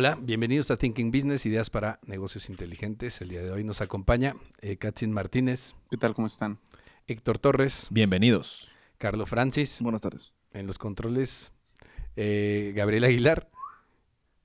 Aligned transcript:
Hola, 0.00 0.16
bienvenidos 0.22 0.70
a 0.70 0.76
Thinking 0.76 1.10
Business, 1.10 1.44
ideas 1.44 1.70
para 1.70 1.98
negocios 2.06 2.50
inteligentes. 2.50 3.20
El 3.20 3.30
día 3.30 3.42
de 3.42 3.50
hoy 3.50 3.64
nos 3.64 3.80
acompaña 3.80 4.36
eh, 4.60 4.76
Katzin 4.76 5.10
Martínez, 5.10 5.74
¿Qué 5.90 5.96
tal? 5.96 6.14
¿Cómo 6.14 6.28
están? 6.28 6.60
Héctor 7.08 7.40
Torres, 7.40 7.88
Bienvenidos. 7.90 8.70
Carlos 8.96 9.28
Francis, 9.28 9.80
Buenas 9.80 10.02
tardes. 10.02 10.32
en 10.52 10.68
los 10.68 10.78
controles 10.78 11.50
eh, 12.14 12.72
Gabriel 12.76 13.02
Aguilar 13.02 13.50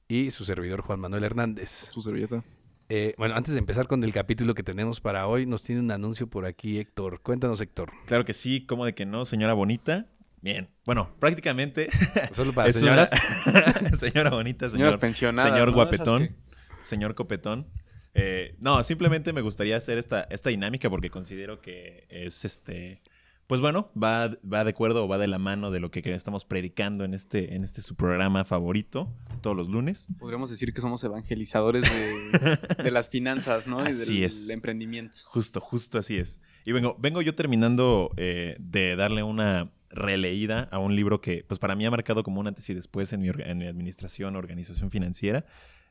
y 0.07 0.31
su 0.31 0.43
servidor 0.43 0.81
Juan 0.81 0.99
Manuel 0.99 1.23
Hernández. 1.23 1.91
¿Su 1.91 2.01
servilleta? 2.01 2.43
Eh, 2.89 3.13
bueno, 3.19 3.35
antes 3.35 3.53
de 3.53 3.59
empezar 3.59 3.85
con 3.85 4.03
el 4.03 4.11
capítulo 4.11 4.55
que 4.55 4.63
tenemos 4.63 5.01
para 5.01 5.27
hoy, 5.27 5.45
nos 5.45 5.61
tiene 5.61 5.81
un 5.81 5.91
anuncio 5.91 6.25
por 6.25 6.47
aquí 6.47 6.79
Héctor. 6.79 7.21
Cuéntanos 7.21 7.61
Héctor. 7.61 7.91
Claro 8.07 8.25
que 8.25 8.33
sí, 8.33 8.65
¿cómo 8.65 8.85
de 8.85 8.95
que 8.95 9.05
no, 9.05 9.23
señora 9.25 9.53
bonita? 9.53 10.07
Bien. 10.43 10.69
Bueno, 10.85 11.15
prácticamente. 11.19 11.89
Solo 12.31 12.51
para 12.53 12.65
una- 12.69 12.73
señoras. 12.73 13.09
señora 13.97 14.29
bonita, 14.29 14.69
Señoras 14.69 14.91
señor, 14.91 14.99
pensionadas. 14.99 15.51
señor 15.53 15.69
¿no? 15.69 15.73
guapetón, 15.73 16.35
señor 16.83 17.15
copetón. 17.15 17.67
Eh, 18.13 18.55
no, 18.59 18.83
simplemente 18.83 19.31
me 19.31 19.39
gustaría 19.41 19.77
hacer 19.77 19.97
esta, 19.97 20.23
esta 20.29 20.49
dinámica 20.49 20.89
porque 20.89 21.09
considero 21.09 21.61
que 21.61 22.05
es 22.09 22.43
este. 22.43 23.01
Pues 23.47 23.59
bueno, 23.61 23.89
va, 24.01 24.37
va 24.51 24.63
de 24.65 24.69
acuerdo 24.71 25.03
o 25.05 25.07
va 25.07 25.17
de 25.17 25.27
la 25.27 25.37
mano 25.37 25.71
de 25.71 25.79
lo 25.79 25.91
que 25.91 26.01
estamos 26.13 26.43
predicando 26.45 27.03
en 27.05 27.13
este, 27.13 27.55
en 27.55 27.63
este 27.63 27.81
su 27.81 27.95
programa 27.95 28.43
favorito, 28.45 29.13
todos 29.41 29.55
los 29.55 29.69
lunes. 29.69 30.07
Podríamos 30.19 30.49
decir 30.49 30.73
que 30.73 30.79
somos 30.81 31.03
evangelizadores 31.03 31.83
de, 31.83 32.83
de 32.83 32.91
las 32.91 33.09
finanzas, 33.09 33.65
¿no? 33.67 33.83
y 33.83 33.87
Así 33.89 34.15
del 34.19 34.23
es. 34.25 34.49
emprendimiento. 34.49 35.17
Justo, 35.25 35.59
justo 35.61 35.99
así 35.99 36.17
es. 36.17 36.41
Y 36.65 36.71
vengo, 36.71 36.95
vengo 36.99 37.21
yo 37.21 37.35
terminando 37.35 38.11
eh, 38.17 38.55
de 38.59 38.95
darle 38.95 39.23
una 39.23 39.71
releída 39.93 40.67
a 40.71 40.79
un 40.79 40.95
libro 40.95 41.21
que, 41.21 41.45
pues 41.47 41.59
para 41.59 41.75
mí 41.75 41.85
ha 41.85 41.91
marcado 41.91 42.23
como 42.23 42.39
un 42.39 42.47
antes 42.47 42.69
y 42.69 42.73
después 42.73 43.13
en 43.13 43.21
mi, 43.21 43.29
administración, 43.29 44.35
organización 44.35 44.91
financiera. 44.91 45.45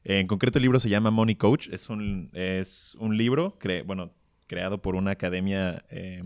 En 0.05 0.27
concreto, 0.27 0.59
el 0.59 0.63
libro 0.63 0.81
se 0.81 0.89
llama 0.89 1.11
Money 1.11 1.37
Coach. 1.37 1.69
Es 1.71 1.89
un, 1.89 2.31
es 2.33 2.97
un 2.99 3.17
libro, 3.17 3.57
bueno, 3.87 4.13
creado 4.49 4.83
por 4.83 4.97
una 4.97 5.13
academia 5.13 5.85
eh, 5.89 6.23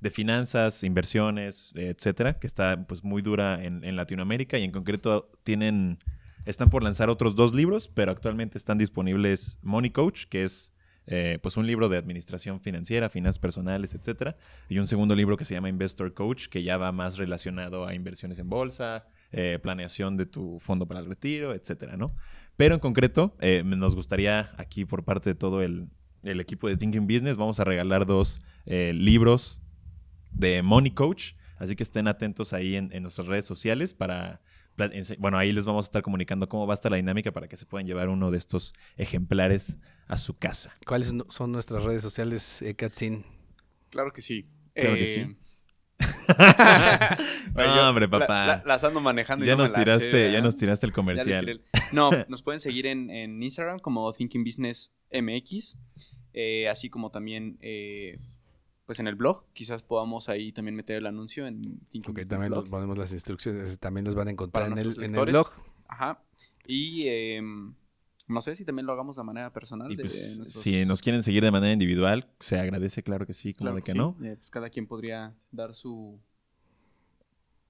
de 0.00 0.10
finanzas, 0.10 0.82
inversiones, 0.82 1.72
etcétera, 1.74 2.38
que 2.38 2.46
está 2.46 2.86
pues 2.86 3.04
muy 3.04 3.22
dura 3.22 3.62
en, 3.62 3.84
en 3.84 3.96
Latinoamérica 3.96 4.58
y 4.58 4.64
en 4.64 4.72
concreto 4.72 5.30
tienen, 5.44 5.98
están 6.46 6.70
por 6.70 6.82
lanzar 6.82 7.10
otros 7.10 7.36
dos 7.36 7.54
libros, 7.54 7.88
pero 7.88 8.10
actualmente 8.10 8.56
están 8.56 8.78
disponibles 8.78 9.58
Money 9.62 9.90
Coach, 9.90 10.24
que 10.24 10.44
es 10.44 10.72
eh, 11.06 11.38
pues 11.42 11.56
un 11.56 11.66
libro 11.66 11.88
de 11.88 11.98
administración 11.98 12.60
financiera, 12.60 13.08
finanzas 13.08 13.38
personales, 13.38 13.94
etcétera, 13.94 14.36
y 14.68 14.78
un 14.78 14.86
segundo 14.86 15.16
libro 15.16 15.36
que 15.36 15.44
se 15.44 15.54
llama 15.54 15.68
Investor 15.68 16.14
Coach, 16.14 16.46
que 16.46 16.62
ya 16.62 16.76
va 16.76 16.92
más 16.92 17.16
relacionado 17.18 17.86
a 17.86 17.94
inversiones 17.94 18.38
en 18.38 18.48
bolsa, 18.48 19.06
eh, 19.32 19.58
planeación 19.62 20.16
de 20.16 20.26
tu 20.26 20.58
fondo 20.60 20.86
para 20.86 21.00
el 21.00 21.06
retiro, 21.06 21.54
etcétera, 21.54 21.96
¿no? 21.96 22.14
Pero 22.56 22.74
en 22.74 22.80
concreto, 22.80 23.36
eh, 23.40 23.62
nos 23.64 23.94
gustaría 23.94 24.52
aquí 24.58 24.84
por 24.84 25.04
parte 25.04 25.30
de 25.30 25.34
todo 25.34 25.62
el, 25.62 25.88
el 26.22 26.40
equipo 26.40 26.68
de 26.68 26.76
Thinking 26.76 27.06
Business, 27.06 27.36
vamos 27.36 27.58
a 27.58 27.64
regalar 27.64 28.06
dos 28.06 28.40
libros 28.64 29.60
de 30.30 30.62
Money 30.62 30.92
Coach, 30.92 31.32
así 31.58 31.74
que 31.74 31.82
estén 31.82 32.06
atentos 32.06 32.52
ahí 32.52 32.76
en 32.76 33.02
nuestras 33.02 33.26
redes 33.26 33.44
sociales 33.44 33.92
para... 33.94 34.40
Bueno, 35.18 35.38
ahí 35.38 35.52
les 35.52 35.66
vamos 35.66 35.84
a 35.84 35.88
estar 35.88 36.02
comunicando 36.02 36.48
cómo 36.48 36.66
va 36.66 36.74
a 36.74 36.76
estar 36.76 36.90
la 36.90 36.96
dinámica 36.96 37.32
para 37.32 37.48
que 37.48 37.56
se 37.56 37.66
puedan 37.66 37.86
llevar 37.86 38.08
uno 38.08 38.30
de 38.30 38.38
estos 38.38 38.72
ejemplares 38.96 39.76
a 40.08 40.16
su 40.16 40.36
casa. 40.36 40.76
¿Cuáles 40.86 41.14
son 41.28 41.52
nuestras 41.52 41.84
redes 41.84 42.02
sociales, 42.02 42.62
eh, 42.62 42.74
Katzin? 42.74 43.24
Claro 43.90 44.12
que 44.12 44.22
sí. 44.22 44.46
Claro 44.74 44.94
que 44.94 45.02
Eh, 45.02 45.06
sí. 45.28 45.36
bueno, 47.52 47.70
No, 47.70 47.76
yo 47.76 47.88
hombre, 47.88 48.08
papá. 48.08 48.46
la- 48.46 48.62
las 48.66 48.84
ando 48.84 49.00
manejando. 49.00 49.44
y 49.44 49.48
ya 49.48 49.54
no 49.56 49.62
nos 49.62 49.70
sé, 49.70 49.76
tiraste, 49.76 50.32
ya 50.32 50.40
nos 50.40 50.56
tiraste 50.56 50.86
el 50.86 50.92
comercial. 50.92 51.48
el- 51.48 51.62
No, 51.92 52.10
nos 52.28 52.42
pueden 52.42 52.60
seguir 52.60 52.86
en, 52.86 53.10
en 53.10 53.42
Instagram 53.42 53.78
como 53.78 54.12
Thinking 54.12 54.44
Business 54.44 54.92
MX, 55.12 55.76
eh, 56.32 56.68
así 56.68 56.88
como 56.90 57.10
también 57.10 57.58
eh, 57.60 58.18
pues 58.86 58.98
en 59.00 59.06
el 59.06 59.14
blog. 59.14 59.44
Quizás 59.52 59.82
podamos 59.82 60.28
ahí 60.28 60.52
también 60.52 60.74
meter 60.74 60.96
el 60.96 61.06
anuncio 61.06 61.46
en 61.46 61.62
Thinking 61.90 62.00
Ok, 62.02 62.08
Business 62.08 62.28
también 62.28 62.50
Blog. 62.52 62.62
nos 62.64 62.68
ponemos 62.70 62.98
las 62.98 63.12
instrucciones, 63.12 63.78
también 63.78 64.04
las 64.04 64.14
van 64.14 64.28
a 64.28 64.30
encontrar 64.32 64.66
en 64.70 64.78
el, 64.78 65.02
en 65.02 65.12
blog. 65.12 65.48
Ajá. 65.88 66.22
Y 66.66 67.06
em, 67.08 67.74
no 68.28 68.40
sé 68.40 68.54
si 68.54 68.64
también 68.64 68.86
lo 68.86 68.92
hagamos 68.92 69.16
de 69.16 69.22
manera 69.24 69.52
personal. 69.52 69.90
Y 69.90 69.96
de 69.96 70.04
pues, 70.04 70.38
nuestros- 70.38 70.62
si 70.62 70.84
nos 70.84 71.00
quieren 71.02 71.22
seguir 71.22 71.42
de 71.42 71.50
manera 71.50 71.72
individual, 71.72 72.28
se 72.40 72.58
agradece, 72.58 73.02
claro 73.02 73.26
que 73.26 73.34
sí, 73.34 73.52
como 73.54 73.66
Claro 73.70 73.76
de 73.76 73.82
que 73.82 73.92
sí. 73.92 73.98
no. 73.98 74.16
Eh, 74.22 74.36
pues 74.36 74.50
cada 74.50 74.68
quien 74.70 74.86
podría 74.86 75.34
dar 75.50 75.74
su... 75.74 76.18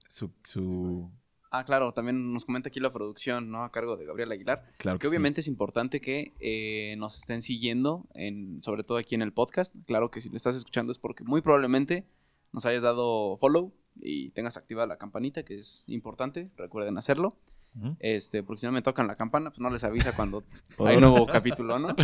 Su, 0.07 0.31
su- 0.43 1.09
Ah, 1.55 1.65
claro, 1.65 1.93
también 1.93 2.33
nos 2.33 2.45
comenta 2.45 2.69
aquí 2.69 2.79
la 2.79 2.91
producción, 2.91 3.51
¿no? 3.51 3.63
A 3.63 3.71
cargo 3.71 3.95
de 3.95 4.05
Gabriel 4.05 4.31
Aguilar. 4.31 4.65
claro 4.77 4.97
Que 4.97 5.03
que 5.03 5.07
sí. 5.07 5.11
obviamente 5.11 5.41
es 5.41 5.47
importante 5.47 6.01
que 6.01 6.33
eh, 6.39 6.95
nos 6.97 7.15
estén 7.15 7.43
siguiendo, 7.43 8.07
en, 8.15 8.63
sobre 8.63 8.81
todo 8.81 8.97
aquí 8.97 9.13
en 9.13 9.21
el 9.21 9.33
podcast. 9.33 9.75
Claro 9.85 10.09
que 10.09 10.19
si 10.19 10.29
lo 10.29 10.37
estás 10.37 10.55
escuchando 10.55 10.91
es 10.91 10.97
porque 10.97 11.23
muy 11.23 11.41
probablemente 11.41 12.07
nos 12.53 12.65
hayas 12.65 12.81
dado 12.81 13.37
follow 13.37 13.71
y 14.01 14.31
tengas 14.31 14.57
activada 14.57 14.87
la 14.87 14.97
campanita, 14.97 15.43
que 15.43 15.53
es 15.55 15.83
importante. 15.87 16.49
Recuerden 16.57 16.97
hacerlo. 16.97 17.37
Ujú. 17.75 17.97
Este, 17.99 18.41
porque 18.41 18.61
si 18.61 18.65
no 18.65 18.71
me 18.71 18.81
tocan 18.81 19.05
la 19.05 19.15
campana, 19.15 19.51
pues 19.51 19.59
no 19.59 19.69
les 19.69 19.83
avisa 19.83 20.15
cuando 20.15 20.43
hay 20.79 20.99
nuevo 20.99 21.27
capítulo, 21.27 21.77
¿no? 21.77 21.89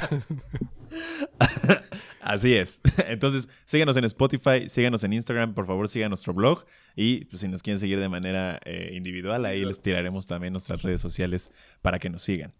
Así 2.29 2.53
es. 2.53 2.81
Entonces, 3.07 3.49
síganos 3.65 3.97
en 3.97 4.03
Spotify, 4.05 4.69
síganos 4.69 5.03
en 5.03 5.13
Instagram, 5.13 5.53
por 5.55 5.65
favor, 5.65 5.89
sigan 5.89 6.09
nuestro 6.09 6.33
blog. 6.33 6.63
Y 6.95 7.25
pues, 7.25 7.41
si 7.41 7.47
nos 7.47 7.63
quieren 7.63 7.79
seguir 7.79 7.99
de 7.99 8.07
manera 8.09 8.59
eh, 8.65 8.91
individual, 8.93 9.45
ahí 9.45 9.65
les 9.65 9.81
tiraremos 9.81 10.27
también 10.27 10.53
nuestras 10.53 10.81
redes 10.83 11.01
sociales 11.01 11.51
para 11.81 11.97
que 11.99 12.09
nos 12.09 12.21
sigan. 12.21 12.53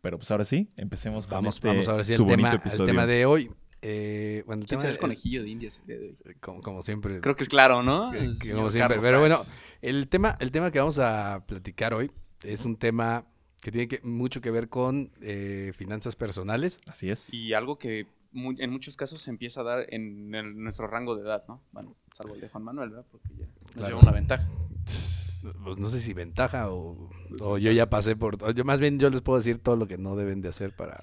Pero 0.00 0.18
pues 0.18 0.30
ahora 0.30 0.44
sí, 0.44 0.68
empecemos 0.76 1.26
con 1.26 1.36
Vamos, 1.36 1.54
este, 1.56 1.68
vamos 1.68 1.88
ahora 1.88 2.04
sí 2.04 2.14
su 2.14 2.24
al 2.24 2.30
tema, 2.36 2.52
episodio. 2.54 2.86
tema 2.86 3.06
de 3.06 3.24
hoy. 3.24 3.50
Eh, 3.82 4.42
bueno, 4.46 4.62
el 4.62 4.68
¿Quién 4.68 4.78
tema 4.80 4.88
de- 4.88 4.94
el 4.94 4.98
conejillo 4.98 5.42
de 5.42 5.48
Indias 5.48 5.80
el 5.86 6.16
hoy? 6.26 6.34
como, 6.40 6.60
como 6.60 6.82
siempre. 6.82 7.20
Creo 7.20 7.36
que 7.36 7.42
es 7.44 7.48
claro, 7.48 7.82
¿no? 7.82 8.12
El 8.12 8.38
señor 8.38 8.56
como 8.56 8.70
siempre. 8.70 8.96
Carlos 8.96 9.02
Pero 9.04 9.20
bueno, 9.20 9.38
el 9.82 10.08
tema, 10.08 10.36
el 10.40 10.50
tema 10.50 10.70
que 10.70 10.78
vamos 10.80 10.98
a 10.98 11.44
platicar 11.46 11.94
hoy 11.94 12.10
es 12.42 12.64
un 12.64 12.76
tema 12.76 13.26
que 13.62 13.70
tiene 13.70 13.86
que- 13.88 14.00
mucho 14.02 14.40
que 14.40 14.50
ver 14.50 14.68
con 14.68 15.10
eh, 15.22 15.72
finanzas 15.76 16.16
personales. 16.16 16.80
Así 16.88 17.10
es. 17.10 17.32
Y 17.32 17.52
algo 17.54 17.78
que 17.78 18.06
mu- 18.34 18.54
en 18.58 18.70
muchos 18.70 18.96
casos 18.96 19.22
se 19.22 19.30
empieza 19.30 19.60
a 19.60 19.64
dar 19.64 19.86
en 19.88 20.34
el- 20.34 20.62
nuestro 20.62 20.86
rango 20.86 21.16
de 21.16 21.22
edad, 21.22 21.44
¿no? 21.48 21.62
Bueno, 21.72 21.94
salvo 22.12 22.34
el 22.34 22.40
de 22.42 22.48
Juan 22.50 22.64
Manuel, 22.64 22.90
¿verdad? 22.90 23.06
Porque 23.10 23.28
ya 23.38 23.46
nos 23.46 23.72
Claro. 23.74 23.88
lleva 23.88 24.00
una 24.02 24.12
ventaja. 24.12 24.46
Pues 25.62 25.78
no 25.78 25.90
sé 25.90 26.00
si 26.00 26.14
ventaja 26.14 26.70
o, 26.70 27.10
o 27.40 27.58
yo 27.58 27.70
ya 27.72 27.90
pasé 27.90 28.16
por... 28.16 28.54
Yo 28.54 28.64
más 28.64 28.80
bien 28.80 28.98
yo 28.98 29.10
les 29.10 29.20
puedo 29.20 29.38
decir 29.38 29.58
todo 29.58 29.76
lo 29.76 29.86
que 29.86 29.98
no 29.98 30.16
deben 30.16 30.40
de 30.40 30.48
hacer 30.48 30.74
para... 30.74 31.02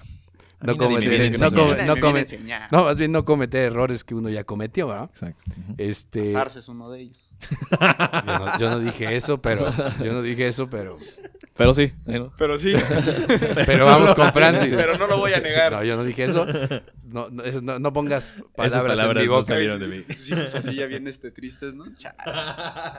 No 0.60 0.76
cometer, 0.76 1.18
no, 1.40 1.46
enseñar. 1.46 1.52
come- 1.52 1.86
no 1.86 1.96
come- 1.96 2.26
más 2.70 2.96
bien 2.98 3.10
no 3.12 3.24
cometer 3.24 3.64
errores 3.66 4.04
que 4.04 4.14
uno 4.14 4.28
ya 4.28 4.44
cometió, 4.44 4.94
¿no? 4.94 5.04
Exacto. 5.06 5.42
Este, 5.76 6.26
Casarse 6.32 6.60
es 6.60 6.68
uno 6.68 6.88
de 6.90 7.00
ellos. 7.00 7.31
Yo, 7.70 8.38
no, 8.38 8.58
yo 8.58 8.70
no 8.70 8.78
dije 8.80 9.16
eso, 9.16 9.40
pero 9.40 9.68
yo 10.02 10.12
no 10.12 10.22
dije 10.22 10.48
eso, 10.48 10.68
pero 10.70 10.98
Pero 11.54 11.74
sí. 11.74 11.92
Pero 12.38 12.58
sí. 12.58 12.72
pero 13.66 13.84
vamos 13.84 14.14
con 14.14 14.32
Francis. 14.32 14.74
Pero 14.74 14.96
no 14.96 15.06
lo 15.06 15.18
voy 15.18 15.32
a 15.34 15.40
negar. 15.40 15.72
No, 15.72 15.84
yo 15.84 15.96
no 15.96 16.04
dije 16.04 16.24
eso. 16.24 16.46
No, 17.04 17.28
no, 17.30 17.92
pongas 17.92 18.34
palabras, 18.56 18.82
palabras 18.82 19.16
en 19.16 19.22
mi 19.22 19.28
boca. 19.28 19.44
salieron 19.44 19.78
de 19.78 19.86
mí. 19.86 20.04
Sus 20.14 20.30
hijos 20.30 20.54
así 20.54 20.74
ya 20.74 20.86
bien 20.86 21.06
este, 21.06 21.30
tristes, 21.30 21.74
¿no? 21.74 21.84
Chale. 21.96 22.16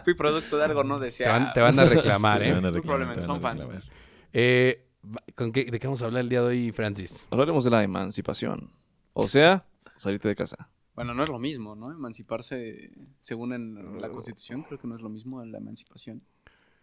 Fui 0.03 0.13
producto 0.13 0.57
de 0.57 0.65
algo 0.65 0.83
no 0.83 0.99
Te 0.99 1.05
deseado. 1.05 1.39
van, 1.39 1.53
te 1.53 1.61
van 1.61 1.79
a 1.79 1.85
reclamar, 1.85 2.43
¿eh? 2.43 2.53
van 2.53 2.65
a 2.65 2.69
reclamar, 2.69 2.81
probablemente 2.81 3.21
te 3.21 3.25
son 3.25 3.41
van 3.41 3.57
a 3.57 3.61
fans. 3.61 3.83
Eh, 4.33 4.85
¿con 5.35 5.51
qué, 5.51 5.65
¿De 5.65 5.79
qué 5.79 5.87
vamos 5.87 6.01
a 6.03 6.05
hablar 6.05 6.21
el 6.21 6.29
día 6.29 6.41
de 6.41 6.47
hoy, 6.47 6.71
Francis? 6.71 7.27
Hablaremos 7.31 7.63
de 7.63 7.71
la 7.71 7.83
emancipación. 7.83 8.69
O 9.13 9.27
sea, 9.27 9.65
salirte 9.95 10.27
de 10.27 10.35
casa. 10.35 10.69
Bueno, 10.95 11.13
no 11.13 11.23
es 11.23 11.29
lo 11.29 11.39
mismo, 11.39 11.75
¿no? 11.75 11.91
Emanciparse, 11.91 12.91
según 13.21 13.53
en 13.53 13.99
la 13.99 14.09
Constitución, 14.09 14.63
creo 14.63 14.79
que 14.79 14.87
no 14.87 14.95
es 14.95 15.01
lo 15.01 15.09
mismo 15.09 15.43
la 15.43 15.57
emancipación. 15.57 16.21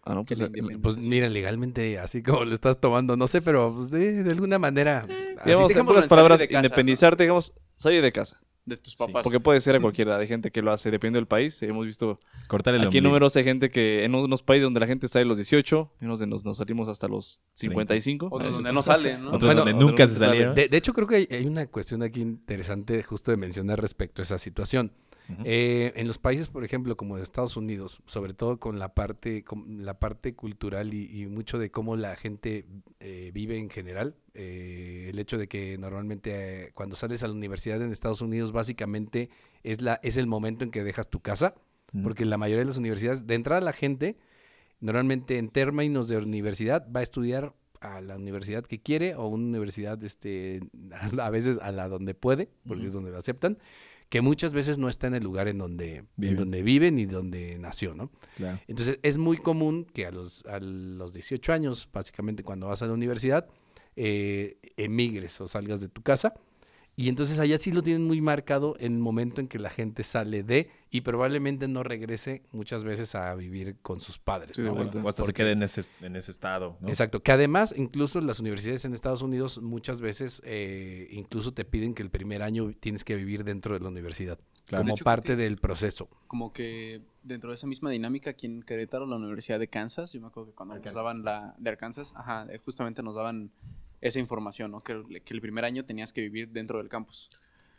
Ah, 0.03 0.15
no, 0.15 0.25
pues, 0.25 0.41
eh, 0.41 0.45
independencia. 0.47 0.83
Pues 0.83 0.97
mira, 0.99 1.29
legalmente, 1.29 1.99
así 1.99 2.23
como 2.23 2.45
lo 2.45 2.55
estás 2.55 2.81
tomando, 2.81 3.17
no 3.17 3.29
sé, 3.29 3.43
pero 3.43 3.75
pues, 3.75 3.91
de, 3.91 4.23
de 4.23 4.31
alguna 4.31 4.59
manera. 4.59 5.05
pues, 5.07 5.31
así 5.39 5.69
digamos, 5.69 5.77
en 5.77 6.09
palabras, 6.09 6.39
salir 6.39 6.49
de 6.49 6.49
casa, 6.49 6.67
independizarte, 6.67 7.23
digamos, 7.25 7.53
salir 7.77 8.03
de 8.03 8.13
casa. 8.13 8.41
De 8.71 8.77
tus 8.79 8.97
papás. 8.97 9.23
Porque 9.23 9.41
puede 9.41 9.61
ser 9.61 9.77
a 9.77 9.81
cualquier 9.81 10.09
edad. 10.09 10.21
Hay 10.21 10.27
gente 10.27 10.51
que 10.51 10.63
lo 10.63 10.73
hace, 10.73 10.91
dependiendo 10.91 11.19
del 11.19 11.27
país. 11.27 11.63
Hemos 11.63 11.87
visto 11.87 12.21
Cortar 12.49 12.75
el 12.75 12.81
aquí 12.81 12.87
ombligo. 12.87 13.09
números 13.09 13.37
hay 13.37 13.45
gente 13.45 13.71
que 13.71 14.05
en 14.05 14.15
unos 14.15 14.43
países 14.43 14.65
donde 14.65 14.81
la 14.81 14.87
gente 14.87 15.07
está 15.07 15.19
de 15.19 15.25
los 15.27 15.37
18, 15.37 15.93
en 16.01 16.07
unos 16.07 16.21
de 16.21 16.27
nos, 16.27 16.45
nos 16.45 16.57
salimos 16.57 16.89
hasta 16.89 17.09
los 17.09 17.43
55. 17.53 18.29
Otros 18.31 18.53
donde 18.53 18.73
no 18.73 18.83
salen, 18.83 19.25
¿no? 19.25 19.29
Otros 19.29 19.55
Bueno, 19.55 19.65
donde 19.65 19.75
nunca 19.75 20.07
se 20.07 20.19
salieron. 20.19 20.55
De, 20.55 20.69
de 20.69 20.77
hecho, 20.77 20.93
creo 20.93 21.07
que 21.07 21.17
hay, 21.17 21.29
hay 21.31 21.47
una 21.47 21.67
cuestión 21.67 22.03
aquí 22.03 22.23
interesante 22.23 23.03
justo 23.03 23.31
de 23.31 23.37
mencionar 23.37 23.81
respecto 23.81 24.23
a 24.23 24.25
esa 24.25 24.39
situación. 24.39 24.93
Eh, 25.45 25.93
en 25.97 26.07
los 26.07 26.19
países, 26.19 26.49
por 26.49 26.65
ejemplo, 26.65 26.97
como 26.97 27.17
de 27.17 27.23
Estados 27.23 27.57
Unidos, 27.57 28.03
sobre 28.07 28.35
todo 28.35 28.59
con 28.59 28.79
la 28.79 28.95
parte, 28.95 29.45
con 29.45 29.85
la 29.85 29.99
parte 29.99 30.35
cultural 30.35 30.95
y, 30.95 31.23
y 31.23 31.27
mucho 31.27 31.59
de 31.59 31.71
cómo 31.71 31.97
la 31.97 32.17
gente 32.17 32.67
eh, 33.01 33.31
vive 33.33 33.59
en 33.59 33.71
general, 33.71 34.17
eh, 34.41 35.11
el 35.11 35.19
hecho 35.19 35.39
de 35.39 35.47
que 35.49 35.77
normalmente 35.79 36.67
eh, 36.67 36.71
cuando 36.75 36.97
sales 36.97 37.23
a 37.23 37.27
la 37.29 37.35
universidad 37.35 37.81
en 37.83 37.93
Estados 37.93 38.21
Unidos, 38.23 38.53
básicamente 38.53 39.31
es, 39.63 39.81
la, 39.83 40.01
es 40.03 40.17
el 40.17 40.27
momento 40.27 40.65
en 40.65 40.71
que 40.71 40.83
dejas 40.85 41.09
tu 41.11 41.21
casa, 41.21 41.55
Mm. 41.93 42.03
porque 42.05 42.25
la 42.25 42.39
mayoría 42.39 42.61
de 42.61 42.67
las 42.67 42.77
universidades, 42.77 43.27
de 43.27 43.35
entrada 43.35 43.61
la 43.61 43.73
gente, 43.73 44.17
normalmente 44.81 45.39
en 45.39 45.49
términos 45.49 46.09
de 46.09 46.19
universidad, 46.19 46.87
va 46.95 47.01
a 47.01 47.03
estudiar 47.03 47.55
a 47.81 48.01
la 48.01 48.17
universidad 48.17 48.65
que 48.65 48.81
quiere 48.81 49.15
o 49.17 49.27
una 49.27 49.49
universidad, 49.49 50.03
este, 50.05 50.61
a 51.21 51.31
veces 51.31 51.59
a 51.61 51.73
la 51.73 51.89
donde 51.89 52.15
puede, 52.15 52.49
porque 52.67 52.87
es 52.87 52.93
donde 52.93 53.11
lo 53.11 53.19
aceptan, 53.19 53.59
que 54.09 54.21
muchas 54.23 54.53
veces 54.53 54.77
no 54.79 54.89
está 54.89 55.07
en 55.07 55.15
el 55.15 55.23
lugar 55.23 55.47
en 55.49 55.59
donde 55.59 55.97
en 55.99 56.09
Viven. 56.17 56.37
donde 56.37 56.63
vive 56.63 56.91
ni 56.91 57.07
donde 57.07 57.59
nació, 57.59 57.95
¿no? 57.95 58.11
Claro. 58.37 58.61
Entonces 58.67 58.99
es 59.03 59.19
muy 59.19 59.37
común 59.37 59.85
que 59.85 60.05
a 60.07 60.11
los, 60.11 60.45
a 60.47 60.59
los 60.59 61.13
18 61.13 61.53
años, 61.53 61.89
básicamente 61.93 62.43
cuando 62.43 62.67
vas 62.67 62.83
a 62.83 62.87
la 62.87 62.93
universidad, 62.93 63.49
eh, 63.97 64.59
emigres 64.77 65.41
o 65.41 65.49
salgas 65.49 65.81
de 65.81 65.89
tu 65.89 66.03
casa. 66.03 66.35
Y 66.97 67.09
entonces 67.09 67.39
allá 67.39 67.57
sí 67.57 67.73
lo 67.73 67.83
tienen 67.83 68.07
muy 68.07 68.21
marcado 68.21 68.77
en 68.79 68.93
el 68.95 68.99
momento 68.99 69.41
en 69.41 69.49
que 69.49 69.59
la 69.59 69.71
gente 69.71 70.03
sale 70.03 70.43
de 70.43 70.69
y 70.91 71.01
probablemente 71.01 71.67
no 71.67 71.83
regrese 71.83 72.43
muchas 72.53 72.85
veces 72.85 73.15
a 73.15 73.35
vivir 73.37 73.77
con 73.81 74.01
sus 74.01 74.19
padres. 74.19 74.57
Sí, 74.57 74.63
¿no? 74.63 74.73
O 74.73 74.83
hasta 75.09 75.23
se 75.23 75.27
Porque- 75.29 75.33
quede 75.33 75.53
en 75.53 75.63
ese, 75.63 75.83
en 76.03 76.15
ese 76.17 76.31
estado, 76.31 76.77
¿no? 76.81 76.89
Exacto, 76.89 77.23
que 77.23 77.33
además 77.33 77.73
incluso 77.75 78.21
las 78.21 78.41
universidades 78.41 78.85
en 78.85 78.93
Estados 78.93 79.23
Unidos 79.23 79.63
muchas 79.63 80.03
veces 80.03 80.43
eh, 80.45 81.07
incluso 81.13 81.55
te 81.55 81.65
piden 81.65 81.95
que 81.95 82.03
el 82.03 82.11
primer 82.11 82.43
año 82.43 82.71
tienes 82.79 83.03
que 83.05 83.15
vivir 83.15 83.45
dentro 83.45 83.73
de 83.73 83.81
la 83.81 83.89
universidad 83.89 84.39
Claro. 84.67 84.83
como 84.83 84.89
De 84.89 84.93
hecho, 84.97 85.05
creo 85.05 85.13
parte 85.17 85.29
que- 85.29 85.37
del 85.37 85.57
proceso. 85.57 86.11
como 86.27 86.53
que 86.53 87.01
dentro 87.23 87.49
de 87.51 87.55
esa 87.55 87.67
misma 87.67 87.89
dinámica 87.91 88.31
aquí 88.31 88.47
en 88.47 88.63
Querétaro, 88.63 89.07
la 89.07 89.17
Universidad 89.17 89.59
de 89.59 89.69
Kansas, 89.69 90.13
yo 90.13 90.21
me 90.21 90.27
acuerdo 90.27 90.51
que 90.51 90.55
cuando 90.57 90.75
nos 90.77 90.95
daban 90.95 91.23
la 91.25 91.55
de 91.57 91.71
Arkansas, 91.71 92.13
ajá, 92.17 92.47
eh, 92.51 92.59
justamente 92.63 93.03
nos 93.03 93.15
daban 93.15 93.53
esa 94.01 94.19
información, 94.19 94.71
¿no? 94.71 94.81
Que, 94.81 94.93
el- 94.93 95.23
que 95.23 95.35
el 95.35 95.41
primer 95.41 95.65
año 95.65 95.85
tenías 95.85 96.13
que 96.13 96.21
vivir 96.21 96.49
dentro 96.51 96.79
del 96.79 96.89
campus. 96.89 97.31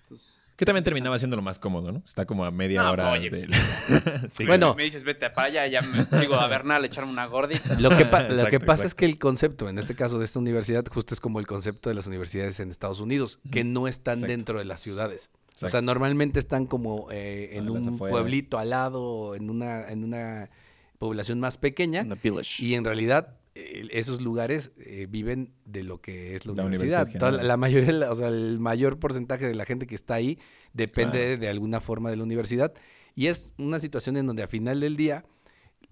Entonces, 0.03 0.51
Que 0.57 0.65
también 0.65 0.83
terminaba 0.83 1.17
siendo 1.19 1.35
lo 1.37 1.41
más 1.41 1.57
cómodo, 1.57 1.91
¿no? 1.91 2.03
Está 2.05 2.25
como 2.25 2.43
a 2.43 2.51
media 2.51 2.83
No, 2.83 2.91
hora 2.91 3.11
oye. 3.11 3.47
Sí, 4.33 4.45
Bueno. 4.45 4.73
Me 4.75 4.83
dices, 4.83 5.03
vete 5.03 5.29
para 5.29 5.47
allá, 5.47 5.67
ya 5.67 5.81
me 5.81 6.03
sigo 6.19 6.35
a 6.35 6.47
Bernal, 6.47 6.83
echarme 6.83 7.11
una 7.11 7.25
gordita. 7.27 7.79
Lo 7.79 7.89
que, 7.95 8.05
pa- 8.05 8.23
lo 8.23 8.29
Exacto, 8.33 8.49
que 8.49 8.59
pasa 8.59 8.85
es 8.85 8.93
que 8.95 9.05
el 9.05 9.17
concepto, 9.17 9.69
en 9.69 9.77
este 9.77 9.95
caso 9.95 10.19
de 10.19 10.25
esta 10.25 10.39
universidad, 10.39 10.85
justo 10.91 11.13
es 11.13 11.21
como 11.21 11.39
el 11.39 11.47
concepto 11.47 11.89
de 11.89 11.95
las 11.95 12.07
universidades 12.07 12.59
en 12.59 12.69
Estados 12.71 12.99
Unidos, 12.99 13.39
que 13.51 13.63
no 13.63 13.87
están 13.87 14.15
Exacto. 14.15 14.31
dentro 14.31 14.59
de 14.59 14.65
las 14.65 14.81
ciudades. 14.81 15.29
O 15.63 15.69
sea, 15.69 15.81
normalmente 15.81 16.39
están 16.39 16.65
como 16.65 17.07
eh, 17.11 17.49
en 17.53 17.69
un 17.69 17.93
afueras. 17.93 18.13
pueblito 18.17 18.57
al 18.57 18.71
lado, 18.71 19.35
en 19.35 19.49
una, 19.49 19.87
en 19.89 20.03
una 20.03 20.49
población 20.97 21.39
más 21.39 21.57
pequeña, 21.57 22.03
village. 22.21 22.63
y 22.65 22.73
en 22.73 22.83
realidad 22.83 23.37
esos 23.53 24.21
lugares 24.21 24.71
eh, 24.77 25.07
viven 25.09 25.53
de 25.65 25.83
lo 25.83 26.01
que 26.01 26.35
es 26.35 26.45
la, 26.45 26.53
La 26.53 26.65
universidad. 26.65 27.07
la, 27.41 27.57
mayoría, 27.57 28.11
o 28.11 28.15
sea, 28.15 28.29
el 28.29 28.59
mayor 28.59 28.99
porcentaje 28.99 29.45
de 29.47 29.55
la 29.55 29.65
gente 29.65 29.87
que 29.87 29.95
está 29.95 30.13
ahí 30.15 30.39
depende 30.73 31.19
Claro. 31.19 31.37
de 31.41 31.49
alguna 31.49 31.81
forma 31.81 32.09
de 32.09 32.17
la 32.17 32.23
universidad. 32.23 32.73
Y 33.13 33.27
es 33.27 33.53
una 33.57 33.79
situación 33.79 34.15
en 34.17 34.25
donde 34.27 34.43
a 34.43 34.47
final 34.47 34.79
del 34.79 34.95
día 34.95 35.25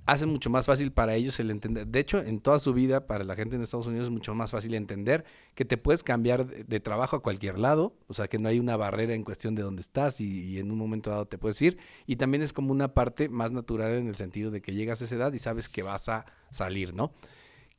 hace 0.05 0.25
mucho 0.25 0.49
más 0.49 0.65
fácil 0.65 0.91
para 0.91 1.15
ellos 1.15 1.39
el 1.39 1.51
entender. 1.51 1.85
De 1.85 1.99
hecho, 1.99 2.17
en 2.19 2.39
toda 2.39 2.59
su 2.59 2.73
vida, 2.73 3.05
para 3.05 3.23
la 3.23 3.35
gente 3.35 3.57
en 3.57 3.61
Estados 3.61 3.87
Unidos 3.87 4.07
es 4.07 4.11
mucho 4.11 4.33
más 4.33 4.51
fácil 4.51 4.73
entender 4.73 5.25
que 5.53 5.65
te 5.65 5.77
puedes 5.77 6.01
cambiar 6.01 6.47
de, 6.47 6.63
de 6.63 6.79
trabajo 6.79 7.17
a 7.17 7.21
cualquier 7.21 7.59
lado, 7.59 7.93
o 8.07 8.13
sea, 8.13 8.27
que 8.27 8.39
no 8.39 8.47
hay 8.47 8.59
una 8.59 8.77
barrera 8.77 9.13
en 9.13 9.23
cuestión 9.23 9.53
de 9.53 9.61
dónde 9.61 9.81
estás 9.81 10.21
y, 10.21 10.45
y 10.45 10.59
en 10.59 10.71
un 10.71 10.77
momento 10.77 11.09
dado 11.09 11.25
te 11.27 11.37
puedes 11.37 11.61
ir. 11.61 11.77
Y 12.07 12.15
también 12.15 12.41
es 12.41 12.53
como 12.53 12.71
una 12.71 12.93
parte 12.93 13.27
más 13.29 13.51
natural 13.51 13.91
en 13.95 14.07
el 14.07 14.15
sentido 14.15 14.49
de 14.49 14.61
que 14.61 14.73
llegas 14.73 15.01
a 15.01 15.05
esa 15.05 15.15
edad 15.15 15.33
y 15.33 15.39
sabes 15.39 15.67
que 15.69 15.83
vas 15.83 16.07
a 16.09 16.25
salir, 16.49 16.93
¿no? 16.93 17.11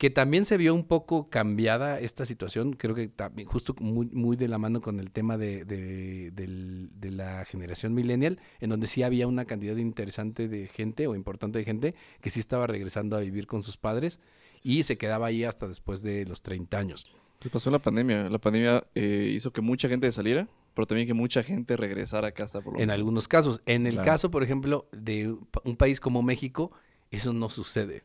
Que 0.01 0.09
también 0.09 0.45
se 0.45 0.57
vio 0.57 0.73
un 0.73 0.83
poco 0.83 1.29
cambiada 1.29 1.99
esta 1.99 2.25
situación, 2.25 2.73
creo 2.73 2.95
que 2.95 3.07
también 3.07 3.47
justo 3.47 3.75
muy, 3.79 4.07
muy 4.07 4.35
de 4.35 4.47
la 4.47 4.57
mano 4.57 4.79
con 4.79 4.99
el 4.99 5.11
tema 5.11 5.37
de, 5.37 5.63
de- 5.63 6.31
de 6.31 7.11
la 7.11 7.45
generación 7.45 7.93
millennial, 7.93 8.39
en 8.61 8.71
donde 8.71 8.87
sí 8.87 9.03
había 9.03 9.27
una 9.27 9.45
cantidad 9.45 9.75
interesante 9.77 10.47
de 10.47 10.65
gente 10.65 11.05
o 11.05 11.13
importante 11.13 11.59
de 11.59 11.65
gente 11.65 11.93
que 12.19 12.31
sí 12.31 12.39
estaba 12.39 12.65
regresando 12.65 13.15
a 13.15 13.19
vivir 13.19 13.45
con 13.45 13.61
sus 13.61 13.77
padres 13.77 14.19
y 14.63 14.81
se 14.81 14.97
quedaba 14.97 15.27
ahí 15.27 15.43
hasta 15.43 15.67
después 15.67 16.01
de 16.01 16.25
los 16.25 16.41
30 16.41 16.79
años. 16.79 17.05
Pues 17.37 17.51
pasó 17.51 17.69
la 17.69 17.77
pandemia. 17.77 18.27
La 18.27 18.39
pandemia 18.39 18.83
eh, 18.95 19.31
hizo 19.35 19.53
que 19.53 19.61
mucha 19.61 19.87
gente 19.87 20.11
saliera, 20.11 20.47
pero 20.73 20.87
también 20.87 21.05
que 21.07 21.13
mucha 21.13 21.43
gente 21.43 21.77
regresara 21.77 22.29
a 22.29 22.31
casa. 22.31 22.61
Por 22.61 22.73
lo 22.73 22.79
En 22.79 22.89
algunos 22.89 23.27
casos. 23.27 23.61
En 23.67 23.85
el 23.85 23.93
Claro. 23.93 24.05
caso, 24.05 24.31
por 24.31 24.41
ejemplo, 24.41 24.87
de 24.91 25.27
un 25.63 25.75
país 25.75 25.99
como 25.99 26.23
México, 26.23 26.71
eso 27.11 27.33
no 27.33 27.51
sucede. 27.51 28.01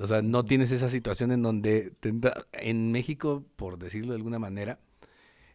O 0.00 0.06
sea, 0.06 0.22
no 0.22 0.44
tienes 0.44 0.70
esa 0.72 0.88
situación 0.88 1.32
en 1.32 1.42
donde 1.42 1.92
tendrá- 2.00 2.46
en 2.52 2.92
México, 2.92 3.44
por 3.56 3.78
decirlo 3.78 4.10
de 4.12 4.16
alguna 4.16 4.38
manera, 4.38 4.78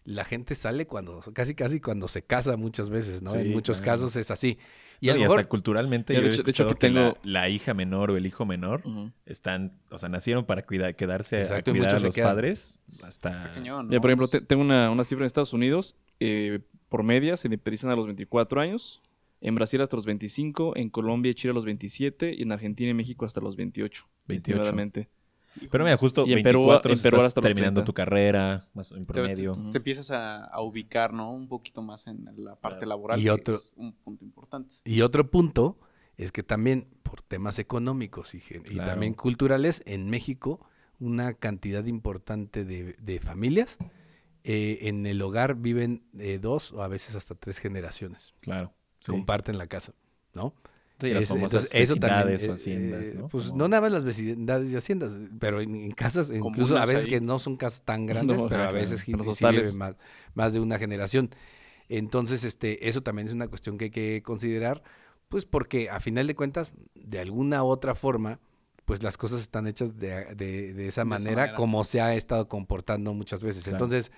la 0.05 0.25
gente 0.25 0.53
sale 0.53 0.85
cuando, 0.85 1.21
casi 1.33 1.55
casi 1.55 1.79
cuando 1.79 2.09
se 2.09 2.23
casa 2.23 2.57
muchas 2.57 2.89
veces, 2.89 3.21
¿no? 3.21 3.31
Sí, 3.31 3.37
en 3.37 3.51
muchos 3.53 3.79
claro. 3.81 3.99
casos 4.01 4.15
es 4.17 4.31
así. 4.31 4.57
Y 4.99 5.07
Y, 5.07 5.09
a 5.09 5.13
lo 5.13 5.19
y 5.19 5.21
mejor, 5.23 5.39
hasta 5.39 5.49
culturalmente 5.49 6.13
yo 6.13 6.19
de 6.21 6.27
he 6.27 6.29
hecho- 6.31 6.43
de 6.43 6.75
que 6.75 6.89
la, 6.89 7.11
tengo- 7.11 7.17
la 7.23 7.47
hija 7.49 7.73
menor 7.73 8.11
o 8.11 8.17
el 8.17 8.25
hijo 8.25 8.45
menor 8.45 8.83
están, 9.25 9.71
o 9.89 9.97
sea, 9.97 10.09
nacieron 10.09 10.45
para 10.45 10.65
cuidar, 10.65 10.95
quedarse 10.97 11.39
Exacto, 11.41 11.71
a 11.71 11.73
cuidar 11.73 11.95
a 11.95 11.99
los 11.99 12.15
padres 12.15 12.79
hasta... 13.01 13.51
Cañón, 13.53 13.89
Ya, 13.89 14.01
por 14.01 14.09
ejemplo, 14.09 14.25
Es- 14.25 14.31
te- 14.31 14.41
tengo 14.41 14.61
una, 14.61 14.91
una 14.91 15.03
cifra 15.05 15.23
en 15.23 15.27
Estados 15.27 15.53
Unidos. 15.53 15.95
eh, 16.19 16.59
por 16.89 17.01
media 17.03 17.37
se 17.37 17.47
independizan 17.47 17.89
a 17.89 17.95
los 17.95 18.05
24 18.05 18.61
años. 18.61 19.01
En 19.41 19.55
Brasil 19.55 19.81
hasta 19.81 19.95
los 19.95 20.05
25. 20.05 20.73
En 20.77 20.89
Colombia 20.89 21.31
y 21.31 21.33
Chile 21.33 21.51
a 21.51 21.53
los 21.55 21.65
27. 21.65 22.33
Y 22.37 22.43
en 22.43 22.51
Argentina 22.51 22.91
y 22.91 22.93
México 22.93 23.25
hasta 23.25 23.41
los 23.41 23.55
28. 23.55 24.05
28. 24.27 24.61
estimadamente. 24.61 25.09
Pero 25.71 25.83
mira, 25.83 25.97
justo 25.97 26.25
Y 26.25 26.33
en 26.33 26.41
Perú- 26.41 26.61
24 26.65 26.93
en 26.93 26.99
Perú 27.01 27.17
estás 27.17 27.27
hasta 27.27 27.41
los 27.41 27.47
terminando 27.47 27.81
30. 27.81 27.85
tu 27.85 27.93
carrera, 27.93 28.67
más 28.73 28.91
en 28.91 29.05
promedio. 29.05 29.53
te- 29.53 29.71
te 29.71 29.77
empiezas 29.77 30.09
a, 30.09 30.45
a 30.45 30.61
ubicar, 30.61 31.13
¿no? 31.13 31.31
Un 31.31 31.47
poquito 31.47 31.81
más 31.83 32.07
en 32.07 32.25
la 32.37 32.55
parte 32.55 32.79
Claro. 32.79 32.89
laboral. 32.89 33.19
Y 33.19 33.23
que 33.23 33.31
otro- 33.31 33.55
es 33.55 33.73
un 33.77 33.93
punto 33.93 34.25
importante. 34.25 34.75
y 34.83 35.01
otro 35.01 35.29
punto 35.29 35.77
es 36.17 36.31
que 36.31 36.41
también 36.43 36.87
por 37.03 37.21
temas 37.21 37.59
económicos 37.59 38.33
y, 38.33 38.39
gen- 38.39 38.63
y 38.65 38.75
Claro. 38.75 38.89
también 38.91 39.13
culturales, 39.13 39.83
en 39.85 40.09
México, 40.09 40.59
una 40.99 41.33
cantidad 41.33 41.85
importante 41.85 42.65
de, 42.65 42.93
de 42.99 43.19
familias 43.19 43.77
eh, 44.45 44.79
en 44.89 45.05
el 45.05 45.21
hogar 45.21 45.55
viven 45.55 46.03
eh, 46.17 46.37
dos 46.41 46.71
o 46.73 46.81
a 46.83 46.87
veces 46.87 47.15
hasta 47.15 47.35
tres 47.35 47.59
generaciones. 47.59 48.33
Claro. 48.41 48.73
sí. 48.99 49.11
comparten 49.11 49.57
la 49.57 49.67
casa, 49.67 49.93
¿no? 50.33 50.53
Sí, 51.07 51.13
las 51.13 51.23
Es- 51.23 51.29
famosas 51.29 51.63
entonces, 51.63 51.81
eso 51.81 51.95
también, 51.97 52.27
vecindades 52.27 52.43
o 52.43 52.51
eh, 52.51 52.55
haciendas, 52.55 53.01
eh, 53.03 53.15
¿no? 53.19 53.27
Pues 53.29 53.45
Como- 53.47 53.57
no 53.57 53.67
nada 53.67 53.81
más 53.81 53.91
las 53.91 54.05
vecindades 54.05 54.71
y 54.71 54.75
haciendas, 54.75 55.19
pero 55.39 55.61
en, 55.61 55.75
en 55.75 55.91
casas, 55.91 56.31
incluso 56.31 56.77
a 56.77 56.85
veces 56.85 57.05
ahí. 57.05 57.11
que 57.11 57.21
no 57.21 57.39
son 57.39 57.57
casas 57.57 57.83
tan 57.83 58.05
grandes, 58.07 58.41
No, 58.41 58.47
pero 58.47 58.61
a 58.61 58.69
claro, 58.69 58.77
veces 58.77 59.01
sí, 59.01 59.13
vive 59.13 59.71
más, 59.73 59.95
más 60.33 60.53
de 60.53 60.59
una 60.59 60.77
generación. 60.79 61.29
Entonces, 61.89 62.43
este, 62.43 62.87
eso 62.87 63.01
también 63.01 63.27
es 63.27 63.33
una 63.33 63.47
cuestión 63.47 63.77
que 63.77 63.85
hay 63.85 63.91
que 63.91 64.21
considerar, 64.23 64.83
pues 65.29 65.45
porque 65.45 65.89
a 65.89 65.99
final 65.99 66.27
de 66.27 66.35
cuentas, 66.35 66.71
de 66.95 67.19
alguna 67.19 67.63
otra 67.63 67.95
forma, 67.95 68.39
pues 68.85 69.03
las 69.03 69.17
cosas 69.17 69.41
están 69.41 69.67
hechas 69.67 69.97
de, 69.97 70.33
de- 70.35 70.73
de 70.73 70.87
esa 70.87 71.01
esa 71.01 71.05
manera, 71.05 71.35
manera. 71.35 71.55
como 71.55 71.83
se 71.83 72.01
ha 72.01 72.15
estado 72.15 72.47
comportando 72.47 73.13
muchas 73.13 73.43
veces. 73.43 73.63
Claro. 73.63 73.77
Entonces, 73.77 74.11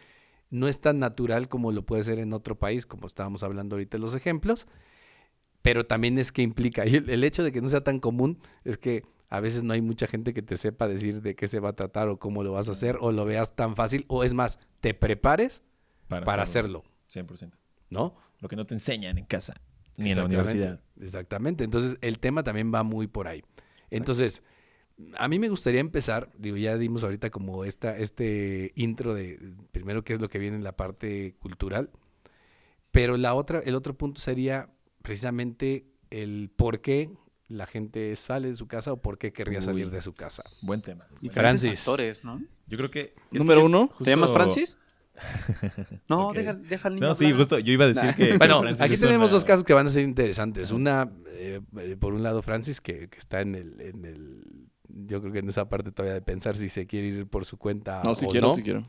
no 0.51 0.67
es 0.67 0.79
tan 0.79 0.99
natural 0.99 1.47
como 1.47 1.71
lo 1.71 1.85
puede 1.85 2.03
ser 2.03 2.19
en 2.19 2.33
otro 2.33 2.57
país, 2.57 2.85
como 2.85 3.07
estábamos 3.07 3.43
hablando 3.43 3.75
ahorita 3.75 3.97
en 3.97 4.01
los 4.01 4.13
ejemplos, 4.15 4.67
pero 5.65 5.87
también 5.87 6.19
es 6.19 6.31
que 6.31 6.43
implica, 6.43 6.85
y 6.85 6.93
el, 6.97 7.09
el 7.09 7.23
hecho 7.23 7.43
de 7.43 7.51
que 7.51 7.59
no 7.59 7.69
sea 7.69 7.81
tan 7.81 7.99
común 7.99 8.37
es 8.63 8.77
que 8.77 9.03
a 9.29 9.39
veces 9.39 9.63
no 9.63 9.73
hay 9.73 9.81
mucha 9.81 10.05
gente 10.05 10.31
que 10.31 10.43
te 10.43 10.57
sepa 10.57 10.87
decir 10.87 11.23
de 11.23 11.35
qué 11.35 11.47
se 11.47 11.59
va 11.59 11.69
a 11.69 11.73
tratar 11.73 12.07
o 12.07 12.19
cómo 12.19 12.43
lo 12.43 12.51
vas 12.51 12.69
a 12.69 12.73
hacer, 12.73 12.97
o 13.01 13.11
lo 13.11 13.25
veas 13.25 13.55
tan 13.55 13.75
fácil, 13.75 14.05
o 14.07 14.23
es 14.23 14.35
más, 14.35 14.59
te 14.79 14.93
prepares 14.93 15.63
para 16.07 16.43
hacerlo, 16.43 16.83
100%. 17.11 17.51
¿no? 17.89 18.15
Lo 18.41 18.47
que 18.47 18.55
no 18.55 18.65
te 18.65 18.75
enseñan 18.75 19.17
en 19.17 19.25
casa, 19.25 19.55
ni 19.97 20.11
en 20.11 20.17
la 20.17 20.25
universidad. 20.25 20.81
Exactamente. 21.01 21.63
Entonces, 21.63 21.97
el 22.01 22.19
tema 22.19 22.43
también 22.43 22.71
va 22.71 22.83
muy 22.83 23.07
por 23.07 23.27
ahí. 23.27 23.43
Entonces, 23.89 24.43
a 25.17 25.27
mí 25.27 25.39
me 25.39 25.49
gustaría 25.49 25.79
empezar, 25.79 26.29
digo, 26.37 26.57
ya 26.57 26.77
dimos 26.77 27.03
ahorita 27.03 27.31
como 27.31 27.65
esta, 27.65 27.97
este 27.97 28.71
intro 28.75 29.15
de 29.15 29.39
primero 29.71 30.03
qué 30.03 30.13
es 30.13 30.21
lo 30.21 30.29
que 30.29 30.37
viene 30.37 30.57
en 30.57 30.63
la 30.63 30.75
parte 30.75 31.33
cultural, 31.39 31.89
pero 32.91 33.17
la 33.17 33.33
otra, 33.33 33.59
el 33.59 33.73
otro 33.73 33.97
punto 33.97 34.21
sería 34.21 34.69
precisamente 35.05 35.85
el 36.09 36.49
por 36.55 36.81
qué 36.81 37.09
la 37.47 37.65
gente 37.67 38.15
sale 38.15 38.47
de 38.49 38.55
su 38.55 38.67
casa 38.67 38.91
o 38.93 38.97
por 39.01 39.17
qué 39.17 39.31
querría 39.31 39.59
Uy. 39.59 39.65
salir 39.65 39.91
de 39.91 40.01
su 40.01 40.13
casa. 40.13 40.43
Buen 40.61 40.81
tema. 40.81 41.05
Diferentes 41.21 41.61
Francis. 41.61 41.79
factores, 41.79 42.23
¿no? 42.23 42.41
Yo 42.67 42.77
creo 42.77 42.89
que... 42.89 43.13
Número 43.31 43.61
que 43.61 43.65
uno. 43.65 43.87
justo- 43.89 44.03
¿Te 44.03 44.09
llamas 44.09 44.31
Francis? 44.31 44.77
No, 46.09 46.29
Ok. 46.29 46.35
deja, 46.37 46.53
deja 46.55 46.87
al 46.87 46.95
niño. 46.95 47.07
No, 47.07 47.15
sí, 47.15 47.31
justo 47.31 47.57
yo 47.59 47.71
iba 47.71 47.85
a 47.85 47.87
decir 47.89 48.03
Nah. 48.03 48.13
que... 48.15 48.37
Bueno, 48.37 48.59
Francis 48.61 48.81
aquí 48.81 48.97
tenemos 48.97 49.27
una- 49.29 49.33
dos 49.33 49.45
casos 49.45 49.63
que 49.63 49.73
van 49.73 49.87
a 49.87 49.89
ser 49.89 50.03
interesantes. 50.03 50.71
Una, 50.71 51.09
eh, 51.29 51.61
eh, 51.77 51.95
por 51.99 52.13
un 52.13 52.23
lado, 52.23 52.41
Francis, 52.41 52.81
que, 52.81 53.07
que 53.09 53.17
está 53.17 53.41
en 53.41 53.55
el, 53.55 53.79
en 53.81 54.05
el... 54.05 54.43
Yo 54.87 55.21
creo 55.21 55.31
que 55.33 55.39
en 55.39 55.49
esa 55.49 55.67
parte 55.69 55.91
todavía 55.91 56.13
de 56.15 56.21
pensar 56.21 56.55
si 56.55 56.69
se 56.69 56.87
quiere 56.87 57.07
ir 57.07 57.27
por 57.27 57.45
su 57.45 57.57
cuenta 57.57 58.01
No, 58.03 58.15
si 58.15 58.25
o 58.25 58.29
quiero, 58.29 58.47
no. 58.49 58.55
si 58.55 58.63
quiero. 58.63 58.87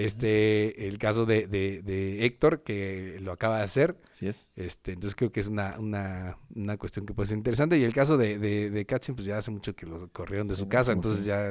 Este, 0.00 0.86
el 0.88 0.98
caso 0.98 1.24
de, 1.24 1.46
de- 1.46 1.80
de 1.82 2.26
Héctor, 2.26 2.62
que 2.62 3.18
lo 3.22 3.32
acaba 3.32 3.56
de 3.58 3.64
hacer. 3.64 3.96
Así 4.12 4.26
es. 4.28 4.52
Este, 4.54 4.92
entonces 4.92 5.16
creo 5.16 5.32
que 5.32 5.40
es 5.40 5.48
una, 5.48 5.76
una, 5.78 6.36
una 6.54 6.76
cuestión 6.76 7.06
que 7.06 7.14
puede 7.14 7.28
ser 7.28 7.38
interesante. 7.38 7.78
Y 7.78 7.84
el 7.84 7.94
caso 7.94 8.18
de, 8.18 8.38
de, 8.38 8.68
de 8.70 8.84
Katzin, 8.84 9.14
pues 9.14 9.26
ya 9.26 9.38
hace 9.38 9.50
mucho 9.50 9.74
que 9.74 9.86
lo 9.86 10.08
corrieron 10.12 10.48
de 10.48 10.54
Sí, 10.54 10.60
su 10.60 10.68
casa, 10.68 10.92
entonces 10.92 11.24
ya 11.24 11.50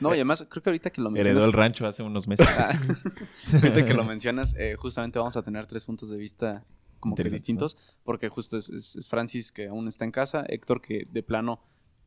No, 0.00 0.10
y 0.10 0.14
además 0.14 0.44
creo 0.50 0.62
que 0.64 0.70
ahorita 0.70 0.90
que 0.90 1.00
lo 1.00 1.10
Heredó 1.10 1.22
mencionas. 1.26 1.44
el 1.44 1.52
rancho 1.52 1.86
hace 1.86 2.02
unos 2.02 2.26
meses. 2.26 2.44
Ah, 2.48 2.76
ahorita 3.54 3.86
que 3.86 3.94
lo 3.94 4.04
mencionas, 4.04 4.54
eh, 4.58 4.74
justamente 4.76 5.20
vamos 5.20 5.36
a 5.36 5.42
tener 5.44 5.66
tres 5.66 5.84
puntos 5.84 6.10
de 6.10 6.16
vista 6.18 6.66
como 6.98 7.14
que 7.14 7.22
distintos, 7.24 7.76
porque 8.02 8.28
justo 8.30 8.56
es, 8.56 8.68
es- 8.68 8.96
es 8.96 9.08
Francis 9.08 9.52
que 9.52 9.68
aún 9.68 9.86
está 9.86 10.04
en 10.04 10.10
casa, 10.10 10.44
Héctor 10.48 10.80
que 10.80 11.06
de 11.08 11.22
plano 11.22 11.62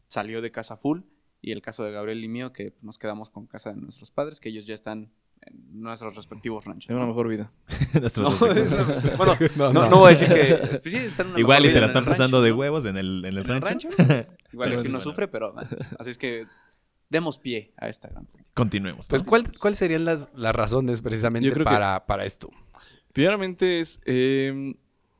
salió 0.09 0.41
de 0.41 0.51
casa 0.51 0.75
full, 0.75 1.01
y 1.41 1.51
el 1.51 1.61
caso 1.61 1.83
de 1.85 1.91
Gabriel 1.91 2.21
y 2.23 2.27
mío 2.27 2.51
que 2.51 2.73
nos 2.81 2.97
quedamos 2.97 3.29
con 3.29 3.45
casa 3.47 3.71
de 3.71 3.79
nuestros 3.79 4.11
padres, 4.11 4.39
que 4.41 4.49
ellos 4.49 4.65
ya 4.65 4.73
están 4.73 5.13
en 5.41 5.81
nuestros 5.81 6.15
respectivos 6.15 6.65
ranchos. 6.65 6.87
Tengo 6.87 6.99
una 7.01 7.07
¿no? 7.07 7.13
mejor 7.13 7.27
vida. 7.27 7.51
No, 8.17 8.31
bueno, 8.37 8.55
No, 9.55 9.73
no, 9.73 9.73
no. 9.83 9.89
no 9.89 9.97
voy 9.99 10.07
a 10.07 10.09
decir 10.17 10.27
que. 10.27 10.55
pues 10.79 10.91
sí, 10.93 10.97
están 10.97 11.27
en 11.27 11.31
una 11.31 11.39
Igual 11.39 11.65
y 11.65 11.69
se 11.69 11.75
la 11.79 11.85
en 11.85 11.87
están 11.87 12.05
pasando 12.05 12.37
rancho, 12.37 12.43
de 12.45 12.51
huevos 12.53 12.85
en 12.85 12.97
el, 12.97 13.19
en 13.25 13.25
el 13.25 13.37
¿En 13.37 13.49
el 13.51 13.61
rancho. 13.61 13.89
rancho? 13.97 14.27
Igual 14.53 14.81
que 14.83 14.89
uno 14.89 15.01
sufre, 15.01 15.27
pero 15.27 15.53
bueno, 15.53 15.69
así 15.99 16.09
es 16.11 16.17
que 16.17 16.45
demos 17.09 17.39
pie 17.39 17.73
a 17.77 17.87
esta 17.89 18.07
gran. 18.09 18.27
Continuemos. 18.53 19.07
Pues. 19.07 19.23
¿cuál- 19.23 19.51
¿cuáles 19.59 19.77
serían 19.79 20.03
las, 20.05 20.29
las 20.35 20.55
razones 20.55 21.01
precisamente 21.01 21.51
para, 21.63 22.05
para 22.05 22.25
esto? 22.25 22.49
Primeramente 23.13 23.79
es... 23.79 23.99
eh, 24.05 24.75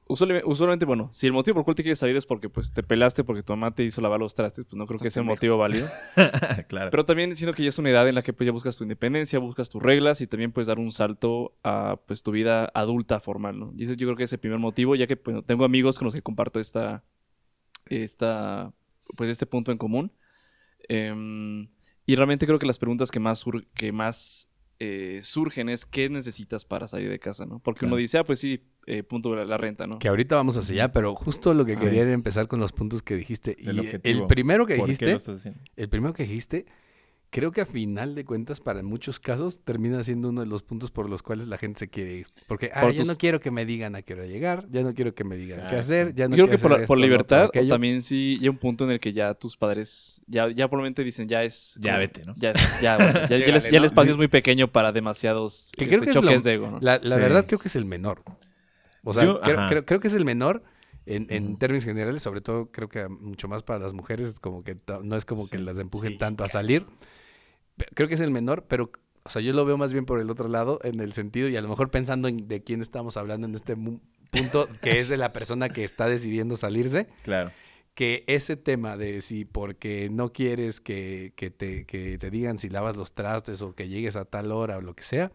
usualmente, 0.10 0.48
usualmente, 0.48 0.86
bueno, 0.86 1.10
si 1.14 1.28
el 1.28 1.34
motivo 1.34 1.56
por 1.56 1.62
el 1.62 1.66
cual 1.66 1.76
te 1.76 1.84
quieres 1.84 2.00
salir 2.00 2.16
es 2.16 2.26
porque 2.26 2.50
pues 2.50 2.72
te 2.74 2.84
pelaste 2.84 3.24
porque 3.24 3.44
tu 3.44 3.54
mamá 3.54 3.74
te 3.74 3.84
hizo 3.84 4.02
lavar 4.02 4.20
los 4.20 4.36
trastes, 4.36 4.66
pues 4.66 4.76
no 4.78 4.86
creo 4.86 4.98
que 5.00 5.08
Estás 5.08 5.14
sea 5.16 5.22
un 5.22 5.28
motivo 5.28 5.58
válido. 5.58 5.88
claro. 6.68 6.90
Pero 6.92 7.06
también 7.06 7.36
siento 7.36 7.54
que 7.56 7.64
ya 7.64 7.70
es 7.70 7.78
una 7.80 7.90
edad 7.90 8.08
en 8.08 8.16
la 8.16 8.22
que 8.22 8.34
pues 8.34 8.46
ya 8.46 8.52
buscas 8.52 8.78
tu 8.78 8.84
independencia, 8.84 9.40
buscas 9.40 9.70
tus 9.70 9.82
reglas 9.82 10.22
y 10.22 10.28
también 10.28 10.52
puedes 10.52 10.68
dar 10.68 10.80
un 10.80 10.92
salto 10.92 11.56
a 11.64 12.00
pues 12.08 12.24
tu 12.24 12.32
vida 12.32 12.72
adulta 12.74 13.20
formal, 13.20 13.60
¿no? 13.60 13.74
Y 13.78 13.86
yo 13.86 13.96
creo 13.96 14.16
que 14.16 14.24
es 14.24 14.34
el 14.34 14.40
primer 14.40 14.60
motivo, 14.60 14.96
ya 14.96 15.08
que 15.08 15.16
bueno, 15.16 15.42
tengo 15.44 15.66
amigos 15.66 15.98
con 15.98 16.06
los 16.06 16.14
que 16.16 16.22
comparto 16.22 16.60
esta, 16.60 17.04
esta, 17.90 18.74
pues 19.16 19.30
este 19.30 19.46
punto 19.46 19.72
en 19.72 19.78
común. 19.78 20.12
Em, 20.90 21.68
y 22.06 22.16
realmente 22.16 22.46
creo 22.46 22.60
que 22.60 22.66
las 22.66 22.78
preguntas 22.78 23.12
que 23.12 23.20
más, 23.20 23.40
sur- 23.40 23.66
que 23.74 23.92
más 23.92 24.50
eh, 24.80 25.20
surgen 25.24 25.70
es 25.70 25.86
¿qué 25.86 26.10
necesitas 26.10 26.64
para 26.64 26.88
salir 26.88 27.10
de 27.10 27.20
casa, 27.20 27.46
no? 27.46 27.60
Porque 27.60 27.86
uno 27.86 27.92
Claro. 27.96 28.02
dice, 28.02 28.18
ah, 28.20 28.24
pues 28.24 28.40
sí, 28.40 28.64
eh, 28.88 29.03
punto 29.03 29.36
la, 29.36 29.46
la 29.46 29.58
renta, 29.58 29.86
¿no? 29.86 30.00
Que 30.00 30.08
ahorita 30.08 30.36
vamos 30.36 30.58
hacia 30.58 30.74
allá, 30.86 30.91
pero 30.91 31.13
justo 31.15 31.53
lo 31.53 31.65
que 31.65 31.75
Sí. 31.75 31.82
quería 31.82 32.01
era 32.03 32.13
empezar 32.13 32.48
con 32.48 32.60
los 32.60 32.72
puntos 32.72 33.03
que 33.03 33.15
dijiste. 33.15 33.56
El 33.60 33.75
y 33.75 33.79
objetivo. 33.82 34.22
el 34.22 34.27
primero 34.27 34.65
que 34.65 34.75
¿Por 34.77 34.86
qué 34.88 35.06
dijiste, 35.06 35.17
el 35.75 35.89
primero 35.89 36.13
que 36.13 36.24
dijiste, 36.24 36.65
creo 37.29 37.51
que 37.51 37.60
a 37.60 37.65
final 37.65 38.15
de 38.15 38.24
cuentas, 38.24 38.62
para 38.62 38.82
muchos 38.82 39.20
casos, 39.20 39.60
termina 39.65 40.01
siendo 40.06 40.29
uno 40.29 40.39
de 40.39 40.48
los 40.48 40.63
puntos 40.63 40.91
por 40.91 41.10
los 41.10 41.22
cuales 41.22 41.50
la 41.50 41.58
gente 41.58 41.79
se 41.79 41.89
quiere 41.89 42.13
ir. 42.20 42.27
Porque, 42.48 42.72
ah, 42.74 42.79
Por 42.79 42.94
ya 42.94 43.00
tus- 43.00 43.08
no 43.10 43.17
quiero 43.17 43.41
que 43.41 43.51
me 43.51 43.65
digan 43.65 43.98
a 43.98 44.01
qué 44.01 44.13
hora 44.13 44.25
llegar, 44.25 44.65
ya 44.72 44.82
no 44.84 44.94
quiero 44.94 45.13
que 45.13 45.25
me 45.25 45.36
digan 45.36 45.58
qué 45.60 45.63
Exacto. 45.75 45.79
hacer, 45.82 46.15
ya 46.15 46.29
no 46.29 46.38
Yo 46.38 46.46
creo 46.48 46.58
quiero 46.58 46.77
que 46.77 46.88
por, 46.88 46.98
libertad, 46.98 47.50
o 47.53 47.67
también 47.67 48.01
sí, 48.01 48.39
ya 48.39 48.50
un 48.50 48.58
punto 48.58 48.86
en 48.86 48.91
el 48.91 49.01
que 49.01 49.12
ya 49.12 49.34
tus 49.34 49.58
padres, 49.58 50.22
ya, 50.27 50.50
ya 50.50 50.70
probablemente 50.70 51.03
dicen, 51.03 51.27
ya 51.27 51.44
es... 51.44 51.77
Ya 51.82 51.91
como- 51.91 52.00
vete, 52.00 52.25
¿no? 52.25 52.34
Ya, 52.38 52.51
es- 52.51 52.82
ya, 52.82 52.96
bueno, 52.96 53.13
ya- 53.13 53.38
ya 53.38 53.60
ya 53.70 53.77
el 53.79 53.84
espacio 53.86 54.12
es 54.13 54.17
muy 54.17 54.29
pequeño 54.29 54.72
para 54.72 54.94
demasiados 54.94 55.74
Que 55.77 55.84
este, 55.84 55.96
creo 55.98 56.03
que 56.06 56.10
es 56.12 56.15
choques 56.15 56.32
lo- 56.38 56.50
de 56.50 56.53
ego, 56.53 56.72
¿no? 56.72 56.79
La, 56.79 56.98
la 57.03 57.15
Sí. 57.15 57.22
verdad 57.22 57.46
creo 57.46 57.60
que 57.60 57.67
es 57.67 57.75
el 57.75 57.84
menor. 57.84 58.24
O 59.08 59.14
sea, 59.14 59.24
Yo- 59.26 59.40
creo, 59.42 59.58
ajá. 59.60 59.70
creo- 59.70 59.86
creo 59.86 60.00
que 60.00 60.08
es 60.08 60.14
el 60.14 60.26
menor 60.26 60.64
en, 61.06 61.28
en 61.30 61.58
términos 61.58 61.86
generales, 61.86 62.22
sobre 62.22 62.42
todo 62.42 62.70
creo 62.72 62.90
que 62.90 63.08
mucho 63.08 63.48
más 63.48 63.64
para 63.64 63.80
las 63.80 63.94
mujeres, 63.94 64.28
es 64.28 64.40
como 64.40 64.64
que 64.64 64.76
no 65.04 65.16
es 65.16 65.24
como 65.26 65.48
que 65.48 65.58
las 65.60 65.78
empujen 65.78 66.14
sí, 66.14 66.18
tanto 66.18 66.44
a 66.44 66.50
salir. 66.50 66.86
Creo 67.94 68.08
que 68.08 68.16
es 68.16 68.20
el 68.22 68.32
menor, 68.32 68.66
pero, 68.68 68.92
o 69.24 69.30
sea, 69.30 69.42
yo 69.42 69.54
lo 69.54 69.64
veo 69.64 69.78
más 69.78 69.94
bien 69.94 70.06
por 70.06 70.20
el 70.20 70.30
otro 70.30 70.48
lado, 70.50 70.80
en 70.84 71.00
el 71.00 71.14
sentido, 71.14 71.48
y 71.48 71.56
a 71.56 71.62
lo 71.62 71.70
mejor 71.70 71.92
pensando 71.92 72.28
en 72.28 72.48
de 72.48 72.64
quién 72.64 72.82
estamos 72.82 73.18
hablando 73.18 73.48
en 73.48 73.56
este 73.56 73.78
punto, 74.32 74.68
que 74.82 75.00
es 75.00 75.10
de 75.10 75.18
la 75.18 75.32
persona 75.32 75.70
que 75.70 75.84
está 75.84 76.08
decidiendo 76.10 76.58
salirse, 76.58 77.08
Claro. 77.24 77.52
que 77.94 78.24
ese 78.28 78.58
tema 78.58 78.98
de 78.98 79.22
si 79.22 79.46
porque 79.46 80.10
no 80.12 80.34
quieres 80.34 80.82
que, 80.82 81.34
que 81.36 81.52
te, 81.52 81.86
que 81.86 82.18
te 82.18 82.30
digan 82.32 82.58
si 82.58 82.68
lavas 82.70 82.98
los 82.98 83.14
trastes 83.14 83.62
o 83.62 83.74
que 83.74 83.88
llegues 83.88 84.16
a 84.16 84.26
tal 84.26 84.52
hora 84.52 84.78
o 84.78 84.82
lo 84.82 84.94
que 84.96 85.04
sea, 85.04 85.32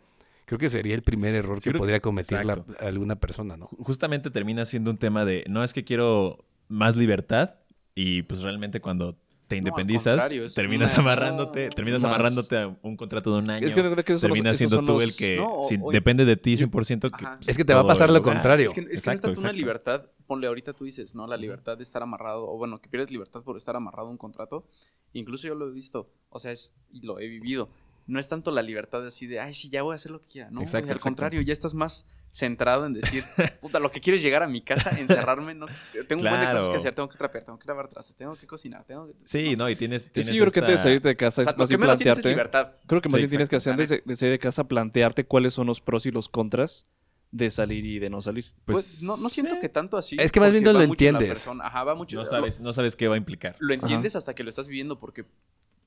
creo 0.52 0.58
que 0.58 0.68
sería 0.68 0.94
el 0.94 1.02
primer 1.02 1.34
error 1.34 1.62
Sí, 1.62 1.70
que 1.72 1.78
podría 1.78 2.00
cometer 2.00 2.44
la- 2.44 2.62
alguna 2.80 3.16
persona, 3.16 3.56
¿no? 3.56 3.68
Justamente 3.78 4.30
termina 4.30 4.64
siendo 4.66 4.90
un 4.90 4.98
tema 4.98 5.24
de, 5.24 5.44
no 5.48 5.64
es 5.64 5.72
que 5.72 5.82
quiero 5.84 6.44
más 6.68 6.96
libertad 6.96 7.54
y 7.94 8.22
pues 8.22 8.42
realmente 8.42 8.80
cuando 8.80 9.16
te 9.48 9.56
independizas, 9.56 10.30
terminas 10.54 10.92
una- 10.94 11.02
amarrándote, 11.02 11.68
no, 11.68 11.74
terminas 11.74 12.02
más. 12.02 12.14
amarrándote 12.14 12.56
a 12.58 12.76
un 12.82 12.96
contrato 12.96 13.32
de 13.34 13.38
un 13.40 13.50
año. 13.50 13.66
Es 13.66 13.74
que, 13.74 13.80
creo 13.82 13.96
que 13.96 14.16
terminas 14.16 14.56
siendo 14.56 14.80
tú 14.80 14.92
los- 14.94 15.02
el 15.04 15.14
que 15.14 15.36
No, 15.36 15.60
o- 15.60 15.68
si 15.68 15.78
o- 15.80 15.90
depende 15.90 16.24
de 16.24 16.36
ti 16.36 16.56
100% 16.56 17.10
que 17.10 17.24
pues, 17.36 17.48
Es 17.48 17.56
que 17.56 17.64
te 17.64 17.74
va 17.74 17.80
a 17.80 17.86
pasar 17.86 18.10
lo 18.10 18.18
lugar. 18.18 18.34
contrario. 18.34 18.66
Es 18.66 18.72
que, 18.72 18.80
es 18.80 18.84
que 18.86 18.88
no 18.90 18.94
es 18.94 18.98
Exacto, 19.00 19.26
tanto 19.28 19.40
una 19.40 19.52
libertad, 19.52 20.06
ponle 20.26 20.46
ahorita 20.46 20.72
tú 20.72 20.84
dices, 20.84 21.14
¿no? 21.14 21.26
La 21.26 21.36
libertad 21.36 21.76
de 21.76 21.82
estar 21.82 22.02
amarrado, 22.02 22.48
o 22.48 22.56
bueno, 22.56 22.80
que 22.80 22.88
pierdes 22.88 23.10
libertad 23.10 23.42
por 23.42 23.56
estar 23.58 23.76
amarrado 23.76 24.08
a 24.08 24.10
un 24.10 24.16
contrato. 24.18 24.66
Incluso 25.12 25.46
yo 25.46 25.54
lo 25.54 25.68
he 25.68 25.72
visto, 25.72 26.10
o 26.30 26.38
sea, 26.38 26.52
es, 26.52 26.72
y 26.90 27.00
lo 27.02 27.18
he 27.20 27.28
vivido. 27.28 27.68
No 28.06 28.18
es 28.18 28.28
tanto 28.28 28.50
la 28.50 28.62
libertad 28.62 29.06
así 29.06 29.26
de, 29.26 29.38
ay, 29.40 29.54
sí, 29.54 29.68
ya 29.70 29.82
voy 29.82 29.92
a 29.92 29.96
hacer 29.96 30.10
lo 30.12 30.20
que 30.20 30.26
quiera, 30.26 30.50
¿no? 30.50 30.60
Exacto, 30.60 30.86
al 30.86 30.96
exacto. 30.96 31.02
contrario, 31.04 31.40
ya 31.40 31.52
estás 31.52 31.72
más 31.74 32.04
centrado 32.30 32.86
en 32.86 32.94
decir, 32.94 33.24
puta, 33.60 33.78
lo 33.78 33.90
que 33.90 34.00
quiero 34.00 34.16
es 34.16 34.22
llegar 34.22 34.42
a 34.42 34.48
mi 34.48 34.60
casa, 34.62 34.90
encerrarme, 34.98 35.54
¿no? 35.54 35.66
Tengo 36.08 36.22
un 36.22 36.28
montón 36.30 36.40
de 36.48 36.52
cosas 36.52 36.70
que 36.70 36.76
hacer, 36.78 36.94
tengo 36.94 37.08
que 37.08 37.18
trapear, 37.18 37.44
tengo 37.44 37.58
que 37.58 37.66
lavar 37.68 37.88
trastes, 37.88 38.16
tengo 38.16 38.34
que 38.34 38.46
cocinar, 38.46 38.84
tengo 38.84 39.06
que... 39.06 39.14
Sí, 39.24 39.54
no, 39.56 39.68
y 39.68 39.76
tienes, 39.76 40.04
Sí, 40.04 40.10
tienes 40.10 40.34
yo 40.34 40.42
creo 40.44 40.52
que 40.52 40.60
antes 40.60 40.72
de 40.76 40.82
salirte 40.82 41.08
de 41.08 41.16
casa 41.16 41.42
O 41.42 41.44
sea, 41.44 41.52
es 41.52 41.58
más 41.58 41.68
bien 41.68 41.82
es 41.82 42.24
libertad. 42.24 42.72
Creo 42.86 43.00
que 43.02 43.08
más 43.08 43.18
Sí, 43.18 43.22
bien 43.22 43.30
tienes 43.30 43.48
que 43.48 43.56
hacer 43.56 43.72
antes 43.72 43.88
de, 43.88 44.02
de 44.04 44.16
salir 44.16 44.32
de 44.32 44.38
casa, 44.38 44.64
plantearte 44.64 45.24
cuáles 45.24 45.54
son 45.54 45.66
los 45.66 45.80
pros 45.80 46.06
y 46.06 46.10
los 46.10 46.28
contras 46.28 46.86
de 47.30 47.50
salir 47.50 47.84
y 47.86 47.98
de 47.98 48.10
no 48.10 48.20
salir. 48.20 48.44
Pues, 48.66 49.02
no, 49.02 49.16
no 49.16 49.28
siento 49.28 49.54
eh, 49.54 49.58
que 49.58 49.68
tanto 49.68 49.96
así. 49.96 50.16
Es 50.18 50.30
que 50.30 50.38
más 50.38 50.52
bien 50.52 50.64
no 50.64 50.72
lo 50.74 50.82
entiendes. 50.82 51.46
Ajá, 51.62 51.84
va 51.84 51.94
mucho. 51.94 52.16
no 52.16 52.24
lo- 52.24 52.28
sabes, 52.30 52.60
no 52.60 52.72
sabes 52.72 52.94
qué 52.94 53.08
va 53.08 53.14
a 53.14 53.18
implicar. 53.18 53.56
Lo 53.58 53.72
entiendes 53.72 54.16
hasta 54.16 54.34
que 54.34 54.42
lo 54.44 54.50
estás 54.50 54.68
viviendo 54.68 54.98
porque 54.98 55.24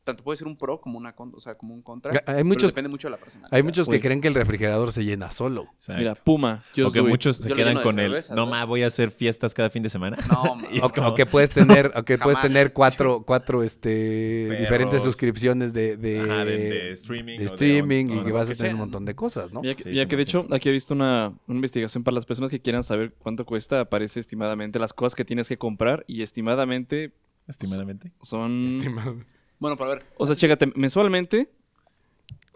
tanto 0.05 0.24
puede 0.24 0.38
ser 0.38 0.47
un 0.47 0.55
pro 0.55 0.79
como 0.79 0.97
una 0.97 1.13
contra, 1.15 1.38
o 1.38 1.41
sea, 1.41 1.55
como 1.55 1.74
un 1.74 1.81
contra. 1.81 2.12
Hay 2.12 2.19
pero 2.25 2.45
muchos, 2.45 2.71
depende 2.71 2.89
mucho 2.89 3.07
de 3.07 3.12
la 3.12 3.17
personalidad. 3.17 3.53
hay 3.53 3.63
muchos 3.63 3.89
que 3.89 4.00
creen 4.00 4.21
que 4.21 4.27
el 4.29 4.35
refrigerador 4.35 4.91
se 4.93 5.03
llena 5.03 5.31
solo. 5.31 5.63
Exacto. 5.75 6.00
Mira, 6.00 6.13
Puma, 6.15 6.63
yo 6.74 6.88
o 6.88 6.91
que 6.91 7.01
muchos 7.01 7.38
se 7.38 7.51
quedan 7.51 7.81
con 7.81 7.95
cerveza, 7.95 8.33
no 8.35 8.45
ma, 8.45 8.63
voy 8.65 8.83
a 8.83 8.88
hacer 8.88 9.12
fiestas 9.12 9.53
cada 9.53 9.69
fin 9.69 9.83
de 9.83 9.89
semana. 9.89 10.17
No, 10.31 10.55
ma- 10.55 10.67
O, 10.83 10.89
que- 10.89 10.95
como- 11.01 11.07
o 11.09 11.15
que 11.15 11.25
puedes 11.25 11.50
tener, 11.50 11.91
o 11.95 12.03
que 12.05 12.17
puedes 12.19 12.39
tener 12.39 12.71
cuatro, 12.71 13.24
cuatro 13.25 13.63
este, 13.63 14.45
Perros. 14.47 14.59
diferentes 14.59 15.03
suscripciones 15.03 15.74
de, 15.74 15.97
de, 15.97 16.19
Ajá, 16.21 16.45
de- 16.45 16.57
de 16.57 16.91
streaming 16.93 17.38
de 17.39 17.47
o 17.47 17.50
de 17.50 17.55
streaming 17.55 18.05
y 18.05 18.24
que 18.24 18.31
vas 18.31 18.50
a 18.50 18.53
tener 18.53 18.74
un 18.74 18.79
montón 18.81 19.03
de 19.05 19.15
cosas, 19.15 19.51
¿no? 19.51 19.63
Ya 19.63 19.74
que, 19.75 19.83
Sí, 19.83 19.93
ya 19.93 20.05
que 20.07 20.15
de 20.15 20.21
hecho 20.24 20.43
100%. 20.45 20.55
aquí 20.55 20.69
he 20.69 20.71
visto 20.71 20.93
una, 20.93 21.33
una 21.47 21.55
investigación 21.55 22.03
para 22.03 22.13
las 22.15 22.25
personas 22.25 22.51
que 22.51 22.62
quieran 22.62 22.83
saber 22.83 23.13
cuánto 23.17 23.43
cuesta, 23.45 23.79
aparece 23.81 24.19
estimadamente 24.19 24.77
las 24.79 24.93
cosas 24.93 25.15
que 25.15 25.25
tienes 25.25 25.47
que 25.50 25.57
comprar 25.57 26.03
y 26.07 26.21
estimadamente 26.21 27.12
Estimadamente. 27.47 28.12
son... 28.21 28.67
Estimado. 28.67 29.17
Bueno, 29.59 29.77
para 29.77 29.91
ver. 29.95 30.05
O 30.17 30.25
sea, 30.25 30.35
chécate, 30.35 30.67
mensualmente... 30.75 31.50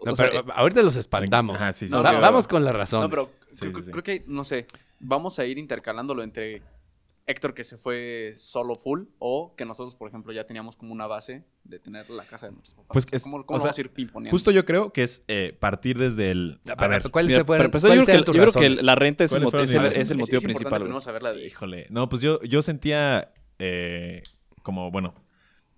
No, 0.04 0.12
o 0.12 0.16
sea, 0.16 0.30
pero 0.30 0.44
ahorita 0.54 0.82
los 0.82 0.96
espantamos. 0.96 1.56
Ajá, 1.56 1.72
sí, 1.74 1.86
sí, 1.86 1.92
No, 1.92 2.02
Va- 2.02 2.10
pero- 2.10 2.22
vamos 2.22 2.48
con 2.48 2.64
la 2.64 2.72
razón. 2.72 3.02
No, 3.02 3.10
pero 3.10 3.30
Sí, 3.52 3.60
creo, 3.68 3.72
sí, 3.74 3.82
sí. 3.82 3.90
creo 3.90 4.02
que, 4.02 4.24
no 4.26 4.44
sé, 4.44 4.66
vamos 4.98 5.38
a 5.38 5.44
ir 5.44 5.58
intercalándolo 5.58 6.22
entre 6.22 6.62
Héctor 7.26 7.52
que 7.52 7.64
se 7.64 7.76
fue 7.76 8.32
solo 8.38 8.76
full 8.76 9.02
o 9.18 9.54
que 9.56 9.66
nosotros, 9.66 9.94
por 9.94 10.08
ejemplo, 10.08 10.32
ya 10.32 10.44
teníamos 10.44 10.76
como 10.78 10.92
una 10.92 11.06
base 11.06 11.44
de 11.64 11.78
tener 11.78 12.08
la 12.08 12.24
casa 12.24 12.46
de 12.46 12.52
nuestros 12.52 12.74
papás. 12.76 12.88
Pues 12.92 13.06
es- 13.10 13.22
¿Cómo, 13.22 13.36
o 13.38 13.44
cómo 13.46 13.58
sea, 13.58 13.66
vamos 13.66 13.78
a 13.78 13.80
ir 13.82 13.90
pimponeando? 13.90 14.34
Justo 14.34 14.50
yo 14.52 14.64
creo 14.64 14.90
que 14.90 15.02
es 15.02 15.22
eh, 15.28 15.54
partir 15.60 15.98
desde 15.98 16.30
el... 16.30 16.60
A 16.66 16.74
ver, 16.76 17.02
ver, 17.02 17.10
¿cuáles 17.10 17.28
mira, 17.32 17.40
se 17.40 17.44
para 17.44 17.64
empezar, 17.66 17.90
yo 17.90 17.96
cuáles 17.96 18.06
creo 18.06 18.24
que, 18.24 18.38
yo 18.38 18.50
creo 18.50 18.76
que 18.76 18.82
la 18.82 18.94
renta 18.94 19.24
es 19.24 19.32
el, 19.32 19.42
¿Cuáles 19.42 19.46
mot- 19.46 19.50
fueron 19.50 19.86
es 19.86 19.96
el- 19.96 20.00
es 20.02 20.10
el 20.10 20.16
motivo 20.18 20.40
principal. 20.40 20.82
de... 21.36 21.46
Híjole, 21.46 21.86
no, 21.90 22.08
pues 22.08 22.22
yo, 22.22 22.40
yo 22.42 22.62
sentía 22.62 23.32
eh, 23.58 24.22
como, 24.62 24.90
bueno, 24.90 25.14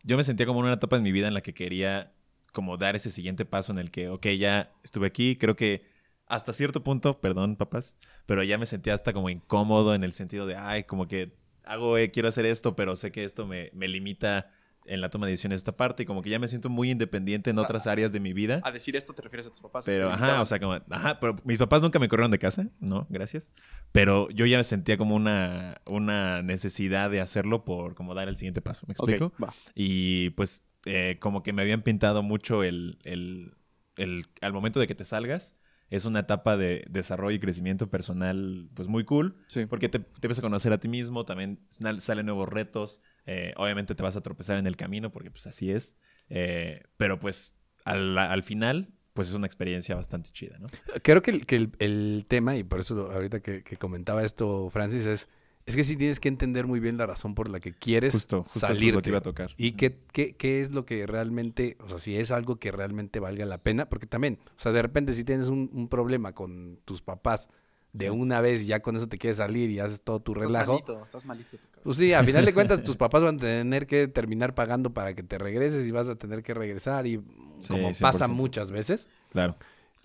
yo 0.02 0.16
me 0.16 0.24
sentía 0.24 0.46
como 0.46 0.60
en 0.60 0.66
una 0.66 0.74
etapa 0.74 0.96
en 0.96 1.02
mi 1.02 1.12
vida 1.12 1.28
en 1.28 1.34
la 1.34 1.42
que 1.42 1.54
quería 1.54 2.12
como 2.52 2.76
dar 2.76 2.96
ese 2.96 3.10
siguiente 3.10 3.44
paso 3.44 3.72
en 3.72 3.78
el 3.78 3.90
que, 3.90 4.08
ok, 4.08 4.26
ya 4.38 4.72
estuve 4.82 5.06
aquí, 5.06 5.36
creo 5.36 5.56
que 5.56 5.86
hasta 6.26 6.52
cierto 6.52 6.82
punto, 6.84 7.20
perdón 7.20 7.56
papás, 7.56 7.98
pero 8.26 8.42
ya 8.42 8.58
me 8.58 8.66
sentía 8.66 8.94
hasta 8.94 9.12
como 9.12 9.30
incómodo 9.30 9.94
en 9.94 10.04
el 10.04 10.12
sentido 10.12 10.46
de, 10.46 10.56
ay, 10.56 10.84
como 10.84 11.08
que 11.08 11.32
hago, 11.64 11.98
eh, 11.98 12.10
quiero 12.10 12.28
hacer 12.28 12.46
esto, 12.46 12.76
pero 12.76 12.96
sé 12.96 13.12
que 13.12 13.24
esto 13.24 13.46
me, 13.46 13.70
me 13.74 13.88
limita 13.88 14.50
en 14.86 15.00
la 15.00 15.10
toma 15.10 15.26
de 15.26 15.32
decisiones 15.32 15.58
esta 15.58 15.76
parte 15.76 16.02
y 16.02 16.06
como 16.06 16.22
que 16.22 16.30
ya 16.30 16.38
me 16.38 16.48
siento 16.48 16.68
muy 16.68 16.90
independiente 16.90 17.50
en 17.50 17.58
otras 17.58 17.86
áreas 17.86 18.12
de 18.12 18.20
mi 18.20 18.32
vida. 18.32 18.60
A 18.64 18.72
decir 18.72 18.96
esto 18.96 19.12
te 19.14 19.22
refieres 19.22 19.46
a 19.46 19.50
tus 19.50 19.60
papás. 19.60 19.84
Pero, 19.84 20.10
ajá, 20.10 20.40
o 20.40 20.44
sea, 20.44 20.58
como, 20.58 20.72
ajá, 20.90 21.20
pero 21.20 21.36
mis 21.44 21.58
papás 21.58 21.82
nunca 21.82 21.98
me 21.98 22.08
corrieron 22.08 22.30
de 22.30 22.38
casa, 22.38 22.68
no, 22.80 23.06
gracias. 23.10 23.52
Pero 23.92 24.28
yo 24.30 24.46
ya 24.46 24.62
sentía 24.64 24.96
como 24.96 25.14
una, 25.14 25.80
una 25.86 26.42
necesidad 26.42 27.10
de 27.10 27.20
hacerlo 27.20 27.64
por 27.64 27.94
como 27.94 28.14
dar 28.14 28.28
el 28.28 28.36
siguiente 28.36 28.60
paso, 28.60 28.86
¿me 28.88 28.92
explico? 28.92 29.32
va. 29.42 29.52
Y 29.74 30.30
pues 30.30 30.66
eh, 30.84 31.18
como 31.20 31.42
que 31.42 31.52
me 31.52 31.62
habían 31.62 31.82
pintado 31.82 32.22
mucho 32.22 32.64
el, 32.64 32.98
el, 33.04 33.54
el- 33.96 34.26
al 34.40 34.52
momento 34.52 34.80
de 34.80 34.86
que 34.86 34.94
te 34.94 35.04
salgas, 35.04 35.56
es 35.90 36.06
una 36.06 36.20
etapa 36.20 36.56
de 36.56 36.84
desarrollo 36.88 37.36
y 37.36 37.38
crecimiento 37.40 37.90
personal 37.90 38.68
pues 38.74 38.88
muy 38.88 39.04
cool. 39.04 39.36
Sí. 39.46 39.66
Porque 39.66 39.88
te, 39.90 39.98
te 39.98 40.06
empiezas 40.16 40.38
a 40.38 40.42
conocer 40.42 40.72
a 40.72 40.80
ti 40.80 40.88
mismo, 40.88 41.24
también 41.26 41.60
sal- 41.68 42.00
salen 42.00 42.26
nuevos 42.26 42.48
retos, 42.48 43.00
eh, 43.26 43.52
obviamente 43.56 43.94
te 43.94 44.02
vas 44.02 44.16
a 44.16 44.20
tropezar 44.20 44.58
en 44.58 44.66
el 44.66 44.76
camino 44.76 45.10
porque 45.10 45.30
pues 45.30 45.46
así 45.46 45.70
es, 45.70 45.94
eh, 46.28 46.82
pero 46.96 47.18
pues 47.18 47.54
al, 47.84 48.16
al 48.18 48.42
final 48.42 48.92
pues 49.12 49.28
es 49.28 49.34
una 49.34 49.46
experiencia 49.46 49.94
bastante 49.94 50.30
chida, 50.30 50.58
¿no? 50.58 50.66
Creo 51.02 51.20
que, 51.22 51.30
el, 51.32 51.46
que 51.46 51.56
el, 51.56 51.72
el 51.78 52.24
tema, 52.26 52.56
y 52.56 52.64
por 52.64 52.80
eso 52.80 53.10
ahorita 53.12 53.40
que, 53.40 53.62
que 53.62 53.76
comentaba 53.76 54.24
esto, 54.24 54.70
Francis, 54.70 55.04
es, 55.04 55.28
es 55.66 55.76
que 55.76 55.84
sí 55.84 55.96
tienes 55.96 56.18
que 56.18 56.28
entender 56.28 56.66
muy 56.66 56.80
bien 56.80 56.96
la 56.96 57.06
razón 57.06 57.34
por 57.34 57.50
la 57.50 57.60
que 57.60 57.72
quieres 57.74 58.14
Justo, 58.14 58.42
justo 58.42 58.58
eso 58.58 58.72
es 58.72 58.78
salir. 58.78 59.20
tocar. 59.20 59.50
Y 59.56 59.72
qué, 59.72 59.98
qué, 60.12 60.34
qué 60.34 60.60
es 60.60 60.74
lo 60.74 60.86
que 60.86 61.06
realmente, 61.06 61.76
o 61.80 61.88
sea, 61.88 61.98
si 61.98 62.16
es 62.16 62.30
algo 62.30 62.56
que 62.56 62.72
realmente 62.72 63.20
valga 63.20 63.44
la 63.44 63.58
pena, 63.58 63.88
porque 63.88 64.06
también, 64.06 64.38
o 64.56 64.60
sea, 64.60 64.72
de 64.72 64.80
repente 64.82 65.12
si 65.12 65.24
tienes 65.24 65.48
un, 65.48 65.70
un 65.72 65.88
problema 65.88 66.34
con 66.34 66.80
tus 66.84 67.02
papás 67.02 67.48
de 67.92 68.10
una 68.10 68.40
vez 68.40 68.62
y 68.62 68.66
ya 68.66 68.80
con 68.80 68.96
eso 68.96 69.06
te 69.08 69.18
quieres 69.18 69.36
salir 69.36 69.70
y 69.70 69.78
haces 69.80 70.02
todo 70.02 70.20
tu 70.20 70.32
Estás 70.32 70.46
relajo, 70.46 70.72
malito, 70.72 71.02
estás 71.04 71.24
malito 71.26 71.50
tu 71.50 71.56
cabeza. 71.68 71.80
pues 71.82 71.96
sí, 71.98 72.12
a 72.14 72.24
final 72.24 72.44
de 72.44 72.54
cuentas 72.54 72.82
tus 72.84 72.96
papás 72.96 73.22
van 73.22 73.36
a 73.36 73.38
tener 73.40 73.86
que 73.86 74.08
terminar 74.08 74.54
pagando 74.54 74.94
para 74.94 75.14
que 75.14 75.22
te 75.22 75.36
regreses 75.38 75.86
y 75.86 75.90
vas 75.90 76.08
a 76.08 76.14
tener 76.16 76.42
que 76.42 76.54
regresar 76.54 77.06
y 77.06 77.20
como 77.68 77.92
pasa 78.00 78.26
100%. 78.26 78.30
muchas 78.30 78.70
veces. 78.70 79.08
Claro. 79.30 79.56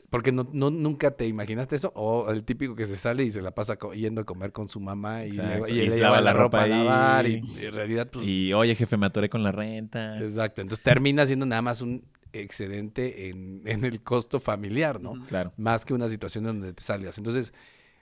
Porque 0.09 0.31
no, 0.31 0.47
no, 0.53 0.69
nunca 0.69 1.11
te 1.11 1.27
imaginaste 1.27 1.75
eso. 1.75 1.91
O 1.95 2.31
el 2.31 2.45
típico 2.45 2.75
que 2.75 2.85
se 2.85 2.95
sale 2.95 3.23
y 3.25 3.31
se 3.31 3.41
la 3.41 3.51
pasa 3.51 3.77
yendo 3.93 4.21
a 4.21 4.23
comer 4.23 4.53
con 4.53 4.69
su 4.69 4.79
mamá 4.79 5.25
y, 5.25 5.31
le, 5.33 5.43
y 5.69 5.79
Y 5.81 5.89
le 5.89 5.97
lava 5.97 6.21
la 6.21 6.31
ropa 6.31 6.59
a 6.59 6.63
ahí. 6.63 6.69
lavar. 6.69 7.27
Y, 7.27 7.41
y 7.61 7.65
en 7.65 7.73
realidad, 7.73 8.09
pues. 8.09 8.25
Y 8.25 8.53
oye, 8.53 8.73
jefe, 8.75 8.95
me 8.95 9.05
atoré 9.07 9.29
con 9.29 9.43
la 9.43 9.51
renta. 9.51 10.17
Exacto. 10.17 10.61
Entonces 10.61 10.81
termina 10.81 11.25
siendo 11.25 11.45
nada 11.45 11.61
más 11.61 11.81
un 11.81 12.05
excedente 12.31 13.29
en, 13.29 13.61
en 13.65 13.83
el 13.83 14.01
costo 14.01 14.39
familiar, 14.39 15.01
¿no? 15.01 15.25
Claro. 15.27 15.51
Más 15.57 15.83
que 15.85 15.93
una 15.93 16.07
situación 16.07 16.45
donde 16.45 16.71
te 16.73 16.83
salgas. 16.83 17.17
Entonces, 17.17 17.51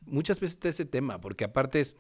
muchas 0.08 0.40
veces 0.40 0.56
está 0.56 0.70
ese 0.70 0.86
tema, 0.86 1.20
porque 1.22 1.44
aparte 1.44 1.80
es. 1.80 1.96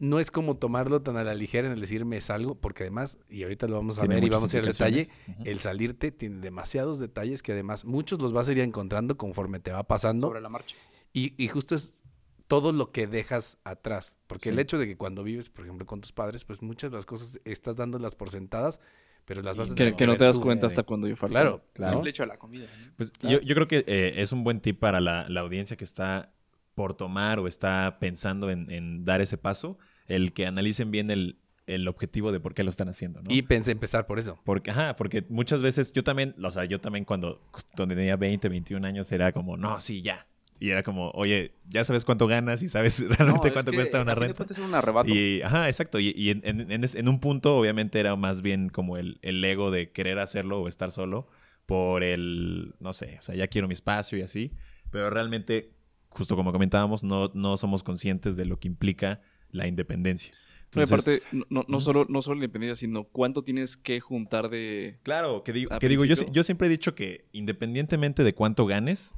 No 0.00 0.18
es 0.18 0.32
como 0.32 0.56
tomarlo 0.56 1.02
tan 1.02 1.16
a 1.16 1.22
la 1.22 1.34
ligera 1.34 1.68
en 1.68 1.72
el 1.72 1.80
decir 1.80 2.04
me 2.04 2.20
salgo, 2.20 2.56
porque 2.56 2.82
además, 2.82 3.20
y 3.28 3.44
ahorita 3.44 3.68
lo 3.68 3.76
vamos 3.76 3.98
a 3.98 4.00
Tiene 4.02 4.16
ver 4.16 4.24
y 4.24 4.28
vamos 4.28 4.52
a 4.52 4.56
ir 4.58 4.64
al 4.64 4.72
detalle, 4.72 5.08
el 5.44 5.60
salirte 5.60 6.10
tiene 6.10 6.40
demasiados 6.40 6.98
detalles 6.98 7.42
que 7.42 7.52
además 7.52 7.84
muchos 7.84 8.20
los 8.20 8.32
vas 8.32 8.48
a 8.48 8.52
ir 8.52 8.58
encontrando 8.58 9.16
conforme 9.16 9.60
te 9.60 9.70
va 9.70 9.84
pasando. 9.84 10.26
Sobre 10.26 10.40
la 10.40 10.48
marcha. 10.48 10.74
Y, 11.12 11.32
y 11.42 11.46
justo 11.46 11.76
es 11.76 12.02
todo 12.48 12.72
lo 12.72 12.90
que 12.90 13.06
dejas 13.06 13.58
atrás. 13.62 14.16
Porque 14.26 14.48
el 14.48 14.58
hecho 14.58 14.78
de 14.78 14.86
que 14.86 14.96
cuando 14.96 15.22
vives, 15.22 15.48
por 15.48 15.64
ejemplo, 15.64 15.86
con 15.86 16.00
tus 16.00 16.10
padres, 16.12 16.44
pues 16.44 16.60
muchas 16.60 16.90
de 16.90 16.96
las 16.96 17.06
cosas 17.06 17.40
estás 17.44 17.76
dándolas 17.76 18.16
por 18.16 18.30
sentadas, 18.30 18.80
pero 19.24 19.42
las 19.42 19.56
vas 19.56 19.70
a 19.70 19.74
Que, 19.76 19.94
que 19.94 20.06
no 20.08 20.16
te 20.16 20.24
das 20.24 20.36
tú. 20.36 20.42
cuenta 20.42 20.66
eh, 20.66 20.70
hasta 20.70 20.82
cuando 20.82 21.06
yo 21.06 21.14
falto. 21.16 21.62
Claro, 21.72 21.88
simple 21.88 22.10
hecho 22.10 22.24
de 22.24 22.26
la 22.26 22.36
comida. 22.36 22.66
¿no? 22.66 22.92
Pues 22.96 23.12
yo, 23.22 23.40
yo 23.40 23.54
creo 23.54 23.68
que 23.68 23.84
eh, 23.86 24.14
es 24.16 24.32
un 24.32 24.42
buen 24.42 24.60
tip 24.60 24.80
para 24.80 25.00
la, 25.00 25.28
la 25.28 25.40
audiencia 25.40 25.76
que 25.76 25.84
está 25.84 26.32
por 26.74 26.94
tomar 26.96 27.38
o 27.38 27.46
está 27.46 27.98
pensando 28.00 28.50
en, 28.50 28.70
en 28.72 29.04
dar 29.04 29.20
ese 29.20 29.38
paso, 29.38 29.78
el 30.06 30.32
que 30.32 30.46
analicen 30.46 30.90
bien 30.90 31.10
el, 31.10 31.38
el 31.66 31.88
objetivo 31.88 32.32
de 32.32 32.40
por 32.40 32.54
qué 32.54 32.64
lo 32.64 32.70
están 32.70 32.88
haciendo, 32.88 33.22
¿no? 33.22 33.32
Y 33.32 33.42
pensé 33.42 33.72
empezar 33.72 34.06
por 34.06 34.18
eso. 34.18 34.38
Porque, 34.44 34.70
ajá, 34.70 34.96
porque 34.96 35.24
muchas 35.28 35.62
veces 35.62 35.92
yo 35.92 36.02
también, 36.04 36.34
o 36.42 36.50
sea, 36.50 36.64
yo 36.64 36.80
también 36.80 37.04
cuando, 37.04 37.40
cuando 37.76 37.94
tenía 37.94 38.16
20, 38.16 38.48
21 38.48 38.84
años 38.86 39.10
era 39.12 39.32
como, 39.32 39.56
no, 39.56 39.80
sí, 39.80 40.02
ya. 40.02 40.26
Y 40.60 40.70
era 40.70 40.82
como, 40.82 41.10
oye, 41.10 41.52
ya 41.68 41.84
sabes 41.84 42.04
cuánto 42.04 42.26
ganas 42.26 42.62
y 42.62 42.68
sabes 42.68 43.00
realmente 43.08 43.40
No, 43.40 43.46
es 43.46 43.52
cuánto 43.52 43.70
que 43.72 43.76
cuesta 43.76 44.00
una 44.00 44.14
renta. 44.14 44.46
es 44.48 44.58
un 44.58 44.74
arrebato. 44.74 45.08
Y, 45.10 45.42
ajá, 45.42 45.68
exacto. 45.68 45.98
Y, 46.00 46.12
y 46.16 46.30
en, 46.30 46.40
en- 46.44 46.70
en 46.70 46.84
en 46.84 47.08
un 47.08 47.18
punto, 47.20 47.56
obviamente, 47.56 47.98
era 48.00 48.14
más 48.16 48.40
bien 48.40 48.68
como 48.68 48.96
el, 48.96 49.18
el 49.22 49.44
ego 49.44 49.70
de 49.70 49.90
querer 49.90 50.18
hacerlo 50.20 50.60
o 50.62 50.68
estar 50.68 50.90
solo 50.92 51.28
por 51.66 52.04
el, 52.04 52.74
no 52.78 52.92
sé, 52.92 53.16
o 53.18 53.22
sea, 53.22 53.34
ya 53.34 53.48
quiero 53.48 53.68
mi 53.68 53.74
espacio 53.74 54.16
y 54.18 54.22
así. 54.22 54.52
Pero 54.90 55.10
realmente, 55.10 55.72
justo 56.14 56.36
como 56.36 56.52
comentábamos, 56.52 57.02
no, 57.04 57.30
no 57.34 57.56
somos 57.56 57.82
conscientes 57.82 58.36
de 58.36 58.44
lo 58.46 58.58
que 58.58 58.68
implica 58.68 59.20
la 59.50 59.66
independencia. 59.66 60.32
No, 60.74 60.82
Entonces, 60.82 61.20
aparte, 61.22 61.44
no, 61.50 61.64
no, 61.68 61.80
solo, 61.80 62.06
no 62.08 62.20
solo 62.22 62.36
la 62.36 62.44
independencia, 62.46 62.74
sino 62.74 63.04
cuánto 63.04 63.44
tienes 63.44 63.76
que 63.76 64.00
juntar 64.00 64.48
de... 64.50 64.98
Claro, 65.04 65.44
que 65.44 65.52
digo, 65.52 65.78
que 65.78 65.88
digo 65.88 66.04
yo, 66.04 66.16
yo 66.32 66.42
siempre 66.42 66.66
he 66.66 66.70
dicho 66.70 66.94
que 66.96 67.26
independientemente 67.32 68.24
de 68.24 68.34
cuánto 68.34 68.66
ganes, 68.66 69.12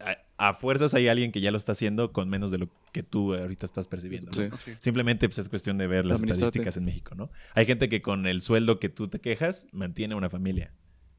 a, 0.00 0.16
a 0.48 0.54
fuerzas 0.54 0.94
hay 0.94 1.08
alguien 1.08 1.30
que 1.30 1.42
ya 1.42 1.50
lo 1.50 1.58
está 1.58 1.72
haciendo 1.72 2.10
con 2.12 2.30
menos 2.30 2.50
de 2.50 2.56
lo 2.56 2.68
que 2.92 3.02
tú 3.02 3.34
ahorita 3.34 3.66
estás 3.66 3.86
percibiendo. 3.86 4.30
¿no? 4.30 4.56
Sí. 4.56 4.64
Sí. 4.64 4.72
Simplemente 4.80 5.28
pues, 5.28 5.38
es 5.40 5.50
cuestión 5.50 5.76
de 5.76 5.86
ver 5.86 6.06
las 6.06 6.22
estadísticas 6.22 6.78
en 6.78 6.86
México, 6.86 7.14
¿no? 7.14 7.30
Hay 7.54 7.66
gente 7.66 7.90
que 7.90 8.00
con 8.00 8.26
el 8.26 8.40
sueldo 8.40 8.80
que 8.80 8.88
tú 8.88 9.08
te 9.08 9.20
quejas 9.20 9.66
mantiene 9.72 10.14
una 10.14 10.30
familia 10.30 10.72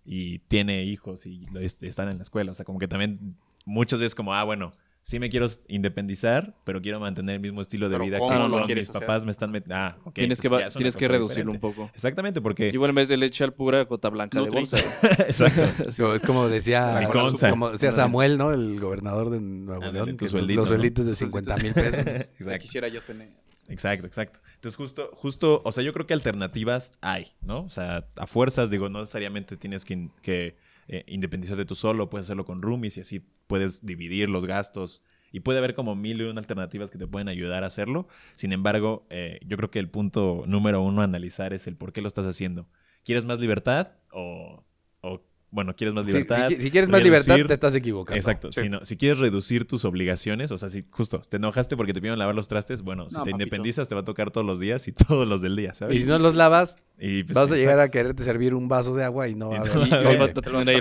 y 0.03 0.39
tiene 0.39 0.83
hijos 0.83 1.27
y 1.27 1.45
lo- 1.51 1.59
est- 1.59 1.83
están 1.83 2.09
en 2.09 2.17
la 2.17 2.23
escuela. 2.23 2.51
O 2.51 2.55
sea, 2.55 2.65
como 2.65 2.79
que 2.79 2.87
también 2.87 3.35
muchas 3.65 3.99
veces 3.99 4.15
como, 4.15 4.33
ah, 4.33 4.43
bueno, 4.43 4.71
sí 5.05 5.19
me 5.19 5.29
quiero 5.29 5.45
independizar, 5.67 6.55
pero 6.63 6.81
quiero 6.81 6.99
mantener 6.99 7.35
el 7.35 7.39
mismo 7.39 7.61
estilo 7.61 7.89
de 7.89 7.93
Pero 7.93 8.05
vida 8.05 8.17
¿cómo 8.17 8.65
que 8.65 8.73
mis 8.73 8.89
hacer? 8.89 9.01
papás 9.01 9.23
me 9.23 9.29
están 9.29 9.51
metiendo. 9.51 9.75
Ah, 9.75 9.97
ok. 10.03 10.15
tienes 10.15 10.41
que, 10.41 10.49
pues 10.49 10.63
una 10.65 10.71
tienes 10.73 10.95
que 10.97 11.07
reducirlo 11.07 11.51
diferente. 11.51 11.67
un 11.67 11.73
poco. 11.85 11.91
Exactamente, 11.93 12.41
porque... 12.41 12.69
Igual 12.69 12.89
en 12.89 12.95
vez 12.95 13.09
de 13.09 13.17
leche 13.17 13.43
al 13.43 13.53
pura 13.53 13.85
cota 13.85 14.09
blanca 14.09 14.39
de 14.39 14.45
Nutri. 14.45 14.61
bolsa. 14.61 14.77
Exacto. 15.19 15.61
Es 16.15 16.21
como 16.23 16.47
decía, 16.47 17.07
como 17.51 17.69
decía 17.69 17.91
Samuel, 17.91 18.39
¿no? 18.39 18.51
El 18.51 18.79
gobernador 18.79 19.29
de 19.29 19.39
Nuevo 19.41 19.91
León, 19.91 20.17
que 20.17 20.25
los- 20.25 20.31
sueldito, 20.31 20.61
los 20.61 20.69
¿no? 20.71 20.75
suelditos 20.75 21.05
de 21.05 21.11
Tus 21.11 21.19
50 21.19 21.57
mil 21.57 21.73
pesos. 21.75 21.99
Exacto. 22.39 22.59
quisiera 22.59 22.87
yo 22.87 23.01
tener. 23.03 23.29
Exacto, 23.67 24.07
exacto. 24.07 24.39
Entonces, 24.55 24.75
justo, 24.75 25.11
justo, 25.13 25.61
o 25.63 25.71
sea, 25.71 25.83
yo 25.83 25.93
creo 25.93 26.07
que 26.07 26.15
alternativas 26.15 26.91
hay, 27.01 27.27
¿no? 27.41 27.61
O 27.61 27.69
sea, 27.69 28.07
a 28.15 28.25
fuerzas, 28.25 28.71
digo, 28.71 28.89
no 28.89 29.01
necesariamente 29.01 29.55
tienes 29.55 29.85
que, 29.85 30.09
que 30.23 30.55
eh, 30.87 31.03
independizarte 31.07 31.65
tú 31.65 31.75
solo, 31.75 32.09
puedes 32.09 32.25
hacerlo 32.27 32.45
con 32.45 32.61
roomies 32.61 32.97
y 32.97 33.01
así 33.01 33.25
puedes 33.47 33.85
dividir 33.85 34.29
los 34.29 34.45
gastos. 34.45 35.03
Y 35.31 35.41
puede 35.41 35.57
haber 35.59 35.75
como 35.75 35.95
mil 35.95 36.21
y 36.21 36.23
una 36.23 36.39
alternativas 36.39 36.91
que 36.91 36.97
te 36.97 37.07
pueden 37.07 37.27
ayudar 37.27 37.63
a 37.63 37.67
hacerlo. 37.67 38.07
Sin 38.35 38.53
embargo, 38.53 39.05
eh, 39.09 39.39
yo 39.45 39.57
creo 39.57 39.69
que 39.69 39.79
el 39.79 39.89
punto 39.89 40.43
número 40.47 40.81
uno 40.81 41.01
a 41.01 41.05
analizar 41.05 41.51
es 41.53 41.67
el 41.67 41.75
por 41.75 41.91
qué 41.91 42.01
lo 42.01 42.07
estás 42.07 42.25
haciendo. 42.25 42.69
¿Quieres 43.03 43.25
más 43.25 43.39
libertad 43.39 43.89
o, 44.13 44.63
o 45.01 45.21
bueno, 45.51 45.75
quieres 45.75 45.93
más 45.93 46.05
Si, 46.05 46.11
libertad? 46.11 46.47
si- 46.49 46.61
si 46.61 46.71
quieres 46.71 46.89
más 46.89 47.03
libertad, 47.03 47.35
te 47.47 47.53
estás 47.53 47.75
equivocando. 47.75 48.17
Exacto. 48.17 48.51
Sí. 48.51 48.61
Si, 48.61 48.69
no- 48.69 48.83
si 48.85 48.95
quieres 48.97 49.19
reducir 49.19 49.67
tus 49.67 49.83
obligaciones, 49.83 50.51
o 50.51 50.57
sea, 50.57 50.69
si 50.69 50.83
justo 50.89 51.19
te 51.19 51.37
enojaste 51.37 51.75
porque 51.77 51.93
te 51.93 51.99
pidieron 51.99 52.19
lavar 52.19 52.35
los 52.35 52.47
trastes, 52.47 52.81
bueno, 52.81 53.09
si 53.09 53.17
No, 53.17 53.23
te 53.23 53.31
papito. 53.31 53.43
independizas 53.43 53.87
te 53.89 53.95
va 53.95 54.01
a 54.01 54.05
tocar 54.05 54.31
todos 54.31 54.45
los 54.47 54.59
días 54.59 54.87
y 54.87 54.91
todos 55.19 55.27
los 55.27 55.41
del 55.41 55.55
día, 55.57 55.73
¿sabes? 55.75 55.97
Y 55.97 56.01
si 56.01 56.07
no 56.07 56.17
los 56.19 56.35
lavas, 56.35 56.77
Y, 56.97 57.23
pues, 57.23 57.35
vas 57.35 57.51
a 57.51 57.55
llegar 57.57 57.79
a 57.81 57.89
quererte 57.91 58.23
servir 58.23 58.53
un 58.53 58.69
vaso 58.69 58.95
de 58.95 59.03
agua 59.03 59.27
y 59.27 59.35
no 59.35 59.49
va 59.49 59.57
a 59.57 59.59
haber. 59.59 59.75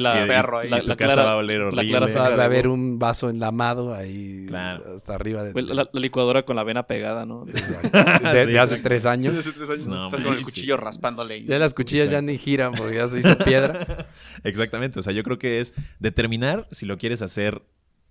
la, 0.01 0.97
clara, 0.97 1.25
va 1.25 1.33
a 1.33 1.37
oler 1.37 1.59
la 1.61 1.67
horrible. 1.67 1.89
clara 1.89 2.07
Va, 2.07 2.27
a 2.27 2.37
de 2.37 2.43
haber 2.45 2.69
un 2.69 3.01
vaso 3.01 3.29
enlamado 3.31 3.93
ahí 3.93 4.47
Claro. 4.47 4.95
hasta 4.95 5.15
arriba 5.17 5.43
de, 5.43 5.61
la, 5.63 5.75
la 5.75 6.01
licuadora 6.01 6.45
con 6.45 6.55
la 6.55 6.63
vena 6.63 6.85
pegada, 6.87 7.27
¿no? 7.27 7.45
Exacto. 7.49 7.89
de- 8.33 8.47
de 8.47 8.59
hace 8.61 8.77
tres 8.77 9.07
años. 9.07 9.37
Hace 9.37 9.51
tres 9.53 9.69
años 9.69 9.89
No, 9.89 10.05
estás 10.07 10.21
man, 10.21 10.23
con 10.25 10.33
el 10.35 10.39
sí. 10.39 10.45
cuchillo 10.45 10.77
raspándole. 10.77 11.39
y- 11.39 11.47
Ya 11.47 11.59
las 11.59 11.75
cuchillas 11.75 12.11
ya 12.11 12.23
ni 12.23 12.39
giran 12.39 12.75
porque 12.75 12.95
ya 12.95 13.09
se 13.09 13.19
hizo 13.19 13.37
piedra. 13.39 14.07
Exactamente. 14.45 15.01
O 15.01 15.03
sea, 15.03 15.13
yo 15.13 15.25
creo 15.25 15.39
que 15.39 15.61
es 15.61 15.75
determinar 15.99 16.69
si 16.71 16.87
lo 16.87 16.97
quieres 16.97 17.23
hacer 17.23 17.63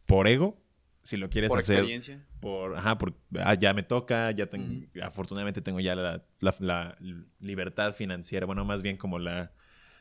por 0.06 0.28
ego, 0.28 0.58
si 1.04 1.18
lo 1.18 1.30
quieres 1.30 1.50
por 1.50 1.60
hacer 1.60 1.78
experiencia. 1.78 2.26
por, 2.40 2.76
ajá, 2.78 2.98
por, 2.98 3.14
ah, 3.40 3.54
ya 3.56 3.74
me 3.74 3.84
toca, 3.84 4.32
ya 4.32 4.48
tengo, 4.48 4.86
afortunadamente 5.02 5.62
tengo 5.62 5.80
ya 5.80 5.96
la, 5.96 6.24
la- 6.40 6.56
la 6.60 6.98
libertad 7.40 7.94
financiera, 7.94 8.46
bueno, 8.46 8.64
más 8.66 8.82
bien 8.82 8.98
como 8.98 9.20
la, 9.20 9.52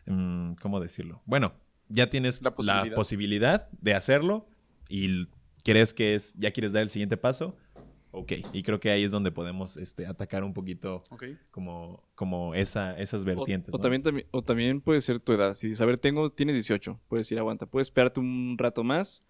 mm, 0.07 0.55
¿cómo 0.55 0.81
decirlo? 0.81 1.23
Bueno, 1.27 1.55
ya 1.89 2.09
tienes 2.09 2.41
La 2.43 2.51
la 2.51 2.95
posibilidad. 2.95 3.69
de 3.81 3.95
hacerlo 3.95 4.49
y 4.89 5.27
crees 5.65 5.93
que 5.95 6.15
es, 6.15 6.35
ya 6.39 6.51
quieres 6.53 6.73
dar 6.73 6.83
el 6.83 6.89
siguiente 6.91 7.17
paso, 7.17 7.57
ok. 8.13 8.33
Y 8.53 8.63
creo 8.63 8.79
que 8.79 8.91
ahí 8.91 9.03
es 9.05 9.11
donde 9.11 9.31
podemos 9.33 9.77
este, 9.77 10.07
atacar 10.07 10.45
un 10.45 10.53
poquito 10.55 11.03
como, 11.51 12.03
como 12.15 12.55
esa, 12.55 12.97
esas 12.99 13.23
O, 13.23 13.25
vertientes. 13.25 13.75
o 13.75 13.79
¿no? 13.79 13.83
también, 13.83 14.03
también- 14.03 14.27
o 14.31 14.43
también 14.43 14.81
puede 14.81 15.01
ser 15.01 15.19
tu 15.21 15.33
edad. 15.33 15.55
Si 15.55 15.67
dices, 15.69 15.81
a 15.81 15.87
ver, 15.87 15.99
tengo, 15.99 16.29
tienes 16.29 16.55
18, 16.57 17.01
puedes 17.09 17.31
ir, 17.33 17.39
aguanta. 17.39 17.67
Puedes 17.67 17.89
esperarte 17.89 18.21
un 18.21 18.57
rato 18.59 18.85
más. 18.85 19.25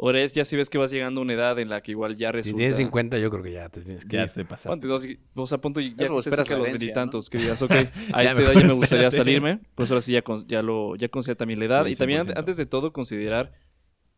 Ahora 0.00 0.22
es 0.22 0.32
ya 0.32 0.44
si 0.44 0.54
ves 0.54 0.70
que 0.70 0.78
vas 0.78 0.92
llegando 0.92 1.20
a 1.20 1.24
una 1.24 1.32
edad 1.32 1.58
en 1.58 1.68
la 1.68 1.80
que 1.82 1.90
igual 1.90 2.16
ya 2.16 2.28
Si 2.28 2.32
resulta... 2.36 2.58
tienes 2.58 2.76
50, 2.76 3.18
yo 3.18 3.30
creo 3.30 3.42
que 3.42 3.52
ya 3.52 3.68
te 3.68 3.80
tienes 3.80 4.04
que 4.04 4.16
Ya 4.16 4.24
ir. 4.24 4.30
te 4.30 4.44
pasaste. 4.44 4.86
O 5.34 5.46
sea, 5.46 5.58
punto 5.60 5.80
ya 5.80 5.92
Eso, 6.04 6.16
que 6.16 6.22
cerca 6.22 6.44
de 6.44 6.50
la 6.50 6.56
los 6.58 6.66
veintitantos, 6.68 7.28
que 7.28 7.38
digas, 7.38 7.60
ok, 7.62 7.70
a 8.12 8.22
esta 8.22 8.40
edad 8.40 8.52
ya 8.52 8.66
me 8.66 8.72
gustaría 8.74 8.78
espérate. 9.08 9.16
salirme, 9.16 9.58
pues 9.74 9.90
ahora 9.90 10.00
sí 10.00 10.12
ya, 10.12 10.22
con- 10.22 10.46
ya 10.46 10.62
lo 10.62 10.94
ya 10.94 11.08
considera 11.08 11.36
también 11.38 11.58
la 11.58 11.64
edad. 11.66 11.84
Sí, 11.86 11.92
y 11.92 11.96
también 11.96 12.22
100%. 12.22 12.34
antes 12.38 12.56
de 12.56 12.66
todo 12.66 12.92
considerar 12.92 13.52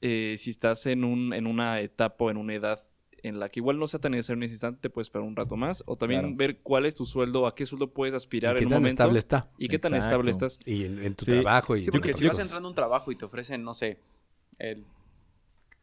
eh, 0.03 0.35
si 0.38 0.51
estás 0.51 0.85
en, 0.87 1.03
un, 1.05 1.33
en 1.33 1.47
una 1.47 1.81
etapa 1.81 2.25
o 2.27 2.31
en 2.31 2.37
una 2.37 2.55
edad 2.55 2.81
en 3.23 3.38
la 3.38 3.49
que 3.51 3.61
igual 3.61 3.79
no 3.79 3.87
sea 3.87 4.01
tan 4.01 4.12
necesario 4.12 4.38
en 4.38 4.45
ese 4.45 4.55
instante, 4.55 4.81
te 4.81 4.88
puedes 4.90 5.09
esperar 5.09 5.27
un 5.27 5.37
rato 5.37 5.57
más. 5.57 5.83
O 5.87 5.97
también 5.97 6.21
Claro. 6.23 6.37
ver 6.37 6.59
cuál 6.62 6.85
es 6.87 6.95
tu 6.95 7.05
sueldo, 7.07 7.47
a 7.47 7.55
qué 7.55 7.64
sueldo 7.66 7.90
puedes 7.93 8.12
¿Y 8.14 8.16
aspirar 8.16 8.55
qué 8.55 8.61
en 8.62 8.66
un 8.66 8.71
tan 8.73 8.79
momento. 8.83 9.03
estable 9.03 9.19
está? 9.19 9.51
Y 9.59 9.69
qué 9.69 9.79
tan 9.79 9.95
estable 9.95 10.31
estás. 10.31 10.59
Y 10.66 10.85
en, 10.85 11.03
en 11.05 11.14
tu 11.14 11.25
Sí. 11.27 11.33
trabajo. 11.33 11.77
Y 11.77 11.85
Sí, 11.87 11.90
porque 11.90 12.12
si 12.14 12.27
vas 12.27 12.38
entrando 12.38 12.69
a 12.69 12.71
un 12.71 12.75
trabajo 12.75 13.11
y 13.12 13.16
te 13.16 13.25
ofrecen, 13.25 13.62
no 13.62 13.73
sé, 13.75 13.99
el... 14.59 14.85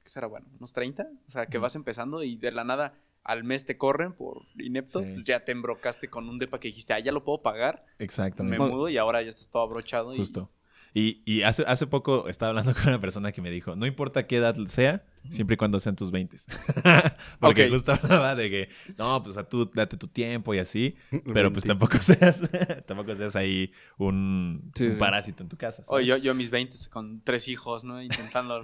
¿Qué 0.08 0.12
será 0.12 0.28
bueno? 0.28 0.48
¿Unos 0.58 0.72
30? 0.72 1.06
O 1.28 1.30
sea, 1.30 1.48
que 1.48 1.58
vas 1.58 1.76
empezando 1.76 2.24
y 2.24 2.38
de 2.38 2.54
la 2.54 2.63
nada 2.63 2.93
al 3.26 3.43
mes 3.43 3.65
te 3.65 3.78
corren 3.78 4.13
por 4.13 4.43
inepto. 4.58 5.02
Sí. 5.02 5.22
Ya 5.26 5.43
te 5.43 5.52
embrocaste 5.52 6.08
con 6.10 6.30
un 6.30 6.38
depa 6.38 6.62
que 6.62 6.70
dijiste, 6.70 6.93
ah, 6.93 7.00
ya 7.00 7.12
lo 7.12 7.26
puedo 7.26 7.41
pagar. 7.41 7.84
Exactamente. 8.00 8.58
Me 8.58 8.70
mudo 8.70 8.88
y 8.88 8.96
ahora 8.98 9.22
ya 9.22 9.32
estás 9.32 9.50
todo 9.50 9.63
abrochado. 9.63 10.15
Y... 10.15 10.17
Justo. 10.20 10.50
Y, 10.93 11.24
y 11.26 11.41
hace, 11.41 11.65
hace 11.67 11.88
poco 11.88 12.30
estaba 12.30 12.52
hablando 12.52 12.74
con 12.82 12.88
una 12.88 13.02
persona 13.02 13.34
que 13.34 13.41
me 13.41 13.52
dijo, 13.52 13.76
no 13.76 13.86
importa 13.86 14.28
qué 14.28 14.38
edad 14.38 14.56
sea, 14.67 15.06
Siempre 15.30 15.54
y 15.56 15.58
cuando 15.58 15.80
sean 15.80 15.96
tus 15.96 16.12
20. 16.12 16.38
Porque 17.40 17.66
Ok. 17.66 17.72
justo 17.72 17.92
hablaba 17.94 18.36
de 18.36 18.50
que, 18.50 18.70
no, 18.98 19.22
pues 19.24 19.38
a 19.38 19.44
tú 19.48 19.70
date 19.74 19.98
tu 19.98 20.08
tiempo 20.08 20.54
y 20.54 20.60
así. 20.60 20.96
Pero 21.34 21.52
pues 21.54 21.63
20. 21.63 21.68
tampoco 21.68 21.98
seas, 22.02 22.42
tampoco 22.86 23.16
seas 23.16 23.36
ahí 23.36 23.72
un, 23.98 24.72
Sí, 24.76 24.86
un 24.86 24.94
sí. 24.94 25.00
parásito 25.00 25.44
en 25.44 25.50
tu 25.50 25.58
casa. 25.58 25.78
¿sabes? 25.84 25.90
Oye, 25.90 26.06
yo, 26.08 26.18
yo 26.18 26.34
mis 26.36 26.50
20 26.50 26.78
con 26.90 27.22
tres 27.22 27.48
hijos, 27.48 27.84
¿no? 27.84 28.02
Intentando. 28.02 28.62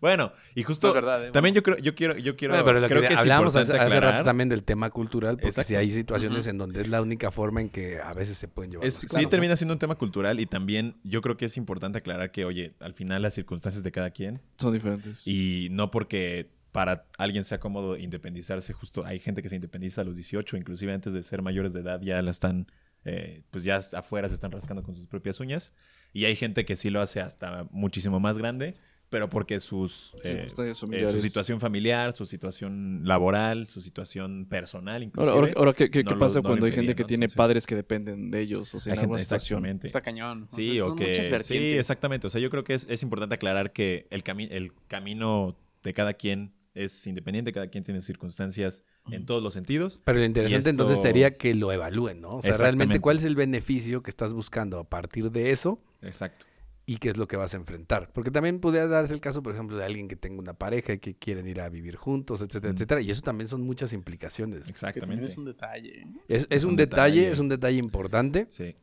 bueno, 0.00 0.32
y 0.54 0.62
justo 0.62 0.86
No 0.88 0.90
es 0.90 0.94
verdad, 0.94 1.26
¿eh? 1.26 1.30
también 1.32 1.54
yo 1.54 1.62
creo, 1.62 1.78
yo 1.78 1.94
quiero, 1.94 2.16
yo 2.18 2.36
quiero, 2.36 2.54
Bueno, 2.54 2.64
pero 2.66 2.86
creo 2.88 3.02
que, 3.02 3.08
que, 3.08 3.14
es 3.14 3.20
hablábamos 3.20 3.56
hace, 3.56 3.76
hace 3.78 4.00
rato 4.00 4.24
también 4.24 4.48
del 4.48 4.64
tema 4.64 4.90
cultural, 4.90 5.36
porque 5.38 5.62
si 5.62 5.76
hay 5.76 5.90
situaciones 5.90 6.46
en 6.46 6.58
donde 6.58 6.82
es 6.82 6.88
la 6.88 7.02
única 7.02 7.30
forma 7.30 7.60
en 7.60 7.68
que 7.70 8.00
a 8.00 8.12
veces 8.12 8.36
se 8.36 8.48
pueden 8.48 8.70
llevar. 8.72 8.86
Es- 8.86 9.02
las 9.02 9.12
sí 9.22 9.26
termina 9.26 9.56
siendo 9.56 9.74
un 9.74 9.78
tema 9.78 9.94
cultural 9.96 10.40
y 10.40 10.46
también 10.46 10.96
yo 11.04 11.20
creo 11.22 11.36
que 11.36 11.46
es 11.46 11.56
importante 11.56 11.98
aclarar 11.98 12.30
que, 12.30 12.44
oye, 12.44 12.74
al 12.80 12.94
final 12.94 13.22
las 13.22 13.34
circunstancias 13.34 13.82
de 13.82 13.92
cada 13.92 14.10
quien 14.10 14.40
Son 14.58 14.72
diferentes. 14.72 15.26
y 15.26 15.53
no 15.70 15.90
porque 15.90 16.50
para 16.72 17.06
alguien 17.18 17.44
sea 17.44 17.60
cómodo 17.60 17.96
independizarse, 17.96 18.72
justo 18.72 19.04
hay 19.04 19.20
gente 19.20 19.42
que 19.42 19.48
se 19.48 19.54
independiza 19.54 20.00
a 20.00 20.04
los 20.04 20.16
18, 20.16 20.56
inclusive 20.56 20.92
antes 20.92 21.12
de 21.12 21.22
ser 21.22 21.40
mayores 21.40 21.72
de 21.72 21.80
edad 21.80 22.00
ya 22.00 22.20
la 22.20 22.32
están, 22.32 22.66
eh, 23.04 23.44
pues 23.50 23.62
ya 23.62 23.76
afuera 23.76 24.28
se 24.28 24.34
están 24.34 24.50
rascando 24.50 24.82
con 24.82 24.96
sus 24.96 25.06
propias 25.06 25.38
uñas. 25.38 25.72
Y 26.12 26.24
hay 26.24 26.34
gente 26.36 26.64
que 26.64 26.76
sí 26.76 26.90
lo 26.90 27.00
hace 27.00 27.20
hasta 27.20 27.68
muchísimo 27.70 28.18
más 28.18 28.38
grande, 28.38 28.74
pero 29.14 29.28
porque 29.28 29.60
sus, 29.60 30.12
Sí, 30.24 30.32
eh, 30.32 30.44
ustedes 30.48 30.82
eh, 30.90 31.12
su 31.12 31.20
situación 31.20 31.60
familiar, 31.60 32.12
su 32.14 32.26
situación 32.26 33.02
laboral, 33.04 33.68
su 33.68 33.80
situación 33.80 34.44
personal 34.50 35.04
inclusive. 35.04 35.32
ahora, 35.32 35.52
ahora, 35.56 35.72
¿qué, 35.72 35.88
qué- 35.88 36.02
no 36.02 36.08
qué 36.08 36.14
lo- 36.16 36.20
pasa 36.20 36.40
lo 36.40 36.42
cuando 36.42 36.66
hay 36.66 36.72
gente 36.72 36.96
que 36.96 37.02
¿no? 37.04 37.06
tiene 37.06 37.26
Entonces- 37.26 37.36
padres 37.36 37.64
que 37.64 37.76
dependen 37.76 38.32
de 38.32 38.40
ellos? 38.40 38.74
O 38.74 38.80
sea, 38.80 38.90
hay 38.92 38.94
en 38.96 39.00
gente- 39.02 39.04
alguna 39.04 39.18
situación. 39.20 39.58
exactamente. 39.58 39.86
Está 39.86 40.00
cañón. 40.00 40.48
O 40.50 40.56
sea, 40.56 40.64
Sí, 40.64 40.80
o 40.80 40.88
son 40.88 40.96
que... 40.98 41.06
muchas 41.06 41.46
Sí, 41.46 41.56
exactamente. 41.78 42.26
O 42.26 42.30
sea, 42.30 42.40
yo 42.40 42.50
creo 42.50 42.64
que 42.64 42.74
es, 42.74 42.86
es 42.90 43.04
importante 43.04 43.36
aclarar 43.36 43.72
que 43.72 44.08
el, 44.10 44.24
cami- 44.24 44.48
el 44.50 44.72
camino 44.88 45.56
de 45.84 45.92
cada 45.92 46.14
quien 46.14 46.52
es 46.74 47.06
independiente, 47.06 47.52
cada 47.52 47.68
quien 47.68 47.84
tiene 47.84 48.02
circunstancias 48.02 48.82
en 49.12 49.26
todos 49.26 49.40
los 49.44 49.54
sentidos. 49.54 50.02
Pero 50.04 50.18
lo 50.18 50.24
interesante 50.24 50.70
esto- 50.70 50.70
entonces 50.70 51.00
sería 51.00 51.36
que 51.36 51.54
lo 51.54 51.70
evalúen, 51.70 52.20
¿no? 52.20 52.30
O 52.30 52.42
sea, 52.42 52.54
realmente 52.56 52.98
cuál 52.98 53.18
es 53.18 53.24
el 53.24 53.36
beneficio 53.36 54.02
que 54.02 54.10
estás 54.10 54.34
buscando 54.34 54.80
a 54.80 54.88
partir 54.88 55.30
de 55.30 55.52
eso 55.52 55.80
Exacto. 56.02 56.46
Y 56.86 56.98
qué 56.98 57.08
es 57.08 57.16
lo 57.16 57.26
que 57.26 57.36
vas 57.36 57.54
a 57.54 57.56
enfrentar. 57.56 58.10
Porque 58.12 58.30
también 58.30 58.60
podría 58.60 58.86
darse 58.86 59.14
el 59.14 59.20
caso, 59.20 59.42
por 59.42 59.54
ejemplo, 59.54 59.76
de 59.76 59.84
alguien 59.84 60.06
que 60.08 60.16
tenga 60.16 60.38
una 60.40 60.52
pareja 60.54 60.92
y 60.92 60.98
que 60.98 61.14
quieren 61.14 61.48
ir 61.48 61.60
a 61.60 61.68
vivir 61.70 61.96
juntos, 61.96 62.42
etcétera, 62.42 62.72
Mm. 62.72 62.76
etcétera. 62.76 63.00
Y 63.00 63.10
eso 63.10 63.22
también 63.22 63.48
son 63.48 63.62
muchas 63.62 63.92
implicaciones. 63.92 64.68
Exactamente. 64.68 65.24
es 65.24 65.38
un 65.38 65.44
detalle. 65.46 66.00
¿eh? 66.02 66.06
Es, 66.28 66.42
es 66.42 66.46
Es 66.50 66.64
un, 66.64 66.70
un 66.70 66.76
detalle, 66.76 67.14
detalle. 67.20 67.32
es 67.32 67.38
un 67.38 67.48
detalle 67.48 67.78
importante. 67.78 68.46
Sí. 68.50 68.74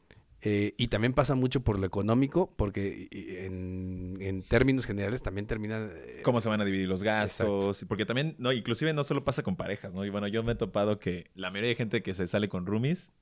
eh, 0.44 0.74
y 0.78 0.88
también 0.88 1.14
pasa 1.14 1.36
mucho 1.36 1.62
por 1.62 1.78
lo 1.78 1.86
económico, 1.86 2.50
porque 2.58 3.08
en, 3.12 4.18
en 4.20 4.42
términos 4.42 4.88
generales 4.88 5.22
también 5.22 5.46
termina... 5.46 5.78
eh, 5.86 6.22
Cómo 6.24 6.42
se 6.42 6.50
van 6.50 6.60
a 6.62 6.66
dividir 6.66 6.88
los 6.88 7.04
gastos. 7.04 7.86
Porque 7.88 8.06
también, 8.08 8.36
no, 8.40 8.52
inclusive 8.52 8.94
no 8.94 9.04
solo 9.04 9.24
pasa 9.24 9.44
con 9.44 9.56
parejas, 9.56 9.94
¿no? 9.94 10.04
Y 10.06 10.10
bueno, 10.10 10.28
yo 10.28 10.42
me 10.42 10.54
he 10.54 10.56
topado 10.56 10.98
que 11.00 11.30
la 11.36 11.52
mayoría 11.52 11.70
de 11.70 11.76
gente 11.76 12.02
que 12.02 12.16
se 12.16 12.26
sale 12.28 12.50
con 12.50 12.66
roomies, 12.66 13.14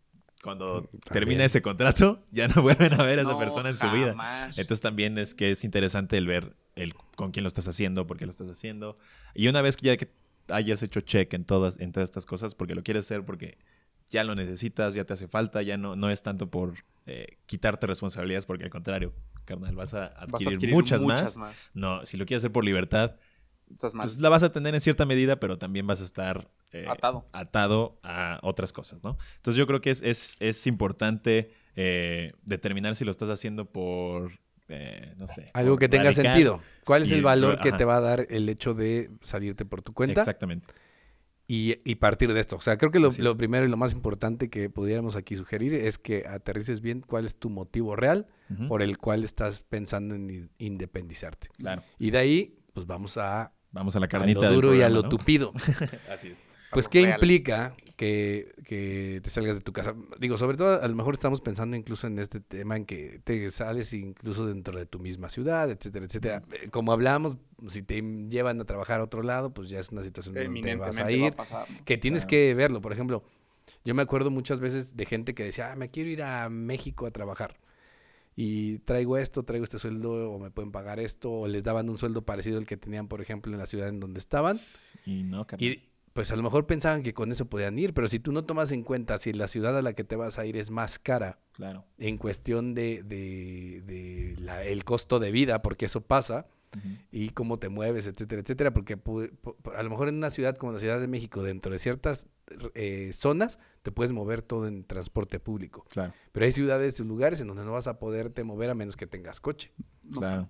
cuando 0.44 0.90
termina 1.12 1.46
ese 1.46 1.62
contrato, 1.62 2.26
ya 2.32 2.48
no 2.48 2.62
vuelven 2.62 2.94
a 2.94 3.04
ver 3.04 3.20
a 3.20 3.22
esa 3.24 3.32
No, 3.32 3.40
persona 3.40 3.70
en 3.70 3.78
su 3.78 3.90
vida. 3.92 4.12
Entonces 4.50 4.82
también 4.82 5.18
es 5.18 5.36
que 5.36 5.52
es 5.52 5.64
interesante 5.64 6.18
el 6.18 6.28
ver 6.28 6.56
el 6.76 6.94
con 7.16 7.32
quién 7.32 7.44
lo 7.44 7.48
estás 7.50 7.68
haciendo, 7.68 8.08
por 8.08 8.18
qué 8.18 8.26
lo 8.26 8.32
estás 8.32 8.50
haciendo. 8.50 8.98
Y 9.34 9.48
una 9.50 9.62
vez 9.62 9.76
que 9.78 9.88
ya 9.88 9.98
que 9.98 10.12
hayas 10.50 10.82
hecho 10.82 11.02
check 11.02 11.34
en 11.34 11.44
todas, 11.46 11.80
en 11.80 11.92
todas 11.92 12.10
estas 12.10 12.26
cosas, 12.26 12.56
porque 12.56 12.74
lo 12.76 12.84
quieres 12.84 13.06
hacer, 13.06 13.26
porque 13.26 13.58
ya 14.10 14.24
lo 14.24 14.34
necesitas, 14.34 14.94
ya 14.96 15.04
te 15.04 15.14
hace 15.14 15.28
falta, 15.28 15.62
ya 15.62 15.78
no, 15.78 15.96
no 15.96 16.10
es 16.10 16.24
tanto 16.24 16.50
por 16.50 16.74
eh, 17.06 17.38
quitarte 17.46 17.86
responsabilidades, 17.86 18.46
porque 18.46 18.64
al 18.64 18.70
contrario, 18.72 19.14
carnal, 19.46 19.76
vas 19.76 19.94
a 19.94 20.06
adquirir, 20.06 20.32
Vas 20.32 20.46
a 20.46 20.50
adquirir 20.50 20.76
muchas, 20.76 21.02
muchas 21.02 21.22
más. 21.22 21.38
más. 21.38 21.70
No, 21.74 22.06
si 22.06 22.18
lo 22.18 22.26
quieres 22.26 22.42
hacer 22.42 22.52
por 22.52 22.64
libertad, 22.66 23.18
Estás 23.70 23.94
mal. 23.94 24.06
pues 24.06 24.18
la 24.20 24.30
vas 24.30 24.42
a 24.42 24.52
tener 24.52 24.74
en 24.74 24.82
cierta 24.82 25.06
medida, 25.06 25.40
pero 25.40 25.58
también 25.60 25.86
vas 25.86 26.02
a 26.02 26.06
estar 26.06 26.50
eh, 26.72 26.86
Atado. 26.88 27.26
atado 27.34 28.00
a 28.04 28.40
otras 28.44 28.72
cosas, 28.74 29.04
¿no? 29.04 29.18
Entonces 29.38 29.58
yo 29.58 29.66
creo 29.68 29.82
que 29.82 29.90
es, 29.92 30.02
es, 30.04 30.38
es 30.40 30.68
importante 30.68 31.52
eh, 31.76 32.34
determinar 32.44 32.96
si 32.96 33.06
lo 33.06 33.12
estás 33.12 33.30
haciendo 33.30 33.66
por, 33.66 34.34
eh, 34.68 35.14
no 35.18 35.28
sé. 35.28 35.50
Algo 35.54 35.78
que 35.78 35.90
tenga 35.90 36.06
radical. 36.06 36.26
sentido. 36.26 36.62
¿Cuál 36.86 37.04
es 37.04 37.12
y 37.12 37.16
el 37.16 37.24
valor 37.24 37.60
que 37.60 37.70
ajá. 37.70 37.78
te 37.78 37.86
va 37.86 37.98
a 37.98 38.02
dar 38.02 38.28
el 38.30 38.48
hecho 38.50 38.74
de 38.74 39.10
salirte 39.22 39.66
por 39.66 39.82
tu 39.82 39.94
cuenta? 39.94 40.22
Exactamente. 40.22 40.68
y, 41.48 41.78
y 41.84 41.96
partir 41.96 42.32
de 42.34 42.40
esto. 42.40 42.58
O 42.58 42.62
sea, 42.62 42.78
creo 42.78 42.92
que 42.92 43.00
lo, 43.00 43.10
lo 43.18 43.36
primero 43.36 43.66
y 43.66 43.70
lo 43.70 43.78
más 43.78 43.92
importante 43.92 44.52
que 44.52 44.70
pudiéramos 44.70 45.16
aquí 45.16 45.36
sugerir 45.36 45.74
es 45.74 45.98
que 45.98 46.26
aterrices 46.28 46.82
bien 46.82 47.02
cuál 47.02 47.26
es 47.26 47.38
tu 47.40 47.50
motivo 47.50 47.96
real 47.96 48.28
por 48.68 48.84
el 48.84 49.00
cual 49.00 49.24
estás 49.24 49.64
pensando 49.64 50.14
en 50.14 50.30
in- 50.30 50.52
independizarte. 50.60 51.48
Claro. 51.58 51.82
Y 51.98 52.12
de 52.12 52.18
ahí, 52.20 52.60
pues 52.74 52.86
vamos 52.86 53.18
a, 53.18 53.54
Vamos 53.72 53.96
a 53.96 54.00
la 54.00 54.06
a 54.08 54.10
carnita 54.10 54.42
lo 54.42 54.46
del 54.48 54.56
duro 54.56 54.76
y 54.76 54.82
a 54.84 54.90
lo 54.90 55.04
¿no? 55.04 55.10
tupido. 55.10 55.52
Así 56.12 56.30
es. 56.30 56.40
Pues, 56.72 56.88
¿qué 56.88 57.02
real. 57.04 57.16
implica 57.16 57.76
que, 57.96 58.54
que 58.66 59.20
te 59.24 59.30
salgas 59.30 59.56
de 59.58 59.62
tu 59.62 59.74
casa? 59.74 59.96
Digo, 60.20 60.38
sobre 60.38 60.56
todo, 60.58 60.82
a 60.82 60.88
lo 60.88 60.96
mejor 60.96 61.14
estamos 61.16 61.42
pensando 61.42 61.76
incluso 61.76 62.08
en 62.08 62.20
este 62.20 62.40
tema 62.40 62.78
en 62.78 62.86
que 62.86 63.20
te 63.24 63.50
sales 63.50 63.92
incluso 63.94 64.46
dentro 64.46 64.78
de 64.78 64.86
tu 64.86 65.00
misma 65.00 65.30
ciudad, 65.30 65.70
etcétera, 65.72 66.06
etcétera. 66.06 66.44
Eh, 66.54 66.70
Como 66.70 66.92
hablábamos, 66.92 67.38
si 67.68 67.82
te 67.82 68.02
llevan 68.30 68.62
a 68.62 68.66
trabajar 68.66 69.02
a 69.02 69.04
otro 69.04 69.24
lado, 69.24 69.54
pues 69.54 69.70
ya 69.70 69.80
es 69.80 69.90
una 69.90 70.04
situación 70.04 70.36
donde 70.36 70.62
te 70.62 70.76
vas 70.76 70.98
a 71.00 71.04
va 71.04 71.12
ir. 71.12 71.34
a 71.34 71.36
pasar. 71.36 71.70
¿no? 71.70 71.84
que 71.86 71.98
tienes 71.98 72.22
Claro. 72.24 72.30
que 72.30 72.54
verlo. 72.54 72.82
Por 72.82 72.94
ejemplo, 72.94 73.24
yo 73.84 73.96
me 73.96 74.02
acuerdo 74.04 74.30
muchas 74.32 74.60
veces 74.60 74.96
de 74.96 75.06
gente 75.06 75.34
que 75.34 75.44
decía, 75.44 75.72
ah, 75.72 75.76
me 75.76 75.90
quiero 75.90 76.10
ir 76.10 76.22
a 76.24 76.50
México 76.50 77.06
a 77.06 77.12
trabajar. 77.12 77.58
Y 78.36 78.80
traigo 78.80 79.18
esto, 79.18 79.44
traigo 79.44 79.66
este 79.66 79.80
sueldo, 79.80 80.32
o 80.32 80.40
me 80.40 80.50
pueden 80.50 80.72
pagar 80.72 81.00
esto, 81.02 81.30
o 81.30 81.48
les 81.48 81.64
daban 81.64 81.90
un 81.90 81.98
sueldo 81.98 82.22
parecido 82.24 82.58
al 82.58 82.66
que 82.66 82.78
tenían, 82.78 83.10
por 83.10 83.20
ejemplo, 83.22 83.52
en 83.52 83.58
la 83.60 83.66
ciudad 83.66 83.90
en 83.90 84.00
donde 84.00 84.20
estaban. 84.20 84.58
Y 85.06 85.24
no. 85.24 85.46
Y 85.58 85.89
pues 86.14 86.32
a 86.32 86.36
lo 86.36 86.44
mejor 86.44 86.66
pensaban 86.66 87.04
que 87.04 87.14
con 87.14 87.32
eso 87.32 87.46
podían 87.50 87.78
ir, 87.80 87.94
pero 87.94 88.08
si 88.08 88.20
tú 88.20 88.32
no 88.32 88.44
tomas 88.44 88.72
en 88.72 88.84
cuenta 88.84 89.18
si 89.18 89.32
la 89.34 89.48
ciudad 89.48 89.78
a 89.78 89.82
la 89.82 89.94
que 89.94 90.04
te 90.04 90.16
vas 90.16 90.40
a 90.40 90.46
ir 90.46 90.58
es 90.58 90.72
más 90.72 91.00
cara 91.00 91.40
Claro. 91.54 91.86
en 91.98 92.18
cuestión 92.18 92.74
de, 92.74 93.04
de- 93.04 93.82
de 93.86 94.36
la- 94.40 94.64
el 94.64 94.84
costo 94.84 95.20
de 95.20 95.32
vida, 95.32 95.62
porque 95.62 95.86
eso 95.86 96.02
pasa, 96.02 96.48
y 97.12 97.30
cómo 97.32 97.58
te 97.58 97.68
mueves, 97.68 98.06
etcétera, 98.06 98.42
etcétera, 98.44 98.72
porque 98.72 98.94
a 98.94 99.84
lo 99.84 99.90
mejor 99.90 100.08
en 100.08 100.16
una 100.18 100.30
ciudad 100.30 100.56
como 100.56 100.72
la 100.72 100.78
Ciudad 100.80 101.00
de 101.00 101.08
México, 101.08 101.42
dentro 101.42 101.72
de 101.72 101.80
ciertas 101.80 102.28
eh, 102.76 103.10
zonas, 103.12 103.58
te 103.82 103.92
puedes 103.92 104.12
mover 104.14 104.44
todo 104.44 104.68
en 104.68 104.84
transporte 104.84 105.40
público. 105.40 105.84
Claro. 105.90 106.14
Pero 106.32 106.46
hay 106.46 106.52
ciudades 106.52 107.00
y 107.00 107.04
lugares 107.06 107.42
en 107.42 107.48
donde 107.48 107.64
no 107.66 107.72
vas 107.72 107.88
a 107.88 107.98
poderte 107.98 108.44
mover 108.44 108.70
a 108.70 108.76
menos 108.76 108.96
que 108.96 109.08
tengas 109.08 109.40
coche. 109.40 109.72
Claro. 110.14 110.48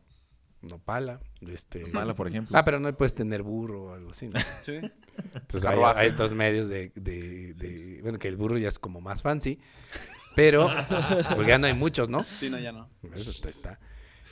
Nopala, 0.62 1.22
este... 1.42 1.86
Mala, 1.88 2.14
por 2.16 2.28
ejemplo. 2.28 2.58
Ah, 2.58 2.66
pero 2.66 2.80
no 2.80 2.92
puedes 2.96 3.14
tener 3.16 3.44
burro 3.44 3.84
o 3.86 3.94
algo 3.94 4.12
así. 4.12 4.28
¿no? 4.28 4.40
Sí. 4.62 4.80
Entonces 5.34 5.66
hay, 5.66 6.12
dos 6.12 6.34
medios 6.34 6.70
de, 6.70 6.92
de- 6.96 7.54
de- 7.54 8.00
Bueno, 8.02 8.18
que 8.18 8.28
el 8.28 8.38
burro 8.38 8.58
ya 8.58 8.68
es 8.70 8.80
como 8.80 9.02
más 9.02 9.22
fancy, 9.22 9.60
pero 10.36 10.70
porque 11.36 11.50
ya 11.50 11.58
no 11.58 11.68
hay 11.68 11.74
muchos, 11.74 12.08
¿no? 12.10 12.24
Sí, 12.24 12.50
no, 12.50 12.60
ya 12.60 12.72
no. 12.72 12.90
Eso 13.14 13.32
está- 13.32 13.50
está. 13.50 13.80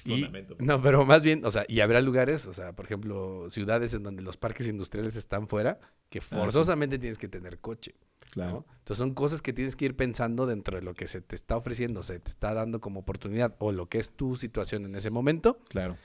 Y- 0.05 0.23
Fundamento. 0.23 0.55
no, 0.59 0.81
pero 0.81 1.05
más 1.05 1.23
bien, 1.25 1.43
o 1.43 1.51
sea, 1.51 1.65
y 1.67 1.81
habrá 1.81 1.99
lugares, 1.99 2.45
o 2.45 2.53
sea, 2.53 2.73
por 2.73 2.85
ejemplo, 2.85 3.49
ciudades 3.49 3.93
en 3.93 4.03
donde 4.03 4.23
los 4.23 4.37
parques 4.37 4.67
industriales 4.67 5.17
están 5.17 5.49
fuera, 5.49 5.79
que 6.09 6.21
forzosamente 6.21 6.97
tienes 6.97 7.17
que 7.17 7.27
tener 7.27 7.59
coche. 7.59 7.93
Claro. 8.31 8.51
¿no? 8.51 8.65
Entonces 8.79 8.97
son 8.97 9.13
cosas 9.13 9.41
que 9.41 9.51
tienes 9.53 9.75
que 9.75 9.85
ir 9.85 9.95
pensando 9.95 10.45
dentro 10.45 10.77
de 10.77 10.83
lo 10.83 10.93
que 10.93 11.07
se 11.07 11.21
te 11.21 11.35
está 11.35 11.57
ofreciendo, 11.57 12.03
se 12.03 12.19
te 12.19 12.29
está 12.29 12.53
dando 12.53 12.79
como 12.81 12.99
oportunidad 13.01 13.55
o 13.59 13.71
lo 13.71 13.87
que 13.87 13.99
es 13.99 14.11
tu 14.11 14.35
situación 14.35 14.85
en 14.85 14.95
ese 14.95 15.09
momento 15.09 15.59
Claro. 15.69 15.97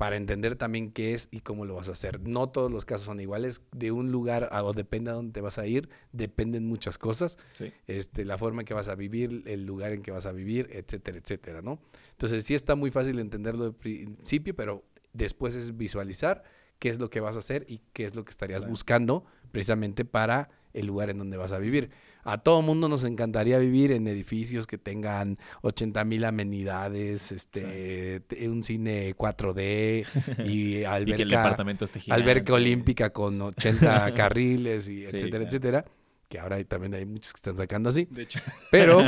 Para 0.00 0.16
entender 0.16 0.56
también 0.56 0.92
qué 0.92 1.12
es 1.12 1.28
y 1.30 1.40
cómo 1.40 1.66
lo 1.66 1.74
vas 1.74 1.90
a 1.90 1.92
hacer. 1.92 2.26
No 2.26 2.48
todos 2.48 2.72
los 2.72 2.86
casos 2.86 3.04
son 3.04 3.20
iguales. 3.20 3.60
De 3.70 3.92
un 3.92 4.10
lugar 4.10 4.48
a, 4.50 4.64
o 4.64 4.72
depende 4.72 5.10
a 5.10 5.12
dónde 5.12 5.32
te 5.34 5.42
vas 5.42 5.58
a 5.58 5.66
ir, 5.66 5.90
dependen 6.12 6.64
muchas 6.66 6.96
cosas. 6.96 7.36
Sí. 7.52 7.70
Este, 7.86 8.24
la 8.24 8.38
forma 8.38 8.62
en 8.62 8.64
que 8.64 8.72
vas 8.72 8.88
a 8.88 8.94
vivir, 8.94 9.42
el 9.44 9.66
lugar 9.66 9.92
en 9.92 10.00
que 10.00 10.10
vas 10.10 10.24
a 10.24 10.32
vivir, 10.32 10.68
etcétera, 10.72 11.18
etcétera, 11.18 11.60
¿no? 11.60 11.82
Entonces 12.12 12.46
sí 12.46 12.54
está 12.54 12.76
muy 12.76 12.90
fácil 12.90 13.18
entenderlo 13.18 13.66
de 13.66 13.72
principio, 13.72 14.56
pero 14.56 14.86
después 15.12 15.54
es 15.54 15.76
visualizar 15.76 16.44
qué 16.78 16.88
es 16.88 16.98
lo 16.98 17.10
que 17.10 17.20
vas 17.20 17.36
a 17.36 17.40
hacer 17.40 17.66
y 17.68 17.82
qué 17.92 18.04
es 18.04 18.16
lo 18.16 18.24
que 18.24 18.30
estarías 18.30 18.62
Claro. 18.62 18.70
buscando 18.70 19.26
precisamente 19.52 20.06
para 20.06 20.48
el 20.72 20.86
lugar 20.86 21.10
en 21.10 21.18
donde 21.18 21.36
vas 21.36 21.52
a 21.52 21.58
vivir. 21.58 21.90
A 22.32 22.38
todo 22.38 22.62
mundo 22.62 22.88
nos 22.88 23.04
encantaría 23.04 23.58
vivir 23.58 23.92
en 23.92 24.06
edificios 24.06 24.66
que 24.66 24.78
tengan 24.78 25.38
80 25.62 26.04
mil 26.04 26.24
amenidades, 26.24 27.32
este, 27.32 28.20
te- 28.20 28.48
un 28.48 28.62
cine 28.62 29.14
4D 29.16 30.06
y 30.46 30.50
Y 30.50 30.70
que 30.72 30.78
el 30.80 30.86
alberca, 30.86 31.24
departamento 31.24 31.84
esté 31.84 32.00
gigante. 32.00 32.22
alberca 32.22 32.52
olímpica 32.54 33.10
con 33.12 33.40
80 33.40 34.14
carriles 34.14 34.88
y 34.88 35.00
Sí, 35.00 35.04
etcétera, 35.04 35.28
claro. 35.30 35.44
etcétera. 35.44 35.84
Que 36.28 36.38
ahora 36.38 36.56
hay- 36.56 36.64
también 36.64 36.94
hay 36.94 37.06
muchos 37.06 37.32
que 37.32 37.38
están 37.38 37.56
sacando 37.56 37.88
así. 37.88 38.06
De 38.10 38.22
hecho, 38.22 38.38
Pero, 38.70 39.00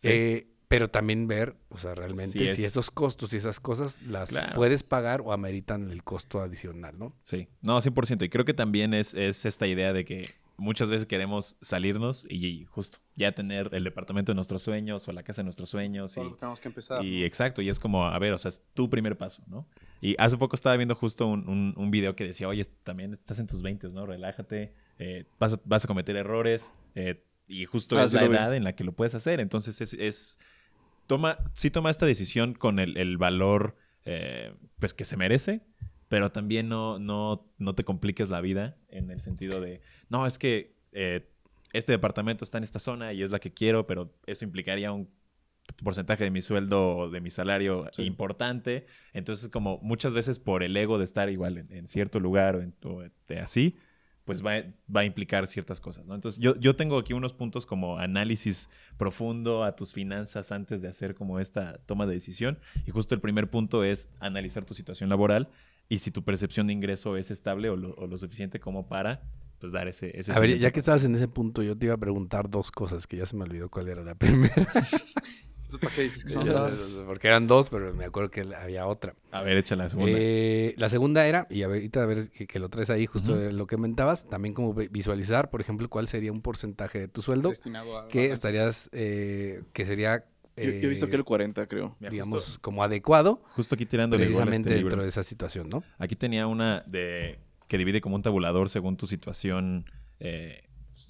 Sí. 0.00 0.08
eh, 0.08 0.46
pero 0.68 0.88
también 0.88 1.26
ver, 1.28 1.56
o 1.68 1.76
sea, 1.76 1.94
realmente 1.94 2.38
Sí, 2.38 2.46
si 2.54 2.64
es- 2.64 2.72
esos 2.72 2.90
costos 2.90 3.32
y 3.34 3.36
esas 3.36 3.60
cosas 3.60 4.00
las 4.02 4.30
Claro. 4.30 4.54
puedes 4.54 4.82
pagar 4.82 5.20
o 5.22 5.32
ameritan 5.32 5.90
el 5.90 6.02
costo 6.02 6.40
adicional, 6.40 6.98
¿no? 6.98 7.14
Sí, 7.22 7.48
no, 7.60 7.80
100%. 7.80 8.24
Y 8.24 8.28
creo 8.28 8.44
que 8.44 8.54
también 8.54 8.94
es, 8.94 9.12
es 9.14 9.44
esta 9.44 9.66
idea 9.66 9.92
de 9.92 10.04
que 10.04 10.30
muchas 10.62 10.88
veces 10.88 11.06
queremos 11.06 11.56
salirnos 11.60 12.24
y 12.28 12.64
justo 12.66 12.98
ya 13.16 13.32
tener 13.32 13.68
el 13.72 13.84
departamento 13.84 14.32
de 14.32 14.36
nuestros 14.36 14.62
sueños 14.62 15.06
o 15.08 15.12
la 15.12 15.22
casa 15.22 15.42
de 15.42 15.44
nuestros 15.44 15.68
sueños. 15.68 16.14
Todo 16.14 16.28
Y, 16.30 16.36
tenemos 16.36 16.60
que 16.60 16.68
empezar. 16.68 17.04
y 17.04 17.24
exacto, 17.24 17.60
y 17.62 17.68
es 17.68 17.78
como, 17.78 18.06
a 18.06 18.18
ver, 18.18 18.32
o 18.32 18.38
sea, 18.38 18.48
es 18.48 18.64
tu 18.74 18.88
primer 18.88 19.18
paso, 19.18 19.42
¿no? 19.48 19.68
Y 20.00 20.14
hace 20.18 20.36
poco 20.38 20.56
estaba 20.56 20.76
viendo 20.76 20.94
justo 20.94 21.26
un, 21.26 21.48
un- 21.48 21.74
un 21.76 21.90
video 21.90 22.16
que 22.16 22.24
decía, 22.24 22.48
oye, 22.48 22.64
también 22.84 23.12
estás 23.12 23.38
en 23.38 23.46
tus 23.46 23.60
20, 23.62 23.88
¿no? 23.90 24.06
Relájate, 24.06 24.72
eh, 24.98 25.26
vas, 25.38 25.54
a, 25.54 25.60
vas 25.64 25.84
a 25.84 25.88
cometer 25.88 26.16
errores 26.16 26.72
eh, 26.94 27.24
y 27.46 27.64
justo 27.66 27.98
Ah, 27.98 28.04
es 28.04 28.10
sí 28.12 28.16
la 28.16 28.22
vi. 28.28 28.34
edad 28.34 28.54
en 28.54 28.64
la 28.64 28.74
que 28.74 28.84
lo 28.84 28.92
puedes 28.92 29.14
hacer. 29.14 29.40
Entonces 29.40 29.80
es, 29.80 29.94
es 29.94 30.38
toma, 31.06 31.36
sí 31.54 31.70
toma 31.70 31.90
esta 31.90 32.06
decisión 32.06 32.54
con 32.54 32.78
el, 32.78 32.96
el 32.96 33.18
valor 33.18 33.76
eh, 34.04 34.54
pues 34.78 34.94
que 34.94 35.04
se 35.04 35.16
merece, 35.16 35.60
pero 36.12 36.30
también 36.30 36.68
no, 36.68 36.98
no, 36.98 37.48
no 37.56 37.74
te 37.74 37.84
compliques 37.84 38.28
la 38.28 38.42
vida 38.42 38.76
en 38.90 39.10
el 39.10 39.22
sentido 39.22 39.62
de, 39.62 39.80
no, 40.10 40.26
es 40.26 40.38
que 40.38 40.76
eh, 40.92 41.26
este 41.72 41.90
departamento 41.92 42.44
está 42.44 42.58
en 42.58 42.64
esta 42.64 42.78
zona 42.78 43.14
y 43.14 43.22
es 43.22 43.30
la 43.30 43.38
que 43.38 43.54
quiero, 43.54 43.86
pero 43.86 44.12
eso 44.26 44.44
implicaría 44.44 44.92
un 44.92 45.08
porcentaje 45.82 46.24
de 46.24 46.30
mi 46.30 46.42
sueldo 46.42 46.96
o 46.98 47.08
de 47.08 47.22
mi 47.22 47.30
salario 47.30 47.86
Sí. 47.92 48.02
importante. 48.02 48.84
Entonces, 49.14 49.48
como 49.48 49.78
muchas 49.80 50.12
veces 50.12 50.38
por 50.38 50.62
el 50.62 50.76
ego 50.76 50.98
de 50.98 51.06
estar 51.06 51.30
igual 51.30 51.56
en, 51.56 51.72
en 51.72 51.88
cierto 51.88 52.20
lugar 52.20 52.56
o, 52.56 52.60
en- 52.60 52.74
o 52.84 53.02
de 53.26 53.38
así, 53.40 53.78
pues 54.26 54.44
va, 54.44 54.52
va 54.94 55.00
a 55.00 55.04
implicar 55.06 55.46
ciertas 55.46 55.80
cosas, 55.80 56.04
¿no? 56.04 56.14
Entonces, 56.14 56.38
yo, 56.42 56.54
yo 56.56 56.76
tengo 56.76 56.98
aquí 56.98 57.14
unos 57.14 57.32
puntos 57.32 57.64
como 57.64 57.96
análisis 57.98 58.68
profundo 58.98 59.64
a 59.64 59.76
tus 59.76 59.94
finanzas 59.94 60.52
antes 60.52 60.82
de 60.82 60.88
hacer 60.88 61.14
como 61.14 61.40
esta 61.40 61.78
toma 61.86 62.04
de 62.06 62.12
decisión. 62.14 62.58
Y 62.86 62.90
justo 62.90 63.14
el 63.14 63.22
primer 63.22 63.48
punto 63.48 63.82
es 63.82 64.10
analizar 64.20 64.66
tu 64.66 64.74
situación 64.74 65.08
laboral 65.08 65.48
y 65.88 65.98
si 65.98 66.10
tu 66.10 66.24
percepción 66.24 66.66
de 66.66 66.72
ingreso 66.72 67.16
es 67.16 67.30
estable 67.30 67.68
o 67.70 67.76
lo, 67.76 67.94
o 67.94 68.06
lo 68.06 68.18
suficiente 68.18 68.60
como 68.60 68.88
para, 68.88 69.22
pues, 69.58 69.72
dar 69.72 69.88
ese... 69.88 70.18
ese 70.18 70.32
A 70.32 70.38
ver, 70.38 70.58
ya 70.58 70.70
que 70.70 70.80
estabas 70.80 71.04
en 71.04 71.14
ese 71.14 71.28
punto, 71.28 71.62
yo 71.62 71.76
te 71.76 71.86
iba 71.86 71.94
a 71.94 71.98
preguntar 71.98 72.48
dos 72.48 72.70
cosas 72.70 73.06
que 73.06 73.16
ya 73.16 73.26
se 73.26 73.36
me 73.36 73.44
olvidó 73.44 73.68
cuál 73.68 73.88
era 73.88 74.02
la 74.02 74.14
primera. 74.14 74.54
¿para 75.80 75.94
qué 75.94 76.02
dices 76.02 76.24
que 76.24 76.30
son 76.30 76.46
dos? 76.52 77.02
Porque 77.06 77.28
eran 77.28 77.46
dos, 77.46 77.70
pero 77.70 77.94
me 77.94 78.04
acuerdo 78.04 78.30
que 78.30 78.42
había 78.54 78.86
otra. 78.86 79.14
A 79.30 79.42
ver, 79.42 79.56
échala 79.56 79.84
la 79.84 79.90
segunda. 79.90 80.12
Eh, 80.18 80.74
la 80.76 80.88
segunda 80.88 81.26
era, 81.26 81.46
y 81.50 81.62
ahorita 81.62 82.02
a 82.02 82.06
ver 82.06 82.30
que, 82.30 82.46
que 82.46 82.58
lo 82.58 82.68
traes 82.68 82.90
ahí, 82.90 83.06
justo 83.06 83.34
lo 83.34 83.66
que 83.66 83.76
comentabas, 83.76 84.28
también 84.28 84.54
como 84.54 84.74
vi- 84.74 84.88
visualizar, 84.88 85.50
por 85.50 85.60
ejemplo, 85.60 85.88
cuál 85.88 86.08
sería 86.08 86.32
un 86.32 86.42
porcentaje 86.42 86.98
de 86.98 87.08
tu 87.08 87.22
sueldo 87.22 87.50
Destinado 87.50 87.98
a... 87.98 88.08
que 88.08 88.32
estarías, 88.32 88.88
eh, 88.92 89.62
que 89.72 89.84
sería, 89.86 90.24
Yo, 90.64 90.70
yo 90.72 90.86
he 90.86 90.90
visto 90.90 91.06
eh, 91.06 91.10
que 91.10 91.16
el 91.16 91.24
40, 91.24 91.66
creo. 91.66 91.94
Mira, 92.00 92.10
digamos, 92.10 92.44
justo, 92.44 92.60
como 92.60 92.82
adecuado 92.82 93.42
justo 93.54 93.74
aquí 93.74 93.86
a 93.86 94.18
precisamente 94.18 94.68
este 94.68 94.78
libro. 94.78 94.90
dentro 94.90 95.02
de 95.02 95.08
esa 95.08 95.22
situación, 95.22 95.68
¿no? 95.68 95.82
Aquí 95.98 96.16
tenía 96.16 96.46
una 96.46 96.82
de 96.86 97.38
que 97.68 97.78
divide 97.78 98.00
como 98.00 98.16
un 98.16 98.22
tabulador 98.22 98.68
según 98.68 98.96
tu 98.96 99.06
situación. 99.06 99.86
eh, 100.20 100.68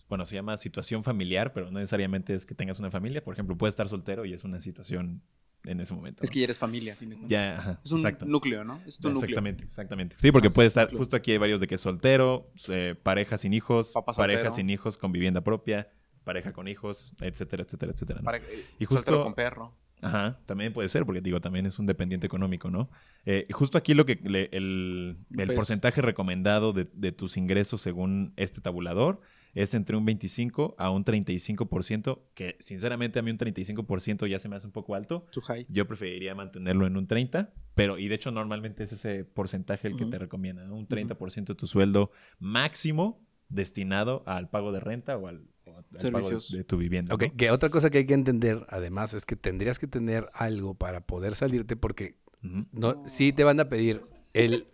bueno, 0.09 0.25
se 0.27 0.35
llama 0.35 0.57
situación 0.57 1.05
familiar, 1.05 1.53
pero 1.53 1.71
no 1.71 1.79
necesariamente 1.79 2.35
es 2.35 2.47
que 2.47 2.55
tengas 2.55 2.79
una 2.79 2.91
familia. 2.91 3.23
Por 3.23 3.35
ejemplo, 3.35 3.57
puedes 3.57 3.73
estar 3.73 3.89
soltero 3.89 4.25
y 4.25 4.33
es 4.33 4.45
una 4.45 4.61
situación 4.61 5.23
en 5.65 5.81
ese 5.81 5.95
momento. 5.95 6.23
Es 6.23 6.31
que 6.31 6.41
ya 6.41 6.45
eres 6.45 6.59
familia, 6.59 6.93
a 6.93 6.97
fin 6.97 7.11
de 7.11 7.17
cuentas. 7.17 7.31
ya, 7.31 7.59
ajá, 7.59 7.81
Es 7.85 7.93
un 7.93 7.99
exacto. 7.99 8.27
núcleo, 8.27 8.65
¿no? 8.65 8.81
Es 8.87 8.99
tu 8.99 9.09
núcleo. 9.09 9.25
Exactamente, 9.25 9.65
exactamente. 9.65 10.17
Sí, 10.19 10.33
porque 10.33 10.49
Son 10.49 10.55
puede 10.55 10.69
estar, 10.69 10.93
justo 10.95 11.17
aquí 11.17 11.33
hay 11.33 11.39
varios 11.39 11.61
de 11.61 11.67
que 11.67 11.77
es 11.77 11.81
soltero, 11.81 12.51
eh, 12.69 12.95
pareja 13.03 13.39
sin 13.39 13.53
hijos, 13.55 13.93
pareja 14.17 14.51
sin 14.51 14.71
hijos 14.71 14.99
con 14.99 15.13
vivienda 15.13 15.43
propia, 15.43 15.89
pareja 16.25 16.53
con 16.53 16.69
hijos, 16.69 17.13
etcétera, 17.21 17.63
etcétera, 17.65 17.93
etcétera. 17.93 18.21
¿no? 18.21 18.25
Para, 18.25 18.39
eh, 18.39 18.65
Y 18.79 18.85
justo- 18.85 19.23
con 19.23 19.35
perro. 19.35 19.75
Ajá, 20.05 20.41
también 20.47 20.73
puede 20.73 20.89
ser, 20.89 21.07
porque 21.07 21.21
digo, 21.21 21.41
también 21.41 21.65
es 21.65 21.79
un 21.79 21.87
dependiente 21.87 22.27
económico, 22.27 22.71
¿no? 22.71 22.91
Eh, 23.25 23.47
justo 23.53 23.79
aquí 23.79 23.95
lo 23.95 24.05
que 24.05 24.17
le- 24.25 24.49
el, 24.53 25.17
el 25.39 25.47
Pues- 25.47 25.55
porcentaje 25.57 26.03
recomendado 26.03 26.73
de, 26.73 26.89
de 26.93 27.13
tus 27.13 27.37
ingresos 27.37 27.81
según 27.83 28.33
este 28.37 28.61
tabulador 28.61 29.21
es 29.55 29.75
entre 29.75 29.97
un 29.97 30.05
25 30.05 30.75
a 30.79 30.91
un 30.91 31.05
35%, 31.05 32.23
que 32.35 32.57
sinceramente 32.59 33.19
a 33.21 33.23
mí 33.23 33.31
un 33.31 33.39
35% 33.39 34.27
ya 34.27 34.39
se 34.41 34.49
me 34.49 34.57
hace 34.57 34.67
un 34.67 34.73
poco 34.73 34.95
alto. 34.97 35.27
Too 35.31 35.43
high. 35.43 35.67
Yo 35.69 35.87
preferiría 35.87 36.35
mantenerlo 36.35 36.87
en 36.87 36.97
un 36.97 37.07
30, 37.07 37.53
pero 37.77 37.97
y 37.99 38.09
de 38.09 38.15
hecho 38.17 38.33
normalmente 38.33 38.83
es 38.83 38.93
ese 38.93 39.25
porcentaje 39.25 39.87
el 39.87 39.97
que 39.97 40.07
te 40.07 40.19
recomienda, 40.19 40.65
¿no? 40.65 40.75
Un 40.75 40.89
30% 40.89 41.53
de 41.53 41.55
tu 41.55 41.67
sueldo 41.69 42.11
máximo 42.41 43.21
destinado 43.49 44.23
al 44.27 44.49
pago 44.51 44.73
de 44.73 44.81
renta 44.81 45.17
o 45.17 45.29
al, 45.29 45.45
pago 45.65 45.83
de, 45.91 46.01
Servicios. 46.01 46.51
de 46.53 46.65
tu 46.65 46.77
vivienda. 46.77 47.15
Ok, 47.15 47.23
¿no? 47.31 47.37
que 47.37 47.51
otra 47.51 47.71
cosa 47.71 47.91
que 47.91 47.99
hay 47.99 48.07
que 48.07 48.15
entender, 48.15 48.67
además, 48.69 49.15
es 49.15 49.25
que 49.27 49.37
tendrías 49.37 49.79
que 49.79 49.87
tener 49.87 50.29
algo 50.35 50.75
para 50.75 51.01
poder 51.01 51.35
salirte, 51.35 51.77
porque 51.77 52.17
Ujú, 52.45 52.67
no, 52.73 53.03
sí 53.07 53.33
te 53.33 53.45
van 53.45 53.61
a 53.61 53.69
pedir 53.69 54.03
el, 54.33 54.67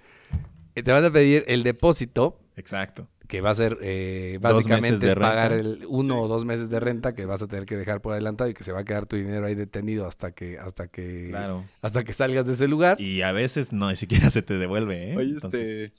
te 0.74 0.92
van 0.92 1.04
a 1.04 1.10
pedir 1.10 1.44
el 1.48 1.62
depósito, 1.64 2.40
Exacto. 2.56 3.08
que 3.26 3.40
va 3.40 3.50
a 3.50 3.54
ser 3.54 3.76
eh, 3.82 4.38
básicamente 4.40 5.06
es 5.08 5.14
pagar 5.14 5.52
el 5.52 5.84
uno 5.88 6.14
Sí. 6.14 6.20
o 6.20 6.28
dos 6.28 6.44
meses 6.44 6.70
de 6.70 6.80
renta 6.80 7.14
que 7.14 7.26
vas 7.26 7.42
a 7.42 7.46
tener 7.46 7.66
que 7.66 7.76
dejar 7.76 8.00
por 8.00 8.12
adelantado 8.12 8.48
y 8.48 8.54
que 8.54 8.64
se 8.64 8.72
va 8.72 8.80
a 8.80 8.84
quedar 8.84 9.06
tu 9.06 9.16
dinero 9.16 9.44
ahí 9.46 9.54
detenido 9.54 10.06
hasta 10.06 10.32
que 10.32 10.58
hasta 10.58 10.88
que 10.88 11.26
Claro. 11.28 11.64
hasta 11.82 12.04
que 12.04 12.12
salgas 12.14 12.46
de 12.46 12.54
ese 12.54 12.68
lugar. 12.68 13.00
Y 13.00 13.20
a 13.22 13.32
veces 13.32 13.72
no, 13.72 13.90
ni 13.90 13.96
siquiera 13.96 14.30
se 14.30 14.42
te 14.42 14.54
devuelve, 14.54 15.12
¿eh? 15.12 15.16
Oye, 15.16 15.30
Entonces, 15.34 15.90
este... 15.90 15.92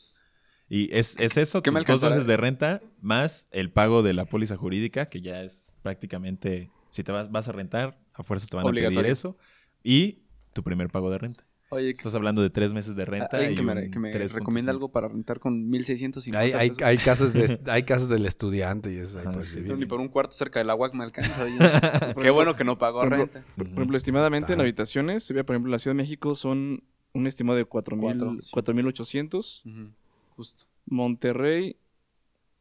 Y 0.69 0.95
es, 0.95 1.15
es 1.19 1.35
eso, 1.37 1.63
¿Qué 1.63 1.71
tus 1.71 1.79
me 1.79 1.85
dos 1.85 2.01
meses 2.03 2.27
de 2.27 2.37
renta 2.37 2.81
más 3.01 3.47
el 3.51 3.71
pago 3.71 4.03
de 4.03 4.13
la 4.13 4.25
póliza 4.25 4.55
jurídica, 4.55 5.07
que 5.09 5.19
ya 5.21 5.41
es 5.41 5.73
prácticamente, 5.81 6.69
si 6.91 7.03
te 7.03 7.11
vas, 7.11 7.31
vas 7.31 7.47
a 7.47 7.51
rentar, 7.51 7.97
a 8.13 8.21
fuerzas 8.23 8.49
te 8.49 8.55
van 8.55 8.65
a 8.67 8.69
pedir 8.69 8.85
Obligatorio. 8.85 9.11
eso. 9.11 9.37
Y 9.83 10.19
tu 10.53 10.63
primer 10.63 10.89
pago 10.89 11.09
de 11.09 11.17
renta. 11.17 11.45
Oye, 11.71 11.91
Estás 11.91 12.15
hablando 12.15 12.41
de 12.41 12.49
tres 12.49 12.73
meses 12.73 12.95
de 12.95 13.05
renta. 13.05 13.29
alguien 13.37 13.53
y 13.53 13.55
que 13.55 13.61
me, 13.61 13.91
que 13.91 13.99
me 13.99 14.11
3.5. 14.11 14.33
recomienda 14.33 14.71
algo 14.71 14.91
para 14.91 15.07
rentar 15.07 15.39
con 15.39 15.69
1650 15.69 16.39
Hay, 16.39 16.51
hay, 16.53 16.69
pesos. 16.69 16.83
hay 16.83 16.97
casos 16.97 17.33
de 17.33 17.59
hay 17.71 17.83
casos 17.83 18.09
del 18.09 18.25
estudiante 18.25 18.91
y 18.91 18.97
eso 18.97 19.19
Ajá, 19.19 19.43
sí. 19.43 19.59
Ni 19.61 19.85
por 19.85 19.99
un 19.99 20.07
cuarto 20.07 20.31
cerca 20.33 20.57
del 20.59 20.69
agua 20.71 20.89
que 20.89 20.97
me 20.97 21.03
alcanza. 21.03 21.45
Qué 22.21 22.29
bueno 22.31 22.55
que 22.55 22.63
no 22.63 22.77
pagó 22.79 23.01
Por 23.01 23.11
renta. 23.11 23.43
Por 23.55 23.65
por 23.67 23.73
ejemplo, 23.77 23.97
estimadamente 23.97 24.53
en 24.53 24.61
habitaciones, 24.61 25.23
se 25.23 25.33
ve, 25.35 25.43
por 25.43 25.55
ejemplo, 25.55 25.69
en 25.69 25.73
la 25.73 25.79
Ciudad 25.79 25.93
de 25.95 26.01
México 26.01 26.33
son 26.35 26.83
un 27.13 27.27
estimado 27.27 27.57
de 27.57 27.65
4,000 27.65 28.01
Cuatro, 28.17 28.37
sí. 28.41 28.49
4,800. 28.51 29.63
Ujú, 29.65 29.91
Justo. 30.39 30.63
Monterrey, 30.85 31.75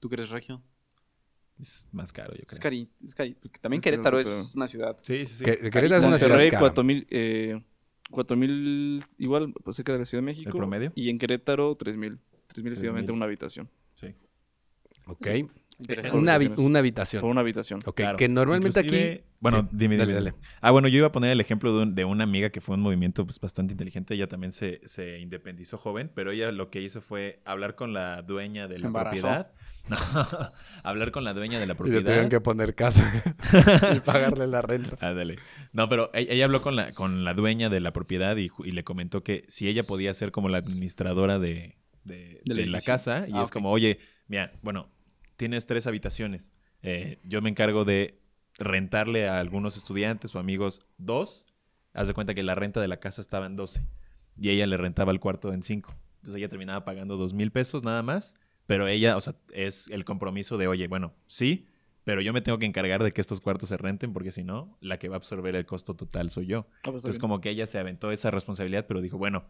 ¿Tú 0.00 0.08
eres 0.12 0.30
regio? 0.30 0.60
Es 1.60 1.88
más 1.92 2.12
caro, 2.12 2.32
yo 2.32 2.42
creo. 2.42 2.48
Es 2.52 2.58
cari, 2.58 2.88
es 3.04 3.16
cari- 3.16 3.36
porque 3.40 3.60
también 3.60 3.78
Es 3.78 3.84
caro, 3.84 3.94
Querétaro 3.96 4.16
pero- 4.18 4.28
es 4.28 4.52
una 4.56 4.66
ciudad. 4.66 4.98
Sí, 5.02 5.26
sí, 5.26 5.34
sí. 5.38 5.44
Que- 5.44 5.56
Querétaro 5.70 5.96
es 5.96 6.04
una 6.04 6.18
ciudad 6.18 6.30
Monterrey 6.34 6.50
cara. 6.50 6.60
4,000, 6.60 7.06
eh, 7.10 7.62
4,000 8.10 9.02
igual, 9.18 9.52
pues 9.64 9.76
cerca 9.76 9.92
de 9.92 9.98
la 10.00 10.04
Ciudad 10.04 10.22
de 10.22 10.26
México. 10.26 10.56
promedio? 10.56 10.92
Y 10.96 11.08
en 11.10 11.18
Querétaro, 11.18 11.74
3,000. 11.76 12.18
3,000 12.48 12.72
estimadamente 12.72 13.06
3,000. 13.06 13.16
una 13.16 13.24
habitación. 13.26 13.70
Sí. 13.94 14.14
Ok. 15.06 15.26
Interesante. 15.78 16.18
Una, 16.18 16.36
una 16.58 16.78
habitación. 16.80 17.20
Por 17.22 17.30
una 17.30 17.40
habitación. 17.42 17.78
Ok, 17.86 17.94
Claro. 17.96 18.16
que 18.18 18.28
normalmente 18.28 18.80
Inclusive- 18.80 19.12
aquí 19.14 19.24
Bueno, 19.40 19.62
Sí, 19.62 19.68
dime, 19.72 19.96
dale, 19.96 20.12
dime. 20.14 20.30
dale. 20.30 20.34
Ah, 20.60 20.70
bueno, 20.72 20.88
yo 20.88 20.98
iba 20.98 21.06
a 21.06 21.12
poner 21.12 21.30
el 21.30 21.40
ejemplo 21.40 21.72
de, 21.76 21.82
un- 21.82 21.94
de 21.94 22.04
una 22.04 22.24
amiga 22.24 22.50
que 22.50 22.60
fue 22.60 22.74
un 22.74 22.80
movimiento 22.80 23.24
pues, 23.24 23.38
bastante 23.38 23.72
inteligente. 23.72 24.14
Ella 24.14 24.26
también 24.26 24.52
se, 24.52 24.80
se 24.86 25.18
independizó 25.20 25.78
joven, 25.78 26.10
pero 26.14 26.32
ella 26.32 26.50
lo 26.50 26.70
que 26.70 26.80
hizo 26.82 27.00
fue 27.00 27.40
hablar 27.44 27.76
con 27.76 27.92
la 27.92 28.22
dueña 28.22 28.66
de 28.68 28.78
la 28.78 28.90
propiedad. 28.92 29.52
No, 29.88 29.96
hablar 30.82 31.12
con 31.12 31.24
la 31.24 31.32
dueña 31.32 31.58
de 31.58 31.66
la 31.66 31.72
y 31.72 31.74
le 31.74 31.78
propiedad. 31.78 32.04
tuvieron 32.04 32.28
que 32.28 32.40
poner 32.42 32.74
casa 32.74 33.10
y 33.96 34.00
pagarle 34.00 34.46
la 34.46 34.60
renta. 34.60 34.98
Ah, 35.00 35.14
dale. 35.14 35.36
No, 35.72 35.88
pero 35.88 36.10
e- 36.12 36.26
ella 36.30 36.44
habló 36.44 36.60
con 36.60 36.76
la, 36.76 36.92
con 36.92 37.24
la 37.24 37.32
dueña 37.32 37.70
de 37.70 37.80
la 37.80 37.92
propiedad 37.94 38.36
y, 38.36 38.50
le 38.70 38.84
comentó 38.84 39.22
que 39.22 39.44
si 39.48 39.66
ella 39.66 39.84
podía 39.84 40.12
ser 40.12 40.30
como 40.30 40.50
la 40.50 40.58
administradora 40.58 41.38
de, 41.38 41.78
de- 42.04 42.42
la 42.66 42.80
casa. 42.82 43.24
Y 43.26 43.32
Ah, 43.34 43.42
es 43.44 43.50
como, 43.50 43.70
oye, 43.70 43.98
mira, 44.26 44.52
bueno, 44.62 44.90
tienes 45.36 45.64
tres 45.64 45.86
habitaciones. 45.86 46.52
Eh, 46.82 47.18
yo 47.24 47.40
me 47.40 47.48
encargo 47.48 47.86
de 47.86 48.18
rentarle 48.58 49.28
a 49.28 49.38
algunos 49.40 49.76
estudiantes 49.76 50.34
o 50.34 50.38
amigos 50.38 50.82
dos. 50.98 51.46
Haz 51.94 52.08
de 52.08 52.14
cuenta 52.14 52.34
que 52.34 52.42
la 52.42 52.54
renta 52.54 52.80
de 52.80 52.88
la 52.88 52.98
casa 53.00 53.20
estaba 53.20 53.46
en 53.46 53.56
12. 53.56 53.82
Y 54.36 54.50
ella 54.50 54.66
le 54.66 54.76
rentaba 54.76 55.12
el 55.12 55.20
cuarto 55.20 55.52
en 55.52 55.62
5. 55.62 55.94
Entonces 56.16 56.34
ella 56.36 56.48
terminaba 56.48 56.84
pagando 56.84 57.16
dos 57.16 57.32
mil 57.32 57.50
pesos 57.50 57.82
nada 57.82 58.02
más. 58.02 58.34
Pero 58.66 58.86
ella, 58.86 59.16
o 59.16 59.20
sea, 59.20 59.34
es 59.52 59.88
el 59.88 60.04
compromiso 60.04 60.58
de, 60.58 60.68
oye, 60.68 60.88
bueno, 60.88 61.14
sí, 61.26 61.66
pero 62.04 62.20
yo 62.20 62.32
me 62.34 62.40
tengo 62.42 62.58
que 62.58 62.66
encargar 62.66 63.02
de 63.02 63.12
que 63.12 63.20
estos 63.20 63.40
cuartos 63.40 63.70
se 63.70 63.76
renten 63.78 64.12
porque 64.12 64.30
si 64.30 64.44
no, 64.44 64.76
la 64.80 64.98
que 64.98 65.08
va 65.08 65.16
a 65.16 65.18
absorber 65.18 65.56
el 65.56 65.64
costo 65.64 65.94
total 65.94 66.28
soy 66.30 66.46
yo. 66.46 66.60
Ah, 66.60 66.64
pues 66.84 66.86
Entonces 66.96 67.12
bien. 67.12 67.20
como 67.20 67.40
que 67.40 67.50
ella 67.50 67.66
se 67.66 67.78
aventó 67.78 68.12
esa 68.12 68.30
responsabilidad, 68.30 68.86
pero 68.86 69.00
dijo, 69.00 69.16
bueno, 69.18 69.44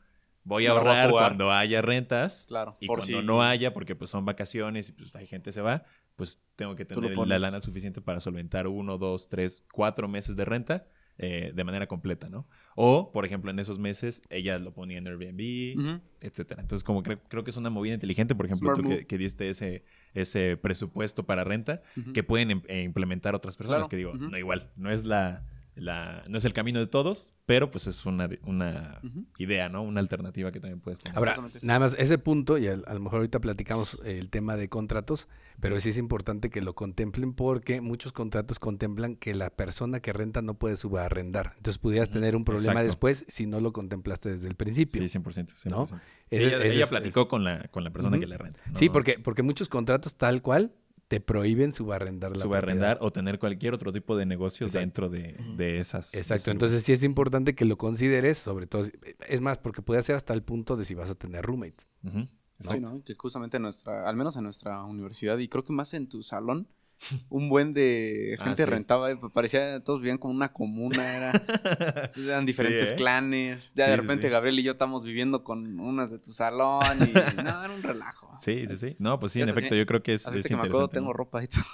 voy 0.45 0.67
a 0.67 0.71
No 0.71 0.75
la 0.77 0.81
voy 0.83 0.89
a 0.91 1.03
ahorrar 1.05 1.11
cuando 1.11 1.51
haya 1.53 1.83
rentas 1.83 2.45
Claro. 2.47 2.77
y 2.81 2.87
por 2.87 3.01
cuando 3.01 3.21
si- 3.21 3.27
no 3.27 3.43
haya, 3.43 3.75
porque 3.75 3.97
pues 3.97 4.11
son 4.11 4.25
vacaciones 4.25 4.89
y 4.89 4.93
pues 4.93 5.15
hay 5.17 5.27
gente 5.27 5.51
se 5.53 5.61
va, 5.61 5.85
pues 6.19 6.43
tengo 6.57 6.75
que 6.75 6.85
tener 6.85 7.17
la 7.17 7.39
lana 7.39 7.61
suficiente 7.61 8.01
para 8.01 8.19
solventar 8.19 8.67
uno, 8.67 8.99
dos, 8.99 9.29
tres, 9.29 9.65
cuatro 9.73 10.09
meses 10.09 10.35
de 10.35 10.45
renta 10.45 10.89
eh, 11.17 11.53
de 11.55 11.65
manera 11.65 11.87
completa, 11.87 12.29
¿no? 12.29 12.49
O, 12.75 13.13
por 13.13 13.25
ejemplo, 13.25 13.53
en 13.53 13.61
esos 13.61 13.79
meses 13.79 14.23
ella 14.29 14.59
lo 14.59 14.73
ponía 14.75 14.99
en 14.99 15.07
Airbnb, 15.07 15.79
Ujú. 15.79 16.01
etcétera. 16.21 16.61
Entonces, 16.61 16.83
como 16.83 17.05
creo, 17.05 17.21
creo 17.29 17.45
que 17.45 17.51
es 17.51 17.57
una 17.57 17.71
movida 17.71 17.95
inteligente, 17.95 18.35
por 18.35 18.47
ejemplo, 18.47 18.71
Smart 18.75 18.83
tú 18.83 18.89
que, 18.89 19.07
que 19.07 19.17
diste 19.17 19.49
ese, 19.49 19.85
ese 20.13 20.57
presupuesto 20.57 21.25
para 21.25 21.45
renta, 21.45 21.83
que 22.13 22.25
pueden 22.25 22.51
em- 22.51 22.63
implementar 22.85 23.37
otras 23.37 23.57
personas, 23.57 23.79
Claro, 23.87 23.89
que 23.89 23.97
digo, 23.97 24.15
no 24.15 24.37
igual, 24.37 24.71
no 24.77 24.91
es 24.91 25.05
la 25.05 25.45
la, 25.79 26.23
no 26.29 26.39
es 26.39 26.45
el 26.45 26.53
camino 26.53 26.79
de 26.81 26.87
todos, 26.87 27.33
pero 27.47 27.71
pues 27.71 27.87
es 27.87 28.05
una, 28.05 28.29
una 28.45 29.01
idea, 29.39 29.69
¿no? 29.69 29.83
Una 29.83 30.01
alternativa 30.01 30.53
que 30.53 30.61
también 30.61 30.81
puedes 30.81 30.99
tener. 30.99 31.17
Ahora, 31.17 31.37
nada 31.63 31.81
más 31.81 31.95
ese 31.99 32.19
punto, 32.19 32.59
y 32.59 32.67
a, 32.67 32.75
a 32.87 32.95
lo 32.95 33.01
mejor 33.01 33.17
ahorita 33.19 33.41
platicamos 33.41 33.99
el 34.05 34.29
tema 34.29 34.57
de 34.57 34.69
contratos, 34.69 35.29
pero 35.61 35.81
sí 35.81 35.91
es 35.91 35.99
importante 35.99 36.51
que 36.51 36.61
lo 36.61 36.75
contemplen 36.75 37.33
porque 37.33 37.81
muchos 37.81 38.13
contratos 38.13 38.59
contemplan 38.59 39.17
que 39.17 39.35
la 39.35 39.51
persona 39.51 40.01
que 40.01 40.13
renta 40.13 40.43
no 40.43 40.55
puede 40.55 40.77
subarrendar. 40.77 41.53
Entonces 41.57 41.79
pudieras 41.79 42.11
tener 42.11 42.37
un 42.37 42.45
problema 42.45 42.73
exacto. 42.73 42.87
después 42.87 43.25
si 43.29 43.47
no 43.47 43.61
lo 43.61 43.73
contemplaste 43.73 44.31
desde 44.31 44.49
el 44.49 44.55
principio. 44.55 45.01
Sí, 45.09 45.19
100%. 45.19 45.55
100%. 45.55 45.71
¿no? 45.71 45.87
Sí, 45.87 45.95
Ese- 46.31 46.47
ella 46.49 46.57
ese 46.59 46.69
ella 46.75 46.85
es- 46.85 46.91
platicó 46.91 47.29
con, 47.29 47.45
la, 47.45 47.63
con 47.69 47.83
la 47.85 47.91
persona 47.91 48.19
que 48.19 48.27
le 48.27 48.37
renta. 48.37 48.61
¿no? 48.67 48.79
Sí, 48.79 48.89
porque, 48.89 49.19
porque 49.19 49.43
muchos 49.43 49.69
contratos 49.69 50.17
tal 50.17 50.43
cual 50.43 50.73
te 51.09 51.21
prohíben 51.21 51.73
subarrendar 51.73 52.37
la 52.37 52.43
Subarrendar 52.43 52.97
propiedad. 52.99 53.07
o 53.07 53.11
tener 53.13 53.39
cualquier 53.39 53.73
otro 53.75 53.93
tipo 53.93 54.17
de 54.17 54.27
negocio 54.27 54.67
Exacto. 54.67 54.81
dentro 54.81 55.09
de, 55.09 55.37
de 55.57 55.81
esas. 55.81 56.15
Exacto, 56.15 56.51
entonces 56.51 56.83
sí 56.83 56.93
es 56.93 57.03
importante 57.03 57.55
que 57.55 57.65
lo 57.65 57.77
consideres, 57.79 58.39
sobre 58.39 58.67
todo, 58.67 58.83
es 59.29 59.41
más, 59.41 59.59
porque 59.59 59.81
puede 59.83 60.03
ser 60.03 60.17
hasta 60.17 60.35
el 60.35 60.43
punto 60.43 60.77
de 60.77 60.85
si 60.85 60.95
vas 60.95 61.11
a 61.11 61.15
tener 61.15 61.45
roommate. 61.45 61.85
lugar. 62.03 62.25
Ujú. 62.25 62.29
Sí, 62.71 62.81
¿no? 62.81 63.03
Que 63.05 63.15
justamente 63.15 63.57
en 63.57 63.63
nuestra, 63.63 64.09
al 64.09 64.17
menos 64.17 64.37
en 64.37 64.43
nuestra 64.45 64.83
universidad, 64.85 65.39
y 65.39 65.49
creo 65.49 65.63
que 65.65 65.73
más 65.73 65.95
en 65.95 66.09
tu 66.09 66.23
salón, 66.23 66.67
un 67.29 67.49
buen 67.49 67.73
de 67.75 68.37
Ah, 68.39 68.45
gente 68.45 68.65
sí. 68.65 68.71
rentaba, 68.71 69.11
eh, 69.11 69.19
parecía, 69.33 69.81
todos 69.85 70.01
vivían 70.01 70.19
como 70.19 70.35
una 70.35 70.53
comuna, 70.53 71.17
era, 71.17 71.33
eran 72.17 72.47
diferentes 72.47 72.93
¿eh? 72.93 72.97
clanes, 72.97 73.73
ya 73.75 73.85
Sí, 73.87 73.91
de 73.93 73.97
repente 73.97 74.27
sí. 74.27 74.33
Gabriel 74.33 74.59
y 74.59 74.63
yo 74.63 74.73
estamos 74.73 75.03
viviendo 75.05 75.45
con 75.45 75.79
unas 75.81 76.11
de 76.11 76.19
tu 76.19 76.33
salón, 76.33 76.99
y 77.03 77.13
no, 77.43 77.65
era 77.65 77.73
un 77.73 77.83
relajo. 77.83 78.31
Sí, 78.39 78.67
sí, 78.67 78.77
sí. 78.77 78.97
No, 78.99 79.19
pues 79.19 79.33
sí, 79.33 79.41
en 79.41 79.49
efecto, 79.49 79.75
yo 79.75 79.87
creo 79.87 80.03
que 80.03 80.15
es, 80.15 80.27
es 80.27 80.47
que 80.47 80.55
me 80.55 80.61
acuerdo, 80.63 80.85
interesante, 80.85 80.95
tengo 80.95 81.13
ropa 81.13 81.43
y 81.43 81.47
todo. 81.49 81.65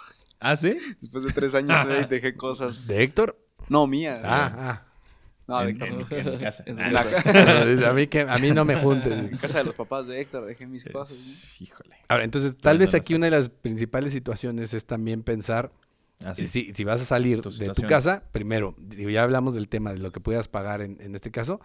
¿Ah, 0.41 0.57
sí? 0.57 0.77
Después 1.01 1.25
de 1.25 1.33
tres 1.33 1.55
años 1.55 1.77
dejé 2.09 2.37
cosas. 2.37 2.87
¿De 2.87 3.03
Héctor? 3.03 3.39
No, 3.69 3.87
mía. 3.87 4.21
Ah, 4.23 4.85
No, 5.47 5.59
de 5.61 5.65
en, 5.65 5.69
Héctor. 5.71 5.89
en- 5.89 5.95
en 6.27 6.31
mi 6.33 6.39
casa. 6.39 6.65
En 6.67 6.77
su 6.77 6.83
En 6.83 6.93
la 6.93 7.05
casa. 7.11 7.65
Dice, 7.67 7.87
a, 7.87 7.93
mí 7.93 8.07
que, 8.07 8.21
a 8.23 8.39
mí 8.39 8.51
no 8.53 8.65
me 8.65 8.77
juntes. 8.77 9.13
en 9.19 9.37
casa 9.37 9.59
de 9.59 9.65
los 9.65 9.75
papás 9.75 10.07
de 10.07 10.21
Héctor 10.21 10.47
dejé 10.47 10.67
mis 10.67 10.87
es- 10.87 10.93
cosas. 10.93 11.61
Híjole. 11.61 11.97
Ahora, 12.09 12.25
entonces, 12.25 12.57
tal 12.57 12.77
no 12.77 12.81
vez 12.81 12.95
aquí 12.95 13.15
una 13.15 13.27
de 13.27 13.31
las 13.33 13.49
principales 13.49 14.13
situaciones 14.13 14.73
es 14.75 14.87
también 14.87 15.23
pensar 15.23 15.73
Ah, 16.25 16.35
sí. 16.35 16.47
Si, 16.49 16.73
si 16.73 16.85
vas 16.85 17.03
a 17.03 17.05
salir 17.05 17.41
Tu 17.43 17.51
de 17.51 17.71
tu 17.71 17.83
casa, 17.83 18.23
primero, 18.31 18.75
digo, 18.79 19.11
ya 19.11 19.25
hablamos 19.25 19.55
del 19.57 19.69
tema 19.69 19.93
de 19.93 19.99
lo 19.99 20.13
que 20.13 20.21
puedas 20.21 20.47
pagar 20.49 20.81
en, 20.81 20.97
en 21.01 21.15
este 21.17 21.31
caso, 21.33 21.61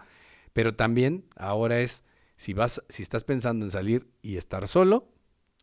pero 0.52 0.74
también 0.74 1.24
ahora 1.36 1.78
es 1.80 2.02
si 2.36 2.52
vas, 2.52 2.82
si 2.88 3.02
estás 3.02 3.22
pensando 3.24 3.64
en 3.64 3.70
salir 3.70 4.08
y 4.22 4.36
estar 4.36 4.66
solo, 4.66 5.08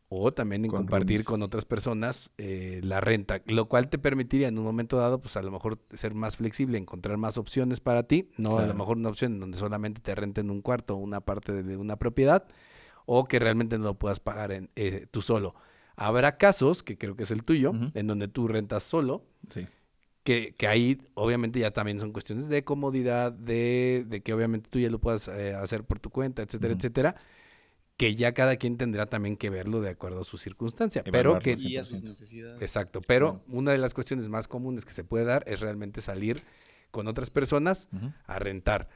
o 0.09 0.33
también 0.33 0.63
en 0.63 0.71
Con 0.71 0.81
compartir 0.81 1.23
con 1.25 1.41
otras 1.43 1.65
personas 1.65 2.31
eh, 2.37 2.79
la 2.83 3.01
renta, 3.01 3.41
lo 3.45 3.67
cual 3.67 3.89
te 3.89 3.97
permitiría 3.97 4.47
en 4.47 4.57
un 4.57 4.63
momento 4.63 4.97
dado, 4.97 5.19
pues 5.19 5.35
a 5.35 5.41
lo 5.41 5.51
mejor 5.51 5.79
ser 5.93 6.13
más 6.13 6.37
flexible, 6.37 6.77
encontrar 6.77 7.17
más 7.17 7.37
opciones 7.37 7.79
para 7.81 8.03
ti, 8.03 8.29
no 8.37 8.57
a 8.57 8.65
lo 8.65 8.73
mejor 8.73 8.97
una 8.97 9.09
opción 9.09 9.33
en 9.33 9.39
donde 9.41 9.57
solamente 9.57 9.99
te 10.01 10.15
renten 10.15 10.49
un 10.49 10.61
cuarto 10.61 10.95
o 10.95 10.97
una 10.97 11.21
parte 11.21 11.51
de, 11.51 11.63
de 11.63 11.75
una 11.77 11.97
propiedad, 11.97 12.47
o 13.05 13.25
que 13.25 13.39
realmente 13.39 13.77
no 13.77 13.83
lo 13.85 13.93
puedas 13.95 14.19
pagar 14.19 14.51
en, 14.51 14.69
eh, 14.75 15.07
tú 15.11 15.21
solo. 15.21 15.55
Habrá 15.97 16.37
casos, 16.37 16.83
que 16.83 16.97
creo 16.97 17.15
que 17.15 17.23
es 17.23 17.31
el 17.31 17.43
tuyo, 17.43 17.73
en 17.93 18.07
donde 18.07 18.27
tú 18.27 18.47
rentas 18.47 18.83
solo, 18.83 19.25
Sí. 19.49 19.67
que, 20.23 20.53
que 20.57 20.67
ahí 20.67 20.99
obviamente 21.15 21.59
ya 21.59 21.71
también 21.71 21.99
son 21.99 22.11
cuestiones 22.13 22.47
de 22.49 22.63
comodidad, 22.63 23.31
de, 23.31 24.05
de 24.07 24.21
que 24.21 24.33
obviamente 24.33 24.69
tú 24.69 24.77
ya 24.79 24.89
lo 24.89 24.99
puedas 24.99 25.27
eh, 25.29 25.53
hacer 25.53 25.83
por 25.83 25.99
tu 25.99 26.09
cuenta, 26.11 26.41
etcétera, 26.43 26.73
etcétera, 26.75 27.15
que 27.97 28.13
ya 28.15 28.33
cada 28.33 28.55
quien 28.57 28.77
tendrá 28.77 29.07
también 29.07 29.37
que 29.37 29.49
verlo 29.49 29.81
de 29.81 29.89
acuerdo 29.89 30.21
a 30.21 30.23
su 30.23 30.37
circunstancia. 30.37 31.03
Pero 31.03 31.39
que. 31.39 31.55
Y 31.59 31.77
a 31.77 31.83
sus 31.83 32.01
100%. 32.01 32.03
necesidades. 32.03 32.61
exacto, 32.61 33.01
pero 33.01 33.41
una 33.47 33.71
de 33.71 33.79
las 33.79 33.93
cuestiones 33.93 34.29
más 34.29 34.47
comunes 34.47 34.85
que 34.85 34.93
se 34.93 35.03
puede 35.03 35.25
dar 35.25 35.43
es 35.47 35.59
realmente 35.61 36.01
salir 36.01 36.43
con 36.91 37.07
otras 37.07 37.29
personas 37.31 37.89
a 38.25 38.39
rentar. 38.39 38.87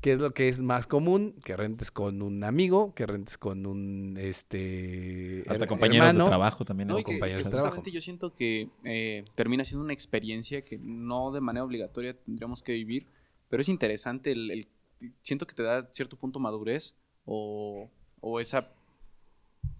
¿Qué 0.00 0.12
es 0.12 0.18
lo 0.18 0.32
que 0.32 0.48
es 0.48 0.62
más 0.62 0.86
común? 0.86 1.34
Que 1.44 1.54
rentes 1.56 1.90
con 1.90 2.22
un 2.22 2.42
amigo, 2.42 2.94
que 2.94 3.06
rentes 3.06 3.36
con 3.38 3.66
un 3.66 4.16
este 4.18 5.44
Hasta 5.46 5.66
compañeros 5.66 6.08
hermano. 6.08 6.24
de 6.24 6.30
trabajo 6.30 6.64
también. 6.64 6.88
No, 6.88 6.94
¿no? 6.94 7.00
y 7.00 7.04
que, 7.04 7.12
compañeros 7.12 7.42
que 7.42 7.44
de 7.44 7.50
trabajo. 7.50 7.68
justamente 7.76 7.90
yo 7.92 8.00
siento 8.00 8.34
que 8.34 8.68
eh, 8.84 9.24
termina 9.34 9.64
siendo 9.64 9.84
una 9.84 9.92
experiencia 9.92 10.64
que 10.64 10.78
no 10.78 11.30
de 11.30 11.40
manera 11.42 11.64
obligatoria 11.64 12.14
tendríamos 12.18 12.62
que 12.62 12.72
vivir, 12.72 13.06
pero 13.48 13.60
es 13.60 13.68
interesante, 13.68 14.32
el, 14.32 14.50
el- 14.50 14.68
siento 15.22 15.46
que 15.46 15.54
te 15.54 15.62
da 15.62 15.88
cierto 15.92 16.16
punto 16.16 16.40
madurez 16.40 16.96
o, 17.26 17.88
o 18.22 18.40
esa, 18.40 18.72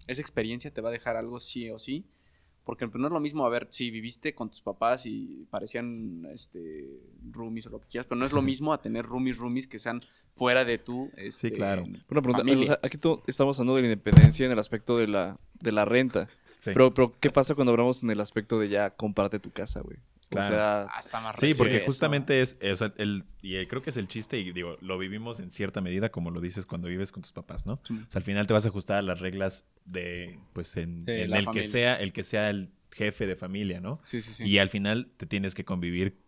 esa 0.05 0.21
experiencia 0.21 0.71
te 0.71 0.81
va 0.81 0.89
a 0.89 0.91
dejar 0.91 1.15
algo 1.15 1.39
sí 1.39 1.71
o 1.71 1.79
sí, 1.79 2.05
porque 2.63 2.87
no 2.87 3.07
es 3.07 3.11
lo 3.11 3.19
mismo, 3.19 3.45
a 3.45 3.49
ver, 3.49 3.67
si 3.71 3.89
viviste 3.89 4.35
con 4.35 4.49
tus 4.49 4.61
papás 4.61 5.05
y 5.05 5.47
parecían 5.49 6.27
este, 6.31 7.01
roomies 7.31 7.67
o 7.67 7.71
lo 7.71 7.79
que 7.79 7.87
quieras, 7.87 8.05
pero 8.05 8.19
no 8.19 8.25
es 8.25 8.31
lo 8.31 8.41
mismo 8.41 8.71
a 8.71 8.81
tener 8.81 9.05
roomies, 9.05 9.37
roomies 9.37 9.67
que 9.67 9.79
sean 9.79 10.01
fuera 10.35 10.63
de 10.63 10.77
tu... 10.77 11.09
Este, 11.17 11.51
claro. 11.51 11.83
Una 11.83 12.21
pregunta, 12.21 12.37
Familia. 12.37 12.63
o 12.63 12.65
sea, 12.67 12.79
aquí 12.81 12.97
estamos 13.27 13.59
hablando 13.59 13.75
de 13.75 13.81
la 13.81 13.87
independencia 13.87 14.45
en 14.45 14.51
el 14.51 14.59
aspecto 14.59 14.97
de 14.97 15.07
la, 15.07 15.35
de 15.59 15.71
la 15.71 15.85
renta. 15.85 16.29
Sí. 16.59 16.71
Pero, 16.73 16.93
pero, 16.93 17.13
¿qué 17.19 17.29
pasa 17.29 17.55
cuando 17.55 17.71
hablamos 17.71 18.03
en 18.03 18.11
el 18.11 18.21
aspecto 18.21 18.59
de 18.59 18.69
ya 18.69 18.91
comparte 18.91 19.39
tu 19.39 19.51
casa, 19.51 19.81
güey? 19.81 19.97
Claro. 20.27 20.45
O 20.45 20.49
sea, 20.49 20.87
está 20.99 21.19
más 21.21 21.35
Sí, 21.39 21.53
porque 21.57 21.75
eso. 21.75 21.85
justamente 21.85 22.41
es, 22.41 22.57
o 22.61 22.75
sea, 22.75 22.93
el, 22.97 23.23
y 23.41 23.55
eh, 23.55 23.67
creo 23.67 23.81
que 23.81 23.89
es 23.89 23.97
el 23.97 24.07
chiste, 24.07 24.37
y 24.39 24.51
digo, 24.51 24.77
lo 24.81 24.97
vivimos 24.97 25.39
en 25.39 25.51
cierta 25.51 25.81
medida, 25.81 26.09
como 26.09 26.31
lo 26.31 26.41
dices 26.41 26.65
cuando 26.65 26.87
vives 26.87 27.11
con 27.11 27.21
tus 27.23 27.31
papás, 27.33 27.65
¿no? 27.65 27.79
Sí. 27.83 27.93
O 27.93 28.11
sea, 28.11 28.19
al 28.19 28.23
final 28.23 28.47
te 28.47 28.53
vas 28.53 28.65
a 28.65 28.69
ajustar 28.69 28.97
a 28.97 29.01
las 29.01 29.19
reglas 29.19 29.65
de, 29.85 30.39
pues, 30.53 30.75
en, 30.77 30.99
el 31.07 31.29
familia. 31.31 31.51
que 31.51 31.63
sea, 31.63 31.95
el 31.95 32.13
que 32.13 32.23
sea 32.23 32.49
el 32.49 32.69
jefe 32.91 33.25
de 33.27 33.35
familia, 33.35 33.79
¿no? 33.81 33.99
Sí, 34.05 34.21
sí, 34.21 34.33
sí. 34.33 34.43
Y 34.45 34.57
al 34.59 34.69
final 34.69 35.11
te 35.17 35.25
tienes 35.25 35.55
que 35.55 35.65
convivir 35.65 36.19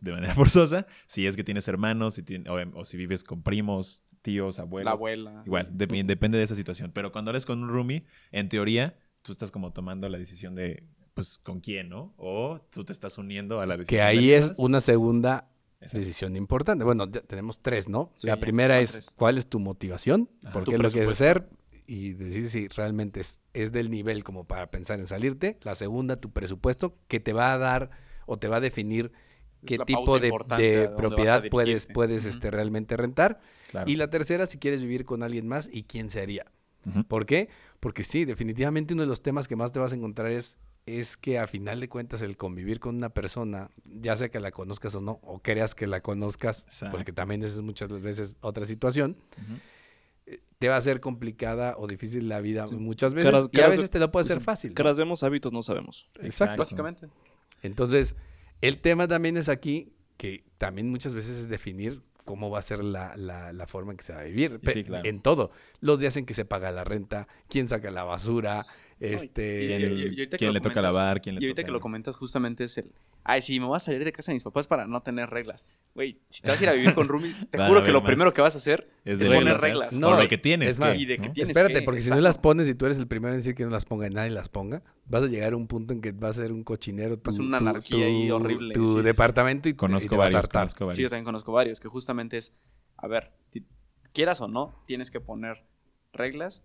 de 0.00 0.12
manera 0.12 0.34
forzosa, 0.34 0.86
si 1.06 1.26
es 1.26 1.36
que 1.36 1.44
tienes 1.44 1.66
hermanos, 1.68 2.14
si 2.14 2.22
tien- 2.22 2.46
o, 2.48 2.78
o 2.80 2.84
si 2.84 2.96
vives 2.96 3.24
con 3.24 3.42
primos, 3.42 4.02
tíos, 4.22 4.58
abuelos. 4.58 4.86
la 4.86 4.90
abuela. 4.92 5.42
Igual, 5.46 5.68
dep- 5.72 6.04
depende 6.06 6.38
de 6.38 6.44
esa 6.44 6.54
situación. 6.54 6.90
Pero 6.92 7.12
cuando 7.12 7.30
eres 7.30 7.44
con 7.46 7.62
un 7.62 7.68
roomie, 7.68 8.04
en 8.32 8.48
teoría, 8.48 8.98
tú 9.22 9.32
estás 9.32 9.50
como 9.50 9.72
tomando 9.72 10.08
la 10.08 10.16
decisión 10.18 10.54
de, 10.54 10.82
pues, 11.14 11.38
con 11.42 11.60
quién, 11.60 11.88
¿no? 11.88 12.12
O 12.16 12.60
tú 12.70 12.84
te 12.84 12.92
estás 12.92 13.18
uniendo 13.18 13.60
a 13.60 13.66
la 13.66 13.76
decisión. 13.76 13.98
Que 13.98 14.02
ahí 14.02 14.32
es 14.32 14.52
una 14.56 14.80
segunda 14.80 15.48
Exacto. 15.80 15.98
decisión 15.98 16.36
importante. 16.36 16.84
Bueno, 16.84 17.10
ya 17.10 17.20
tenemos 17.22 17.60
tres, 17.60 17.88
¿no? 17.88 18.10
Sí, 18.18 18.26
la 18.26 18.36
primera 18.38 18.74
van 18.74 18.84
es 18.84 18.92
tres. 18.92 19.10
cuál 19.10 19.38
es 19.38 19.46
tu 19.46 19.58
motivación, 19.60 20.28
Ajá. 20.42 20.52
por 20.52 20.64
qué 20.64 20.78
lo 20.78 20.90
quieres 20.90 21.10
hacer 21.10 21.48
y 21.86 22.14
decir 22.14 22.48
si 22.48 22.68
realmente 22.68 23.20
es, 23.20 23.40
es 23.52 23.72
del 23.72 23.90
nivel 23.90 24.24
como 24.24 24.44
para 24.44 24.70
pensar 24.70 24.98
en 24.98 25.06
salirte. 25.06 25.58
La 25.62 25.74
segunda, 25.74 26.16
tu 26.16 26.30
presupuesto, 26.32 26.94
que 27.08 27.20
te 27.20 27.32
va 27.32 27.52
a 27.52 27.58
dar 27.58 27.90
o 28.26 28.38
te 28.38 28.48
va 28.48 28.56
a 28.56 28.60
definir 28.60 29.12
Es 29.62 29.66
qué 29.66 29.78
tipo 29.78 30.18
de, 30.18 30.32
de 30.56 30.90
propiedad 30.96 31.44
puedes, 31.50 31.86
puedes 31.86 32.24
este, 32.24 32.50
realmente 32.50 32.96
rentar. 32.96 33.40
Claro. 33.70 33.90
Y 33.90 33.96
la 33.96 34.08
tercera, 34.08 34.46
si 34.46 34.58
quieres 34.58 34.82
vivir 34.82 35.04
con 35.04 35.22
alguien 35.22 35.46
más 35.46 35.68
y 35.72 35.84
quién 35.84 36.10
sería. 36.10 36.46
¿Por 37.08 37.24
qué? 37.24 37.48
Porque 37.80 38.04
sí, 38.04 38.24
definitivamente 38.24 38.92
uno 38.94 39.02
de 39.02 39.08
los 39.08 39.22
temas 39.22 39.48
que 39.48 39.56
más 39.56 39.72
te 39.72 39.78
vas 39.78 39.92
a 39.92 39.96
encontrar 39.96 40.30
es, 40.30 40.58
es 40.86 41.16
que 41.16 41.38
a 41.38 41.46
final 41.46 41.80
de 41.80 41.88
cuentas 41.88 42.20
el 42.22 42.36
convivir 42.36 42.78
con 42.80 42.96
una 42.96 43.08
persona, 43.08 43.70
ya 43.84 44.16
sea 44.16 44.28
que 44.28 44.38
la 44.40 44.50
conozcas 44.50 44.94
o 44.94 45.00
no, 45.00 45.18
o 45.22 45.38
creas 45.40 45.74
que 45.74 45.86
la 45.86 46.00
conozcas, 46.02 46.64
Exacto. 46.64 46.96
porque 46.96 47.12
también 47.12 47.42
esa 47.42 47.54
es 47.56 47.62
muchas 47.62 47.88
veces 48.02 48.36
otra 48.42 48.66
situación, 48.66 49.16
eh, 50.26 50.40
te 50.58 50.68
va 50.68 50.76
a 50.76 50.80
ser 50.80 51.00
complicada 51.00 51.76
o 51.78 51.86
difícil 51.86 52.28
la 52.28 52.40
vida 52.40 52.66
Sí. 52.68 52.76
muchas 52.76 53.14
veces 53.14 53.30
Caras- 53.30 53.48
y 53.52 53.60
a 53.60 53.68
veces 53.68 53.90
te 53.90 53.98
lo 53.98 54.10
puede 54.10 54.26
ser 54.26 54.40
fácil. 54.40 54.70
¿no? 54.70 54.74
caras 54.74 54.96
vemos, 54.98 55.22
hábitos 55.22 55.52
no 55.52 55.62
sabemos. 55.62 56.08
Exacto. 56.20 56.58
Básicamente. 56.62 57.08
Entonces, 57.62 58.16
el 58.60 58.78
tema 58.80 59.08
también 59.08 59.36
es 59.36 59.48
aquí 59.48 59.92
que 60.16 60.44
también 60.58 60.90
muchas 60.90 61.14
veces 61.14 61.36
es 61.38 61.48
definir 61.48 62.02
cómo 62.24 62.48
va 62.50 62.58
a 62.58 62.62
ser 62.62 62.82
la, 62.82 63.16
la- 63.16 63.52
la 63.52 63.66
forma 63.66 63.92
en 63.92 63.96
que 63.98 64.04
se 64.04 64.12
va 64.14 64.20
a 64.20 64.24
vivir. 64.24 64.52
Sí, 64.62 64.66
Pe- 64.72 64.84
claro. 64.84 65.06
En 65.08 65.20
todo. 65.20 65.50
Los 65.80 66.00
días 66.00 66.16
en 66.16 66.24
que 66.24 66.32
se 66.34 66.44
paga 66.44 66.70
la 66.72 66.84
renta, 66.84 67.26
quién 67.48 67.68
saca 67.68 67.90
la 67.90 68.04
basura, 68.04 68.64
este... 69.12 69.66
¿Quién, 69.66 70.12
y- 70.32 70.36
quién 70.38 70.52
le 70.54 70.60
toca 70.60 70.80
lavar? 70.80 71.20
¿Quién 71.20 71.34
le 71.34 71.40
Y 71.42 71.44
ahorita 71.44 71.62
toca- 71.62 71.66
que 71.66 71.72
lo 71.72 71.80
comentas, 71.80 72.16
justamente 72.16 72.64
es 72.64 72.78
el. 72.78 72.92
Ay, 73.24 73.42
sí, 73.42 73.58
me 73.60 73.66
voy 73.66 73.76
a 73.76 73.80
salir 73.80 74.04
de 74.04 74.12
casa 74.12 74.32
de 74.32 74.34
mis 74.36 74.42
papás 74.42 74.66
para 74.66 74.86
no 74.86 75.02
tener 75.02 75.30
reglas. 75.30 75.64
Güey, 75.94 76.20
si 76.30 76.42
te 76.42 76.48
vas 76.50 76.60
a 76.60 76.62
ir 76.62 76.68
a 76.68 76.72
vivir 76.72 76.94
con 76.94 77.08
roomies, 77.08 77.34
te 77.50 77.58
juro 77.66 77.82
que 77.84 77.90
lo 77.92 78.00
más. 78.00 78.06
primero 78.06 78.32
que 78.34 78.40
vas 78.42 78.54
a 78.54 78.58
hacer 78.58 78.88
Es 79.04 79.20
es, 79.20 79.28
poner 79.28 79.58
reglas. 79.58 79.92
No, 79.92 80.08
o 80.08 80.22
lo 80.22 80.28
que 80.28 80.38
tienes. 80.38 80.68
es 80.70 80.78
más, 80.78 80.96
que, 80.96 81.02
y 81.02 81.06
de 81.06 81.18
que 81.18 81.28
¿no? 81.28 81.32
tienes 81.34 81.48
Espérate, 81.50 81.74
que- 81.80 81.82
porque 81.82 82.00
si 82.00 82.10
no 82.10 82.20
las 82.20 82.38
pones 82.38 82.68
y 82.68 82.74
tú 82.74 82.86
eres 82.86 82.98
el 82.98 83.06
primero 83.06 83.32
en 83.32 83.38
decir 83.38 83.54
que 83.54 83.64
no 83.64 83.70
las 83.70 83.84
ponga 83.84 84.06
y 84.06 84.10
nadie 84.10 84.30
las 84.30 84.48
ponga, 84.48 84.82
vas 85.06 85.22
a 85.24 85.26
llegar 85.26 85.52
a 85.52 85.56
un 85.56 85.66
punto 85.66 85.92
en 85.92 86.00
que 86.00 86.12
va 86.12 86.28
a 86.28 86.32
ser 86.32 86.52
un 86.52 86.64
cochinero 86.64 87.18
tu, 87.18 87.32
ser 87.32 87.40
una 87.42 87.58
tu- 87.58 87.68
anarquía 87.68 88.06
ahí 88.06 88.28
tu- 88.28 88.34
horrible, 88.36 88.74
tu 88.74 88.98
sí, 88.98 89.02
departamento 89.04 89.68
y, 89.68 89.72
te- 89.72 89.76
y 89.76 89.78
Conozco 89.78 90.08
te 90.10 90.16
vas 90.16 90.24
a 90.34 90.36
varios, 90.36 90.38
hartar. 90.38 90.60
conozco 90.62 90.86
varios. 90.86 90.96
Sí, 90.98 91.02
yo 91.02 91.08
también 91.10 91.24
conozco 91.24 91.52
varios, 91.52 91.80
que 91.80 91.88
justamente 91.88 92.36
es, 92.38 92.52
a 92.98 93.06
ver, 93.08 93.32
quieras 94.12 94.40
o 94.40 94.48
no, 94.48 94.82
tienes 94.86 95.10
que 95.10 95.20
poner 95.20 95.64
reglas. 96.12 96.62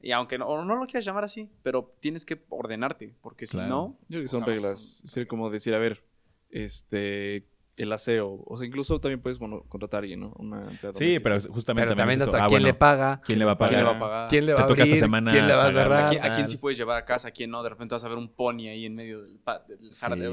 Y 0.00 0.12
aunque 0.12 0.38
no, 0.38 0.46
o 0.46 0.64
no 0.64 0.76
lo 0.76 0.86
quieras 0.86 1.04
llamar 1.04 1.24
así, 1.24 1.48
pero 1.62 1.94
tienes 2.00 2.24
que 2.24 2.40
ordenarte, 2.50 3.14
porque 3.20 3.46
si 3.46 3.56
no, 3.56 3.98
Yo 4.02 4.18
creo 4.18 4.20
que 4.22 4.26
O 4.26 4.28
son 4.28 4.44
reglas. 4.46 5.02
Ser 5.04 5.26
como 5.26 5.50
decir, 5.50 5.74
a 5.74 5.78
ver, 5.78 6.04
este, 6.50 7.46
el 7.76 7.92
aseo. 7.92 8.42
O 8.46 8.56
sea, 8.56 8.66
incluso 8.66 9.00
también 9.00 9.20
puedes 9.20 9.38
bueno, 9.38 9.64
contratar 9.68 9.98
a 9.98 10.00
alguien, 10.02 10.20
¿no? 10.20 10.32
Una 10.38 10.68
Sí, 10.94 11.18
pero 11.22 11.40
justamente 11.40 11.88
Pero 11.88 11.96
también 11.96 12.20
es 12.20 12.28
hasta 12.28 12.44
Ah, 12.44 12.48
quién 12.48 12.60
bueno, 12.60 12.66
le 12.66 12.74
paga, 12.74 13.20
¿Quién 13.24 13.38
le 13.38 13.44
va 13.44 13.52
a 13.52 13.58
pagar? 13.58 13.70
¿quién 13.74 13.84
le 13.84 13.84
va 13.90 13.96
a 13.96 13.98
pagar? 14.00 14.28
quién 14.28 14.46
le 14.46 14.52
va 14.54 14.60
a 14.60 14.66
toca 14.66 14.82
esta 14.82 14.90
abrir, 14.92 15.00
semana 15.00 15.30
quién 15.32 15.46
le 15.46 15.52
va 15.54 15.64
a 15.64 15.66
pagar 15.68 15.74
la 15.74 15.82
cerrar. 15.82 16.04
¿A 16.04 16.08
quién, 16.10 16.24
a 16.24 16.32
quién 16.34 16.46
Ah. 16.46 16.48
sí 16.48 16.56
puedes 16.58 16.78
llevar 16.78 16.96
a 16.96 17.04
casa? 17.04 17.28
¿A 17.28 17.30
quién 17.30 17.50
no? 17.50 17.62
De 17.62 17.68
repente 17.70 17.94
vas 17.94 18.04
a 18.04 18.08
ver 18.08 18.18
un 18.18 18.28
pony 18.28 18.68
ahí 18.68 18.86
en 18.86 18.94
medio 18.94 19.22
del 19.22 19.38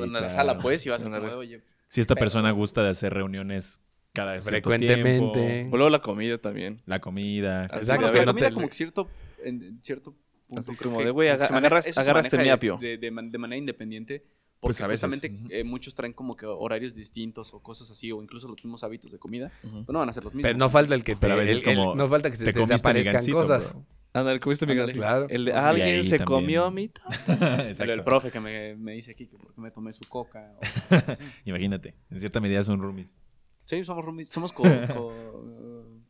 en 0.03 0.13
la 0.13 0.19
claro. 0.19 0.33
sala, 0.33 0.57
pues, 0.57 0.85
y 0.85 0.89
vas 0.89 1.03
a 1.03 1.09
como, 1.09 1.33
oye, 1.33 1.61
Si 1.87 2.01
esta 2.01 2.15
persona 2.15 2.51
gusta 2.51 2.83
de 2.83 2.89
hacer 2.89 3.13
reuniones 3.13 3.79
cada 4.13 4.31
cierto 4.33 4.49
Frecuentemente. 4.49 5.39
tiempo, 5.39 5.75
O 5.75 5.77
luego 5.77 5.89
la 5.89 6.01
comida 6.01 6.37
también. 6.37 6.77
la 6.85 6.99
comida. 7.01 7.65
Exacto, 7.65 8.03
de, 8.03 8.07
a 8.07 8.11
que 8.11 8.17
ver, 8.19 8.25
no 8.27 8.33
comida 8.33 8.51
como 8.51 8.67
que 8.69 8.73
cierto, 8.75 9.07
en, 9.45 9.79
cierto 9.83 10.11
punto. 10.13 10.59
Así 10.59 10.75
como 10.75 10.97
que 10.99 11.05
de, 11.05 11.11
güey, 11.11 11.29
se 11.29 11.37
maneja- 11.37 11.57
agarras- 11.57 11.85
se 11.85 11.99
agarras 11.99 12.25
este 12.25 12.37
maneja 12.37 12.53
miapio. 12.55 12.77
De, 12.77 12.97
de 12.97 13.11
de 13.11 13.37
manera 13.37 13.57
independiente. 13.57 14.23
Pues 14.59 14.77
Porque 14.77 14.83
a 14.83 14.87
veces, 14.87 15.09
justamente 15.09 15.59
eh, 15.59 15.63
muchos 15.63 15.93
traen 15.93 16.13
como 16.13 16.35
que 16.35 16.45
horarios 16.45 16.95
distintos 16.95 17.53
o 17.53 17.61
cosas 17.61 17.91
así, 17.91 18.11
o 18.11 18.21
incluso 18.23 18.47
los 18.47 18.63
mismos 18.63 18.83
hábitos 18.83 19.11
de 19.11 19.19
comida. 19.19 19.51
Ujú. 19.63 19.83
Pues 19.85 19.89
no 19.93 19.99
van 19.99 20.09
a 20.09 20.13
ser 20.13 20.23
los 20.23 20.33
mismos. 20.33 20.47
Pero 20.49 20.57
no 20.57 20.69
falta 20.69 20.95
el 20.95 21.03
que 21.03 21.13
te, 21.15 21.21
Pero 21.21 21.33
a 21.33 21.37
veces 21.37 21.61
el- 21.61 21.69
el- 21.69 21.75
como 21.77 21.95
no 21.95 22.07
falta 22.07 22.31
que 22.31 22.37
se 22.37 22.45
te 22.45 22.53
te 22.53 22.59
desaparezcan 22.61 23.25
cosas. 23.31 23.73
bro. 23.73 23.85
Ándale, 24.13 24.39
comiste 24.39 24.65
mi 24.65 24.75
claro. 24.93 25.27
El 25.29 25.43
de, 25.45 25.51
alguien 25.53 26.03
se 26.05 26.17
también. 26.17 26.25
comió 26.25 26.71
mi 26.71 26.87
to-". 26.87 27.01
El, 27.27 27.67
Exacto. 27.67 27.93
el 27.93 28.03
profe 28.03 28.31
que 28.31 28.39
me, 28.39 28.75
me 28.75 28.93
dice 28.93 29.11
aquí 29.11 29.27
que 29.27 29.37
porque 29.37 29.59
me 29.59 29.71
tomé 29.71 29.91
su 29.93 30.05
coca. 30.07 30.53
o- 30.57 30.61
Imagínate, 31.45 31.95
en 32.09 32.19
cierta 32.19 32.39
medida 32.39 32.63
son 32.63 32.79
roomies. 32.81 33.19
sí, 33.65 33.83
somos 33.83 34.05
roomies, 34.05 34.29
somos 34.29 34.53
co, 34.53 34.63
co, 34.63 35.13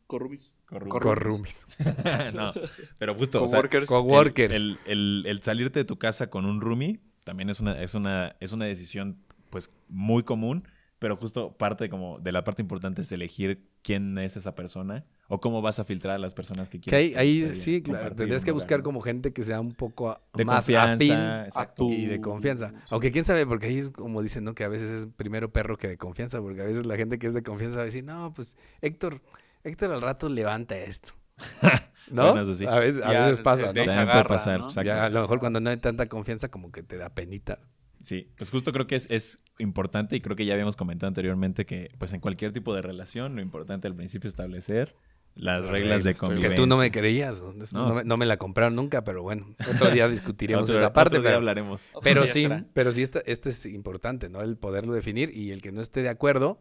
co-roomies. 0.06 0.54
Corruptos. 0.66 1.00
Corrumis. 1.02 1.66
no, 2.34 2.52
pero 2.98 3.14
justo, 3.14 3.42
o 3.44 3.48
sea, 3.48 3.58
Coworkers. 3.58 3.88
Coworkers. 3.88 4.54
El, 4.54 4.78
el- 4.86 5.24
el 5.26 5.42
salirte 5.42 5.80
de 5.80 5.84
tu 5.84 5.98
casa 5.98 6.28
con 6.28 6.44
un 6.44 6.60
roomie 6.60 7.00
también 7.24 7.50
es 7.50 7.60
una, 7.60 7.80
es 7.80 7.94
una, 7.94 8.36
es 8.40 8.52
una 8.52 8.64
decisión 8.66 9.18
pues 9.50 9.70
muy 9.88 10.22
común, 10.22 10.66
pero 10.98 11.16
justo 11.16 11.56
parte 11.56 11.88
como 11.90 12.18
de 12.18 12.32
la 12.32 12.44
parte 12.44 12.62
importante 12.62 13.02
es 13.02 13.12
elegir 13.12 13.68
quién 13.82 14.16
es 14.18 14.36
esa 14.36 14.54
persona 14.54 15.04
o 15.28 15.40
cómo 15.40 15.60
vas 15.60 15.78
a 15.80 15.84
filtrar 15.84 16.14
a 16.14 16.18
las 16.18 16.34
personas 16.34 16.68
que 16.68 16.80
Que 16.80 16.90
quieres. 16.90 17.16
ahí, 17.16 17.40
ahí 17.42 17.42
eh, 17.42 17.54
sí, 17.56 17.82
claro. 17.82 18.14
Tendrías 18.14 18.44
que 18.44 18.52
buscar 18.52 18.82
como 18.82 19.00
gente 19.00 19.32
que 19.32 19.42
sea 19.42 19.60
un 19.60 19.74
poco 19.74 20.20
de 20.34 20.44
más 20.44 20.68
afín 20.68 21.12
exacto. 21.12 21.86
y 21.88 22.06
de 22.06 22.20
confianza. 22.20 22.72
Aunque 22.90 23.10
quién 23.10 23.24
sabe, 23.24 23.44
porque 23.46 23.66
ahí 23.66 23.78
es 23.78 23.90
como 23.90 24.22
dicen, 24.22 24.44
¿no? 24.44 24.54
Que 24.54 24.64
a 24.64 24.68
veces 24.68 24.90
es 24.90 25.06
primero 25.06 25.52
perro 25.52 25.76
que 25.76 25.88
de 25.88 25.96
confianza, 25.98 26.40
porque 26.40 26.62
a 26.62 26.64
veces 26.64 26.86
la 26.86 26.96
gente 26.96 27.18
que 27.18 27.26
es 27.26 27.34
de 27.34 27.42
confianza 27.42 27.76
va 27.76 27.82
a 27.82 27.86
decir, 27.86 28.04
no, 28.04 28.32
pues 28.34 28.56
Héctor, 28.80 29.20
Héctor 29.66 29.92
al 29.92 30.02
rato 30.02 30.28
levanta 30.28 30.76
esto. 30.76 31.12
¿No? 32.10 32.22
Bueno, 32.32 32.42
eso 32.42 32.54
sí. 32.54 32.66
A 32.66 32.76
veces, 32.78 33.02
a 33.02 33.12
Ya, 33.12 33.20
veces 33.22 33.36
se- 33.38 33.42
pasa, 33.42 33.70
a 33.70 35.08
lo 35.10 35.20
mejor 35.22 35.38
cuando 35.40 35.60
no 35.60 35.70
hay 35.70 35.76
tanta 35.76 36.08
confianza, 36.08 36.48
como 36.50 36.70
que 36.70 36.82
te 36.82 36.96
da 36.96 37.10
penita. 37.10 37.58
Sí, 38.02 38.30
pues 38.38 38.50
justo 38.50 38.72
creo 38.72 38.86
que 38.86 38.94
es, 38.94 39.06
es 39.10 39.38
importante 39.58 40.14
y 40.14 40.20
creo 40.20 40.36
que 40.36 40.44
ya 40.46 40.52
habíamos 40.54 40.76
comentado 40.76 41.08
anteriormente 41.08 41.66
que 41.66 41.88
pues 41.98 42.12
en 42.12 42.20
cualquier 42.20 42.52
tipo 42.52 42.72
de 42.74 42.80
relación 42.82 43.34
lo 43.34 43.42
importante 43.42 43.88
al 43.88 43.96
principio 43.96 44.28
es 44.28 44.34
establecer 44.34 44.94
las 45.34 45.66
reglas 45.66 46.04
de 46.04 46.12
Que 46.14 46.18
convivencia. 46.20 46.54
tú 46.56 46.66
no 46.66 46.76
me 46.76 46.90
creías. 46.92 47.42
No, 47.42 47.52
No, 47.88 47.92
me, 47.94 48.04
no 48.04 48.16
me 48.16 48.24
la 48.26 48.36
compraron 48.36 48.76
nunca, 48.76 49.02
pero 49.02 49.22
bueno, 49.22 49.54
otro 49.74 49.90
día 49.90 50.08
discutiremos 50.08 50.64
Otro- 50.64 50.76
esa 50.76 50.92
parte. 50.92 51.16
otro 51.16 51.22
día 51.22 51.30
pero- 51.30 51.36
hablaremos. 51.38 51.82
Pero 52.02 52.22
día 52.22 52.32
sí, 52.32 52.42
será. 52.42 52.64
pero 52.72 52.92
sí, 52.92 53.02
esta- 53.02 53.22
este 53.26 53.50
es 53.50 53.66
importante, 53.66 54.28
¿no? 54.30 54.40
El 54.40 54.56
poderlo 54.56 54.92
definir 54.94 55.36
y 55.36 55.50
el 55.50 55.60
que 55.60 55.72
no 55.72 55.80
esté 55.80 56.02
de 56.02 56.08
acuerdo 56.10 56.60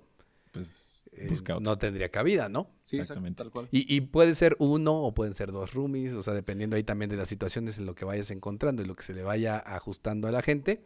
Pues 0.52 0.85
eh, 1.12 1.34
no 1.62 1.78
tendría 1.78 2.10
cabida, 2.10 2.50
¿no? 2.50 2.72
Sí, 2.84 2.98
Exactamente. 3.00 3.38
Tal 3.38 3.52
cual. 3.52 3.68
Y, 3.72 3.94
y 3.94 4.02
puede 4.02 4.36
ser 4.36 4.56
uno 4.60 5.02
o 5.02 5.14
pueden 5.14 5.34
ser 5.34 5.52
dos 5.52 5.74
roomies, 5.74 6.14
o 6.14 6.24
sea, 6.24 6.34
dependiendo 6.34 6.76
ahí 6.76 6.84
también 6.84 7.10
de 7.10 7.18
las 7.18 7.30
situaciones 7.30 7.80
en 7.80 7.86
lo 7.86 7.96
que 7.96 8.06
vayas 8.06 8.32
encontrando 8.32 8.82
y 8.82 8.86
lo 8.86 8.96
que 8.96 9.04
se 9.04 9.14
le 9.14 9.24
vaya 9.24 9.58
ajustando 9.58 10.28
a 10.28 10.32
la 10.32 10.42
gente, 10.42 10.84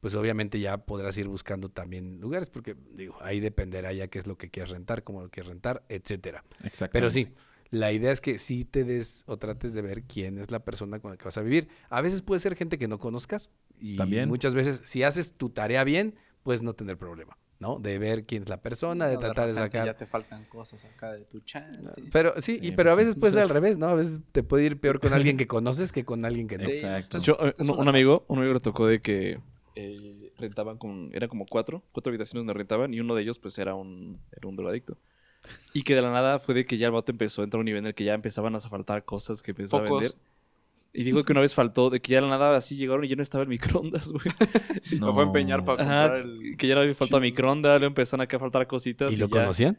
pues 0.00 0.14
obviamente 0.14 0.60
ya 0.60 0.78
podrás 0.78 1.16
ir 1.18 1.28
buscando 1.28 1.68
también 1.68 2.20
lugares, 2.20 2.50
porque 2.50 2.76
digo, 2.94 3.16
ahí 3.20 3.40
dependerá 3.40 3.92
ya 3.92 4.08
qué 4.08 4.18
es 4.18 4.26
lo 4.26 4.36
que 4.38 4.50
quieres 4.50 4.70
rentar, 4.70 5.04
cómo 5.04 5.20
lo 5.22 5.30
quieres 5.30 5.48
rentar, 5.48 5.84
etcétera. 5.88 6.44
Exactamente. 6.64 6.92
Pero 6.92 7.10
sí, 7.10 7.28
la 7.70 7.92
idea 7.92 8.12
es 8.12 8.20
que 8.20 8.38
sí 8.38 8.64
te 8.64 8.84
des 8.84 9.24
o 9.26 9.36
trates 9.38 9.74
de 9.74 9.82
ver 9.82 10.04
quién 10.04 10.38
es 10.38 10.50
la 10.50 10.60
persona 10.64 11.00
con 11.00 11.10
la 11.10 11.16
que 11.16 11.24
vas 11.24 11.36
a 11.36 11.42
vivir. 11.42 11.68
A 11.90 12.00
veces 12.00 12.22
puede 12.22 12.38
ser 12.40 12.54
gente 12.54 12.78
que 12.78 12.88
no 12.88 12.98
conozcas 12.98 13.50
y 13.78 13.96
También. 13.96 14.28
muchas 14.28 14.54
veces 14.54 14.82
si 14.84 15.02
haces 15.02 15.34
tu 15.34 15.50
tarea 15.50 15.84
bien, 15.84 16.14
puedes 16.42 16.62
no 16.62 16.74
tener 16.74 16.96
problema, 16.96 17.36
¿no? 17.60 17.78
De 17.78 17.98
ver 17.98 18.24
quién 18.24 18.42
es 18.42 18.48
la 18.48 18.60
persona, 18.60 19.06
de 19.06 19.14
No, 19.14 19.20
tratar 19.20 19.46
de 19.46 19.52
repente 19.52 19.78
sacar... 19.78 19.86
Ya 19.86 19.96
te 19.96 20.06
faltan 20.06 20.44
cosas 20.44 20.84
acá 20.84 21.12
de 21.12 21.24
tu 21.24 21.40
chat. 21.40 21.64
Pero 22.12 22.34
sí, 22.40 22.58
y, 22.60 22.72
pero 22.72 22.92
a 22.92 22.94
pues, 22.94 23.06
veces 23.06 23.20
puede 23.20 23.32
ser 23.32 23.42
al 23.42 23.48
revés, 23.48 23.78
¿no? 23.78 23.86
A 23.86 23.94
veces 23.94 24.20
te 24.32 24.42
puede 24.42 24.64
ir 24.64 24.80
peor 24.80 25.00
con 25.00 25.12
alguien 25.12 25.36
que 25.36 25.46
conoces 25.46 25.92
que 25.92 26.04
con 26.04 26.24
alguien 26.24 26.48
que 26.48 26.58
no. 26.58 26.68
Exacto. 26.68 27.08
pues, 27.12 27.22
Yo, 27.24 27.38
eh, 27.40 27.54
es 27.58 27.68
un, 27.68 27.88
amigo, 27.88 28.24
un 28.28 28.38
amigo 28.38 28.54
le 28.54 28.60
tocó 28.60 28.86
de 28.86 29.00
que 29.00 29.40
eh, 29.74 30.32
rentaban 30.38 30.78
con, 30.78 31.10
eran 31.12 31.28
como 31.28 31.46
cuatro, 31.46 31.82
cuatro 31.92 32.10
habitaciones 32.10 32.46
donde 32.46 32.54
rentaban 32.54 32.92
y 32.92 33.00
uno 33.00 33.14
de 33.14 33.22
ellos 33.22 33.38
pues 33.38 33.58
era 33.58 33.74
un, 33.74 34.18
era 34.32 34.48
un 34.48 34.56
drogadicto. 34.56 34.96
Y 35.72 35.82
que 35.82 35.94
de 35.94 36.02
la 36.02 36.10
nada 36.10 36.38
fue 36.38 36.54
de 36.54 36.64
que 36.64 36.76
ya 36.76 36.86
el 36.86 36.92
vato 36.92 37.12
empezó 37.12 37.42
a 37.42 37.44
entrar 37.44 37.58
a 37.58 37.60
un 37.60 37.66
nivel 37.66 37.80
en 37.80 37.86
el 37.86 37.94
que 37.94 38.04
ya 38.04 38.14
empezaban 38.14 38.54
a 38.54 38.60
faltar 38.60 39.04
cosas 39.04 39.42
que 39.42 39.52
empezó 39.52 39.76
a 39.76 39.82
vender. 39.82 40.12
Y 40.96 41.04
digo 41.04 41.22
que 41.24 41.32
una 41.32 41.42
vez 41.42 41.52
faltó, 41.52 41.90
de 41.90 42.00
que 42.00 42.12
ya 42.12 42.22
de 42.22 42.22
la 42.22 42.38
nada 42.38 42.56
así 42.56 42.74
llegaron 42.74 43.04
y 43.04 43.08
ya 43.08 43.16
no 43.16 43.22
estaba 43.22 43.42
el 43.42 43.48
microondas, 43.48 44.10
güey. 44.10 44.24
Lo 44.98 45.12
fue 45.12 45.24
a 45.24 45.26
empeñar 45.26 45.62
para 45.62 45.82
Ajá, 45.82 46.08
comprar 46.08 46.24
el... 46.24 46.56
que 46.56 46.66
ya 46.66 46.74
no 46.74 46.80
había 46.80 46.94
faltado 46.94 47.20
microondas, 47.20 47.78
le 47.80 47.86
empezaron 47.86 48.22
acá 48.22 48.38
a 48.38 48.40
faltar 48.40 48.66
cositas. 48.66 49.12
¿Y 49.12 49.16
lo 49.16 49.28
ya- 49.28 49.42
conocían? 49.42 49.78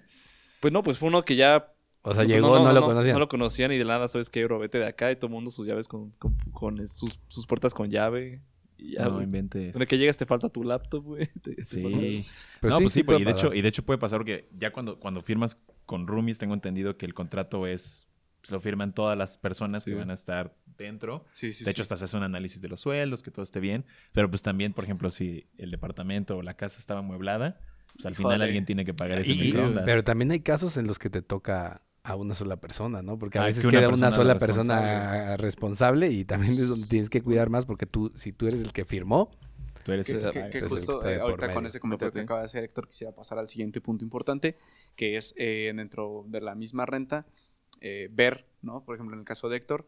Pues 0.62 0.72
no, 0.72 0.84
pues 0.84 1.00
fue 1.00 1.10
uno 1.10 1.24
que 1.24 1.36
ya 1.36 1.74
O 2.04 2.14
sea, 2.14 2.24
no, 2.24 2.30
llegó, 2.30 2.60
no, 2.60 2.72
lo 2.72 2.82
conocían. 2.82 3.14
No 3.14 3.20
lo 3.20 3.28
conocían 3.28 3.72
y 3.72 3.78
de 3.78 3.84
la 3.84 3.96
nada, 3.96 4.08
¿sabes 4.08 4.30
qué, 4.30 4.44
bro? 4.46 4.60
Vete 4.60 4.78
de 4.78 4.86
acá 4.86 5.12
y 5.12 5.16
todo 5.16 5.26
el 5.28 5.34
mundo 5.34 5.50
sus 5.50 5.66
llaves 5.66 5.88
con, 5.88 6.12
con, 6.20 6.36
con, 6.52 6.88
sus, 6.88 7.20
sus 7.30 7.48
puertas 7.48 7.74
con 7.74 7.90
llave. 7.90 8.42
Y 8.78 8.94
ya, 8.94 9.10
No 9.10 9.22
inventes. 9.22 9.74
Donde 9.74 9.88
que 9.88 9.98
llegas 9.98 10.18
te 10.18 10.28
falta 10.28 10.50
tu 10.50 10.64
laptop, 10.64 11.04
güey. 11.04 11.28
Sí. 11.66 12.26
Pues 12.62 12.74
no, 12.74 12.78
sí, 12.90 13.04
pues 13.04 13.18
sí 13.18 13.22
y 13.22 13.26
de 13.26 13.32
hecho, 13.32 13.54
y 13.54 13.62
de 13.62 13.70
hecho 13.70 13.84
puede 13.84 13.98
pasar 13.98 14.20
porque 14.20 14.50
ya 14.52 14.72
cuando, 14.72 15.00
cuando 15.00 15.22
firmas 15.22 15.58
con 15.86 16.06
roomies 16.06 16.38
tengo 16.38 16.54
entendido 16.54 16.96
que 16.96 17.08
el 17.08 17.14
contrato 17.16 17.66
es 17.66 18.07
pues, 18.07 18.07
lo 18.52 18.60
firman 18.60 18.94
todas 18.94 19.18
las 19.18 19.38
personas 19.38 19.84
Sí, 19.84 19.92
que 19.92 19.98
van 19.98 20.10
a 20.12 20.14
estar 20.14 20.56
dentro. 20.78 21.26
Sí, 21.32 21.54
sí, 21.54 21.64
de 21.66 21.72
hecho, 21.72 21.78
sí. 21.78 21.82
hasta 21.84 21.98
se 21.98 22.06
hace 22.06 22.18
un 22.18 22.24
análisis 22.24 22.62
de 22.62 22.68
los 22.70 22.80
sueldos, 22.82 23.24
que 23.24 23.32
todo 23.32 23.44
esté 23.44 23.60
bien. 23.60 23.86
Pero 24.14 24.30
pues 24.30 24.42
también, 24.42 24.74
por 24.74 24.84
ejemplo, 24.84 25.10
si 25.10 25.48
el 25.58 25.72
departamento 25.72 26.38
o 26.38 26.42
la 26.42 26.56
casa 26.56 26.80
estaba 26.80 27.00
amueblada, 27.02 27.60
pues 27.94 28.06
al 28.06 28.16
final 28.16 28.34
Híjole. 28.34 28.44
alguien 28.46 28.66
tiene 28.66 28.86
que 28.86 28.94
pagar 28.94 29.20
ese 29.20 29.34
microondas. 29.36 29.86
pero 29.86 30.04
también 30.04 30.32
hay 30.32 30.42
casos 30.42 30.78
en 30.78 30.88
los 30.88 31.00
que 31.00 31.10
te 31.10 31.22
toca 31.22 31.82
a 32.04 32.16
una 32.16 32.36
sola 32.36 32.56
persona, 32.58 33.02
¿no? 33.02 33.18
Porque 33.20 33.38
a 33.38 33.42
Ah, 33.42 33.46
veces 33.46 33.62
que 33.64 33.68
una 33.68 33.80
queda 33.80 33.90
una 33.90 34.12
sola 34.12 34.34
la 34.36 34.40
persona 34.40 35.36
responsable 35.38 36.10
y 36.10 36.24
también 36.26 36.54
es 36.54 36.70
donde 36.70 36.88
tienes 36.88 37.10
que 37.10 37.22
cuidar 37.22 37.50
más 37.50 37.66
porque 37.66 37.86
tú, 37.86 38.14
si 38.16 38.32
tú 38.32 38.48
eres 38.48 38.62
el 38.64 38.72
que 38.72 38.86
firmó, 38.86 39.32
Tú 39.84 39.94
eres 39.94 40.06
Que, 40.08 40.12
el 40.14 40.20
que- 40.20 40.32
que 40.32 40.40
Entonces, 40.40 40.62
el 40.64 40.70
que 40.70 40.76
justo 40.76 41.06
eh, 41.10 41.18
ahorita 41.22 41.54
con 41.54 41.66
ese 41.66 41.80
comentario 41.80 42.12
que 42.12 42.20
acaba 42.20 42.42
de 42.42 42.46
hacer 42.48 42.62
Héctor, 42.66 42.88
quisiera 42.90 43.16
pasar 43.16 43.40
al 43.40 43.48
siguiente 43.48 43.80
punto 43.80 44.04
importante, 44.04 44.58
que 44.98 45.16
es 45.16 45.34
eh, 45.38 45.72
dentro 45.74 46.26
de 46.28 46.42
la 46.42 46.56
misma 46.56 46.86
renta, 46.86 47.26
eh, 47.82 48.10
ver, 48.12 48.46
¿no? 48.62 48.84
Por 48.84 48.96
ejemplo, 48.96 49.16
en 49.16 49.20
el 49.20 49.26
caso 49.26 49.50
de 49.50 49.58
Héctor, 49.58 49.88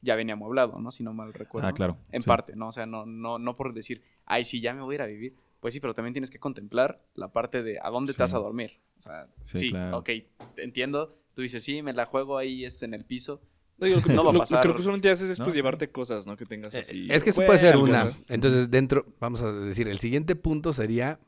ya 0.00 0.14
venía 0.14 0.34
amueblado, 0.34 0.78
¿no? 0.80 0.90
Si 0.90 1.02
no 1.02 1.12
mal 1.12 1.32
recuerdo. 1.34 1.68
Ah, 1.68 1.72
claro. 1.72 1.96
En 2.12 2.22
sí. 2.22 2.28
parte, 2.28 2.54
¿no? 2.56 2.68
O 2.68 2.72
sea, 2.72 2.86
no, 2.86 3.04
no, 3.06 3.38
no 3.38 3.56
por 3.56 3.74
decir, 3.74 4.02
ay, 4.26 4.44
sí, 4.44 4.60
ya 4.60 4.74
me 4.74 4.82
voy 4.82 4.94
a 4.94 4.96
ir 4.96 5.02
a 5.02 5.06
vivir. 5.06 5.34
Pues 5.60 5.74
sí, 5.74 5.80
pero 5.80 5.92
también 5.94 6.12
tienes 6.14 6.30
que 6.30 6.38
contemplar 6.38 7.02
la 7.14 7.32
parte 7.32 7.62
de 7.64 7.78
a 7.82 7.90
dónde 7.90 8.12
Sí. 8.12 8.16
te 8.18 8.22
vas 8.22 8.34
a 8.34 8.38
dormir. 8.38 8.80
O 8.96 9.00
sea, 9.00 9.26
Sí, 9.42 9.58
sí, 9.58 9.70
claro. 9.70 9.98
ok, 9.98 10.10
entiendo. 10.56 11.16
Tú 11.34 11.42
dices, 11.42 11.62
sí, 11.62 11.82
me 11.82 11.92
la 11.92 12.06
juego 12.06 12.38
ahí 12.38 12.64
este, 12.64 12.84
en 12.84 12.94
el 12.94 13.04
piso. 13.04 13.40
No, 13.78 13.86
digo, 13.86 14.00
lo, 14.06 14.14
No 14.14 14.24
va 14.24 14.30
a 14.30 14.32
lo- 14.34 14.38
pasar. 14.40 14.64
Lo 14.66 14.74
que 14.74 14.80
usualmente 14.80 15.10
haces 15.10 15.30
es 15.30 15.38
No, 15.38 15.44
pues 15.44 15.54
llevarte 15.54 15.90
cosas, 15.90 16.26
¿no? 16.26 16.36
Que 16.36 16.44
tengas 16.46 16.74
Eh, 16.74 16.80
así. 16.80 17.06
es 17.10 17.22
que 17.22 17.30
eso 17.30 17.44
puede 17.44 17.58
ser 17.58 17.76
una. 17.76 18.04
cosas. 18.04 18.24
Entonces, 18.28 18.70
dentro, 18.70 19.06
vamos 19.20 19.40
a 19.40 19.52
decir, 19.52 19.88
el 19.88 19.98
siguiente 20.00 20.34
punto 20.36 20.72
sería 20.72 21.18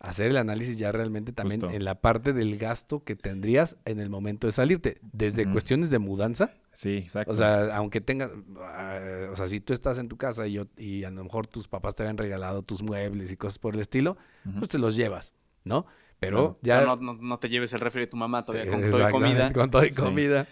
hacer 0.00 0.26
el 0.30 0.36
análisis 0.38 0.78
ya 0.78 0.90
realmente 0.92 1.32
también 1.32 1.60
Justo. 1.60 1.76
en 1.76 1.84
la 1.84 2.00
parte 2.00 2.32
del 2.32 2.56
gasto 2.58 3.04
que 3.04 3.14
tendrías 3.14 3.76
en 3.84 4.00
el 4.00 4.10
momento 4.10 4.46
de 4.46 4.52
salirte, 4.52 4.98
desde 5.12 5.50
cuestiones 5.50 5.90
de 5.90 5.98
mudanza, 5.98 6.54
Sí, 6.72 6.96
exacto. 6.96 7.32
o 7.32 7.36
sea, 7.36 7.76
aunque 7.76 8.00
tengas, 8.00 8.32
ah, 8.60 8.98
o 9.30 9.36
sea, 9.36 9.46
si 9.48 9.60
tú 9.60 9.72
estás 9.74 9.98
en 9.98 10.08
tu 10.08 10.16
casa 10.16 10.46
y, 10.46 10.52
yo, 10.54 10.66
y 10.76 11.04
a 11.04 11.10
lo 11.10 11.22
mejor 11.22 11.46
tus 11.46 11.68
papás 11.68 11.94
te 11.94 12.02
habían 12.02 12.16
regalado 12.16 12.62
tus 12.62 12.82
muebles 12.82 13.30
y 13.30 13.36
cosas 13.36 13.58
por 13.58 13.74
el 13.74 13.80
estilo, 13.80 14.16
pues 14.58 14.68
te 14.70 14.78
los 14.78 14.96
llevas, 14.96 15.34
¿no? 15.64 15.86
Pero 16.18 16.58
ya... 16.62 16.84
No, 16.84 16.96
no, 16.96 17.14
no 17.14 17.38
te 17.38 17.48
lleves 17.48 17.72
el 17.72 17.80
refri 17.80 18.00
de 18.02 18.06
tu 18.06 18.16
mamá 18.18 18.44
todavía 18.44 18.70
con 18.70 18.84
Exactamente, 18.84 19.12
comida. 19.38 19.52
Con 19.54 19.70
todo 19.70 19.84
y 19.84 19.88
Sí. 19.88 19.94
comida. 19.94 20.46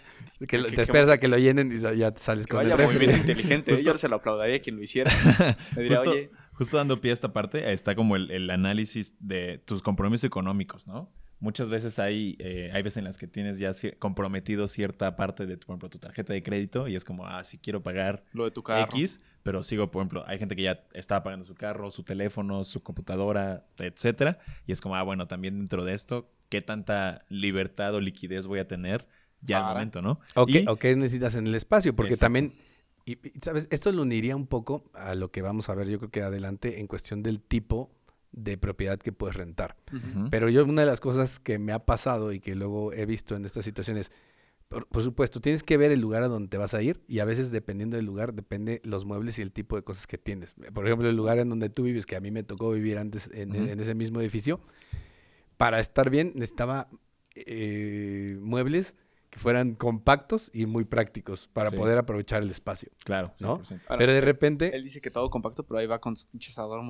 Que, 0.47 0.57
lo- 0.57 0.63
Que- 0.65 0.69
te 0.71 0.75
que- 0.77 0.81
esperas 0.81 1.09
a 1.09 1.19
que 1.19 1.27
lo 1.27 1.37
llenen 1.37 1.71
y 1.71 1.77
ya- 1.79 2.11
te 2.11 2.19
sales 2.19 2.47
Que 2.47 2.51
con 2.55 2.61
el 2.61 2.71
vaya 2.71 2.75
refri. 2.77 2.95
movimiento 2.97 3.17
inteligente. 3.31 3.71
Justo- 3.75 3.85
Yo 3.91 3.97
se 3.99 4.09
lo 4.09 4.15
aplaudiría 4.15 4.55
a 4.55 4.59
quien 4.59 4.77
lo 4.77 4.81
hiciera. 4.83 5.11
Le 5.75 5.81
diría, 5.83 5.97
Justo, 5.97 6.11
oye, 6.11 6.31
justo 6.59 6.75
dando 6.77 6.99
pie 6.99 7.11
a 7.11 7.13
esta 7.13 7.31
parte, 7.33 7.71
está 7.71 7.95
como 7.95 8.17
el, 8.17 8.29
el 8.31 8.49
análisis 8.49 9.15
de 9.19 9.57
tus 9.65 9.81
compromisos 9.81 10.25
económicos, 10.25 10.85
¿no? 10.87 11.09
Muchas 11.39 11.69
veces 11.69 11.99
hay, 11.99 12.35
eh, 12.39 12.69
hay 12.73 12.81
veces 12.83 12.97
en 12.97 13.05
las 13.05 13.17
que 13.17 13.25
tienes 13.25 13.57
ya 13.59 13.71
comprometido 13.97 14.67
cierta 14.67 15.15
parte 15.15 15.45
de 15.45 15.55
tu, 15.55 15.67
por 15.67 15.73
ejemplo, 15.75 15.89
tu 15.89 15.97
tarjeta 15.97 16.33
de 16.33 16.43
crédito 16.43 16.89
y 16.89 16.95
es 16.97 17.05
como, 17.05 17.25
ah, 17.25 17.45
si 17.45 17.57
quiero 17.59 17.81
pagar 17.81 18.25
lo 18.33 18.43
de 18.43 18.51
tu 18.51 18.61
carro. 18.61 18.89
X, 18.93 19.21
pero 19.41 19.63
sigo, 19.63 19.89
por 19.89 20.01
ejemplo, 20.01 20.25
hay 20.27 20.37
gente 20.37 20.57
que 20.57 20.63
ya 20.63 20.83
estaba 20.93 21.23
pagando 21.23 21.45
su 21.45 21.55
carro, 21.55 21.91
su 21.91 22.03
teléfono, 22.03 22.65
su 22.65 22.83
computadora, 22.83 23.65
etcétera, 23.77 24.39
y 24.67 24.73
es 24.73 24.81
como, 24.81 24.97
ah, 24.97 25.03
bueno, 25.03 25.27
también 25.29 25.59
dentro 25.59 25.85
de 25.85 25.93
esto, 25.93 26.29
¿qué 26.49 26.61
tanta 26.61 27.23
libertad 27.29 27.95
o 27.95 28.01
liquidez 28.01 28.45
voy 28.45 28.59
a 28.59 28.67
tener 28.67 29.07
ya 29.41 29.59
al 29.65 29.73
momento, 29.73 30.01
no? 30.01 30.19
¿O 30.35 30.45
qué, 30.45 30.65
Y- 30.65 30.67
o 30.67 30.77
necesitas 30.97 31.35
en 31.35 31.47
el 31.47 31.55
espacio? 31.55 31.95
Porque 31.95 32.15
Exacto. 32.15 32.25
también, 32.25 32.53
y, 33.05 33.17
¿sabes? 33.41 33.67
Esto 33.71 33.91
lo 33.91 34.01
uniría 34.01 34.35
un 34.35 34.47
poco 34.47 34.83
a 34.93 35.15
lo 35.15 35.31
que 35.31 35.41
vamos 35.41 35.69
a 35.69 35.75
ver, 35.75 35.87
yo 35.87 35.97
creo 35.97 36.11
que 36.11 36.21
adelante, 36.21 36.79
en 36.79 36.87
cuestión 36.87 37.23
del 37.23 37.41
tipo 37.41 37.91
de 38.31 38.57
propiedad 38.57 38.99
que 38.99 39.11
puedes 39.11 39.35
rentar. 39.35 39.75
Pero 40.29 40.49
yo, 40.49 40.63
una 40.63 40.81
de 40.81 40.87
las 40.87 40.99
cosas 40.99 41.39
que 41.39 41.57
me 41.57 41.71
ha 41.71 41.79
pasado 41.79 42.31
y 42.31 42.39
que 42.39 42.55
luego 42.55 42.93
he 42.93 43.05
visto 43.05 43.35
en 43.35 43.45
estas 43.45 43.65
situaciones, 43.65 44.11
por, 44.67 44.87
por 44.87 45.01
supuesto, 45.01 45.41
tienes 45.41 45.63
que 45.63 45.77
ver 45.77 45.91
el 45.91 45.99
lugar 45.99 46.21
a 46.21 46.27
donde 46.27 46.47
te 46.47 46.57
vas 46.57 46.75
a 46.75 46.81
ir 46.83 47.01
y 47.07 47.19
a 47.19 47.25
veces 47.25 47.49
dependiendo 47.49 47.97
del 47.97 48.05
lugar, 48.05 48.33
depende 48.33 48.81
los 48.83 49.05
muebles 49.05 49.39
y 49.39 49.41
el 49.41 49.51
tipo 49.51 49.75
de 49.75 49.81
cosas 49.81 50.05
que 50.05 50.19
tienes. 50.19 50.53
Por 50.73 50.85
ejemplo, 50.85 51.09
el 51.09 51.15
lugar 51.15 51.39
en 51.39 51.49
donde 51.49 51.69
tú 51.69 51.83
vives, 51.83 52.05
que 52.05 52.15
a 52.15 52.19
mí 52.19 52.29
me 52.29 52.43
tocó 52.43 52.69
vivir 52.71 52.99
antes 52.99 53.29
en 53.33 53.79
ese 53.79 53.95
mismo 53.95 54.21
edificio, 54.21 54.61
para 55.57 55.81
estar 55.81 56.09
bien 56.09 56.31
necesitaba 56.35 56.87
eh, 57.35 58.37
muebles 58.39 58.95
que 59.29 59.37
fueran 59.37 59.75
compactos 59.75 60.49
y 60.55 60.65
muy 60.65 60.85
prácticos 60.85 61.47
para 61.53 61.69
Sí. 61.69 61.75
poder 61.75 61.99
aprovechar 61.99 62.41
el 62.41 62.49
espacio. 62.49 62.89
Claro, 63.03 63.35
¿No? 63.39 63.59
100%. 63.59 63.81
Ahora, 63.87 63.99
Pero 63.99 64.13
de 64.13 64.21
repente, 64.21 64.75
Él 64.75 64.83
dice 64.83 65.01
que 65.01 65.11
todo 65.11 65.29
compacto, 65.29 65.63
pero 65.67 65.79
ahí 65.79 65.85
va 65.85 65.99
con 66.01 66.15
su 66.15 66.27
pinche 66.27 66.49
asador 66.49 66.83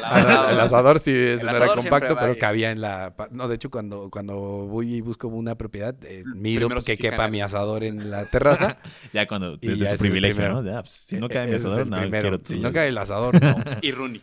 lado. 0.00 0.48
el 0.50 0.60
asador 0.60 0.98
sí 0.98 1.12
El 1.12 1.44
no 1.44 1.50
era 1.54 1.74
compacto, 1.74 2.16
pero 2.18 2.38
cabía 2.38 2.70
en 2.70 2.80
la... 2.80 3.14
No, 3.32 3.48
de 3.48 3.56
hecho, 3.56 3.70
cuando, 3.70 4.08
cuando 4.10 4.34
voy 4.66 4.94
y 4.94 5.00
busco 5.02 5.28
una 5.28 5.56
propiedad, 5.58 5.94
eh, 6.04 6.24
Primero 6.24 6.80
se 6.80 6.96
que 6.96 7.10
quepa 7.10 7.28
mi 7.28 7.42
asador 7.42 7.84
en 7.84 8.10
la 8.10 8.24
terraza. 8.26 8.78
Ya 9.12 9.26
cuando, 9.28 9.54
Y 9.60 9.68
desde 9.68 9.80
ya 9.80 9.84
ese 9.86 9.96
su 9.98 10.00
privilegio. 10.02 10.48
¿no? 10.48 10.64
Ya, 10.64 10.80
pues, 10.80 10.92
si 10.92 11.16
no 11.18 11.28
cae 11.28 11.46
mi 11.48 11.54
asador, 11.54 11.86
no, 11.88 11.98
primero. 12.00 12.22
quiero 12.22 12.38
Si 12.42 12.58
no 12.60 12.72
cae 12.72 12.88
el 12.88 12.98
asador, 12.98 13.40
no. 13.42 13.56
Y 13.82 13.92
Rooney. 13.92 14.22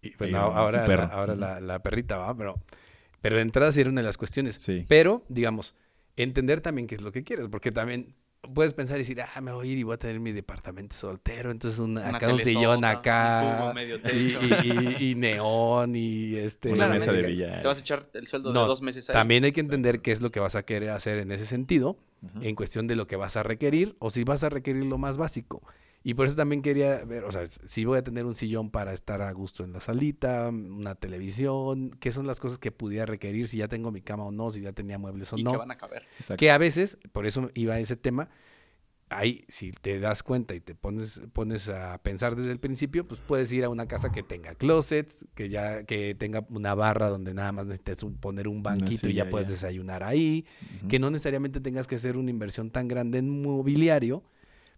Y 0.00 0.10
pues 0.16 0.30
Y 0.30 0.34
ahora, 0.34 1.60
la 1.60 1.82
perrita 1.82 2.16
va, 2.18 2.34
pero, 2.36 2.54
pero 3.20 3.36
de 3.36 3.42
entrada 3.42 3.72
sí 3.72 3.80
era 3.82 3.90
una 3.90 4.00
de 4.00 4.06
las 4.06 4.16
cuestiones. 4.16 4.56
Sí. 4.56 4.84
Pero, 4.88 5.24
digamos, 5.28 5.74
entender 6.16 6.60
también 6.60 6.86
qué 6.86 6.94
es 6.94 7.02
lo 7.02 7.12
que 7.12 7.24
quieres, 7.24 7.48
porque 7.48 7.72
también 7.72 8.14
puedes 8.54 8.74
pensar 8.74 8.96
y 8.96 9.00
decir, 9.00 9.20
ah, 9.22 9.40
me 9.40 9.52
voy 9.52 9.68
a 9.68 9.72
ir 9.72 9.78
y 9.78 9.82
voy 9.84 9.94
a 9.94 9.98
tener 9.98 10.20
mi 10.20 10.30
departamento 10.32 10.94
soltero, 10.94 11.50
entonces 11.50 11.80
una- 11.80 12.08
Una 12.08 12.18
acá 12.18 12.32
un 12.32 12.40
sillón 12.40 12.84
acá, 12.84 13.64
un 13.70 13.74
medio 13.74 13.96
y, 13.96 13.98
techo. 14.00 14.38
y- 14.42 14.96
y- 15.02 15.10
y 15.10 15.14
neón 15.14 15.96
y 15.96 16.34
este... 16.36 16.70
Una 16.70 16.88
mesa 16.88 17.10
de 17.12 17.22
billar. 17.22 17.62
Te 17.62 17.68
vas 17.68 17.78
a 17.78 17.80
echar 17.80 18.10
el 18.12 18.26
sueldo 18.26 18.52
No, 18.52 18.62
de 18.62 18.66
dos 18.68 18.82
meses 18.82 19.08
ahí. 19.08 19.14
También 19.14 19.44
hay 19.44 19.52
que 19.52 19.60
entender 19.60 20.02
qué 20.02 20.12
es 20.12 20.20
lo 20.20 20.30
que 20.30 20.40
vas 20.40 20.56
a 20.56 20.62
querer 20.62 20.90
hacer 20.90 21.18
en 21.18 21.32
ese 21.32 21.46
sentido, 21.46 21.96
en 22.40 22.54
cuestión 22.54 22.86
de 22.86 22.96
lo 22.96 23.06
que 23.06 23.16
vas 23.16 23.36
a 23.36 23.42
requerir, 23.42 23.96
o 23.98 24.10
si 24.10 24.24
vas 24.24 24.44
a 24.44 24.48
requerir 24.50 24.84
lo 24.84 24.98
más 24.98 25.16
básico. 25.16 25.62
Y 26.06 26.12
por 26.12 26.26
eso 26.26 26.36
también 26.36 26.60
quería 26.60 27.02
ver, 27.06 27.24
o 27.24 27.32
sea, 27.32 27.48
si 27.64 27.86
voy 27.86 27.96
a 27.96 28.04
tener 28.04 28.26
un 28.26 28.34
sillón 28.34 28.70
para 28.70 28.92
estar 28.92 29.22
a 29.22 29.32
gusto 29.32 29.64
en 29.64 29.72
la 29.72 29.80
salita, 29.80 30.50
una 30.50 30.94
televisión, 30.94 31.90
qué 31.98 32.12
son 32.12 32.26
las 32.26 32.40
cosas 32.40 32.58
que 32.58 32.70
pudiera 32.70 33.06
requerir, 33.06 33.48
si 33.48 33.56
ya 33.56 33.68
tengo 33.68 33.90
mi 33.90 34.02
cama 34.02 34.24
o 34.24 34.30
no, 34.30 34.50
si 34.50 34.60
ya 34.60 34.72
tenía 34.72 34.98
muebles 34.98 35.32
o 35.32 35.38
y 35.38 35.42
no. 35.44 35.52
que 35.52 35.56
van 35.56 35.70
a 35.70 35.76
caber. 35.78 36.02
Exacto. 36.18 36.38
Que 36.38 36.50
a 36.50 36.58
veces, 36.58 36.98
por 37.12 37.24
eso 37.26 37.50
iba 37.54 37.72
a 37.74 37.78
ese 37.80 37.96
tema, 37.96 38.28
ahí 39.08 39.44
si 39.48 39.72
te 39.72 39.98
das 39.98 40.22
cuenta 40.22 40.54
y 40.54 40.60
te 40.60 40.74
pones, 40.74 41.22
pones 41.32 41.70
a 41.70 41.96
pensar 42.02 42.36
desde 42.36 42.52
el 42.52 42.58
principio, 42.60 43.04
pues 43.04 43.20
puedes 43.22 43.50
ir 43.54 43.64
a 43.64 43.70
una 43.70 43.86
casa 43.86 44.12
que 44.12 44.22
tenga 44.22 44.54
closets, 44.56 45.26
que 45.34 45.48
ya 45.48 45.84
que 45.84 46.14
tenga 46.14 46.44
una 46.50 46.74
barra 46.74 47.08
donde 47.08 47.32
nada 47.32 47.52
más 47.52 47.64
necesites 47.64 48.02
un- 48.02 48.16
poner 48.16 48.46
un 48.46 48.62
banquito 48.62 49.08
y 49.08 49.14
ya 49.14 49.30
puedes 49.30 49.48
ya. 49.48 49.52
desayunar 49.54 50.02
ahí, 50.04 50.44
que 50.88 50.98
no 50.98 51.10
necesariamente 51.10 51.60
tengas 51.62 51.86
que 51.86 51.94
hacer 51.94 52.18
una 52.18 52.30
inversión 52.30 52.70
tan 52.70 52.88
grande 52.88 53.18
en 53.18 53.40
mobiliario 53.42 54.22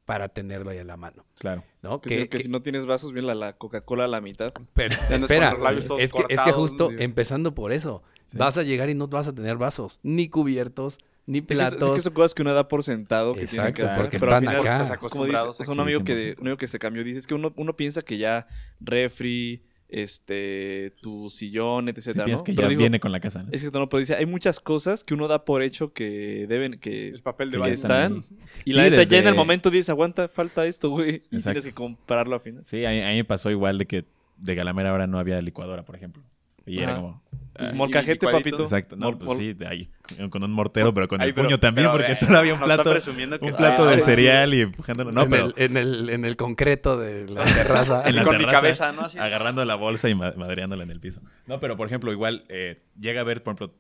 para 0.07 0.29
tenerlo 0.31 0.71
ahí 0.71 0.79
a 0.79 0.85
la 0.85 0.97
mano, 0.97 1.27
Claro. 1.39 1.63
¿no? 1.83 2.01
Que, 2.01 2.23
si- 2.23 2.29
que 2.29 2.39
si 2.39 2.49
no 2.49 2.63
tienes 2.63 2.87
vasos, 2.87 3.13
viene 3.13 3.27
la, 3.29 3.35
la 3.35 3.53
Coca-Cola 3.55 4.05
a 4.05 4.09
la 4.09 4.21
mitad. 4.23 4.53
pero, 4.73 4.95
espera, 5.11 5.55
es 5.99 6.13
que, 6.13 6.25
es 6.31 6.41
que 6.41 6.53
justo 6.53 6.89
sí. 6.91 6.97
empezando 7.01 7.55
por 7.55 7.73
eso, 7.73 8.03
Sí. 8.29 8.39
vas 8.39 8.57
a 8.59 8.63
llegar 8.63 8.89
y 8.89 8.95
no 8.95 9.07
vas 9.09 9.29
a 9.29 9.33
tener 9.35 9.57
vasos, 9.57 10.01
ni 10.03 10.29
cubiertos, 10.29 10.99
ni 11.27 11.43
que, 11.43 11.55
es- 11.55 11.61
sí 11.71 11.77
platos. 11.77 11.95
que 11.97 12.01
son 12.01 12.13
cosas 12.13 12.35
que 12.35 12.43
uno 12.43 12.55
da 12.55 12.67
por 12.69 12.83
sentado 12.85 13.35
que 13.35 13.41
que 13.41 13.45
Exacto, 13.47 13.85
hacer. 13.87 14.03
porque 14.03 14.19
pero 14.19 14.35
al 14.35 14.43
están 14.45 14.55
final, 14.55 14.67
acá. 14.75 14.83
Estás 14.83 14.99
Como 14.99 15.25
dice, 15.27 15.37
acostumbrados 15.37 15.61
o 15.61 15.65
sea, 15.65 15.73
un 15.75 15.81
amigo 15.81 16.05
que, 16.05 16.15
100%. 16.35 16.41
un 16.41 16.47
amigo 16.47 16.57
que 16.57 16.67
se 16.69 16.79
cambió 16.79 17.05
dice, 17.05 17.19
es 17.19 17.27
que 17.27 17.35
uno, 17.35 17.53
uno 17.57 17.77
piensa 17.77 18.03
que 18.03 18.17
ya 18.19 18.47
refri, 18.81 19.63
este, 19.89 20.93
tu 21.01 21.31
sillón, 21.31 21.89
etc. 21.89 22.01
Si 22.01 22.15
¿no? 22.15 22.25
piensas 22.25 22.45
que 22.45 22.53
Pero 22.53 22.67
ya 22.67 22.71
digo, 22.71 22.81
viene 22.81 23.01
con 23.01 23.13
la 23.13 23.21
casa, 23.21 23.43
¿no? 23.43 23.51
Es 23.53 23.63
que 23.63 23.71
no, 23.71 23.89
pero 23.89 24.01
dice, 24.01 24.17
hay 24.17 24.27
muchas 24.27 24.61
cosas 24.61 25.05
que 25.05 25.15
uno 25.15 25.29
da 25.29 25.45
por 25.45 25.63
hecho 25.63 25.93
que 25.93 26.47
deben, 26.49 26.79
que, 26.79 27.09
El 27.09 27.23
papel 27.23 27.51
de 27.51 27.61
que 27.61 27.71
están. 27.71 28.25
Y 28.65 28.73
Sí, 28.73 28.77
la 28.77 28.91
neta, 28.91 29.03
ya 29.05 29.19
en 29.19 29.29
el 29.29 29.35
momento 29.35 29.71
dices, 29.71 29.91
aguanta, 29.91 30.29
falta 30.29 30.67
esto, 30.67 30.91
güey. 30.91 31.23
Y 31.31 31.41
tienes 31.41 31.65
que 31.65 31.73
comprarlo 31.73 32.35
al 32.35 32.41
final. 32.41 32.65
Sí, 32.65 32.85
a 32.85 32.91
mí, 32.91 33.01
a 33.01 33.09
mí 33.09 33.17
me 33.17 33.25
pasó 33.25 33.51
igual 33.51 33.79
de 33.79 33.87
que 33.87 34.05
de 34.39 34.55
Galamera 34.55 34.91
ahora 34.91 35.07
no 35.07 35.19
había 35.19 35.41
licuadora, 35.41 35.85
por 35.85 35.97
ejemplo. 35.97 36.23
Y 36.67 36.81
era 36.81 36.97
como... 36.97 37.23
Pues 37.59 37.71
ay, 37.73 37.77
molcajete, 37.77 38.27
papito. 38.27 38.63
Exacto, 38.63 38.97
no, 38.97 39.07
Mol- 39.13 39.19
pues 39.19 39.31
mol- 39.31 39.37
sí, 39.39 39.53
de 39.55 39.67
ahí, 39.67 39.89
con- 40.31 40.45
un 40.45 40.53
mortero, 40.53 40.93
pero 40.93 41.09
con 41.09 41.21
Ay, 41.21 41.29
el 41.29 41.35
pero- 41.35 41.47
puño 41.49 41.59
también, 41.59 41.87
pero, 41.89 41.99
porque 41.99 42.13
eh, 42.13 42.17
solo 42.17 42.39
había 42.39 42.55
un 42.55 42.61
plato, 42.61 42.91
presumiendo 42.91 43.39
que 43.39 43.47
un 43.47 43.55
plato 43.55 43.87
de 43.87 43.95
Ah, 43.95 43.99
sí. 43.99 44.05
cereal 44.05 44.55
y 44.55 44.61
empujándolo. 44.63 45.13
No, 45.13 45.23
en, 45.23 45.31
pero 45.31 45.47
el, 45.47 45.55
en, 45.57 45.77
el, 45.77 46.11
en 46.11 46.25
el 46.25 46.37
concreto 46.37 46.99
de 46.99 47.27
la 47.29 47.45
terraza. 47.45 48.03
en 48.07 48.17
la 48.17 48.25
con 48.25 48.39
mi 48.39 48.47
cabeza, 48.47 48.93
¿no? 48.93 49.03
Así. 49.03 49.19
agarrando 49.19 49.65
la 49.65 49.75
bolsa 49.77 50.09
y 50.09 50.15
ma- 50.15 50.33
madreándola 50.37 50.83
en 50.85 50.91
el 50.91 51.01
piso. 51.01 51.21
No, 51.47 51.59
pero 51.61 51.77
por 51.77 51.87
ejemplo, 51.87 52.13
igual 52.13 52.45
eh, 52.49 52.83
llega 53.01 53.21
a 53.23 53.25
ver, 53.25 53.43
por 53.43 53.55
ejemplo, 53.55 53.75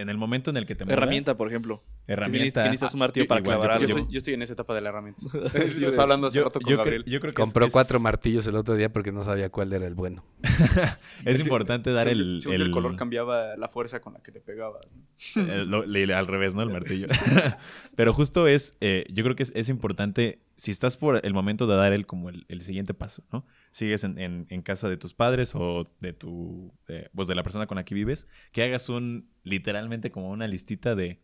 en 0.00 0.08
el 0.08 0.16
momento 0.16 0.50
en 0.50 0.56
el 0.56 0.66
que 0.66 0.74
te 0.74 0.84
mudas... 0.84 0.96
Herramienta, 0.96 1.36
por 1.36 1.48
ejemplo. 1.48 1.82
Herramienta. 2.06 2.62
Que 2.64 2.68
necesitas 2.70 2.94
un 2.94 3.00
martillo 3.00 3.24
Ah, 3.24 3.28
para 3.28 3.40
igual, 3.40 3.58
clavar 3.60 3.80
yo- 3.80 3.86
estoy, 3.86 4.06
yo 4.10 4.18
estoy 4.18 4.34
en 4.34 4.42
esa 4.42 4.52
etapa 4.54 4.74
de 4.74 4.80
la 4.80 4.88
herramienta. 4.88 5.22
Yo 5.78 5.88
estaba 5.88 6.02
hablando 6.04 6.26
hace 6.26 6.38
yo- 6.38 6.44
rato 6.44 6.60
con 6.60 6.68
yo 6.70 6.76
cre- 6.76 6.78
Gabriel. 6.78 7.04
yo 7.04 7.20
creo 7.20 7.32
que 7.34 7.40
es- 7.42 7.46
Compró 7.46 7.66
es, 7.66 7.72
cuatro 7.72 8.00
martillos 8.00 8.46
el 8.46 8.56
otro 8.56 8.74
día 8.74 8.92
porque 8.92 9.12
no 9.12 9.22
sabía 9.22 9.50
cuál 9.50 9.72
era 9.72 9.86
el 9.86 9.94
bueno. 9.94 10.24
Es, 11.24 11.40
importante 11.40 11.92
dar 11.92 12.08
el, 12.08 12.40
que 12.42 12.54
el, 12.54 12.62
el 12.62 12.70
color 12.70 12.96
cambiaba 12.96 13.56
la 13.56 13.68
fuerza 13.68 14.00
con 14.00 14.14
la 14.14 14.20
que 14.22 14.32
le 14.32 14.40
pegabas. 14.40 14.94
¿no? 15.36 15.42
Eh, 15.42 15.64
lo- 15.66 15.84
le- 15.84 16.12
al 16.14 16.26
revés, 16.26 16.54
¿no? 16.54 16.62
El 16.62 16.70
martillo. 16.70 17.06
Pero 17.96 18.14
justo 18.14 18.46
es, 18.48 18.76
eh, 18.80 19.04
yo 19.12 19.22
creo 19.24 19.36
que 19.36 19.42
es, 19.42 19.52
es 19.54 19.68
importante, 19.68 20.40
si 20.56 20.70
estás 20.70 20.96
por 20.96 21.20
el 21.24 21.34
momento 21.34 21.66
de 21.66 21.76
dar 21.76 21.92
el 21.92 22.06
como 22.06 22.28
el, 22.30 22.46
el 22.48 22.62
siguiente 22.62 22.94
paso, 22.94 23.22
¿no? 23.32 23.46
Sigues 23.72 24.04
en, 24.04 24.18
en- 24.18 24.46
en 24.50 24.62
casa 24.62 24.88
de 24.88 24.96
tus 24.96 25.14
padres 25.14 25.54
o 25.54 25.90
de 26.00 26.12
tu, 26.12 26.72
eh, 26.88 27.08
pues 27.14 27.28
de 27.28 27.34
la 27.36 27.42
persona 27.44 27.66
con 27.66 27.76
la 27.76 27.84
que 27.84 27.94
vives, 27.94 28.26
que 28.52 28.62
hagas 28.64 28.88
un, 28.88 29.30
literalmente 29.44 30.10
como 30.10 30.30
una 30.30 30.48
listita 30.48 30.94
de, 30.94 31.20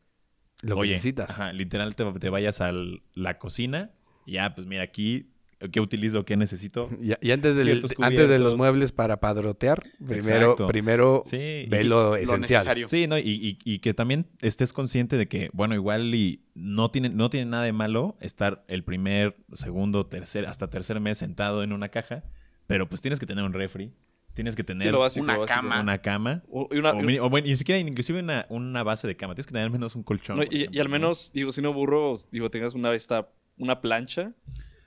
Lo 0.62 0.78
que 0.78 0.80
oye, 0.80 0.88
necesitas. 0.88 1.30
ajá, 1.30 1.52
literal 1.52 1.94
te, 1.96 2.04
te 2.14 2.28
vayas 2.30 2.60
a 2.60 2.72
la 3.14 3.38
cocina, 3.38 3.92
y 4.26 4.32
ya, 4.34 4.54
pues 4.54 4.66
mira, 4.66 4.82
aquí, 4.82 5.32
¿qué 5.72 5.80
utilizo? 5.80 6.24
¿Qué 6.24 6.36
necesito? 6.36 6.88
Y, 7.00 7.12
y 7.26 7.30
antes, 7.32 7.56
del- 7.56 7.84
antes 8.00 8.28
de 8.28 8.38
los 8.38 8.56
muebles 8.56 8.92
para 8.92 9.20
padrotear, 9.20 9.82
primero, 10.06 10.42
Exacto. 10.52 10.66
primero 10.66 11.22
Sí, 11.24 11.66
ve 11.68 11.84
lo 11.84 12.16
esencial. 12.16 12.40
necesario. 12.40 12.88
Sí, 12.88 13.06
no, 13.06 13.18
y, 13.18 13.22
y- 13.22 13.58
y 13.64 13.78
que 13.80 13.94
también 13.94 14.26
estés 14.40 14.72
consciente 14.72 15.16
de 15.16 15.28
que, 15.28 15.50
bueno, 15.52 15.74
igual 15.74 16.14
y 16.14 16.42
no 16.54 16.90
tiene, 16.90 17.08
no 17.10 17.30
tiene 17.30 17.50
nada 17.50 17.64
de 17.64 17.72
malo 17.72 18.16
estar 18.20 18.64
el 18.68 18.84
primer, 18.84 19.36
segundo, 19.54 20.06
tercer, 20.06 20.46
hasta 20.46 20.68
tercer 20.70 21.00
mes 21.00 21.18
sentado 21.18 21.62
en 21.62 21.72
una 21.72 21.88
caja, 21.88 22.24
pero 22.66 22.88
pues 22.88 23.00
tienes 23.00 23.18
que 23.20 23.26
tener 23.26 23.44
un 23.44 23.52
refri, 23.52 23.92
tienes 24.34 24.56
que 24.56 24.64
tener 24.64 24.92
básico, 24.94 25.24
una 25.24 25.38
básico. 25.38 25.60
cama. 25.62 25.80
una 25.80 25.98
cama, 25.98 26.42
O- 26.50 26.68
y 26.70 26.78
una- 26.78 26.90
o, 26.90 27.00
mini- 27.00 27.18
o 27.18 27.30
bueno, 27.30 27.46
ni 27.46 27.56
siquiera 27.56 27.78
inclusive 27.80 28.20
una, 28.20 28.44
una 28.50 28.82
base 28.82 29.06
de 29.06 29.16
cama, 29.16 29.34
tienes 29.34 29.46
que 29.46 29.52
tener 29.52 29.64
al 29.66 29.70
menos 29.72 29.94
un 29.96 30.02
colchón. 30.02 30.36
No, 30.36 30.42
y, 30.50 30.64
al 30.78 30.86
¿no? 30.86 30.90
menos, 30.90 31.30
digo, 31.32 31.52
si 31.52 31.62
no 31.62 31.72
burro, 31.72 32.14
digo, 32.32 32.50
tengas 32.50 32.74
una 32.74 32.92
esta, 32.94 33.30
una 33.58 33.80
plancha. 33.80 34.32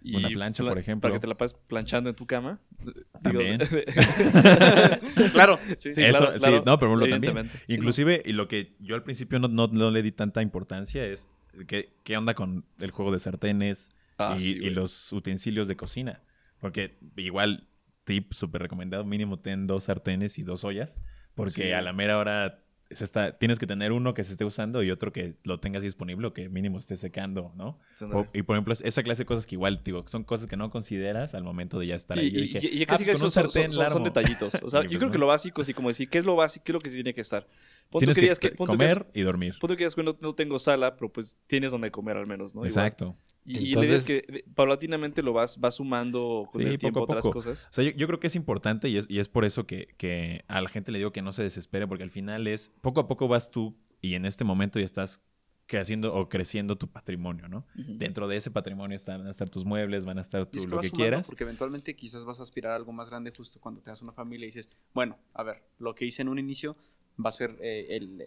Y 0.02 0.16
Una 0.16 0.30
plancha, 0.30 0.64
pla- 0.64 0.72
por 0.72 0.80
ejemplo. 0.80 1.02
Para 1.10 1.14
que 1.16 1.20
te 1.20 1.28
la 1.28 1.36
pases 1.38 1.58
planchando 1.68 2.10
en 2.10 2.16
tu 2.16 2.26
cama. 2.26 2.60
También. 3.22 3.60
claro. 5.32 5.60
sí, 5.78 5.94
sí, 5.94 6.02
Eso, 6.04 6.18
claro, 6.20 6.34
sí, 6.34 6.40
claro, 6.40 6.64
no, 6.66 6.80
pero 6.80 6.96
lo 6.96 7.08
también. 7.08 7.50
Inclusive, 7.68 8.22
y 8.26 8.34
lo 8.34 8.48
que 8.48 8.76
yo 8.80 8.96
al 8.96 9.04
principio 9.04 9.40
no, 9.40 9.48
no- 9.48 9.68
no 9.68 9.92
le 9.92 10.02
di 10.02 10.12
tanta 10.12 10.42
importancia 10.42 11.06
es 11.06 11.30
que, 11.68 11.90
qué 12.04 12.18
onda 12.18 12.34
con 12.34 12.66
el 12.80 12.92
juego 12.92 13.12
de 13.12 13.20
sartenes 13.20 13.90
Ah, 14.22 14.36
y, 14.38 14.42
sí, 14.42 14.58
y 14.62 14.70
los 14.70 15.14
utensilios 15.14 15.68
de 15.70 15.78
cocina. 15.78 16.22
Porque 16.60 16.98
igual, 17.16 17.68
tip 18.04 18.34
súper 18.34 18.62
recomendado, 18.62 19.06
mínimo 19.06 19.40
ten 19.40 19.66
dos 19.66 19.86
sartenes 19.86 20.38
y 20.38 20.44
dos 20.44 20.66
ollas. 20.66 21.00
Porque 21.36 21.74
a 21.74 21.82
la 21.82 21.94
mera 21.94 22.18
hora 22.18 22.60
se 22.92 23.04
está, 23.04 23.38
tienes 23.38 23.60
que 23.60 23.68
tener 23.68 23.92
uno 23.92 24.14
que 24.16 24.24
se 24.24 24.32
esté 24.32 24.46
usando 24.46 24.82
y 24.82 24.90
otro 24.90 25.12
que 25.14 25.36
lo 25.44 25.60
tengas 25.60 25.84
disponible 25.84 26.28
o 26.28 26.34
que 26.34 26.50
mínimo 26.50 26.80
esté 26.80 26.96
secando, 26.98 27.52
¿no? 27.56 27.78
O- 28.12 28.26
y 28.34 28.42
por 28.42 28.56
ejemplo, 28.56 28.74
es- 28.74 28.82
esa 28.82 29.04
clase 29.04 29.22
de 29.24 29.26
cosas 29.28 29.46
que 29.46 29.56
igual, 29.56 29.82
digo, 29.84 30.04
son 30.08 30.24
cosas 30.24 30.48
que 30.48 30.58
no 30.58 30.72
consideras 30.72 31.36
al 31.36 31.44
momento 31.44 31.78
de 31.80 31.86
ya 31.88 31.96
estar 31.96 32.18
Sí, 32.18 32.26
ahí. 32.26 32.32
Yo 32.32 32.40
y, 32.40 32.42
dije, 32.42 32.60
y- 32.64 32.80
y 32.80 32.84
"Ah, 32.84 32.86
casi 32.88 33.04
pues 33.04 33.16
que 33.18 33.20
con 33.20 33.26
un 33.28 33.32
son, 33.32 33.44
son- 33.44 33.52
sartén 33.52 33.72
son- 33.72 33.84
son 33.90 33.94
armo". 33.98 34.06
detallitos. 34.06 34.54
O 34.64 34.70
sea, 34.72 34.82
yo 34.84 34.88
pues 34.88 34.98
creo 34.98 35.08
no. 35.08 35.12
que 35.12 35.18
lo 35.20 35.28
básico, 35.28 35.62
así 35.62 35.74
como 35.74 35.90
decir, 35.90 36.10
¿qué 36.10 36.18
es 36.18 36.26
lo 36.26 36.36
básico? 36.36 36.64
¿Qué 36.66 36.72
es 36.72 36.74
lo 36.74 36.80
que 36.82 36.90
tiene 36.90 37.14
que 37.14 37.22
estar? 37.22 37.46
Pon 37.90 38.00
tú 38.02 38.12
Tienes 38.14 38.40
que 38.40 38.48
que, 38.48 38.52
que, 38.52 38.56
pon 38.58 38.68
tú 38.68 38.72
que 38.74 38.78
comer 38.78 39.08
y 39.14 39.22
dormir. 39.22 39.56
Pon 39.60 39.68
tú 39.70 39.76
que 39.76 39.80
digas 39.84 39.96
que 39.96 40.04
no, 40.04 40.16
no 40.22 40.34
tengo 40.36 40.60
sala, 40.60 40.96
pero 40.96 41.12
pues 41.12 41.38
tienes 41.48 41.72
donde 41.72 41.90
comer 41.92 42.18
al 42.18 42.28
menos, 42.28 42.54
¿no? 42.56 42.62
Igual. 42.66 42.68
Exacto. 42.70 43.16
Y, 43.46 43.58
y 43.58 43.74
la 43.74 43.86
idea 43.86 43.96
es 43.96 44.02
Entonces- 44.08 44.26
que 44.28 44.32
de- 44.34 44.44
paulatinamente 44.54 45.24
lo 45.24 45.34
vas, 45.34 45.60
vas 45.60 45.76
sumando 45.76 46.48
con 46.52 46.62
Sí, 46.62 46.68
el 46.68 46.78
tiempo 46.78 47.00
poco 47.00 47.14
a 47.14 47.16
otras 47.16 47.26
poco. 47.26 47.34
cosas. 47.40 47.68
O 47.72 47.74
sea, 47.74 47.84
yo, 47.84 47.92
yo 47.92 48.06
creo 48.06 48.20
que 48.20 48.28
es 48.28 48.36
importante 48.36 48.90
y 48.90 48.98
es, 48.98 49.08
y 49.10 49.18
es 49.20 49.28
por 49.28 49.44
eso 49.44 49.66
que, 49.66 49.88
que 49.98 50.44
a 50.48 50.62
la 50.62 50.70
gente 50.70 50.92
le 50.92 51.00
digo 51.00 51.12
que 51.12 51.22
no 51.24 51.32
se 51.32 51.42
desespere, 51.42 51.88
porque 51.88 52.04
al 52.04 52.12
final 52.12 52.46
es 52.48 52.72
poco 52.82 53.00
a 53.00 53.08
poco 53.08 53.28
vas 53.28 53.50
tú 53.50 53.76
y 54.02 54.14
en 54.14 54.26
este 54.26 54.44
momento 54.44 54.78
ya 54.78 54.86
estás 54.86 55.24
creciendo 55.66 56.14
o 56.16 56.30
creciendo 56.30 56.78
tu 56.78 56.88
patrimonio, 56.92 57.48
¿no? 57.48 57.66
Dentro 57.76 58.28
de 58.28 58.38
ese 58.38 58.50
patrimonio 58.52 58.96
están, 58.96 59.20
van 59.20 59.28
a 59.28 59.32
estar 59.32 59.50
tus 59.50 59.66
muebles, 59.66 60.04
van 60.04 60.18
a 60.18 60.22
estar 60.22 60.46
tu, 60.48 60.58
es 60.58 60.66
que 60.66 60.72
lo 60.72 60.82
que 60.82 60.88
sumando 60.90 61.04
quieras. 61.04 61.28
Porque 61.28 61.44
eventualmente 61.44 61.96
quizás 61.96 62.26
vas 62.26 62.40
a 62.40 62.44
aspirar 62.44 62.72
a 62.72 62.76
algo 62.76 62.92
más 62.92 63.10
grande 63.10 63.32
justo 63.36 63.60
cuando 63.60 63.80
tengas 63.82 64.02
una 64.02 64.12
familia 64.12 64.46
y 64.46 64.48
dices, 64.48 64.68
bueno, 64.94 65.18
a 65.34 65.44
ver, 65.44 65.64
lo 65.78 65.94
que 65.96 66.06
hice 66.06 66.24
en 66.24 66.30
un 66.30 66.40
inicio 66.40 66.76
va 67.24 67.30
a 67.30 67.34
ser 67.34 67.58
eh, 67.62 67.88
el, 67.92 68.22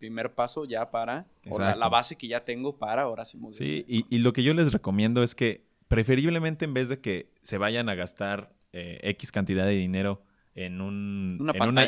primer 0.00 0.32
paso 0.34 0.64
ya 0.64 0.90
para, 0.90 1.26
o 1.48 1.58
la, 1.58 1.76
la 1.76 1.88
base 1.88 2.16
que 2.16 2.26
ya 2.26 2.44
tengo 2.44 2.78
para 2.78 3.02
ahora 3.02 3.24
sí. 3.24 3.38
Sí, 3.50 3.84
y, 3.86 4.06
y 4.08 4.18
lo 4.18 4.32
que 4.32 4.42
yo 4.42 4.54
les 4.54 4.72
recomiendo 4.72 5.22
es 5.22 5.34
que 5.34 5.66
preferiblemente 5.88 6.64
en 6.64 6.72
vez 6.72 6.88
de 6.88 7.00
que 7.00 7.30
se 7.42 7.58
vayan 7.58 7.88
a 7.88 7.94
gastar 7.94 8.54
eh, 8.72 8.98
X 9.02 9.30
cantidad 9.30 9.66
de 9.66 9.72
dinero 9.72 10.22
en 10.54 10.80
un... 10.80 11.36
Una 11.40 11.52
en 11.52 11.74
de 11.74 11.82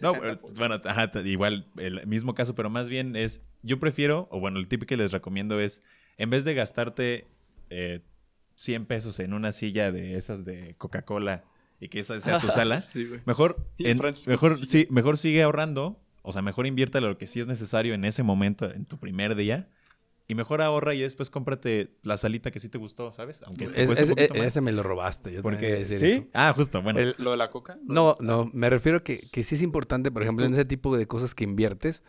No, 0.00 0.12
70 0.14 0.28
es- 0.28 0.36
por- 0.40 0.54
bueno, 0.54 0.80
ajá, 0.84 1.10
igual 1.24 1.66
el 1.76 2.06
mismo 2.06 2.34
caso, 2.34 2.54
pero 2.54 2.70
más 2.70 2.88
bien 2.88 3.16
es, 3.16 3.42
yo 3.62 3.78
prefiero, 3.80 4.28
o 4.30 4.38
bueno, 4.38 4.58
el 4.60 4.68
tip 4.68 4.84
que 4.84 4.96
les 4.96 5.12
recomiendo 5.12 5.60
es, 5.60 5.82
en 6.16 6.30
vez 6.30 6.44
de 6.44 6.54
gastarte 6.54 7.26
eh, 7.70 8.02
100 8.54 8.86
pesos 8.86 9.18
en 9.18 9.32
una 9.32 9.52
silla 9.52 9.90
de 9.92 10.16
esas 10.16 10.44
de 10.44 10.74
Coca-Cola 10.78 11.44
y 11.80 11.88
que 11.88 12.00
esa 12.00 12.20
sea 12.20 12.38
tu 12.40 12.48
sala, 12.48 12.80
Sí, 12.80 13.06
mejor, 13.24 13.66
en- 13.78 14.00
mejor, 14.26 14.56
sí, 14.66 14.86
mejor 14.90 15.18
sigue 15.18 15.42
ahorrando 15.42 16.00
O 16.22 16.32
sea, 16.32 16.42
mejor 16.42 16.66
inviértale 16.66 17.06
lo 17.08 17.16
que 17.18 17.26
sí 17.26 17.40
es 17.40 17.46
necesario 17.46 17.94
en 17.94 18.04
ese 18.04 18.22
momento, 18.22 18.70
en 18.70 18.84
tu 18.84 18.98
primer 18.98 19.34
día. 19.34 19.68
Y 20.30 20.34
mejor 20.34 20.60
ahorra 20.60 20.92
y 20.94 21.00
después 21.00 21.30
cómprate 21.30 21.96
la 22.02 22.18
salita 22.18 22.50
que 22.50 22.60
sí 22.60 22.68
te 22.68 22.76
gustó, 22.76 23.12
¿sabes? 23.12 23.42
Aunque 23.44 23.66
te 23.66 23.82
Es- 23.82 23.88
un 23.88 23.96
e- 24.18 24.28
más. 24.36 24.46
ese 24.48 24.60
me 24.60 24.72
lo 24.72 24.82
robaste. 24.82 25.32
Yo 25.32 25.40
Porque, 25.40 25.70
decir 25.72 25.98
¿Sí? 26.00 26.04
eso. 26.04 26.26
Ah, 26.34 26.52
justo, 26.54 26.82
bueno. 26.82 26.98
El- 27.00 27.14
¿Lo 27.16 27.30
de 27.30 27.38
la 27.38 27.48
coca? 27.48 27.78
No, 27.82 28.14
no, 28.20 28.50
me 28.52 28.68
refiero 28.68 29.02
que, 29.02 29.20
que 29.30 29.42
sí 29.42 29.54
es 29.54 29.62
importante, 29.62 30.10
por 30.10 30.22
ejemplo, 30.22 30.44
en 30.44 30.52
ese 30.52 30.66
tipo 30.66 30.94
de 30.98 31.06
cosas 31.06 31.34
que 31.34 31.44
inviertes, 31.44 32.04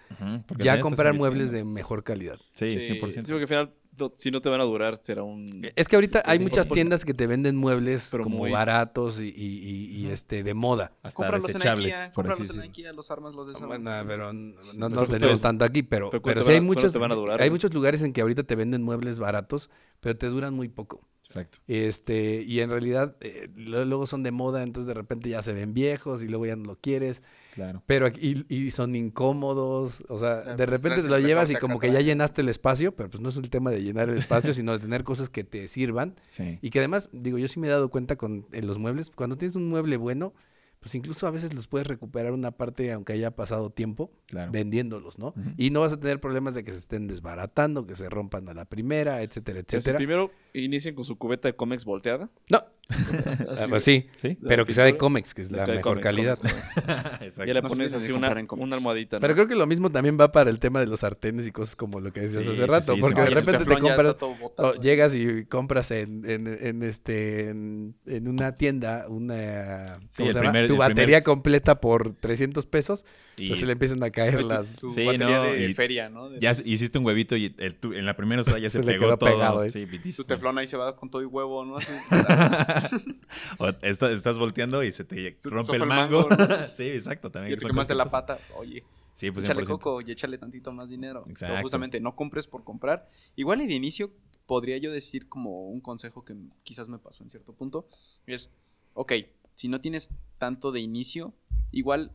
ya 0.58 0.82
comprar 0.82 1.14
muebles 1.14 1.54
de 1.54 1.64
mejor 1.64 2.04
calidad. 2.04 2.38
Sí, 2.56 2.72
Sí, 2.72 2.82
100%. 3.00 3.26
Sí, 3.26 3.32
porque 3.32 3.44
al 3.44 3.48
final, 3.48 3.74
no- 4.00 4.12
si 4.16 4.32
no 4.32 4.42
te 4.42 4.50
van 4.50 4.62
a 4.62 4.64
durar, 4.64 4.98
será 5.02 5.24
un... 5.24 5.62
Es 5.76 5.88
que 5.88 5.96
ahorita 5.96 6.24
hay 6.26 6.40
muchas 6.40 6.68
tiendas 6.68 7.04
que 7.06 7.14
te 7.14 7.28
venden 7.28 7.56
muebles 7.58 8.10
Pero 8.12 8.24
como 8.24 8.38
muy- 8.40 8.52
baratos 8.52 9.20
y, 9.20 9.26
y- 9.28 9.30
y- 9.36 9.86
y, 9.98 10.08
este 10.08 10.44
de 10.44 10.54
moda. 10.54 10.94
Hasta 11.04 11.16
Cómpralos 11.18 11.50
en 11.50 11.54
desechables, 11.54 11.94
IKEA, 11.94 12.12
por 12.14 12.26
así 12.32 12.38
cómpralos 12.38 12.64
en. 12.64 12.70
IKEA, 12.72 12.94
los 12.94 13.12
armas, 13.12 13.36
los 13.36 13.48
desarmas. 13.48 13.80
Bueno, 13.82 14.04
pero 14.08 14.34
no, 14.34 14.54
no, 14.74 14.90
no 14.90 15.06
tenemos 15.08 15.42
tanto 15.42 15.66
aquí, 15.66 15.84
pero, 15.84 16.10
pero 16.10 16.22
pero, 16.22 16.34
¿cuánto 16.36 16.42
sí 16.44 16.52
hay 16.54 16.62
muchos, 16.62 16.94
te 16.94 17.00
van 17.00 17.12
a 17.12 17.16
durar, 17.16 17.34
hay 17.42 17.50
güey? 17.50 17.52
muchos 17.52 17.74
lugares 17.74 18.02
en 18.02 18.14
que 18.14 18.22
ahorita 18.22 18.44
te 18.44 18.56
venden 18.56 18.82
muebles 18.84 19.20
baratos, 19.20 19.70
pero 20.00 20.16
te 20.18 20.28
duran 20.28 20.54
muy 20.54 20.68
poco. 20.70 21.06
Exacto. 21.26 21.60
Este, 21.68 22.42
y 22.42 22.60
en 22.62 22.72
realidad 22.72 23.16
eh, 23.22 23.50
luego 23.56 24.08
son 24.08 24.24
de 24.24 24.32
moda, 24.32 24.64
entonces 24.64 24.88
de 24.88 24.96
repente 24.96 25.30
ya 25.30 25.44
se 25.44 25.54
ven 25.54 25.76
viejos 25.76 26.24
y 26.24 26.28
luego 26.28 26.48
ya 26.48 26.56
no 26.56 26.64
lo 26.66 26.76
quieres. 26.78 27.22
Claro. 27.56 27.84
Pero 27.86 28.06
aquí- 28.06 28.46
y, 28.50 28.56
y 28.56 28.72
son 28.72 28.96
incómodos, 28.96 30.04
o 30.10 30.18
sea, 30.20 30.56
de 30.56 30.66
repente 30.66 31.02
te 31.02 31.10
lo 31.10 31.20
llevas 31.20 31.50
y 31.52 31.56
como 31.56 31.80
que 31.80 31.92
ya 31.92 32.02
llenaste 32.02 32.42
el 32.42 32.50
espacio, 32.50 32.96
pero 32.96 33.10
pues 33.10 33.22
no 33.22 33.30
es 33.30 33.38
el 33.38 33.50
tema 33.50 33.72
de 33.72 33.82
llenar 33.84 34.10
el 34.10 34.18
espacio, 34.18 34.54
sino 34.54 34.72
de 34.74 34.80
tener 34.80 35.04
cosas 35.04 35.30
que 35.30 35.44
te 35.44 35.68
sirvan. 35.68 36.16
Sí. 36.30 36.60
Y 36.62 36.70
que 36.70 36.80
además, 36.80 37.10
digo, 37.12 37.38
yo 37.38 37.48
sí 37.48 37.60
me 37.60 37.68
he 37.68 37.72
dado 37.72 37.90
cuenta 37.90 38.16
con 38.16 38.46
en 38.52 38.68
los 38.68 38.78
muebles, 38.80 39.10
cuando 39.10 39.38
tienes 39.38 39.56
un 39.56 39.68
mueble 39.68 39.98
bueno, 39.98 40.34
pues 40.80 40.96
incluso 40.96 41.28
a 41.28 41.32
veces 41.32 41.54
los 41.54 41.68
puedes 41.68 41.88
recuperar 41.88 42.32
una 42.32 42.52
parte 42.52 42.92
aunque 42.94 43.14
haya 43.14 43.36
pasado 43.36 43.70
tiempo 43.70 44.12
Claro. 44.30 44.52
vendiéndolos, 44.52 45.18
¿no? 45.20 45.34
Y 45.58 45.70
no 45.72 45.80
vas 45.82 45.94
a 45.94 46.00
tener 46.00 46.20
problemas 46.20 46.54
de 46.56 46.64
que 46.64 46.72
se 46.72 46.78
estén 46.78 47.08
desbaratando, 47.08 47.86
que 47.88 47.96
se 47.96 48.10
rompan 48.10 48.48
a 48.50 48.54
la 48.54 48.66
primera, 48.66 49.22
etcétera, 49.24 49.60
etcétera. 49.60 49.98
primero 49.98 50.32
inicien 50.54 50.94
con 50.96 51.06
su 51.06 51.18
cubeta 51.18 51.48
de 51.48 51.56
cómics 51.56 51.86
volteada. 51.86 52.30
No, 52.50 52.64
Ah, 52.90 53.68
pues 53.70 53.84
sí, 53.84 54.08
Sí. 54.16 54.38
pero 54.48 54.66
que 54.66 54.74
sea 54.74 54.84
de 54.86 54.98
cómics, 54.98 55.34
que 55.36 55.42
es 55.44 55.52
la 55.52 55.68
mejor 55.68 56.00
calidad. 56.02 56.40
Exacto. 57.22 57.46
Ya 57.46 57.54
le 57.54 57.62
pones 57.62 57.94
así 57.94 58.12
una, 58.12 58.28
almohadita. 58.30 59.18
¿no? 59.18 59.22
Pero 59.22 59.34
creo 59.36 59.48
que 59.48 59.56
lo 59.56 59.68
mismo 59.68 59.92
también 59.92 60.18
va 60.20 60.32
para 60.32 60.50
el 60.50 60.60
tema 60.60 60.80
de 60.80 60.88
los 60.88 61.02
sartenes 61.02 61.46
y 61.48 61.52
cosas 61.52 61.76
como 61.76 62.00
lo 62.00 62.12
que 62.12 62.22
decías 62.22 62.44
Sí, 62.44 62.50
hace 62.52 62.62
sí, 62.62 62.66
rato, 62.66 62.96
sí, 62.96 63.02
porque 63.02 63.22
sí. 63.22 63.30
de 63.30 63.36
repente 63.42 63.66
te 63.66 63.80
compras, 63.80 64.16
botado. 64.40 64.74
llegas 64.76 65.14
y 65.16 65.46
compras 65.46 65.92
en, 65.92 66.30
en, 66.30 66.48
en 66.48 66.84
este 66.84 67.50
en, 67.50 67.96
en 68.08 68.28
una 68.28 68.54
tienda 68.56 69.06
una 69.08 70.00
¿cómo 70.18 70.28
el 70.30 70.34
se 70.34 70.40
llama? 70.40 70.52
primer- 70.52 70.68
tu 70.68 70.78
batería 70.78 71.06
primer- 71.18 71.24
completa 71.24 71.80
por 71.82 72.14
300 72.16 72.66
pesos, 72.66 73.06
Y 73.40 73.44
entonces 73.44 73.66
le 73.68 73.74
empiezan 73.74 74.04
a 74.04 74.10
caer 74.10 74.44
las 74.44 74.76
Tu 74.76 74.90
Sí, 74.90 75.04
batería 75.06 75.38
no, 75.38 75.44
de 75.54 75.70
y- 75.70 75.74
feria, 75.74 76.10
¿no? 76.10 76.30
De- 76.30 76.40
Ya 76.40 76.52
hiciste 76.66 76.98
un 77.00 77.06
huevito 77.06 77.36
y 77.38 77.54
el 77.58 77.76
tu- 77.76 77.94
en 77.94 78.06
la 78.06 78.16
primera 78.16 78.42
usada 78.42 78.60
ya 78.60 78.70
se, 78.70 78.80
Se 78.80 78.84
le 78.86 78.94
pegó 78.94 79.06
quedó 79.08 79.18
todo. 79.18 79.30
pegado, 79.30 79.64
¿eh? 79.64 79.70
Sí, 79.70 79.86
Tu 80.16 80.24
teflón 80.24 80.58
ahí 80.58 80.68
se 80.68 80.78
va 80.78 80.96
con 80.96 81.10
todo 81.10 81.22
y 81.22 81.26
huevo, 81.26 81.66
¿no? 81.66 81.78
O 83.58 83.68
está- 83.82 84.12
estás 84.12 84.38
volteando 84.38 84.84
y 84.84 84.92
se 84.92 85.04
te 85.04 85.38
rompe 85.44 85.76
el 85.76 85.82
el 85.84 85.88
mango. 85.88 86.28
mango, 86.30 86.36
sí, 86.74 86.84
exacto. 86.84 87.30
También 87.32 87.54
y 87.58 87.58
te 87.62 87.68
quemaste 87.68 87.96
la 87.96 88.06
pata. 88.06 88.40
Oye, 88.56 88.84
Sí, 89.14 89.32
pues 89.32 89.44
échale 89.46 89.64
100%. 89.64 89.68
coco 89.68 90.02
y 90.06 90.12
échale 90.12 90.38
tantito 90.38 90.72
más 90.72 90.90
dinero. 90.90 91.22
Pero 91.24 91.32
Exacto. 91.32 91.62
justamente, 91.62 92.00
no 92.00 92.16
compres 92.16 92.48
por 92.48 92.64
comprar. 92.64 93.10
Igual 93.36 93.62
y 93.62 93.68
de 93.68 93.74
inicio, 93.74 94.12
podría 94.46 94.78
yo 94.78 94.92
decir 94.92 95.28
como 95.28 95.68
un 95.70 95.82
consejo 95.82 96.24
que 96.24 96.36
quizás 96.64 96.88
me 96.88 97.00
pasó 97.00 97.24
en 97.24 97.30
cierto 97.30 97.54
punto. 97.54 97.88
Es, 98.28 98.50
ok, 98.94 99.14
si 99.56 99.68
no 99.68 99.82
tienes 99.82 100.10
tanto 100.38 100.72
de 100.72 100.80
inicio, 100.80 101.34
igual 101.72 102.12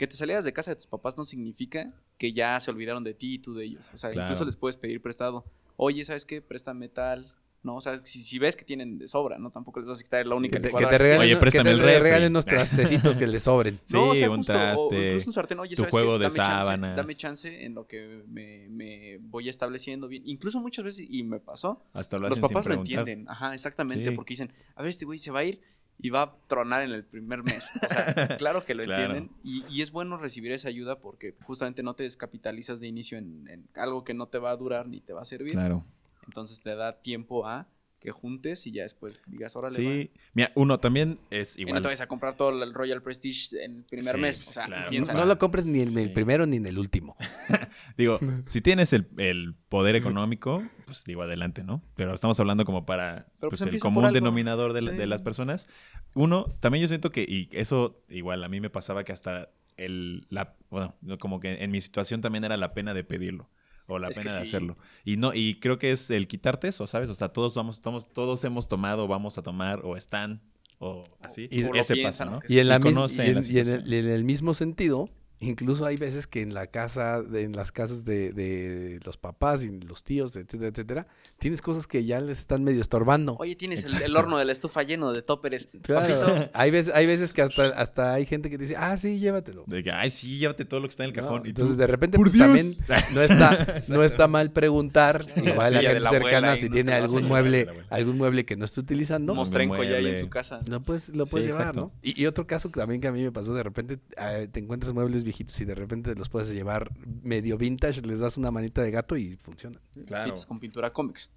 que 0.00 0.06
te 0.06 0.16
salieras 0.16 0.44
de 0.44 0.52
casa 0.52 0.70
de 0.72 0.76
tus 0.76 0.86
papás 0.86 1.16
no 1.18 1.24
significa 1.24 1.92
que 2.18 2.32
ya 2.32 2.58
se 2.58 2.70
olvidaron 2.70 3.04
de 3.04 3.14
ti 3.14 3.34
y 3.34 3.38
tú 3.38 3.54
de 3.54 3.66
ellos. 3.66 3.90
O 3.94 3.96
sea, 3.98 4.10
Claro. 4.10 4.28
incluso 4.28 4.44
les 4.46 4.56
puedes 4.56 4.76
pedir 4.76 5.00
prestado. 5.02 5.44
Oye, 5.76 6.04
¿sabes 6.04 6.24
qué? 6.26 6.40
Préstame 6.42 6.88
tal. 6.88 7.32
No, 7.62 7.76
o 7.76 7.80
sea, 7.82 8.00
si, 8.06 8.22
si 8.22 8.38
ves 8.38 8.56
que 8.56 8.64
tienen 8.64 8.96
de 8.98 9.06
sobra, 9.06 9.38
¿no? 9.38 9.50
Tampoco 9.50 9.80
les 9.80 9.88
vas 9.90 10.00
a 10.00 10.02
quitar 10.02 10.26
la 10.26 10.34
única 10.34 10.56
que 10.58 10.70
te, 10.70 10.74
que 10.74 10.86
te 10.86 10.96
regalen, 10.96 11.20
Oye, 11.20 11.34
que 11.34 11.40
préstame 11.40 11.64
te 11.64 11.70
el 11.76 12.00
regalen 12.00 12.30
unos 12.32 12.44
trastecitos 12.46 13.16
que 13.16 13.26
le 13.26 13.38
sobren. 13.38 13.78
Sí, 13.84 13.92
No, 13.94 14.08
o 14.08 14.14
sea, 14.14 14.30
un 14.30 14.38
justo, 14.38 14.52
o 14.54 14.56
traste, 14.56 15.06
incluso 15.08 15.28
un 15.28 15.34
sartén, 15.34 15.58
oye, 15.58 15.76
tu 15.76 15.82
¿sabes 15.82 15.90
juego 15.90 16.12
qué? 16.14 16.18
de 16.20 16.24
Dame 16.24 16.36
chance, 16.36 16.50
sábanas. 16.52 16.96
dame 16.96 17.14
chance 17.16 17.64
en 17.66 17.74
lo 17.74 17.86
que 17.86 18.24
me, 18.28 18.66
me 18.70 19.18
voy 19.18 19.50
estableciendo 19.50 20.08
bien. 20.08 20.22
Incluso 20.24 20.58
muchas 20.58 20.86
veces, 20.86 21.06
y 21.10 21.22
me 21.22 21.38
pasó, 21.38 21.84
Hasta 21.92 22.16
lo 22.18 22.30
los 22.30 22.40
papás 22.40 22.62
sin 22.64 22.72
lo 22.72 22.78
entienden. 22.78 23.26
Ajá, 23.28 23.52
exactamente, 23.52 24.08
Sí. 24.08 24.16
porque 24.16 24.32
dicen, 24.32 24.50
a 24.74 24.80
ver, 24.82 24.88
este 24.88 25.04
güey 25.04 25.18
se 25.18 25.30
va 25.30 25.40
a 25.40 25.44
ir 25.44 25.60
y 26.02 26.10
va 26.10 26.22
a 26.22 26.36
tronar 26.46 26.82
en 26.82 26.92
el 26.92 27.04
primer 27.04 27.42
mes. 27.42 27.70
O 27.82 27.86
sea, 27.86 28.36
claro 28.38 28.64
que 28.64 28.74
lo 28.74 28.84
Claro. 28.84 29.14
entienden. 29.16 29.36
Y, 29.44 29.64
y 29.68 29.82
es 29.82 29.90
bueno 29.90 30.16
recibir 30.16 30.52
esa 30.52 30.68
ayuda 30.68 30.98
porque 31.00 31.34
justamente 31.42 31.82
no 31.82 31.94
te 31.94 32.02
descapitalizas 32.04 32.80
de 32.80 32.86
inicio 32.88 33.18
en, 33.18 33.46
en 33.48 33.68
algo 33.74 34.02
que 34.04 34.14
no 34.14 34.28
te 34.28 34.38
va 34.38 34.50
a 34.50 34.56
durar 34.56 34.88
ni 34.88 35.00
te 35.00 35.12
va 35.12 35.22
a 35.22 35.24
servir. 35.26 35.52
Claro. 35.52 35.84
Entonces 36.26 36.62
te 36.62 36.74
da 36.74 37.00
tiempo 37.02 37.46
a 37.46 37.66
que 38.00 38.10
juntes 38.10 38.66
y 38.66 38.72
ya 38.72 38.82
después 38.82 39.22
digas, 39.26 39.54
órale, 39.56 39.74
va". 39.84 39.92
Sí. 39.92 40.10
Mira, 40.34 40.50
uno 40.54 40.80
también 40.80 41.18
es 41.30 41.56
Y 41.56 41.62
no 41.62 41.68
igual. 41.68 41.82
te 41.82 41.88
vayas 41.88 42.00
a 42.00 42.06
comprar 42.06 42.36
todo 42.36 42.62
el 42.62 42.72
Royal 42.74 43.02
Prestige 43.02 43.62
en 43.62 43.76
el 43.76 43.84
primer 43.84 44.14
Sí, 44.14 44.20
mes. 44.20 44.38
pues, 44.38 44.48
O 44.48 44.52
sea, 44.52 44.64
claro. 44.64 44.90
piensa. 44.90 45.12
No 45.14 45.24
lo 45.26 45.38
compres 45.38 45.66
ni 45.66 45.80
en 45.82 45.96
el 45.98 46.06
Sí. 46.06 46.10
primero 46.14 46.46
ni 46.46 46.56
en 46.56 46.66
el 46.66 46.78
último. 46.78 47.16
Digo, 47.96 48.18
si 48.46 48.60
tienes 48.60 48.92
el, 48.92 49.06
el 49.18 49.54
poder 49.68 49.94
económico, 49.96 50.62
pues 50.86 51.04
digo, 51.04 51.22
adelante, 51.22 51.62
¿no? 51.62 51.82
Pero 51.94 52.14
estamos 52.14 52.40
hablando 52.40 52.64
como 52.64 52.86
para 52.86 53.26
Pero, 53.38 53.50
pues, 53.50 53.62
pues, 53.62 53.74
el 53.74 53.80
común 53.80 54.12
denominador 54.12 54.72
de, 54.72 54.82
la- 54.82 54.90
Sí. 54.92 54.96
de 54.96 55.06
las 55.06 55.22
personas. 55.22 55.68
Uno, 56.14 56.46
también 56.60 56.82
yo 56.82 56.88
siento 56.88 57.12
que, 57.12 57.22
y 57.22 57.48
eso 57.52 58.02
igual 58.08 58.42
a 58.42 58.48
mí 58.48 58.60
me 58.60 58.70
pasaba 58.70 59.04
que 59.04 59.12
hasta 59.12 59.50
el, 59.76 60.26
la, 60.30 60.56
bueno, 60.70 60.96
no, 61.02 61.18
como 61.18 61.38
que 61.40 61.62
en 61.62 61.70
mi 61.70 61.80
situación 61.80 62.20
también 62.20 62.44
era 62.44 62.56
la 62.56 62.74
pena 62.74 62.92
de 62.94 63.04
pedirlo. 63.04 63.48
O 63.90 63.98
la 63.98 64.08
Es 64.08 64.16
pena 64.18 64.32
de 64.34 64.42
sí. 64.44 64.48
hacerlo. 64.48 64.76
Y 65.04 65.16
no, 65.16 65.32
y 65.34 65.60
creo 65.60 65.78
que 65.78 65.90
es 65.92 66.10
el 66.10 66.28
quitarte 66.28 66.68
eso, 66.68 66.86
¿sabes? 66.86 67.10
O 67.10 67.14
sea, 67.14 67.28
todos 67.30 67.54
vamos, 67.54 67.76
estamos, 67.76 68.08
todos 68.12 68.42
hemos 68.44 68.68
tomado, 68.68 69.08
vamos 69.08 69.36
a 69.36 69.42
tomar, 69.42 69.80
o 69.84 69.96
están, 69.96 70.40
o 70.78 71.02
así. 71.22 71.48
Y- 71.50 71.64
O 71.64 71.74
ese 71.74 71.94
piensan, 71.94 72.28
pasa, 72.30 72.46
¿no? 72.46 72.54
Y 72.54 72.58
en, 72.60 72.68
la 72.68 72.76
Y 72.76 72.78
en- 72.78 73.38
en 73.58 73.68
el, 73.68 73.92
y 73.92 73.96
en 73.98 74.08
el 74.08 74.24
mismo 74.24 74.54
sentido, 74.54 75.08
incluso 75.40 75.86
hay 75.86 75.96
veces 75.96 76.26
que 76.26 76.42
en 76.42 76.52
la 76.54 76.66
casa, 76.66 77.22
de- 77.22 77.42
en 77.42 77.52
las 77.52 77.72
casas 77.72 78.04
de, 78.04 78.32
de 78.32 79.00
los 79.04 79.16
papás 79.16 79.64
y 79.64 79.80
los 79.80 80.04
tíos, 80.04 80.36
etcétera, 80.36 80.68
etcétera, 80.68 81.06
tienes 81.38 81.62
cosas 81.62 81.86
que 81.86 82.04
ya 82.04 82.20
les 82.20 82.38
están 82.40 82.62
medio 82.62 82.80
estorbando. 82.80 83.36
Oye, 83.38 83.56
tienes 83.56 83.84
el, 83.84 84.02
el 84.02 84.16
horno 84.16 84.36
de 84.38 84.44
la 84.44 84.52
estufa 84.52 84.82
lleno 84.82 85.12
de 85.12 85.22
toppers. 85.22 85.68
Claro. 85.82 86.20
Papito, 86.20 86.50
Hay 86.54 86.70
veces, 86.70 86.94
hay 86.94 87.06
veces 87.06 87.32
que 87.32 87.42
hasta, 87.42 87.64
hasta 87.68 88.12
hay 88.14 88.26
gente 88.26 88.50
que 88.50 88.58
dice, 88.58 88.76
ah, 88.76 88.96
sí, 88.98 89.18
llévatelo. 89.18 89.64
De 89.66 89.82
que, 89.82 89.90
ay, 89.90 90.10
sí, 90.10 90.38
llévate 90.38 90.64
todo 90.64 90.80
lo 90.80 90.88
que 90.88 90.90
está 90.90 91.04
en 91.04 91.10
el 91.10 91.16
¿no? 91.16 91.22
cajón. 91.22 91.42
tú, 91.42 91.48
Entonces, 91.48 91.76
de 91.76 91.86
repente, 91.86 92.16
"Por 92.18 92.28
pues 92.28 92.38
también 92.38 92.66
Dios". 92.70 92.80
no 93.14 93.22
está, 93.22 93.82
no 93.88 94.02
está 94.04 94.28
mal 94.28 94.52
preguntar, 94.52 95.26
igual 95.36 95.72
La 95.74 95.78
a 95.78 95.82
gente 95.82 96.00
la 96.00 96.08
abuela 96.10 96.24
cercana, 96.30 96.56
si 96.56 96.68
no 96.68 96.74
tiene 96.74 96.92
algún 96.92 97.24
mueble, 97.24 97.66
algún 97.88 98.16
mueble 98.18 98.44
que 98.44 98.56
no 98.56 98.64
esté 98.66 98.80
utilizando, 98.80 99.32
No, 99.32 99.40
mostrenco 99.40 99.82
ya 99.82 99.96
ahí 99.96 100.06
en 100.06 100.20
su 100.20 100.28
casa. 100.28 100.60
lo 100.68 100.80
puedes, 100.82 101.14
lo 101.16 101.26
puedes 101.26 101.46
Sí, 101.46 101.52
llevar, 101.52 101.68
exacto. 101.68 101.80
¿no? 101.94 102.00
Y, 102.02 102.20
y 102.22 102.26
otro 102.26 102.46
caso 102.46 102.70
que 102.70 102.78
también 102.80 103.00
que 103.00 103.08
a 103.08 103.12
mí 103.12 103.22
me 103.22 103.32
pasó, 103.32 103.54
de 103.54 103.62
repente 103.62 103.98
eh, 104.18 104.48
te 104.52 104.60
encuentras 104.60 104.92
muebles 104.92 105.24
viejitos 105.30 105.60
y 105.60 105.64
de 105.64 105.74
repente 105.74 106.14
los 106.14 106.28
puedes 106.28 106.52
llevar 106.52 106.90
medio 107.22 107.56
vintage, 107.56 108.02
les 108.02 108.20
das 108.20 108.36
una 108.36 108.50
manita 108.50 108.82
de 108.82 108.90
gato 108.90 109.16
y 109.16 109.36
funciona. 109.36 109.80
Claro. 110.06 110.24
Pinches 110.32 110.46
Con 110.46 110.60
pintura 110.60 110.92
cómics. 110.92 111.30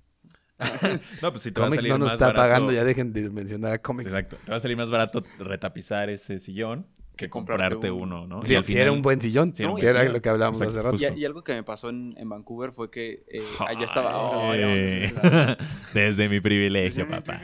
No, 1.22 1.32
pues 1.32 1.42
si 1.44 1.52
te 1.52 1.60
va 1.60 1.66
a 1.68 1.70
Comics 1.70 1.82
salir 1.82 1.92
no 1.92 1.98
nos 1.98 2.06
más 2.08 2.14
está 2.14 2.28
barato- 2.28 2.38
pagando, 2.42 2.72
ya 2.72 2.84
dejen 2.84 3.12
de 3.12 3.30
mencionar 3.30 3.74
a 3.74 3.78
Comics. 3.82 4.06
Exacto. 4.08 4.38
Te 4.46 4.52
va 4.52 4.58
a 4.58 4.60
salir 4.60 4.78
más 4.78 4.90
barato 4.90 5.24
retapizar 5.40 6.10
ese 6.10 6.40
sillón 6.40 6.86
que 7.18 7.30
comprarte 7.30 7.64
comprarte 7.76 7.92
un- 7.92 8.02
uno, 8.14 8.28
¿no? 8.28 8.42
Si, 8.44 8.56
si 8.64 8.78
era 8.78 8.92
un 8.92 9.02
buen 9.02 9.20
sillón, 9.22 9.54
Sí, 9.56 9.64
era 9.64 9.72
un 9.72 9.78
que 9.78 9.84
buen 9.84 9.90
era 9.96 10.00
sillón. 10.02 10.14
lo 10.14 10.22
que 10.22 10.30
hablábamos 10.30 10.62
Exacto, 10.62 10.90
hace 10.90 11.06
rato. 11.08 11.18
Y, 11.20 11.26
algo 11.26 11.44
que 11.44 11.54
me 11.54 11.64
pasó 11.64 11.90
en, 11.90 12.16
en 12.18 12.30
Vancouver 12.30 12.72
fue 12.72 12.90
que 12.90 13.24
eh, 13.28 13.42
allá 13.68 13.86
estaba. 13.86 14.56
Empezar. 14.58 15.58
Desde 15.94 16.30
mi 16.30 16.40
privilegio, 16.40 17.08
papá. 17.10 17.42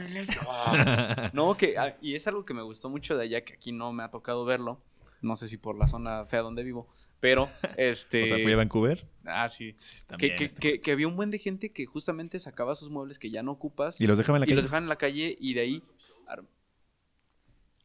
No, 1.34 1.56
que, 1.58 1.78
ah, 1.78 1.97
y 2.02 2.16
es 2.16 2.26
algo 2.28 2.45
que 2.45 2.54
me 2.54 2.62
gustó 2.62 2.89
mucho 2.89 3.18
de 3.18 3.24
allá, 3.24 3.43
que 3.43 3.54
aquí 3.54 3.72
no 3.72 3.91
me 3.91 4.04
ha 4.04 4.10
tocado 4.10 4.45
verlo. 4.45 4.82
No 5.22 5.36
sé 5.36 5.47
si 5.47 5.57
por 5.57 5.78
la 5.78 5.88
zona 5.88 6.26
fea 6.26 6.41
donde 6.41 6.63
vivo, 6.63 6.88
pero 7.20 7.49
este. 7.78 8.24
O 8.24 8.26
sea, 8.26 8.38
fui 8.39 8.51
a 8.51 8.55
Vancouver. 8.55 9.05
Ah, 9.26 9.49
sí. 9.49 9.74
Sí, 9.78 9.99
Que, 10.01 10.05
también 10.07 10.36
que, 10.38 10.43
está- 10.45 10.59
que, 10.59 10.82
que 10.82 10.91
había 10.91 11.07
un 11.07 11.15
buen 11.15 11.30
de 11.32 11.38
gente 11.39 11.72
que 11.72 11.86
justamente 11.86 12.39
sacaba 12.39 12.76
sus 12.76 12.89
muebles 12.89 13.20
que 13.20 13.30
ya 13.30 13.43
no 13.43 13.51
ocupas 13.51 13.99
Y 14.01 14.07
los 14.07 14.17
dejaban 14.17 14.38
en 14.38 14.41
la 14.41 14.45
y 14.45 14.47
calle. 14.49 14.55
los 14.55 14.63
dejaban 14.65 14.84
en 14.84 14.89
la 14.89 14.95
calle 14.97 15.38
y 15.39 15.53
de 15.53 15.61
ahí. 15.61 15.82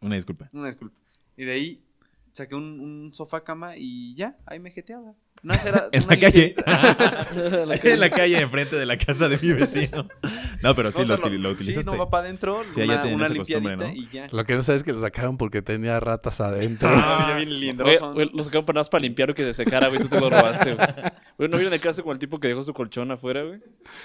Una 0.01 0.17
disculpa. 0.17 0.51
Una 0.53 0.67
disculpa. 0.69 0.97
Y 1.37 1.45
de 1.45 1.53
ahí 1.53 1.83
saqué 2.35 2.55
un, 2.57 2.81
un 2.81 3.15
sofá 3.15 3.45
cama 3.45 3.75
y 3.77 4.15
ya, 4.17 4.37
ahí 4.47 4.59
me 4.59 4.71
jeteaba. 4.71 5.15
Era 5.45 5.89
En 5.93 6.07
la 6.07 6.19
calle. 6.19 6.55
en 7.35 8.01
la 8.01 8.11
calle, 8.11 8.41
enfrente 8.41 8.77
de 8.77 8.87
la 8.87 8.97
casa 8.97 9.29
de 9.29 9.39
mi 9.39 9.53
vecino. 9.53 10.09
No, 10.63 10.75
pero 10.75 10.91
sí, 10.91 11.03
No, 11.07 11.15
o 11.15 11.17
lo, 11.19 11.23
util- 11.25 11.39
lo 11.39 11.51
utilizaste. 11.51 11.83
Sí, 11.83 11.87
no 11.87 11.99
va 11.99 12.09
para 12.11 12.25
adentro, 12.25 12.63
Sí, 12.75 12.81
una, 12.81 13.01
tienen 13.03 13.17
una 13.21 13.27
esa 13.27 13.37
costumbre, 13.37 13.77
limpiadita 13.77 13.87
¿no? 14.01 14.09
y 14.09 14.09
ya. 14.11 14.27
Lo 14.37 14.45
que 14.47 14.55
no 14.57 14.63
sabes 14.63 14.81
es 14.81 14.85
que 14.85 14.93
lo 14.93 14.99
sacaron 14.99 15.37
porque 15.37 15.61
tenía 15.63 16.01
ratas 16.01 16.41
adentro. 16.41 16.89
Ah, 16.91 17.37
ya 17.39 17.45
lindroso. 17.45 18.15
güey, 18.15 18.31
lo 18.33 18.43
sacaron 18.43 18.65
para 18.65 18.75
nada 18.77 18.81
más 18.81 18.89
para 18.89 19.03
limpiar 19.03 19.31
y 19.31 19.35
que 19.35 19.43
se 19.43 19.55
secara, 19.55 19.89
güey. 19.89 20.01
Tú 20.01 20.09
te 20.09 20.19
lo 20.19 20.31
robaste, 20.31 20.75
güey. 20.75 20.87
Güey, 21.37 21.51
¿no 21.51 21.57
vieron 21.59 21.75
el 21.75 21.81
caso 21.81 22.03
con 22.03 22.13
el 22.13 22.19
tipo 22.19 22.41
que 22.41 22.49
dejó 22.49 22.65
su 22.65 22.73
colchón 22.73 23.11
afuera, 23.11 23.43
güey? 23.45 23.61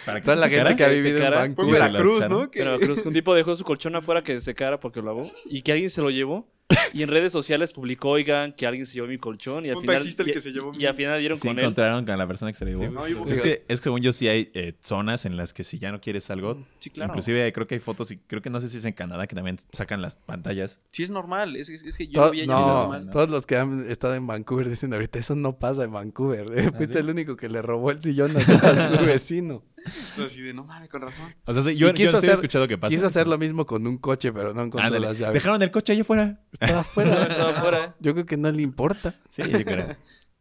Para 0.06 0.20
que 0.20 0.26
Toda 0.26 0.36
la 0.38 0.48
secara. 0.50 0.70
gente 0.70 0.84
que 0.84 0.90
ha 0.90 0.94
vivido 0.94 1.18
en 1.26 1.32
Vancouver. 1.34 1.80
Lo 1.80 1.88
Veracruz. 1.90 2.30
¿no? 2.30 2.44
En 2.44 2.50
Veracruz, 2.52 3.06
un 3.06 3.14
tipo 3.14 3.34
dejó 3.34 3.56
su 3.56 3.64
colchón 3.64 3.96
afuera 3.96 4.24
que 4.24 4.34
se 4.36 4.42
secara 4.42 4.80
porque 4.80 5.00
lo 5.00 5.06
lavó 5.08 5.32
y 5.46 5.62
que 5.62 5.72
alguien 5.72 5.90
se 5.90 6.02
lo 6.02 6.10
llevó 6.10 6.48
y 6.94 7.02
en 7.04 7.10
redes 7.10 7.32
sociales 7.32 7.72
publicó, 7.74 8.10
oigan, 8.10 8.54
que 8.54 8.68
alguien 8.68 8.86
se 8.86 8.94
llevó 8.94 9.08
mi 9.08 9.18
colchón 9.18 9.66
y 9.66 9.70
al 9.70 9.76
Un 9.78 9.82
final... 9.82 9.96
taxista 9.98 10.24
el 10.24 10.30
y, 10.30 10.34
que 10.34 10.40
se 10.42 10.52
llevó 10.52 10.74
y 10.74 10.78
mi- 10.78 10.86
al 10.86 10.94
final 10.94 11.20
dieron 11.20 11.40
Sí 11.40 11.48
con 11.48 11.58
él. 11.58 11.64
encontraron 11.66 12.06
con 12.06 12.18
la 12.18 12.28
persona 12.28 12.52
que 12.52 12.58
se 12.60 12.66
le 12.66 12.72
llevó. 12.72 12.84
Sí, 12.84 12.90
No, 12.94 13.06
sí, 13.06 13.12
yo- 13.14 13.24
sí. 13.26 13.32
Es 13.32 13.42
que, 13.42 13.52
es 13.68 13.80
que 13.80 13.84
según 13.84 14.02
yo 14.02 14.14
sí 14.14 14.28
hay 14.28 14.52
eh, 14.54 14.74
zonas 14.80 15.26
en 15.26 15.36
las 15.36 15.54
que 15.54 15.64
si 15.64 15.80
ya 15.80 15.92
no 15.92 16.00
quieres 16.00 16.30
algo, 16.30 16.64
Sí, 16.80 16.90
claro. 16.92 17.12
inclusive 17.12 17.52
creo 17.54 17.66
que 17.68 17.76
hay 17.76 17.82
fotos 17.82 18.12
y 18.12 18.18
creo 18.18 18.42
que 18.42 18.50
no 18.52 18.62
sé 18.62 18.70
si 18.70 18.78
es 18.78 18.86
en 18.86 18.94
Canadá 18.94 19.26
que 19.26 19.36
también 19.36 19.58
sacan 19.74 20.02
las 20.02 20.16
pantallas. 20.18 20.82
Sí, 20.92 21.04
es 21.04 21.10
normal. 21.12 21.56
Es, 21.56 21.70
es- 21.70 21.84
es 21.84 21.98
que 21.98 22.08
yo 22.08 22.22
To- 22.22 22.26
lo 22.28 22.32
vi 22.32 22.42
allá 22.42 22.54
y 22.54 22.56
es 22.60 22.66
no, 22.66 22.78
normal. 22.84 23.06
¿no? 23.08 23.12
todos 23.12 23.30
los 23.30 23.46
que 23.48 23.58
han 23.58 23.90
estado 23.90 24.14
en 24.16 24.28
Vancouver 24.28 24.70
dicen 24.70 24.94
ahorita 24.94 25.18
eso 25.20 25.36
no 25.36 25.58
pasa 25.58 25.84
en 25.86 25.92
Vancouver. 25.92 26.48
¿eh? 26.56 26.72
Fuiste 26.78 27.00
el 27.00 27.10
único 27.10 27.36
que 27.36 27.50
le 27.50 27.62
robó 27.64 27.92
el 27.92 28.02
sillón 28.02 28.32
a 28.38 28.88
su 28.98 29.04
vecino. 29.06 29.64
Pero 30.16 30.28
así 30.28 30.42
de, 30.42 30.54
no 30.54 30.64
mames, 30.64 30.90
con 30.90 31.02
razón. 31.02 31.34
O 31.46 31.54
sea, 31.54 31.62
yo, 31.64 31.72
yo 31.72 31.94
quiso 31.94 32.12
sí 32.12 32.16
he 32.16 32.18
hacer- 32.20 32.32
escuchado 32.34 32.68
que 32.68 32.78
pasa. 32.78 32.90
Quiso 32.94 33.06
hacer 33.06 33.28
lo 33.28 33.38
mismo 33.38 33.66
con 33.66 33.86
un 33.88 33.98
coche, 33.98 34.32
pero 34.34 34.54
no 34.54 34.62
encontró 34.62 34.88
Ándale, 34.88 35.08
las 35.08 35.18
llaves. 35.18 35.34
Dejaron 35.36 35.62
el 35.62 35.72
coche 35.72 35.94
allá 35.94 36.02
afuera. 36.02 36.40
Estaba 36.52 36.80
afuera. 36.82 37.24
Estaba 37.30 37.50
afuera. 37.58 37.96
Yo 38.00 38.14
creo 38.14 38.26
que 38.26 38.38
no 38.38 38.52
le 38.52 38.62
importa. 38.62 39.16
Sí, 39.32 39.44
yo 39.50 39.64
creo. 39.64 39.96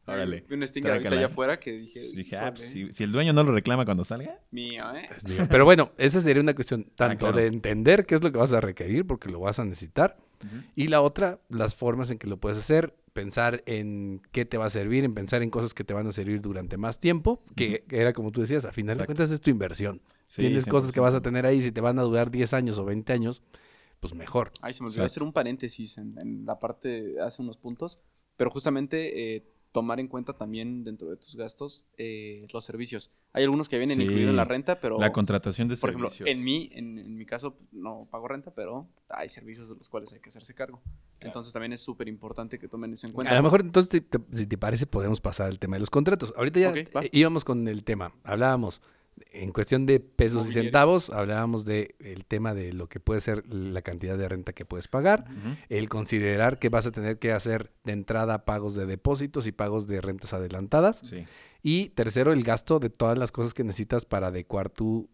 Órale. 0.07 0.43
Vi 0.49 0.55
un 0.55 0.67
stinger 0.67 0.93
ahorita 0.93 1.15
allá 1.15 1.27
afuera 1.27 1.61
que 1.61 1.73
dije. 1.73 2.01
Dije, 2.15 2.37
ah, 2.39 2.51
pues, 2.55 2.75
"Híjole, 2.75 2.93
si, 2.93 2.97
si 2.97 3.05
el 3.05 3.13
dueño 3.13 3.35
no 3.35 3.45
lo 3.45 3.53
reclama 3.53 3.85
cuando 3.85 4.05
salga. 4.05 4.39
Mío, 4.51 4.85
¿eh? 4.97 5.07
Es 5.15 5.27
mío. 5.29 5.47
Pero 5.51 5.67
bueno, 5.67 5.93
esa 5.99 6.23
sería 6.23 6.43
una 6.43 6.55
cuestión 6.55 6.85
tanto 6.95 7.27
claro. 7.27 7.37
de 7.37 7.47
entender 7.47 8.07
qué 8.07 8.15
es 8.15 8.23
lo 8.23 8.33
que 8.33 8.39
vas 8.39 8.55
a 8.55 8.61
requerir, 8.63 9.07
porque 9.07 9.29
lo 9.29 9.41
vas 9.41 9.59
a 9.59 9.65
necesitar, 9.67 10.17
y 10.75 10.89
la 10.89 11.03
otra, 11.03 11.41
las 11.51 11.75
formas 11.75 12.11
en 12.11 12.17
que 12.19 12.27
lo 12.27 12.39
puedes 12.39 12.57
hacer, 12.57 12.95
pensar 13.19 13.65
en 13.67 14.23
qué 14.31 14.45
te 14.45 14.59
va 14.59 14.67
a 14.67 14.71
servir, 14.71 15.05
en 15.05 15.13
pensar 15.13 15.43
en 15.43 15.51
cosas 15.51 15.75
que 15.75 15.83
te 15.83 15.93
van 15.93 16.07
a 16.07 16.13
servir 16.13 16.41
durante 16.41 16.77
más 16.77 17.01
tiempo, 17.01 17.43
que, 17.57 17.85
era 17.91 18.13
como 18.13 18.31
tú 18.31 18.41
decías, 18.43 18.65
a 18.65 18.73
final 18.73 18.97
de 18.97 19.07
cuentas 19.07 19.33
es 19.33 19.41
tu 19.41 19.51
inversión. 19.51 20.01
Sí, 20.29 20.43
Tienes 20.43 20.67
cosas 20.67 20.93
que 20.93 21.01
vas 21.01 21.15
a 21.15 21.19
100%. 21.19 21.23
tener 21.23 21.47
ahí, 21.47 21.61
si 21.61 21.73
te 21.73 21.81
van 21.81 21.99
a 21.99 22.03
durar 22.03 22.31
10 22.31 22.53
años 22.53 22.79
o 22.79 22.85
20 22.85 23.13
años, 23.13 23.43
pues 23.99 24.15
mejor. 24.15 24.53
Ay, 24.61 24.73
se 24.73 24.83
me 24.83 24.87
olvidó 24.87 25.03
Exacto. 25.03 25.07
hacer 25.07 25.23
un 25.25 25.33
paréntesis 25.33 25.99
en, 25.99 26.15
en 26.23 26.47
la 26.47 26.61
parte, 26.61 27.21
hace 27.21 27.43
unos 27.43 27.57
puntos, 27.57 27.99
pero 28.37 28.51
justamente 28.51 29.37
eh, 29.37 29.45
tomar 29.73 30.01
en 30.01 30.09
cuenta 30.09 30.33
también 30.33 30.83
dentro 30.85 31.11
de 31.11 31.17
tus 31.17 31.37
gastos 31.37 31.89
eh, 31.99 32.47
los 32.53 32.65
servicios. 32.65 33.11
Hay 33.33 33.45
algunos 33.45 33.69
que 33.69 33.77
vienen 33.79 33.97
Sí. 33.97 34.03
incluidos 34.05 34.31
en 34.31 34.37
la 34.37 34.45
renta, 34.45 34.81
pero 34.81 34.99
La 34.99 35.13
contratación 35.13 35.69
de 35.69 35.77
por 35.77 35.91
ejemplo, 35.91 36.09
servicios. 36.09 36.29
en 36.37 36.43
mi, 36.45 36.71
en, 36.73 36.99
en 36.99 37.17
mi 37.17 37.27
caso 37.27 37.57
no 37.73 38.09
pago 38.11 38.29
renta, 38.29 38.53
pero 38.55 38.89
hay 39.11 39.29
servicios 39.29 39.69
de 39.69 39.75
los 39.77 39.89
cuales 39.89 40.13
hay 40.13 40.21
que 40.21 40.31
hacerse 40.31 40.55
cargo. 40.55 40.81
Entonces 41.21 41.53
también 41.53 41.73
es 41.73 41.81
súper 41.81 42.09
importante 42.09 42.59
que 42.59 42.69
tomen 42.69 42.93
eso 42.93 43.07
en 43.07 43.13
cuenta. 43.13 43.33
A 43.33 43.37
lo 43.37 43.43
mejor 43.43 43.61
entonces, 43.61 43.91
si 43.91 44.01
te, 44.01 44.19
si 44.37 44.47
te 44.47 44.57
parece, 44.57 44.87
podemos 44.87 45.21
pasar 45.21 45.49
al 45.49 45.59
tema 45.59 45.77
de 45.77 45.81
los 45.81 45.91
contratos. 45.91 46.33
Ahorita 46.37 46.61
ya 46.61 46.73
eh, 46.75 46.89
íbamos 47.13 47.45
con 47.45 47.69
el 47.69 47.85
tema. 47.85 48.13
Hablábamos 48.25 48.81
en 49.31 49.53
cuestión 49.53 49.87
de 49.87 50.01
pesos 50.01 50.49
y 50.49 50.53
centavos, 50.53 51.11
hablábamos 51.11 51.65
de 51.65 51.95
el 51.99 52.25
tema 52.25 52.55
de 52.55 52.73
lo 52.73 52.89
que 52.89 53.01
puede 53.01 53.21
ser 53.21 53.45
la 53.53 53.83
cantidad 53.83 54.17
de 54.17 54.29
renta 54.29 54.53
que 54.53 54.65
puedes 54.65 54.89
pagar, 54.89 55.27
el 55.69 55.89
considerar 55.89 56.59
que 56.59 56.69
vas 56.69 56.87
a 56.87 56.91
tener 56.91 57.19
que 57.19 57.33
hacer 57.33 57.73
de 57.85 57.93
entrada 57.93 58.45
pagos 58.45 58.75
de 58.75 58.87
depósitos 58.87 59.47
y 59.47 59.53
pagos 59.53 59.87
de 59.87 60.01
rentas 60.01 60.33
adelantadas. 60.33 61.03
Sí. 61.05 61.25
Y 61.63 61.89
tercero, 61.91 62.33
el 62.33 62.45
gasto 62.45 62.79
de 62.79 62.89
todas 62.89 63.19
las 63.19 63.33
cosas 63.33 63.53
que 63.53 63.65
necesitas 63.65 64.05
para 64.05 64.29
adecuar 64.29 64.71
tu, 64.71 65.09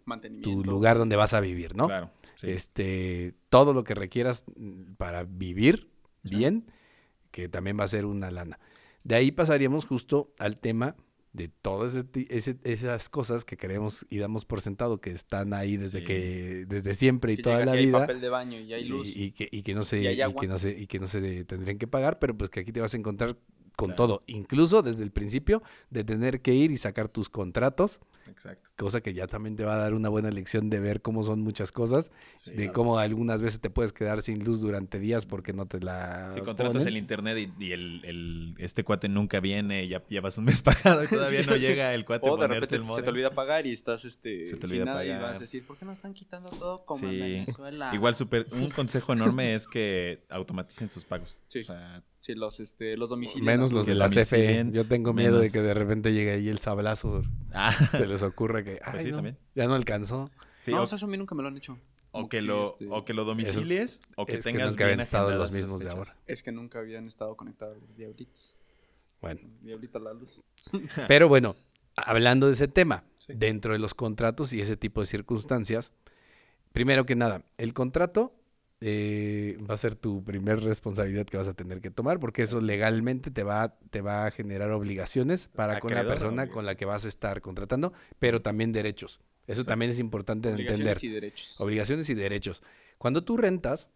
lugar 0.44 0.98
donde 0.98 1.16
vas 1.16 1.32
a 1.32 1.40
vivir, 1.40 1.74
¿no? 1.74 1.86
Claro. 1.86 2.10
sí. 2.36 2.50
Este, 2.50 3.34
todo 3.48 3.72
lo 3.72 3.82
que 3.82 3.94
requieras 3.94 4.44
mm, 4.56 4.94
para 4.96 5.24
vivir 5.24 5.88
Sí. 6.24 6.36
bien, 6.36 6.70
que 7.30 7.48
también 7.48 7.78
va 7.78 7.84
a 7.84 7.88
ser 7.88 8.06
una 8.06 8.30
lana. 8.30 8.58
De 9.04 9.14
ahí 9.14 9.32
pasaríamos 9.32 9.84
justo 9.84 10.32
al 10.38 10.58
tema 10.58 10.96
de 11.34 11.48
todas 11.48 11.98
ese 12.30 12.56
esas 12.62 13.08
cosas 13.08 13.44
que 13.44 13.56
queremos 13.56 14.06
y 14.08 14.18
damos 14.18 14.44
por 14.44 14.60
sentado 14.62 15.00
que 15.00 15.10
están 15.10 15.52
ahí 15.52 15.76
desde 15.76 15.98
Sí. 15.98 16.04
que 16.04 16.64
desde 16.66 16.94
siempre 16.94 17.32
y 17.32 17.36
Que 17.36 17.42
toda 17.42 17.64
la 17.66 17.72
hay 17.72 17.86
vida 17.86 17.98
papel 17.98 18.20
de 18.20 18.28
baño 18.28 18.60
y 18.60 18.72
hay 18.72 18.84
y- 18.84 18.88
luz. 18.88 19.16
y, 19.16 19.32
que, 19.32 19.48
y 19.50 19.62
que 19.62 19.74
no 19.74 19.82
se 19.84 20.00
y 20.12 20.16
que 20.16 20.46
no 20.46 20.58
se 20.58 20.70
y 20.78 20.86
que 20.86 21.00
no 21.00 21.06
se 21.08 21.44
tendrían 21.44 21.76
que 21.78 21.88
pagar, 21.88 22.20
pero 22.20 22.38
pues 22.38 22.50
que 22.50 22.60
aquí 22.60 22.70
te 22.72 22.80
vas 22.80 22.94
a 22.94 22.96
encontrar 22.96 23.36
con 23.76 23.88
Claro. 23.88 23.96
todo, 23.96 24.22
incluso 24.26 24.82
desde 24.82 25.02
el 25.04 25.10
principio 25.10 25.62
de 25.90 26.04
tener 26.04 26.40
que 26.40 26.54
ir 26.54 26.70
y 26.70 26.76
sacar 26.76 27.08
tus 27.08 27.28
contratos, 27.28 28.00
Exacto. 28.26 28.70
cosa 28.76 29.00
que 29.02 29.12
ya 29.12 29.26
también 29.26 29.54
te 29.54 29.64
va 29.64 29.74
a 29.74 29.78
dar 29.78 29.92
una 29.92 30.08
buena 30.08 30.30
lección 30.30 30.70
de 30.70 30.80
ver 30.80 31.02
cómo 31.02 31.24
son 31.24 31.40
muchas 31.42 31.72
cosas 31.72 32.10
Sí. 32.36 32.52
de 32.52 32.72
cómo 32.72 32.98
algunas 32.98 33.42
veces 33.42 33.60
te 33.60 33.68
puedes 33.70 33.92
quedar 33.92 34.22
sin 34.22 34.42
luz 34.44 34.60
durante 34.60 34.98
días 34.98 35.26
porque 35.26 35.52
no 35.52 35.66
te 35.66 35.80
la 35.80 36.30
Si 36.32 36.40
contratas 36.40 36.72
ponen. 36.72 36.88
el 36.88 36.96
internet 36.96 37.36
y, 37.58 37.64
y 37.64 37.72
el, 37.72 38.02
el- 38.04 38.54
este 38.58 38.82
cuate 38.84 39.08
nunca 39.08 39.40
viene, 39.40 39.86
ya 39.88 40.02
llevas 40.08 40.38
un 40.38 40.44
mes 40.44 40.62
pagado 40.96 41.04
y 41.04 41.08
todavía 41.08 41.42
Sí, 41.42 41.46
no 41.48 41.54
sí. 41.54 41.60
llega 41.60 41.92
el 41.94 42.04
cuate 42.06 42.30
O 42.30 42.36
de 42.38 42.46
repente 42.48 42.76
el 42.76 42.84
se 42.94 43.02
te 43.02 43.10
olvida 43.10 43.30
pagar 43.34 43.66
y 43.66 43.72
estás 43.72 44.04
este, 44.06 44.46
Se 44.46 44.56
te 44.56 44.68
sin 44.68 44.76
olvida 44.78 44.84
nada 44.86 45.04
y 45.04 45.08
pagar. 45.08 45.22
vas 45.22 45.36
a 45.36 45.40
decir, 45.40 45.66
¿por 45.66 45.76
qué 45.76 45.84
no 45.84 45.92
están 45.92 46.14
quitando 46.14 46.48
todo 46.50 46.84
como 46.86 47.00
Sí. 47.00 47.06
en 47.06 47.20
Venezuela? 47.20 47.90
Igual 47.94 48.14
súper, 48.14 48.46
un 48.52 48.70
consejo 48.70 49.12
enorme 49.12 49.54
es 49.54 49.66
que 49.66 50.24
automaticen 50.30 50.90
sus 50.90 51.04
pagos. 51.04 51.38
Sí. 51.48 51.58
O 51.60 51.64
sea, 51.64 52.02
Sí, 52.24 52.34
los, 52.34 52.58
este, 52.58 52.96
los 52.96 53.10
domicilios. 53.10 53.44
menos 53.44 53.70
los 53.70 53.84
que 53.84 53.90
de 53.92 53.98
la 53.98 54.08
CFE. 54.08 54.64
Yo 54.70 54.86
tengo 54.88 55.12
miedo 55.12 55.38
de 55.40 55.50
que 55.50 55.60
de 55.60 55.74
repente 55.74 56.14
llegue 56.14 56.30
ahí 56.32 56.48
el 56.48 56.58
sablazo, 56.58 57.22
ah, 57.52 57.74
se 57.90 58.06
les 58.06 58.22
ocurra 58.22 58.64
que 58.64 58.76
Pues 58.82 58.94
ay, 58.94 59.04
sí, 59.04 59.10
no, 59.10 59.16
también. 59.18 59.38
ya 59.54 59.66
no 59.66 59.74
alcanzó. 59.74 60.30
sí, 60.64 60.70
no, 60.70 60.80
o, 60.80 60.82
o 60.84 60.86
sea, 60.86 60.96
eso 60.96 61.04
a 61.04 61.08
mí 61.10 61.18
nunca 61.18 61.34
me 61.34 61.42
lo 61.42 61.48
han 61.48 61.56
hecho. 61.58 61.78
o 62.12 62.26
que 62.30 62.40
sí, 62.40 62.46
lo, 62.46 62.64
este, 62.64 62.86
o 62.88 63.04
que 63.04 63.12
lo 63.12 63.24
domicilies 63.24 64.00
o 64.16 64.24
que 64.24 64.36
es 64.36 64.38
que 64.44 64.52
tengas 64.52 64.70
nunca 64.70 64.84
habían 64.84 65.00
estado 65.00 65.36
los 65.36 65.52
mismos 65.52 65.80
de 65.82 65.90
ahora. 65.90 66.16
Es 66.26 66.42
que 66.42 66.50
nunca 66.50 66.78
habían 66.78 67.06
estado 67.06 67.36
conectados 67.36 67.76
los 67.78 67.94
diablitos. 67.94 68.56
Bueno, 69.20 69.42
Diablito 69.60 69.98
a 69.98 70.00
la 70.00 70.14
luz. 70.14 70.40
pero 71.08 71.28
bueno, 71.28 71.56
hablando 71.94 72.46
de 72.46 72.54
ese 72.54 72.68
tema, 72.68 73.04
Sí. 73.18 73.32
dentro 73.36 73.72
de 73.74 73.78
los 73.80 73.92
contratos 73.94 74.52
y 74.54 74.62
ese 74.62 74.76
tipo 74.78 75.00
de 75.02 75.06
circunstancias, 75.06 75.92
primero 76.72 77.04
que 77.06 77.16
nada, 77.16 77.44
el 77.58 77.74
contrato 77.74 78.34
eh, 78.80 79.56
va 79.68 79.74
a 79.74 79.78
ser 79.78 79.94
tu 79.94 80.22
primer 80.24 80.60
responsabilidad 80.60 81.24
que 81.26 81.36
vas 81.36 81.48
a 81.48 81.54
tener 81.54 81.80
que 81.80 81.90
tomar, 81.90 82.20
porque 82.20 82.42
eso 82.42 82.60
legalmente 82.60 83.30
te 83.30 83.42
va, 83.42 83.78
te 83.90 84.00
va 84.02 84.26
a 84.26 84.30
generar 84.30 84.70
obligaciones 84.72 85.48
para 85.48 85.80
con 85.80 85.94
la 85.94 86.06
persona 86.06 86.48
con 86.48 86.66
la 86.66 86.74
que 86.74 86.84
vas 86.84 87.04
a 87.04 87.08
estar 87.08 87.40
contratando, 87.40 87.92
pero 88.18 88.42
también 88.42 88.72
derechos. 88.72 89.20
Eso 89.46 89.60
Exacto. 89.60 89.68
también 89.70 89.90
es 89.90 89.98
importante 89.98 90.48
de 90.52 90.54
entender. 90.60 90.74
Obligaciones 90.96 91.04
y 91.04 91.08
derechos. 91.08 91.60
Obligaciones 91.60 92.10
y 92.10 92.14
derechos. 92.14 92.62
Cuando 92.98 93.24
tú 93.24 93.36
rentas, 93.36 93.88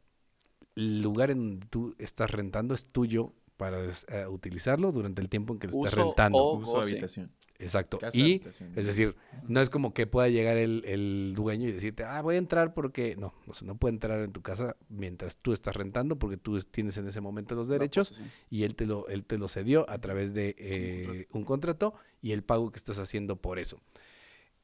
el 0.76 1.02
lugar 1.02 1.30
en 1.30 1.38
donde 1.38 1.66
tú 1.66 1.94
estás 1.98 2.30
rentando 2.30 2.74
es 2.74 2.86
tuyo 2.86 3.34
para 3.56 3.78
eh, 3.84 4.26
utilizarlo 4.28 4.92
durante 4.92 5.20
el 5.20 5.28
tiempo 5.28 5.52
en 5.52 5.58
que 5.58 5.66
lo 5.68 5.72
estás 5.72 5.92
Uso 5.94 6.04
rentando. 6.04 6.38
o- 6.38 6.58
Uso 6.58 6.70
goce. 6.72 6.90
habitación. 6.92 7.30
Exacto. 7.60 7.98
Y 8.20 8.40
es 8.76 8.86
decir, 8.86 9.16
no 9.48 9.60
es 9.60 9.68
como 9.68 9.92
que 9.92 10.06
pueda 10.06 10.28
llegar 10.28 10.56
el, 10.56 10.84
el 10.84 11.32
dueño 11.34 11.68
y 11.68 11.72
decirte, 11.72 12.04
ah, 12.04 12.22
voy 12.22 12.36
a 12.36 12.38
entrar 12.38 12.72
porque. 12.72 13.16
No, 13.16 13.34
o 13.48 13.54
sea, 13.54 13.66
no 13.66 13.76
puede 13.76 13.94
entrar 13.94 14.20
en 14.20 14.30
tu 14.32 14.42
casa 14.42 14.76
mientras 14.88 15.38
tú 15.38 15.52
estás 15.52 15.74
rentando 15.74 16.18
porque 16.18 16.36
tú 16.36 16.56
es- 16.56 16.68
tienes 16.68 16.96
en 16.98 17.08
ese 17.08 17.20
momento 17.20 17.56
los 17.56 17.66
La 17.68 17.72
derechos 17.74 18.20
y 18.48 18.62
él 18.62 18.76
te 18.76 18.86
lo, 18.86 19.08
él 19.08 19.24
te 19.24 19.38
lo 19.38 19.48
cedió 19.48 19.90
a 19.90 19.98
través 19.98 20.34
de 20.34 20.54
eh, 20.56 21.26
un 21.32 21.44
contrato 21.44 21.94
y 22.22 22.30
el 22.30 22.44
pago 22.44 22.70
que 22.70 22.78
estás 22.78 22.98
haciendo 22.98 23.36
por 23.36 23.58
eso. 23.58 23.80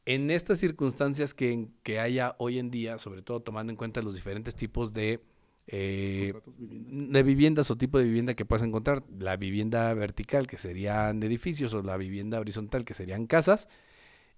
En 0.06 0.30
estas 0.30 0.58
circunstancias 0.58 1.32
que, 1.34 1.68
que 1.82 1.98
haya 1.98 2.36
hoy 2.38 2.58
en 2.58 2.70
día, 2.70 2.98
sobre 2.98 3.22
todo 3.22 3.40
tomando 3.40 3.70
en 3.72 3.76
cuenta 3.76 4.02
los 4.02 4.14
diferentes 4.14 4.54
tipos 4.54 4.92
de, 4.92 5.20
eh, 5.66 6.34
de 6.58 7.22
viviendas 7.22 7.70
o 7.70 7.76
tipo 7.76 7.98
de 7.98 8.04
vivienda 8.04 8.34
que 8.34 8.44
puedas 8.44 8.66
encontrar, 8.66 9.02
la 9.18 9.36
vivienda 9.36 9.92
vertical 9.94 10.46
que 10.46 10.56
serían 10.56 11.22
edificios 11.22 11.74
o 11.74 11.82
la 11.82 11.96
vivienda 11.96 12.40
horizontal 12.40 12.84
que 12.84 12.94
serían 12.94 13.26
casas, 13.26 13.68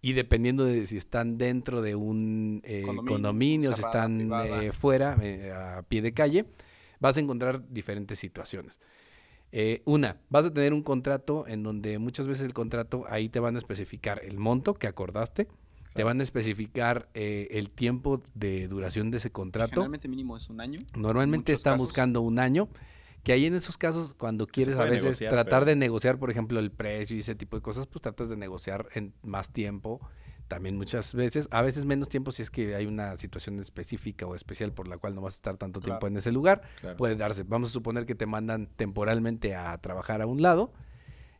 y 0.00 0.12
dependiendo 0.12 0.64
de 0.64 0.86
si 0.86 0.96
están 0.96 1.38
dentro 1.38 1.82
de 1.82 1.94
un 1.94 2.62
eh, 2.64 2.82
Condominio, 2.82 3.12
condominio, 3.12 3.72
si 3.72 3.80
están 3.80 4.30
eh, 4.32 4.72
fuera, 4.72 5.16
eh, 5.20 5.52
a 5.52 5.82
pie 5.82 6.02
de 6.02 6.12
calle, 6.12 6.46
vas 7.00 7.16
a 7.16 7.20
encontrar 7.20 7.68
diferentes 7.68 8.18
situaciones. 8.18 8.78
Eh, 9.52 9.82
una, 9.84 10.20
vas 10.28 10.44
a 10.44 10.52
tener 10.52 10.72
un 10.72 10.82
contrato 10.82 11.46
en 11.46 11.62
donde 11.62 11.98
muchas 11.98 12.26
veces 12.26 12.44
el 12.44 12.52
contrato 12.52 13.04
ahí 13.08 13.28
te 13.28 13.40
van 13.40 13.54
a 13.54 13.58
especificar 13.58 14.20
el 14.24 14.38
monto 14.38 14.74
que 14.74 14.86
acordaste, 14.86 15.48
te 15.96 16.04
van 16.04 16.20
a 16.20 16.22
especificar 16.22 17.08
eh, 17.14 17.48
el 17.52 17.70
tiempo 17.70 18.22
de 18.34 18.68
duración 18.68 19.10
de 19.10 19.16
ese 19.16 19.30
contrato. 19.30 19.70
Generalmente 19.70 20.08
mínimo 20.08 20.36
es 20.36 20.48
un 20.50 20.60
año. 20.60 20.80
Normalmente 20.96 21.52
están 21.52 21.74
casos. 21.74 21.88
buscando 21.88 22.20
un 22.20 22.38
año, 22.38 22.68
que 23.22 23.32
ahí 23.32 23.46
en 23.46 23.54
esos 23.54 23.76
casos 23.76 24.14
cuando 24.14 24.46
quieres 24.46 24.76
a 24.76 24.84
veces 24.84 25.02
negociar, 25.04 25.32
tratar 25.32 25.60
pero- 25.62 25.66
de 25.66 25.76
negociar, 25.76 26.18
por 26.18 26.30
ejemplo, 26.30 26.60
el 26.60 26.70
precio 26.70 27.16
y 27.16 27.20
ese 27.20 27.34
tipo 27.34 27.56
de 27.56 27.62
cosas, 27.62 27.86
pues 27.86 28.02
tratas 28.02 28.28
de 28.28 28.36
negociar 28.36 28.86
en 28.94 29.12
más 29.22 29.50
tiempo. 29.50 30.00
También 30.48 30.76
muchas 30.76 31.12
veces, 31.12 31.48
a 31.50 31.60
veces 31.60 31.86
menos 31.86 32.08
tiempo 32.08 32.30
si 32.30 32.40
es 32.42 32.52
que 32.52 32.76
hay 32.76 32.86
una 32.86 33.16
situación 33.16 33.58
específica 33.58 34.26
o 34.26 34.36
especial 34.36 34.72
por 34.72 34.86
la 34.86 34.96
cual 34.96 35.16
no 35.16 35.20
vas 35.20 35.34
a 35.34 35.38
estar 35.38 35.56
tanto 35.56 35.80
tiempo 35.80 36.06
en 36.06 36.16
ese 36.16 36.30
lugar 36.30 36.62
Claro. 36.80 36.96
puede 36.96 37.16
darse. 37.16 37.42
Vamos 37.42 37.70
a 37.70 37.72
suponer 37.72 38.06
que 38.06 38.14
te 38.14 38.26
mandan 38.26 38.68
temporalmente 38.76 39.56
a 39.56 39.76
trabajar 39.78 40.22
a 40.22 40.26
un 40.26 40.42
lado 40.42 40.72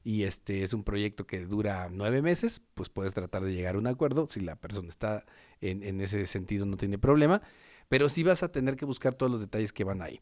y 0.07 0.23
este 0.23 0.63
es 0.63 0.73
un 0.73 0.85
proyecto 0.85 1.27
que 1.27 1.45
dura 1.47 1.89
nueve 1.91 2.23
meses, 2.23 2.63
pues 2.75 2.89
puedes 2.91 3.13
tratar 3.13 3.43
de 3.43 3.53
llegar 3.53 3.75
a 3.75 3.79
un 3.79 3.89
acuerdo. 3.89 4.29
Si 4.29 4.39
la 4.39 4.55
persona 4.55 4.89
está 4.89 5.25
en, 5.61 5.83
en 5.83 6.01
ese 6.01 6.27
sentido, 6.27 6.65
no 6.65 6.77
tiene 6.77 6.97
problema. 6.97 7.43
Pero 7.89 8.09
sí 8.09 8.23
vas 8.23 8.45
a 8.45 8.53
tener 8.53 8.77
que 8.77 8.85
buscar 8.85 9.15
todos 9.17 9.33
los 9.33 9.41
detalles 9.41 9.73
que 9.73 9.83
van 9.83 10.03
ahí. 10.03 10.21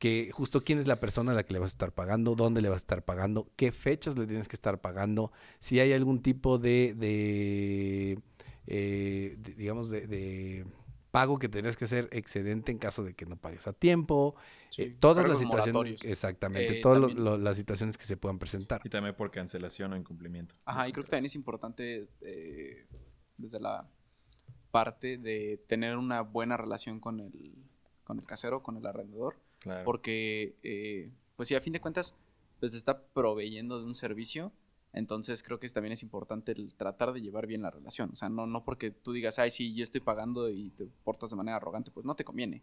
Que 0.00 0.30
justo 0.32 0.64
quién 0.64 0.80
es 0.80 0.88
la 0.88 0.98
persona 0.98 1.30
a 1.30 1.36
la 1.36 1.44
que 1.44 1.52
le 1.52 1.60
vas 1.60 1.70
a 1.70 1.74
estar 1.74 1.92
pagando, 1.92 2.34
dónde 2.34 2.60
le 2.60 2.70
vas 2.70 2.78
a 2.78 2.82
estar 2.82 3.04
pagando, 3.04 3.48
qué 3.54 3.70
fechas 3.70 4.18
le 4.18 4.26
tienes 4.26 4.48
que 4.48 4.56
estar 4.56 4.80
pagando, 4.80 5.30
si 5.60 5.78
hay 5.78 5.92
algún 5.92 6.22
tipo 6.22 6.58
de, 6.58 6.94
de, 6.98 8.18
eh, 8.66 9.36
digamos, 9.56 9.90
de, 9.90 10.08
de 10.08 10.64
pago 11.10 11.38
que 11.38 11.48
tendrías 11.48 11.76
que 11.76 11.84
hacer 11.84 12.08
excedente 12.12 12.70
en 12.72 12.78
caso 12.78 13.02
de 13.04 13.14
que 13.14 13.26
no 13.26 13.36
pagues 13.36 13.66
a 13.66 13.72
tiempo, 13.72 14.34
Sí, 14.70 14.82
eh, 14.82 14.96
todas 14.98 15.28
las 15.28 15.38
situaciones, 15.38 16.04
exactamente, 16.04 16.78
Eh, 16.78 16.80
todas 16.82 17.00
lo- 17.00 17.08
también- 17.08 17.24
lo- 17.24 17.36
las 17.38 17.56
situaciones 17.56 17.98
que 17.98 18.04
se 18.04 18.16
puedan 18.16 18.38
presentar. 18.38 18.80
Y 18.84 18.88
también 18.88 19.14
por 19.16 19.30
cancelación 19.30 19.92
o 19.92 19.96
incumplimiento. 19.96 20.54
Ajá, 20.64 20.88
y 20.88 20.92
creo 20.92 21.04
que 21.04 21.10
también 21.10 21.26
es 21.26 21.34
importante 21.34 22.08
eh, 22.22 22.86
desde 23.36 23.58
la 23.60 23.88
parte 24.70 25.18
de 25.18 25.60
tener 25.66 25.96
una 25.96 26.20
buena 26.22 26.56
relación 26.56 27.00
con 27.00 27.18
el, 27.20 27.54
con 28.04 28.18
el 28.18 28.26
casero, 28.26 28.62
con 28.62 28.76
el 28.76 28.86
arrendador, 28.86 29.36
Claro. 29.58 29.84
porque, 29.84 30.54
eh, 30.62 31.10
pues 31.36 31.48
sí, 31.48 31.54
a 31.54 31.60
fin 31.60 31.72
de 31.72 31.80
cuentas, 31.80 32.14
pues 32.60 32.74
está 32.74 33.02
proveyendo 33.02 33.78
de 33.80 33.86
un 33.86 33.94
servicio, 33.94 34.52
entonces 34.92 35.42
creo 35.42 35.58
que 35.60 35.68
también 35.68 35.92
es 35.92 36.02
importante 36.02 36.52
el 36.52 36.74
tratar 36.74 37.12
de 37.12 37.20
llevar 37.20 37.46
bien 37.46 37.62
la 37.62 37.70
relación, 37.70 38.10
o 38.12 38.16
sea, 38.16 38.28
no, 38.28 38.46
no 38.46 38.64
porque 38.64 38.90
tú 38.90 39.12
digas, 39.12 39.38
ay, 39.38 39.50
sí, 39.50 39.74
yo 39.74 39.82
estoy 39.82 40.00
pagando 40.00 40.50
y 40.50 40.70
te 40.70 40.86
portas 41.04 41.30
de 41.30 41.36
manera 41.36 41.56
arrogante, 41.56 41.90
pues 41.90 42.04
no 42.06 42.14
te 42.16 42.24
conviene. 42.24 42.62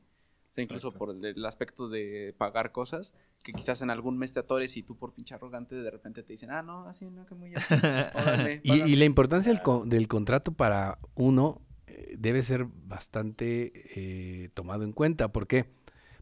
O 0.52 0.56
sea, 0.58 0.64
incluso 0.64 0.88
Exacto. 0.88 1.06
por 1.06 1.16
el, 1.16 1.24
el 1.38 1.46
aspecto 1.46 1.88
de 1.88 2.34
pagar 2.38 2.72
cosas, 2.72 3.14
que 3.44 3.54
quizás 3.54 3.82
en 3.84 3.92
algún 3.92 4.18
mes 4.18 4.34
te 4.34 4.40
atores 4.40 4.76
y 4.76 4.82
tú 4.84 4.96
por 4.98 5.14
pinche 5.14 5.36
arrogante 5.36 5.76
de 5.76 5.92
repente 5.92 6.24
te 6.24 6.34
dicen, 6.34 6.50
ah, 6.52 6.64
no, 6.64 6.84
así 6.88 7.10
no, 7.12 7.26
que 7.28 7.36
muy 7.36 7.54
así. 7.54 7.76
órale, 8.16 8.60
Y, 8.64 8.70
págame". 8.70 8.90
y 8.90 8.96
la 8.96 9.06
importancia 9.06 9.52
del, 9.52 9.62
co- 9.62 9.84
del 9.86 10.08
contrato 10.08 10.52
para 10.54 10.98
uno 11.16 11.62
eh, 11.86 12.16
debe 12.18 12.42
ser 12.42 12.66
bastante 12.66 13.72
eh, 13.96 14.50
tomado 14.56 14.84
en 14.84 14.94
cuenta. 14.94 15.32
¿Por 15.32 15.46
qué? 15.48 15.66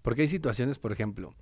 Porque 0.01 0.23
hay 0.23 0.27
situaciones, 0.27 0.79
por 0.79 0.91
ejemplo, 0.91 1.33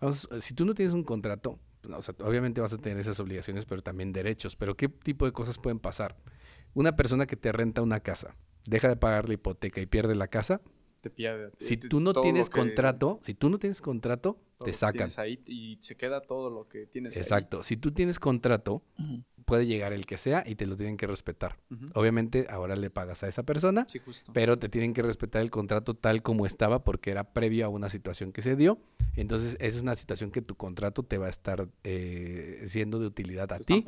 vamos, 0.00 0.28
si 0.40 0.54
tú 0.54 0.64
no 0.66 0.74
tienes 0.74 0.94
un 0.94 1.02
contrato, 1.02 1.58
o 1.90 2.02
sea, 2.02 2.14
obviamente 2.20 2.60
vas 2.60 2.72
a 2.72 2.78
tener 2.78 2.98
esas 2.98 3.20
obligaciones, 3.20 3.66
pero 3.66 3.82
también 3.82 4.12
derechos. 4.12 4.56
Pero 4.56 4.76
¿qué 4.76 4.88
tipo 4.88 5.24
de 5.24 5.32
cosas 5.32 5.58
pueden 5.58 5.78
pasar? 5.78 6.16
Una 6.74 6.96
persona 6.96 7.26
que 7.26 7.36
te 7.36 7.52
renta 7.52 7.82
una 7.82 8.00
casa, 8.00 8.36
deja 8.66 8.88
de 8.88 8.96
pagar 8.96 9.28
la 9.28 9.34
hipoteca 9.34 9.80
y 9.80 9.86
pierde 9.86 10.14
la 10.14 10.28
casa. 10.28 10.60
Te 11.04 11.10
pierde. 11.10 11.52
Si 11.58 11.76
tú 11.76 12.00
no 12.00 12.14
tienes 12.14 12.48
que- 12.48 12.58
contrato, 12.58 13.20
si 13.22 13.34
tú 13.34 13.50
no 13.50 13.58
tienes 13.58 13.82
contrato, 13.82 14.38
todo 14.58 14.64
te 14.66 14.72
sacan. 14.72 15.10
ahí 15.18 15.38
y 15.46 15.76
se 15.82 15.96
queda 15.96 16.22
todo 16.22 16.48
lo 16.48 16.66
que 16.66 16.86
tienes 16.86 17.14
ahí. 17.14 17.20
Exacto. 17.22 17.62
Si 17.62 17.76
tú 17.76 17.92
tienes 17.92 18.18
contrato, 18.18 18.82
puede 19.44 19.66
llegar 19.66 19.92
el 19.92 20.06
que 20.06 20.16
sea 20.16 20.42
y 20.46 20.54
te 20.54 20.64
lo 20.66 20.74
tienen 20.76 20.96
que 20.96 21.06
respetar. 21.06 21.58
Obviamente 21.94 22.46
ahora 22.48 22.74
le 22.76 22.88
pagas 22.88 23.22
a 23.22 23.28
esa 23.28 23.42
persona, 23.42 23.84
Sí, 23.86 23.98
justo. 23.98 24.32
pero 24.32 24.58
te 24.58 24.70
tienen 24.70 24.94
que 24.94 25.02
respetar 25.02 25.42
el 25.42 25.50
contrato 25.50 25.92
tal 25.94 26.22
como 26.22 26.46
estaba 26.46 26.82
porque 26.82 27.10
era 27.10 27.24
previo 27.34 27.66
a 27.66 27.68
una 27.68 27.90
situación 27.90 28.32
que 28.32 28.40
se 28.40 28.56
dio. 28.56 28.78
Entonces, 29.16 29.54
esa 29.60 29.76
es 29.76 29.82
una 29.82 29.94
situación 29.94 30.30
que 30.30 30.40
tu 30.40 30.54
contrato 30.56 31.02
te 31.02 31.18
va 31.18 31.26
a 31.26 31.30
estar 31.30 31.68
eh, 31.84 32.62
siendo 32.66 32.98
de 32.98 33.06
utilidad 33.06 33.52
a 33.52 33.58
ti 33.58 33.84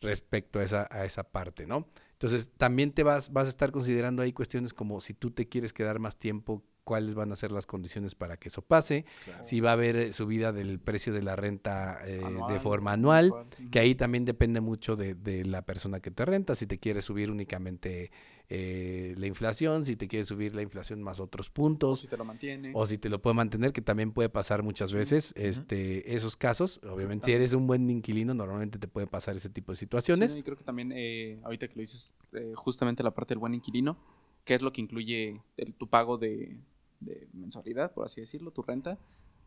respecto 0.00 0.58
a 0.58 0.64
esa, 0.64 0.88
a 0.90 1.04
esa 1.04 1.22
parte, 1.22 1.66
¿no? 1.66 1.86
Entonces, 2.16 2.50
también 2.56 2.92
te 2.92 3.02
vas, 3.02 3.30
vas 3.32 3.46
a 3.46 3.50
estar 3.50 3.72
considerando 3.72 4.22
ahí 4.22 4.32
cuestiones 4.32 4.72
como 4.72 5.00
si 5.02 5.12
tú 5.12 5.30
te 5.30 5.48
quieres 5.48 5.74
quedar 5.74 5.98
más 5.98 6.16
tiempo, 6.16 6.64
cuáles 6.86 7.14
van 7.16 7.32
a 7.32 7.36
ser 7.36 7.50
las 7.50 7.66
condiciones 7.66 8.14
para 8.14 8.36
que 8.36 8.46
eso 8.48 8.62
pase, 8.62 9.04
Claro. 9.24 9.44
si 9.44 9.60
va 9.60 9.70
a 9.70 9.72
haber 9.72 9.96
eh, 9.96 10.12
subida 10.12 10.52
del 10.52 10.78
precio 10.78 11.12
de 11.12 11.20
la 11.20 11.34
renta 11.34 11.98
eh, 12.06 12.22
de 12.48 12.60
forma 12.60 12.92
anual, 12.92 13.34
que 13.72 13.80
ahí 13.80 13.96
también 13.96 14.24
depende 14.24 14.60
mucho 14.60 14.94
de, 14.94 15.16
de 15.16 15.44
la 15.44 15.62
persona 15.62 15.98
que 15.98 16.12
te 16.12 16.24
renta, 16.24 16.54
si 16.54 16.66
te 16.68 16.78
quieres 16.78 17.04
subir 17.04 17.28
únicamente 17.32 18.12
eh, 18.48 19.14
la 19.18 19.26
inflación, 19.26 19.84
si 19.84 19.96
te 19.96 20.06
quieres 20.06 20.28
subir 20.28 20.54
la 20.54 20.62
inflación 20.62 21.02
más 21.02 21.18
otros 21.18 21.48
O 21.48 21.52
puntos, 21.52 22.00
si 22.02 22.06
te 22.06 22.16
lo 22.16 22.24
mantiene. 22.24 22.70
o 22.72 22.86
si 22.86 22.98
te 22.98 23.08
lo 23.08 23.20
puede 23.20 23.34
mantener, 23.34 23.72
que 23.72 23.82
también 23.82 24.12
puede 24.12 24.28
pasar 24.28 24.62
muchas 24.62 24.92
veces 24.92 25.32
este, 25.36 26.14
esos 26.14 26.36
casos. 26.36 26.80
Obviamente, 26.88 27.26
si 27.26 27.32
eres 27.32 27.52
un 27.52 27.66
buen 27.66 27.90
inquilino, 27.90 28.32
normalmente 28.32 28.78
te 28.78 28.86
puede 28.86 29.08
pasar 29.08 29.34
ese 29.36 29.50
tipo 29.50 29.72
de 29.72 29.76
situaciones. 29.76 30.32
Sí, 30.34 30.38
y 30.38 30.42
creo 30.44 30.56
que 30.56 30.62
también, 30.62 30.92
eh, 30.94 31.40
ahorita 31.42 31.66
que 31.66 31.74
lo 31.74 31.80
dices, 31.80 32.14
eh, 32.32 32.52
justamente 32.54 33.02
la 33.02 33.10
parte 33.10 33.34
del 33.34 33.40
buen 33.40 33.54
inquilino, 33.54 33.96
que 34.44 34.54
es 34.54 34.62
lo 34.62 34.72
que 34.72 34.80
incluye 34.80 35.40
el- 35.56 35.74
tu 35.74 35.88
pago 35.88 36.16
de, 36.16 36.56
de 37.00 37.28
mensualidad, 37.32 37.92
por 37.92 38.04
así 38.04 38.20
decirlo, 38.20 38.50
tu 38.50 38.62
renta, 38.62 38.98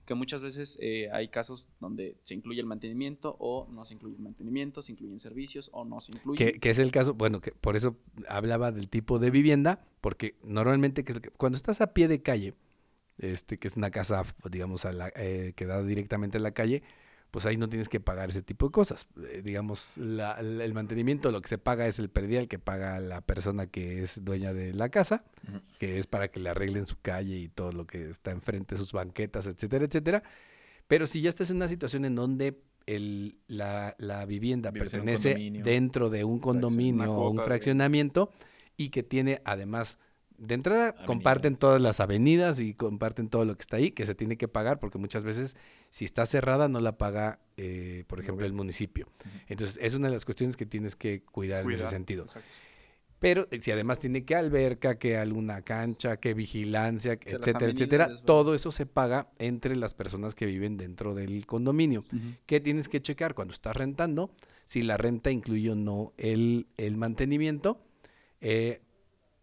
que 0.06 0.16
muchas 0.16 0.42
veces 0.42 0.78
eh, 0.82 1.08
hay 1.12 1.28
casos 1.28 1.70
donde 1.80 2.18
se 2.24 2.34
incluye 2.34 2.60
el 2.60 2.66
mantenimiento 2.66 3.36
o 3.40 3.68
no 3.70 3.86
se 3.86 3.94
incluye 3.94 4.16
el 4.16 4.24
mantenimiento, 4.24 4.82
se 4.82 4.94
incluyen 4.94 5.20
servicios 5.20 5.70
o 5.72 5.86
no 5.86 6.00
se 6.00 6.14
incluye. 6.14 6.54
Que, 6.54 6.60
que 6.60 6.72
es 6.72 6.80
el 6.80 6.92
caso, 6.92 7.14
bueno, 7.14 7.42
que 7.42 7.52
por 7.52 7.76
eso 7.76 7.96
hablaba 8.28 8.72
del 8.72 8.90
tipo 8.90 9.20
de 9.20 9.30
vivienda, 9.30 9.86
porque 10.02 10.36
normalmente 10.44 11.04
que 11.04 11.14
cuando 11.38 11.58
estás 11.58 11.82
a 11.82 11.94
pie 11.94 12.08
de 12.08 12.24
calle, 12.24 12.56
este, 13.20 13.60
que 13.60 13.68
es 13.68 13.78
una 13.78 13.92
casa, 13.92 14.24
digamos, 14.50 14.86
a 14.86 14.94
la, 14.94 15.12
eh, 15.16 15.54
que 15.56 15.66
da 15.66 15.84
directamente 15.84 16.38
a 16.38 16.42
la 16.42 16.52
calle, 16.52 16.82
pues 17.32 17.46
ahí 17.46 17.58
no 17.58 17.70
tienes 17.70 17.90
que 17.90 18.00
pagar 18.00 18.30
ese 18.32 18.42
tipo 18.42 18.66
de 18.68 18.72
cosas. 18.72 19.08
Eh, 19.32 19.42
digamos, 19.44 19.98
la- 19.98 20.40
el 20.40 20.74
mantenimiento, 20.74 21.32
lo 21.32 21.42
que 21.42 21.48
se 21.48 21.58
paga 21.58 21.86
es 21.88 22.00
el 22.00 22.10
predial 22.10 22.48
que 22.48 22.58
paga 22.60 23.00
la 23.00 23.22
persona 23.22 23.68
que 23.68 24.02
es 24.02 24.24
dueña 24.26 24.54
de 24.54 24.74
la 24.74 24.90
casa, 24.90 25.24
que 25.78 25.98
es 25.98 26.08
para 26.08 26.30
que 26.30 26.40
le 26.40 26.50
arreglen 26.50 26.86
su 26.86 27.00
calle 27.00 27.36
y 27.38 27.48
todo 27.48 27.72
lo 27.72 27.86
que 27.86 28.10
está 28.10 28.32
enfrente, 28.32 28.78
sus 28.78 28.94
banquetas, 28.94 29.46
etcétera, 29.48 29.86
etcétera. 29.86 30.24
Pero 30.88 31.06
si 31.06 31.22
ya 31.22 31.30
estás 31.30 31.52
en 31.52 31.58
una 31.58 31.68
situación 31.68 32.04
en 32.06 32.16
donde 32.16 32.60
el, 32.88 33.38
la, 33.48 33.96
la 34.00 34.26
vivienda 34.26 34.72
Vives 34.72 34.90
pertenece 34.92 35.34
dentro 35.64 36.10
de 36.10 36.24
un 36.24 36.40
condominio 36.40 37.12
o 37.14 37.30
un 37.30 37.38
de- 37.38 37.44
fraccionamiento 37.44 38.32
y 38.76 38.90
que 38.90 39.04
tiene 39.04 39.42
además, 39.46 40.00
de 40.40 40.56
entrada, 40.56 40.96
comparten 41.06 41.56
todas 41.56 41.82
las 41.82 42.00
avenidas 42.00 42.60
y 42.60 42.74
comparten 42.74 43.30
todo 43.30 43.46
lo 43.46 43.56
que 43.56 43.62
está 43.62 43.78
ahí, 43.78 43.92
que 43.92 44.06
se 44.06 44.16
tiene 44.16 44.38
que 44.38 44.48
pagar 44.48 44.80
porque 44.80 44.98
muchas 44.98 45.24
veces 45.24 45.56
si 45.90 46.06
está 46.06 46.26
cerrada 46.26 46.70
no 46.70 46.80
la 46.80 46.98
paga, 46.98 47.40
eh, 47.58 48.06
por 48.08 48.20
ejemplo, 48.20 48.46
el 48.46 48.54
municipio. 48.54 49.08
Entonces, 49.48 49.78
es 49.82 49.94
una 49.94 50.08
de 50.08 50.14
las 50.14 50.26
cuestiones 50.26 50.56
que 50.56 50.66
tienes 50.66 50.96
que 50.96 51.24
cuidar, 51.24 51.64
en 51.64 51.72
ese 51.72 51.90
sentido. 51.90 52.24
exacto. 52.24 52.56
Pero 53.20 53.48
eh, 53.52 53.60
si 53.60 53.72
además 53.72 54.00
tiene 54.00 54.24
que 54.24 54.36
alberca, 54.36 54.98
que 54.98 55.18
alguna 55.18 55.62
cancha, 55.62 56.18
que 56.18 56.34
vigilancia, 56.34 57.18
Que 57.18 57.32
etcétera, 57.32 57.72
etcétera, 57.72 58.10
todo 58.26 58.56
eso 58.56 58.72
se 58.72 58.86
paga 58.86 59.30
entre 59.40 59.76
las 59.76 59.94
personas 59.94 60.36
que 60.36 60.46
viven 60.46 60.78
dentro 60.78 61.14
del 61.14 61.46
condominio. 61.46 62.06
Ujú. 62.14 62.36
¿Qué 62.46 62.62
tienes 62.62 62.88
que 62.88 63.02
checar 63.02 63.36
cuando 63.36 63.54
estás 63.54 63.76
rentando? 63.76 64.32
Si 64.64 64.84
la 64.84 64.96
renta 64.96 65.32
incluye 65.32 65.70
o 65.72 65.76
no 65.76 66.14
el, 66.18 66.68
el 66.78 66.96
mantenimiento. 66.96 67.82
Eh, 68.40 68.82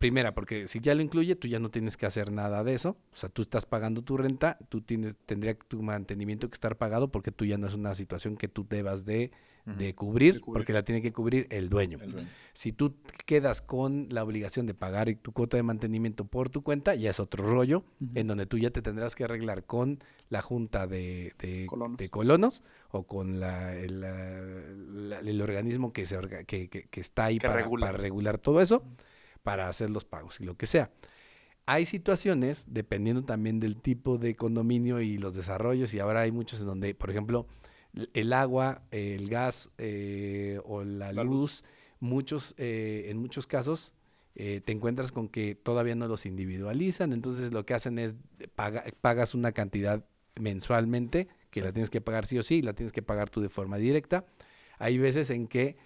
primera, 0.06 0.34
porque 0.34 0.68
si 0.68 0.80
ya 0.80 0.94
lo 0.94 1.02
incluye, 1.02 1.36
tú 1.36 1.48
ya 1.48 1.58
no 1.58 1.70
tienes 1.70 1.96
que 1.96 2.06
hacer 2.06 2.30
nada 2.32 2.62
de 2.64 2.74
eso. 2.74 2.90
O 3.12 3.16
sea, 3.16 3.28
tú 3.28 3.42
estás 3.42 3.66
pagando 3.66 4.02
tu 4.02 4.16
renta, 4.16 4.58
tú 4.68 4.80
tienes, 4.80 5.16
tendría 5.26 5.54
tu 5.58 5.82
mantenimiento 5.82 6.48
que 6.48 6.54
estar 6.54 6.76
pagado 6.76 7.08
porque 7.10 7.32
tú 7.32 7.44
ya 7.44 7.58
no 7.58 7.66
es 7.66 7.74
una 7.74 7.94
situación 7.94 8.36
que 8.36 8.48
tú 8.48 8.66
debas 8.68 9.04
de, 9.04 9.30
de 9.64 9.94
cubrir, 9.96 10.34
De 10.34 10.40
cubrir. 10.40 10.60
porque 10.60 10.72
la 10.72 10.84
tiene 10.84 11.02
que 11.02 11.12
cubrir 11.12 11.48
el 11.50 11.68
dueño. 11.68 11.98
El 12.00 12.12
dueño. 12.12 12.28
Si 12.52 12.70
tú 12.72 12.94
quedas 13.26 13.62
con 13.62 14.06
la 14.10 14.22
obligación 14.22 14.64
de 14.66 14.74
pagar 14.74 15.12
tu 15.20 15.32
cuota 15.32 15.56
de 15.56 15.64
mantenimiento 15.64 16.24
por 16.24 16.50
tu 16.50 16.62
cuenta, 16.62 16.94
ya 16.94 17.10
es 17.10 17.18
otro 17.18 17.44
rollo, 17.44 17.82
en 18.14 18.28
donde 18.28 18.46
tú 18.46 18.58
ya 18.58 18.70
te 18.70 18.80
tendrás 18.80 19.16
que 19.16 19.24
arreglar 19.24 19.64
con 19.64 19.98
la 20.28 20.40
junta 20.40 20.86
de, 20.86 21.32
de- 21.40 21.66
Colonos. 22.10 22.62
o 22.92 23.02
con 23.08 23.40
la- 23.40 23.76
el, 23.76 24.00
la- 24.00 25.18
la- 25.18 25.18
el 25.18 25.42
organismo 25.42 25.92
que, 25.92 26.06
se 26.06 26.16
orga- 26.16 26.44
que, 26.46 26.68
que- 26.68 26.84
que 26.88 27.00
está 27.00 27.24
ahí 27.24 27.38
Que 27.38 27.48
para, 27.48 27.60
regula. 27.62 27.86
para 27.86 27.98
regular 27.98 28.38
todo 28.38 28.60
eso, 28.60 28.82
para 29.46 29.68
hacer 29.68 29.90
los 29.90 30.04
pagos 30.04 30.40
y 30.40 30.44
lo 30.44 30.56
que 30.56 30.66
sea. 30.66 30.90
Hay 31.66 31.84
situaciones, 31.84 32.64
dependiendo 32.66 33.24
también 33.24 33.60
del 33.60 33.76
tipo 33.76 34.18
de 34.18 34.34
condominio 34.34 35.00
y 35.00 35.18
los 35.18 35.36
desarrollos, 35.36 35.94
y 35.94 36.00
ahora 36.00 36.22
hay 36.22 36.32
muchos 36.32 36.60
en 36.60 36.66
donde, 36.66 36.96
por 36.96 37.10
ejemplo, 37.10 37.46
el 38.12 38.32
agua, 38.32 38.82
el 38.90 39.28
gas 39.28 39.70
eh, 39.78 40.58
o 40.64 40.82
la, 40.82 41.12
luz, 41.12 41.62
muchos, 42.00 42.56
eh, 42.58 43.06
en 43.06 43.18
muchos 43.18 43.46
casos 43.46 43.92
eh, 44.34 44.60
te 44.64 44.72
encuentras 44.72 45.12
con 45.12 45.28
que 45.28 45.54
todavía 45.54 45.94
no 45.94 46.08
los 46.08 46.26
individualizan, 46.26 47.12
entonces 47.12 47.52
lo 47.52 47.64
que 47.64 47.74
hacen 47.74 48.00
es 48.00 48.16
paga- 48.56 48.84
pagas 49.00 49.32
una 49.34 49.52
cantidad 49.52 50.04
mensualmente 50.40 51.28
que 51.50 51.62
la 51.62 51.72
tienes 51.72 51.88
que 51.88 52.00
pagar 52.00 52.26
sí 52.26 52.36
o 52.36 52.42
sí, 52.42 52.62
la 52.62 52.72
tienes 52.72 52.92
que 52.92 53.02
pagar 53.02 53.30
tú 53.30 53.40
de 53.40 53.48
forma 53.48 53.76
directa. 53.76 54.26
Hay 54.78 54.98
veces 54.98 55.30
en 55.30 55.46
que 55.46 55.76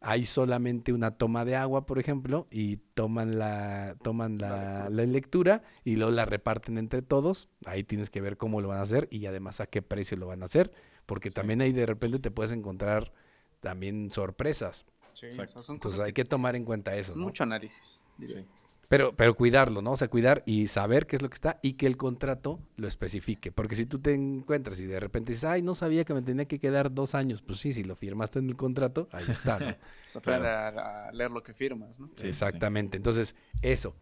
hay 0.00 0.24
solamente 0.24 0.92
una 0.92 1.12
toma 1.12 1.44
de 1.44 1.56
agua, 1.56 1.84
por 1.84 1.98
ejemplo, 1.98 2.46
y 2.50 2.78
toman 2.94 3.38
la 3.38 3.96
toman 4.02 4.38
la, 4.38 4.88
la 4.90 5.04
lectura 5.04 5.62
y 5.84 5.96
luego 5.96 6.10
la 6.10 6.24
reparten 6.24 6.78
entre 6.78 7.02
todos. 7.02 7.48
Ahí 7.66 7.84
tienes 7.84 8.08
que 8.08 8.20
ver 8.22 8.36
cómo 8.38 8.60
lo 8.60 8.68
van 8.68 8.78
a 8.78 8.82
hacer 8.82 9.08
y 9.10 9.26
además 9.26 9.60
a 9.60 9.66
qué 9.66 9.82
precio 9.82 10.16
lo 10.16 10.26
van 10.26 10.42
a 10.42 10.46
hacer, 10.46 10.72
porque 11.06 11.30
también 11.30 11.60
ahí 11.60 11.72
de 11.72 11.84
repente 11.86 12.18
te 12.18 12.30
puedes 12.30 12.52
encontrar 12.52 13.12
también 13.60 14.10
sorpresas. 14.10 14.86
Sí, 15.12 15.26
Exacto. 15.26 15.50
o 15.58 15.62
sea, 15.62 15.62
son 15.62 15.76
Entonces 15.76 15.98
cosas 15.98 16.06
hay 16.06 16.12
que, 16.14 16.22
que 16.22 16.28
tomar 16.28 16.56
en 16.56 16.64
cuenta 16.64 16.96
eso, 16.96 17.14
¿no? 17.14 17.24
mucho 17.24 17.42
análisis. 17.42 18.02
Sí. 18.24 18.46
Pero, 18.90 19.14
pero 19.14 19.36
cuidarlo, 19.36 19.82
¿no? 19.82 19.92
O 19.92 19.96
sea, 19.96 20.08
cuidar 20.08 20.42
y 20.46 20.66
saber 20.66 21.06
qué 21.06 21.14
es 21.14 21.22
lo 21.22 21.30
que 21.30 21.34
está 21.34 21.60
y 21.62 21.74
que 21.74 21.86
el 21.86 21.96
contrato 21.96 22.58
lo 22.74 22.88
especifique. 22.88 23.52
Porque 23.52 23.76
si 23.76 23.86
tú 23.86 24.00
te 24.00 24.14
encuentras 24.14 24.80
y 24.80 24.86
de 24.86 24.98
repente 24.98 25.30
dices, 25.30 25.44
ay, 25.44 25.62
no 25.62 25.76
sabía 25.76 26.04
que 26.04 26.12
me 26.12 26.22
tenía 26.22 26.46
que 26.46 26.58
quedar 26.58 26.92
dos 26.92 27.14
años. 27.14 27.40
Pues 27.40 27.60
sí, 27.60 27.72
si 27.72 27.84
lo 27.84 27.94
firmaste 27.94 28.40
en 28.40 28.48
el 28.48 28.56
contrato, 28.56 29.08
ahí 29.12 29.26
está, 29.28 29.60
¿no? 29.60 29.66
O 30.08 30.12
sea, 30.12 30.18
aprende 30.18 30.48
a, 30.48 31.06
a 31.06 31.12
leer 31.12 31.30
lo 31.30 31.40
que 31.40 31.54
firmas, 31.54 32.00
¿no? 32.00 32.10
Sí, 32.16 32.26
Exactamente. 32.26 32.96
Entonces, 32.96 33.36
eso. 33.62 33.94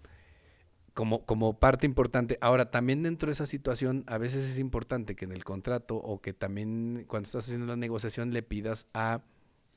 Como, 0.95 1.27
como 1.27 1.59
parte 1.59 1.85
importante. 1.85 2.39
Ahora, 2.41 2.71
también 2.71 3.03
dentro 3.03 3.27
de 3.27 3.35
esa 3.35 3.45
situación, 3.45 4.05
a 4.07 4.17
veces 4.17 4.51
es 4.51 4.59
importante 4.59 5.17
que 5.17 5.27
en 5.27 5.33
el 5.33 5.45
contrato 5.45 5.97
o 5.97 6.23
que 6.23 6.33
también 6.33 7.05
cuando 7.07 7.27
estás 7.27 7.45
haciendo 7.45 7.67
la 7.67 7.77
negociación 7.77 8.33
le 8.33 8.43
pidas 8.43 8.87
a, 8.95 9.21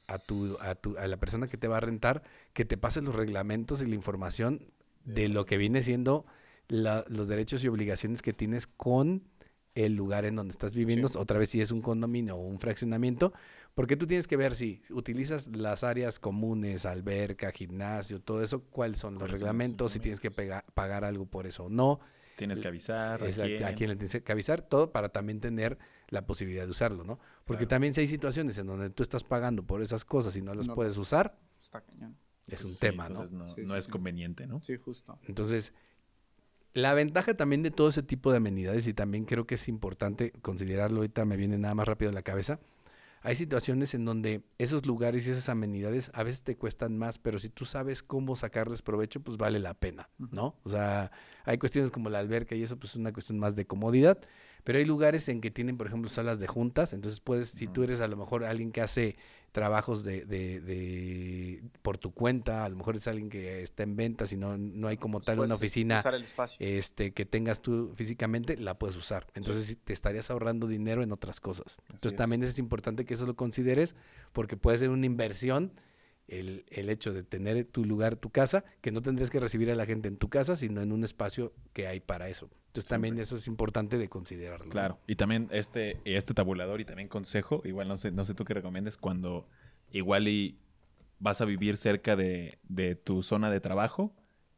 a, 0.07 0.19
tu, 0.19 0.57
a, 0.61 0.75
tu, 0.75 0.97
a 0.97 1.05
la 1.07 1.17
persona 1.17 1.49
que 1.49 1.57
te 1.57 1.67
va 1.67 1.77
a 1.77 1.81
rentar 1.81 2.23
que 2.53 2.63
te 2.63 2.77
pase 2.77 3.01
los 3.01 3.13
reglamentos 3.13 3.81
y 3.81 3.87
la 3.87 3.95
información 3.95 4.71
de 5.05 5.29
lo 5.29 5.45
que 5.45 5.57
viene 5.57 5.83
siendo 5.83 6.25
la- 6.67 7.03
los 7.09 7.27
derechos 7.27 7.63
y 7.63 7.67
obligaciones 7.67 8.21
que 8.21 8.33
tienes 8.33 8.67
con 8.67 9.23
el 9.73 9.95
lugar 9.95 10.25
en 10.25 10.35
donde 10.35 10.51
estás 10.51 10.73
viviendo, 10.75 11.07
otra 11.17 11.39
vez 11.39 11.49
si 11.49 11.61
es 11.61 11.71
un 11.71 11.81
condominio 11.81 12.35
o 12.35 12.41
un 12.45 12.59
fraccionamiento, 12.59 13.31
porque 13.73 13.95
tú 13.95 14.05
tienes 14.05 14.27
que 14.27 14.35
ver 14.35 14.53
si 14.53 14.81
utilizas 14.89 15.47
las 15.55 15.83
áreas 15.85 16.19
comunes, 16.19 16.85
alberca, 16.85 17.51
gimnasio, 17.51 18.19
todo 18.21 18.43
eso, 18.43 18.63
cuáles 18.65 18.99
son 18.99 19.13
los 19.13 19.19
¿Cuáles 19.19 19.31
son 19.31 19.39
los 19.39 19.39
reglamentos, 19.41 19.91
si 19.93 19.99
tienes 19.99 20.19
que 20.19 20.29
pega- 20.29 20.65
pagar 20.73 21.05
algo 21.05 21.25
por 21.25 21.47
eso 21.47 21.65
o 21.65 21.69
no, 21.69 21.99
Tienes 22.37 22.59
que 22.59 22.67
avisar. 22.69 23.21
¿a 23.23 23.27
quién? 23.29 23.63
a 23.63 23.73
quién 23.75 23.89
le 23.91 23.95
tienes 23.95 24.21
que 24.23 24.31
avisar, 24.31 24.61
todo 24.61 24.91
para 24.91 25.09
también 25.09 25.39
tener 25.39 25.77
la 26.09 26.25
posibilidad 26.25 26.65
de 26.65 26.71
usarlo, 26.71 27.03
¿no? 27.03 27.19
Porque 27.45 27.59
Claro. 27.65 27.69
también 27.69 27.93
si 27.93 28.01
hay 28.01 28.07
situaciones 28.07 28.57
en 28.57 28.67
donde 28.67 28.89
tú 28.89 29.03
estás 29.03 29.23
pagando 29.23 29.63
por 29.63 29.81
esas 29.81 30.03
cosas 30.05 30.35
y 30.35 30.41
no 30.41 30.53
las 30.53 30.67
No 30.67 30.75
puedes 30.75 30.97
usar, 30.97 31.37
Está 31.61 31.79
cañón. 31.81 32.17
Es 32.51 32.63
un 32.63 32.71
sí, 32.71 32.79
tema, 32.79 33.03
¿no? 33.09 33.23
entonces 33.23 33.33
no, 33.37 33.47
Sí, 33.47 33.61
no 33.61 33.73
sí, 33.73 33.79
es 33.79 33.85
sí. 33.85 33.91
conveniente, 33.91 34.47
¿no? 34.47 34.61
Sí, 34.61 34.75
justo. 34.77 35.17
Entonces, 35.27 35.73
la 36.73 36.93
ventaja 36.93 37.35
también 37.35 37.63
de 37.63 37.71
todo 37.71 37.89
ese 37.89 38.03
tipo 38.03 38.31
de 38.31 38.37
amenidades, 38.37 38.87
y 38.87 38.93
también 38.93 39.25
creo 39.25 39.45
que 39.45 39.55
es 39.55 39.67
importante 39.67 40.31
considerarlo, 40.41 40.97
ahorita 40.97 41.25
me 41.25 41.37
viene 41.37 41.57
nada 41.57 41.75
más 41.75 41.87
rápido 41.87 42.11
a 42.11 42.13
la 42.13 42.21
cabeza, 42.21 42.59
hay 43.23 43.35
situaciones 43.35 43.93
en 43.93 44.03
donde 44.03 44.41
esos 44.57 44.87
lugares 44.87 45.27
y 45.27 45.31
esas 45.31 45.47
amenidades 45.49 46.09
a 46.15 46.23
veces 46.23 46.41
te 46.41 46.57
cuestan 46.57 46.97
más, 46.97 47.19
pero 47.19 47.37
si 47.37 47.49
tú 47.49 47.65
sabes 47.65 48.01
cómo 48.01 48.35
sacarles 48.35 48.81
provecho, 48.81 49.19
pues 49.19 49.37
vale 49.37 49.59
la 49.59 49.75
pena, 49.75 50.09
¿no? 50.17 50.55
O 50.63 50.69
sea, 50.69 51.11
hay 51.45 51.59
cuestiones 51.59 51.91
como 51.91 52.09
la 52.09 52.17
alberca 52.17 52.55
y 52.55 52.63
eso, 52.63 52.79
pues 52.79 52.93
es 52.93 52.95
una 52.95 53.13
cuestión 53.13 53.37
más 53.37 53.55
de 53.55 53.67
comodidad, 53.67 54.19
pero 54.63 54.79
hay 54.79 54.85
lugares 54.85 55.29
en 55.29 55.39
que 55.39 55.51
tienen, 55.51 55.77
por 55.77 55.85
ejemplo, 55.85 56.09
salas 56.09 56.39
de 56.39 56.47
juntas, 56.47 56.93
entonces 56.93 57.19
puedes, 57.19 57.49
si 57.49 57.67
tú 57.67 57.83
eres 57.83 58.01
a 58.01 58.07
lo 58.07 58.17
mejor 58.17 58.43
alguien 58.43 58.71
que 58.71 58.81
hace 58.81 59.15
trabajos 59.51 60.03
de, 60.03 60.25
de, 60.25 60.61
de- 60.61 61.61
por 61.81 61.97
tu 61.97 62.11
cuenta, 62.13 62.63
a 62.65 62.69
lo 62.69 62.75
mejor 62.77 62.95
es 62.95 63.07
alguien 63.07 63.29
que 63.29 63.61
está 63.61 63.83
en 63.83 63.95
ventas 63.95 64.31
y 64.33 64.37
no, 64.37 64.57
no 64.57 64.87
hay 64.87 64.97
como 64.97 65.19
tal 65.19 65.39
una 65.39 65.55
oficina 65.55 66.01
este, 66.59 67.11
que 67.11 67.25
tengas 67.25 67.61
tú 67.61 67.91
físicamente, 67.95 68.57
la 68.57 68.77
puedes 68.79 68.95
usar. 68.95 69.27
Entonces 69.33 69.65
sí, 69.65 69.75
te 69.75 69.93
estarías 69.93 70.31
ahorrando 70.31 70.67
dinero 70.67 71.03
en 71.03 71.11
otras 71.11 71.39
cosas. 71.39 71.77
Entonces 71.87 72.13
es. 72.13 72.17
también 72.17 72.43
es 72.43 72.59
importante 72.59 73.05
que 73.05 73.13
eso 73.13 73.25
lo 73.25 73.35
consideres 73.35 73.95
porque 74.31 74.57
puede 74.57 74.77
ser 74.77 74.89
una 74.89 75.05
inversión 75.05 75.73
el, 76.31 76.65
el 76.69 76.89
hecho 76.89 77.13
de 77.13 77.23
tener 77.23 77.65
tu 77.65 77.85
lugar, 77.85 78.15
tu 78.15 78.29
casa, 78.29 78.63
que 78.81 78.91
no 78.91 79.01
tendrías 79.01 79.29
que 79.29 79.39
recibir 79.39 79.69
a 79.69 79.75
la 79.75 79.85
gente 79.85 80.07
en 80.07 80.17
tu 80.17 80.29
casa, 80.29 80.55
sino 80.55 80.81
en 80.81 80.91
un 80.91 81.03
espacio 81.03 81.53
que 81.73 81.87
hay 81.87 81.99
para 81.99 82.29
eso. 82.29 82.49
Entonces 82.67 82.87
también 82.87 83.19
eso 83.19 83.35
es 83.35 83.47
importante 83.47 83.97
de 83.97 84.07
considerarlo. 84.07 84.71
Claro. 84.71 84.97
Y 85.05 85.15
también 85.15 85.49
este, 85.51 85.99
este 86.05 86.33
tabulador 86.33 86.79
y 86.79 86.85
también 86.85 87.09
consejo, 87.09 87.61
igual 87.65 87.89
no 87.89 87.97
sé, 87.97 88.11
no 88.11 88.23
sé 88.23 88.33
tú 88.33 88.45
qué 88.45 88.53
recomiendes, 88.53 88.95
cuando 88.95 89.45
igual 89.91 90.29
y 90.29 90.57
vas 91.19 91.41
a 91.41 91.45
vivir 91.45 91.75
cerca 91.75 92.15
de, 92.15 92.57
de 92.69 92.95
tu 92.95 93.23
zona 93.23 93.51
de 93.51 93.59
trabajo 93.59 94.13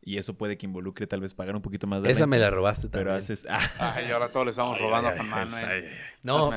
y 0.06 0.18
eso 0.18 0.34
puede 0.36 0.58
que 0.58 0.66
involucre 0.66 1.08
tal 1.08 1.22
vez 1.22 1.34
pagar 1.34 1.56
un 1.56 1.62
poquito 1.62 1.88
más 1.88 2.02
de 2.04 2.12
Esa 2.12 2.28
me 2.28 2.38
la 2.38 2.50
robaste 2.50 2.90
Pero 2.90 3.12
también. 3.12 3.24
haces... 3.24 3.48
ah, 3.50 3.94
Ay, 3.96 4.12
ahora 4.12 4.32
todos 4.32 4.46
le 4.46 4.52
estamos 4.52 4.76
ay, 4.78 4.82
robando 4.84 5.10
ay, 5.10 5.20
a 5.20 5.24
Manuel. 5.24 5.86
No. 6.24 6.52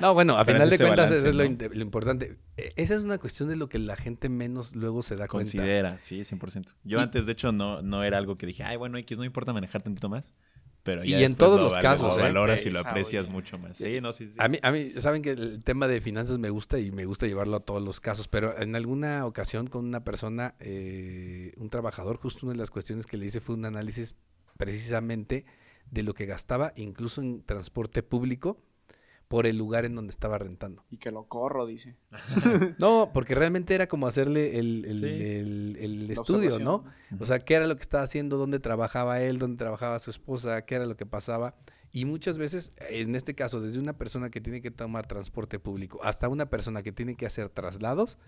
No, 0.00 0.14
bueno, 0.14 0.36
a 0.38 0.44
Pero 0.44 0.56
final 0.56 0.70
de 0.70 0.78
cuentas 0.78 1.10
balance, 1.10 1.16
eso 1.18 1.28
es 1.28 1.34
lo, 1.76 1.82
importante. 1.82 2.38
E- 2.56 2.72
Esa 2.76 2.94
es 2.94 3.02
una 3.02 3.18
cuestión 3.18 3.48
de 3.48 3.56
lo 3.56 3.68
que 3.68 3.78
la 3.78 3.96
gente 3.96 4.28
menos 4.28 4.74
luego 4.76 5.02
se 5.02 5.16
da 5.16 5.28
cuenta. 5.28 5.50
Considera, 5.52 5.98
sí, 5.98 6.20
100%. 6.20 6.74
Yo 6.84 6.98
Y- 6.98 7.02
antes, 7.02 7.26
de 7.26 7.32
hecho, 7.32 7.52
no, 7.52 7.82
no 7.82 8.02
era 8.04 8.18
algo 8.18 8.36
que 8.38 8.46
dije, 8.46 8.64
ay, 8.64 8.76
bueno, 8.76 8.96
X, 8.98 9.18
no 9.18 9.24
importa 9.24 9.52
manejar 9.52 9.82
tantito 9.82 10.08
más. 10.08 10.34
Pero 10.86 11.04
Y 11.04 11.14
en 11.14 11.34
todos 11.34 11.58
lo 11.58 11.64
los 11.64 11.78
casos, 11.78 12.14
Lo 12.14 12.20
¿eh? 12.20 12.22
valoras 12.22 12.64
y 12.64 12.70
lo 12.70 12.78
aprecias 12.78 13.28
mucho 13.28 13.58
más. 13.58 13.76
Sí, 13.76 14.00
no, 14.00 14.12
sí, 14.12 14.28
sí. 14.28 14.36
A 14.38 14.46
mí, 14.48 14.58
a 14.62 14.70
mí, 14.70 14.92
saben 14.98 15.20
que 15.20 15.30
el 15.30 15.64
tema 15.64 15.88
de 15.88 16.00
finanzas 16.00 16.38
me 16.38 16.48
gusta 16.48 16.78
y 16.78 16.92
me 16.92 17.04
gusta 17.06 17.26
llevarlo 17.26 17.56
a 17.56 17.60
todos 17.60 17.82
los 17.82 18.00
casos, 18.00 18.28
pero 18.28 18.56
en 18.56 18.76
alguna 18.76 19.26
ocasión 19.26 19.66
con 19.66 19.84
una 19.84 20.04
persona, 20.04 20.54
eh, 20.60 21.52
un 21.56 21.70
trabajador, 21.70 22.18
justo 22.18 22.46
una 22.46 22.52
de 22.52 22.58
las 22.60 22.70
cuestiones 22.70 23.04
que 23.04 23.16
le 23.16 23.26
hice 23.26 23.40
fue 23.40 23.56
un 23.56 23.64
análisis 23.64 24.14
precisamente 24.56 25.44
de 25.90 26.04
lo 26.04 26.14
que 26.14 26.24
gastaba, 26.24 26.72
incluso 26.76 27.20
en 27.20 27.42
transporte 27.42 28.04
público, 28.04 28.62
por 29.28 29.46
el 29.46 29.56
lugar 29.58 29.84
en 29.84 29.94
donde 29.96 30.10
estaba 30.12 30.38
rentando. 30.38 30.84
Y 30.90 30.98
que 30.98 31.10
lo 31.10 31.24
corro, 31.24 31.66
dice. 31.66 31.96
No, 32.78 33.10
porque 33.12 33.34
realmente 33.34 33.74
era 33.74 33.86
como 33.88 34.06
hacerle 34.06 34.58
el, 34.58 34.84
el- 34.84 35.00
Sí. 35.00 35.84
el- 35.84 36.10
estudio, 36.10 36.58
¿no? 36.58 36.84
O 37.18 37.26
sea, 37.26 37.40
qué 37.40 37.54
era 37.54 37.66
lo 37.66 37.74
que 37.76 37.82
estaba 37.82 38.04
haciendo, 38.04 38.36
dónde 38.36 38.60
trabajaba 38.60 39.20
él, 39.20 39.38
dónde 39.38 39.56
trabajaba 39.58 39.98
su 39.98 40.10
esposa, 40.10 40.64
qué 40.64 40.76
era 40.76 40.86
lo 40.86 40.96
que 40.96 41.06
pasaba. 41.06 41.54
Y 41.92 42.04
muchas 42.04 42.38
veces, 42.38 42.72
en 42.90 43.14
este 43.16 43.34
caso, 43.34 43.60
desde 43.60 43.78
una 43.80 43.96
persona 43.96 44.30
que 44.30 44.40
tiene 44.40 44.60
que 44.60 44.70
tomar 44.70 45.06
transporte 45.06 45.58
público 45.58 45.98
hasta 46.02 46.28
una 46.28 46.48
persona 46.50 46.82
que 46.82 46.92
tiene 46.92 47.16
que 47.16 47.26
hacer 47.26 47.48
traslados, 47.48 48.18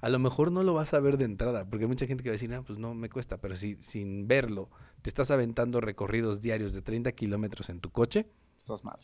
a 0.00 0.08
lo 0.10 0.18
mejor 0.18 0.52
no 0.52 0.62
lo 0.62 0.74
vas 0.74 0.92
a 0.94 1.00
ver 1.00 1.16
de 1.16 1.24
entrada, 1.24 1.68
porque 1.70 1.84
hay 1.84 1.88
mucha 1.88 2.06
gente 2.06 2.22
que 2.22 2.28
va 2.28 2.32
a 2.32 2.38
decir, 2.38 2.52
ah, 2.52 2.62
pues 2.62 2.78
no 2.78 2.94
me 2.94 3.08
cuesta, 3.08 3.40
pero 3.40 3.56
si 3.56 3.76
sin 3.80 4.26
verlo 4.28 4.68
te 5.02 5.08
estás 5.08 5.30
aventando 5.30 5.80
recorridos 5.80 6.40
diarios 6.42 6.72
de 6.74 6.82
30 6.82 7.12
kilómetros 7.12 7.70
en 7.70 7.80
tu 7.80 7.90
coche, 7.90 8.26
Estás 8.58 8.82
mal. 8.84 8.96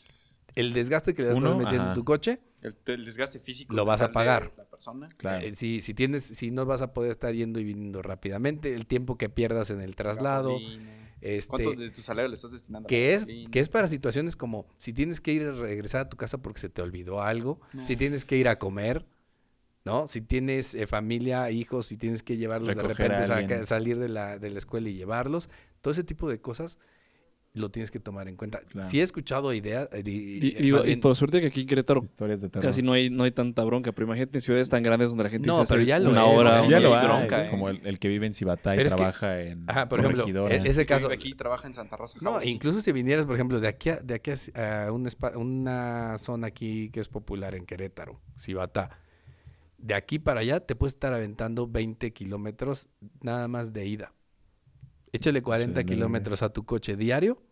El 0.55 0.73
desgaste 0.73 1.15
que 1.15 1.23
le 1.23 1.29
estás 1.29 1.43
Uno, 1.43 1.57
metiendo 1.57 1.83
ajá. 1.83 1.91
en 1.93 1.95
tu 1.95 2.05
coche, 2.05 2.41
El, 2.63 2.77
el 2.87 3.05
desgaste 3.05 3.39
físico. 3.41 3.75
Lo 3.75 3.85
vas 3.85 4.03
a 4.03 4.13
pagar. 4.13 4.53
La 4.57 4.65
persona. 4.65 5.09
Claro. 5.17 5.45
eh, 5.47 5.53
si, 5.53 5.81
si 5.81 5.95
tienes, 5.95 6.23
si 6.25 6.51
no 6.51 6.67
vas 6.67 6.83
a 6.83 6.93
poder 6.93 7.11
estar 7.11 7.33
yendo 7.35 7.61
y 7.61 7.65
viniendo 7.65 8.03
rápidamente, 8.03 8.75
el 8.75 8.87
tiempo 8.87 9.17
que 9.17 9.29
pierdas 9.29 9.71
en 9.71 9.81
el 9.81 9.97
traslado, 9.97 10.55
Gasolina. 10.55 11.11
este, 11.21 11.51
¿Cuánto 11.51 11.73
de 11.81 11.91
tu 11.91 12.01
salario 12.03 12.29
le 12.29 12.35
estás 12.35 12.53
destinando 12.53 12.87
a 12.87 12.89
que 12.89 13.15
es, 13.15 13.27
que 13.51 13.61
es 13.61 13.69
para 13.69 13.87
situaciones 13.87 14.37
como 14.37 14.67
si 14.77 14.93
tienes 14.93 15.21
que 15.21 15.33
ir 15.33 15.43
a 15.47 15.53
regresar 15.53 16.03
a 16.03 16.09
tu 16.09 16.17
casa 16.17 16.39
porque 16.43 16.61
se 16.61 16.69
te 16.69 16.81
olvidó 16.83 17.23
algo, 17.23 17.61
si 17.83 17.97
tienes 17.97 18.25
que 18.25 18.37
ir 18.37 18.49
a 18.49 18.57
comer, 18.57 19.03
¿no? 19.85 20.07
Si 20.09 20.21
tienes 20.21 20.75
eh, 20.75 20.87
familia, 20.87 21.51
hijos, 21.51 21.87
si 21.87 21.97
tienes 21.97 22.23
que 22.23 22.37
llevarlos 22.37 22.77
de 22.77 22.83
Recoger 22.83 23.13
a 23.13 23.19
repente, 23.21 23.33
alguien. 23.33 23.67
salir 23.67 23.99
de 23.99 24.09
la, 24.09 24.39
de 24.39 24.51
la 24.51 24.59
escuela 24.59 24.89
y 24.89 24.95
llevarlos, 24.95 25.49
todo 25.81 25.93
ese 25.93 26.05
tipo 26.05 26.29
de 26.29 26.41
cosas 26.41 26.79
lo 27.53 27.69
tienes 27.71 27.91
que 27.91 27.99
tomar 27.99 28.29
en 28.29 28.37
cuenta. 28.37 28.61
Claro. 28.61 28.89
Si 28.89 29.01
he 29.01 29.03
escuchado 29.03 29.53
ideas, 29.53 29.89
eh, 29.93 30.03
y, 30.07 30.11
Y, 30.11 30.37
y- 30.59 30.63
digo, 30.63 30.77
más 30.77 30.85
y 30.85 30.89
bien- 30.91 31.01
por 31.01 31.17
suerte 31.17 31.41
que 31.41 31.49
aquí 31.49 31.63
en 31.63 31.67
Querétaro 31.67 32.01
Historias 32.01 32.41
de 32.41 32.49
terror. 32.49 32.65
casi 32.65 32.81
no 32.81 32.93
hay, 32.93 33.11
no 33.11 33.25
hay 33.25 33.33
tanta 33.33 33.65
bronca, 33.65 33.91
pero 33.91 34.07
imagínate 34.07 34.39
en 34.39 34.43
ciudades 34.43 34.69
tan 34.69 34.83
grandes 34.85 35.09
donde 35.09 35.25
la 35.25 35.31
gente 35.31 35.49
No, 35.49 35.65
pero 35.69 35.83
ya 35.83 35.99
lo 35.99 36.11
una 36.11 36.25
es, 36.31 36.39
hora, 36.39 36.61
sí, 36.63 36.69
ya 36.69 36.79
una 36.79 36.89
lo 36.89 36.95
es 36.95 37.03
bronca, 37.03 37.47
¿eh? 37.47 37.51
como 37.51 37.69
el, 37.69 37.85
el 37.85 37.99
que 37.99 38.07
vive 38.09 38.27
en 38.27 38.35
Cibatá 38.35 38.75
y 38.75 38.77
Pero 38.79 38.87
es 38.87 38.93
que- 38.95 38.99
trabaja 38.99 39.41
en 39.43 39.65
Ajá, 39.69 39.89
por 39.89 39.99
ejemplo, 39.99 40.49
e- 40.49 40.63
ese 40.65 40.83
que 40.83 40.87
caso, 40.87 41.09
vive 41.09 41.15
aquí 41.15 41.35
trabaja 41.35 41.67
en 41.67 41.75
Santa 41.75 41.97
Rosa. 41.97 42.19
No, 42.23 42.41
incluso 42.41 42.81
si 42.81 42.93
vinieras, 42.93 43.27
por 43.27 43.35
ejemplo, 43.35 43.59
de 43.59 43.67
aquí 43.69 43.89
a, 43.91 43.97
de 43.97 44.15
aquí 44.15 44.31
a, 44.55 44.87
a 44.87 44.93
un 44.93 45.07
espa- 45.07 45.37
una 45.37 46.19
zona 46.19 46.47
aquí 46.47 46.91
que 46.91 47.01
es 47.01 47.09
popular 47.09 47.57
en 47.57 47.67
Querétaro, 47.67 48.21
Cibatá, 48.39 48.91
de 49.77 49.95
aquí 49.95 50.19
para 50.21 50.41
allá 50.41 50.61
te 50.61 50.77
puedes 50.77 50.93
estar 50.95 51.13
aventando 51.15 51.67
20 51.67 52.13
kilómetros 52.13 52.89
nada 53.23 53.49
más 53.49 53.73
de 53.73 53.87
ida. 53.87 54.13
Échale 55.13 55.43
40 55.43 55.81
Sí, 55.81 55.85
no, 55.87 55.89
kilómetros 55.93 56.43
a 56.43 56.53
tu 56.53 56.65
coche 56.65 56.97
diario. 56.97 57.43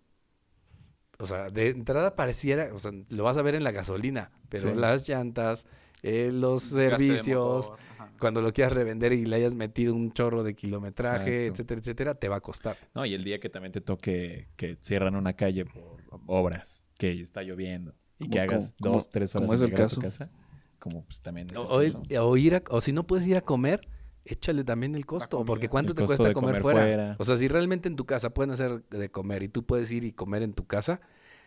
O 1.19 1.27
sea, 1.27 1.51
de 1.51 1.71
entrada 1.71 2.15
pareciera, 2.15 2.73
o 2.73 2.79
sea, 2.79 2.93
lo 3.11 3.25
vas 3.25 3.37
a 3.37 3.43
ver 3.43 3.57
en 3.57 3.65
la 3.65 3.73
gasolina, 3.73 4.31
pero 4.49 4.73
Sí. 4.73 4.79
las 4.79 5.09
llantas, 5.09 5.67
eh, 6.05 6.31
los 6.33 6.63
servicios, 6.63 7.73
cuando 8.21 8.41
lo 8.41 8.53
quieras 8.53 8.73
revender 8.73 9.13
y 9.13 9.27
le 9.27 9.35
hayas 9.35 9.57
metido 9.57 9.95
un 9.97 10.13
chorro 10.13 10.45
de 10.45 10.55
kilometraje, 10.55 11.47
Exacto. 11.47 11.53
etcétera, 11.53 11.81
etcétera, 11.81 12.15
te 12.15 12.29
va 12.29 12.37
a 12.37 12.41
costar. 12.41 12.77
No, 12.95 13.05
y 13.05 13.15
el 13.15 13.25
día 13.25 13.41
que 13.41 13.49
también 13.49 13.73
te 13.73 13.81
toque 13.81 14.49
que 14.55 14.77
cierran 14.81 15.17
una 15.17 15.33
calle 15.33 15.65
por 15.65 16.03
obras, 16.27 16.85
que 16.99 17.11
está 17.21 17.43
lloviendo, 17.43 17.95
y 18.21 18.29
que 18.29 18.39
hagas 18.39 18.77
como- 18.81 18.95
dos, 18.95 19.11
tres 19.11 19.35
horas 19.35 19.47
como 19.47 19.55
es 19.55 19.61
en 19.61 19.65
el 19.65 19.71
llegar 19.73 19.87
a 19.87 19.89
tu 19.89 20.01
caso. 20.01 20.21
casa, 20.21 20.31
como 20.79 21.05
pues 21.05 21.21
también... 21.21 21.49
es 21.51 21.57
O, 21.57 21.63
el 21.63 21.69
o 21.71 21.83
ir- 21.83 22.09
caso. 22.11 22.29
o 22.29 22.37
ir 22.37 22.55
a- 22.55 22.63
o 22.71 22.81
si 22.81 22.93
no 22.93 23.05
puedes 23.09 23.27
ir 23.27 23.37
a 23.37 23.41
comer, 23.41 23.89
échale 24.29 24.65
también 24.65 24.95
el 24.95 25.07
costo, 25.07 25.45
porque 25.45 25.69
¿cuánto 25.69 25.93
El 25.93 25.97
te 25.99 26.05
cuesta 26.05 26.33
comer, 26.33 26.35
comer 26.35 26.63
fuera? 26.63 26.83
fuera. 26.83 27.17
O 27.19 27.25
sea, 27.25 27.37
si 27.37 27.49
realmente 27.49 27.89
en 27.89 27.97
tu 27.97 28.07
casa 28.07 28.31
pueden 28.35 28.51
hacer 28.51 28.83
de 28.89 29.11
comer 29.11 29.43
y 29.43 29.49
tú 29.49 29.65
puedes 29.65 29.91
ir 29.93 30.05
y 30.05 30.13
comer 30.13 30.43
en 30.43 30.53
tu 30.55 30.67
casa, 30.67 31.01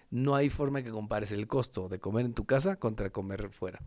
no 0.10 0.36
hay 0.36 0.50
forma 0.50 0.84
que 0.84 0.92
compares 0.92 1.32
el 1.32 1.48
costo 1.48 1.88
de 1.90 2.00
comer 2.00 2.26
en 2.26 2.34
tu 2.34 2.46
casa 2.46 2.78
contra 2.78 3.10
comer 3.12 3.50
fuera. 3.52 3.82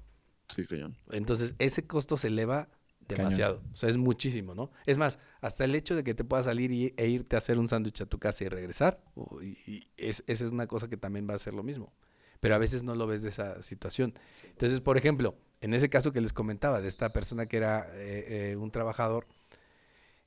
Sí, 0.48 0.64
cañón. 0.66 0.96
Entonces, 1.10 1.54
ese 1.58 1.86
costo 1.86 2.16
se 2.16 2.28
eleva 2.28 2.68
demasiado. 3.08 3.62
O 3.72 3.76
sea, 3.76 3.88
es 3.90 3.98
muchísimo, 3.98 4.54
¿no? 4.54 4.70
Es 4.86 4.96
más, 4.96 5.18
hasta 5.42 5.64
el 5.64 5.74
hecho 5.74 5.94
de 5.94 6.04
que 6.04 6.14
te 6.14 6.24
puedas 6.24 6.46
salir 6.46 6.72
y- 6.72 6.94
e 6.96 7.08
irte 7.08 7.36
a 7.36 7.38
hacer 7.38 7.58
un 7.58 7.68
sándwich 7.68 8.00
a 8.00 8.06
tu 8.06 8.18
casa 8.18 8.44
y 8.44 8.48
regresar, 8.48 9.02
o- 9.14 9.42
y, 9.42 9.58
y 9.66 9.86
es, 9.96 10.24
esa 10.26 10.44
es 10.46 10.50
una 10.50 10.66
cosa 10.66 10.88
que 10.88 10.96
también 10.96 11.28
va 11.28 11.34
a 11.34 11.38
ser 11.38 11.52
lo 11.54 11.62
mismo. 11.62 11.92
Pero 12.40 12.54
a 12.54 12.58
veces 12.58 12.82
no 12.82 12.94
lo 12.94 13.06
ves 13.06 13.22
de 13.22 13.28
esa 13.30 13.62
situación. 13.62 14.14
Entonces, 14.44 14.80
por 14.80 14.96
ejemplo, 14.96 15.34
en 15.64 15.72
ese 15.72 15.88
caso 15.88 16.12
que 16.12 16.20
les 16.20 16.34
comentaba, 16.34 16.82
de 16.82 16.88
esta 16.88 17.12
persona 17.14 17.46
que 17.46 17.56
era 17.56 17.88
eh, 17.94 18.50
eh, 18.52 18.56
un 18.56 18.70
trabajador, 18.70 19.26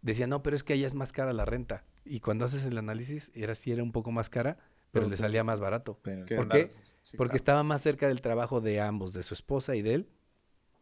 decía, 0.02 0.26
no, 0.26 0.42
pero 0.42 0.56
es 0.56 0.64
que 0.64 0.74
allá 0.74 0.88
es 0.88 0.96
más 0.96 1.12
cara 1.12 1.32
la 1.32 1.46
renta. 1.46 1.86
Y 2.06 2.22
cuando 2.22 2.46
haces 2.46 2.64
el 2.64 2.76
análisis, 2.76 3.32
era 3.36 3.54
sí 3.54 3.72
era 3.72 3.84
un 3.84 3.92
poco 3.92 4.12
más 4.12 4.30
cara, 4.32 4.58
pero 4.92 5.06
Pero 5.06 5.10
le 5.10 5.18
salía 5.18 5.44
más 5.44 5.60
barato. 5.60 6.00
¿Por 6.02 6.48
qué? 6.50 6.74
sí, 7.04 7.18
Porque 7.18 7.32
claro. 7.32 7.36
estaba 7.36 7.64
más 7.64 7.82
cerca 7.82 8.08
del 8.08 8.22
trabajo 8.22 8.62
de 8.62 8.82
ambos, 8.82 9.14
de 9.14 9.22
su 9.22 9.36
esposa 9.36 9.76
y 9.76 9.84
de 9.84 9.94
él. 9.94 10.10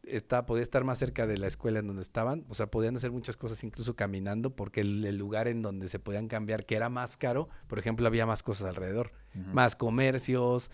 Está, 0.07 0.45
podía 0.45 0.63
estar 0.63 0.83
más 0.83 0.99
cerca 0.99 1.25
de 1.27 1.37
la 1.37 1.47
escuela 1.47 1.79
en 1.79 1.87
donde 1.87 2.01
estaban. 2.01 2.45
O 2.49 2.53
sea, 2.53 2.69
podían 2.71 2.95
hacer 2.95 3.11
muchas 3.11 3.37
cosas 3.37 3.63
incluso 3.63 3.95
caminando, 3.95 4.55
porque 4.55 4.81
el, 4.81 5.05
el 5.05 5.17
lugar 5.17 5.47
en 5.47 5.61
donde 5.61 5.87
se 5.87 5.99
podían 5.99 6.27
cambiar, 6.27 6.65
que 6.65 6.75
era 6.75 6.89
más 6.89 7.17
caro, 7.17 7.49
por 7.67 7.79
ejemplo, 7.79 8.05
había 8.07 8.25
más 8.25 8.43
cosas 8.43 8.67
alrededor. 8.69 9.11
Más 9.53 9.75
comercios, 9.75 10.71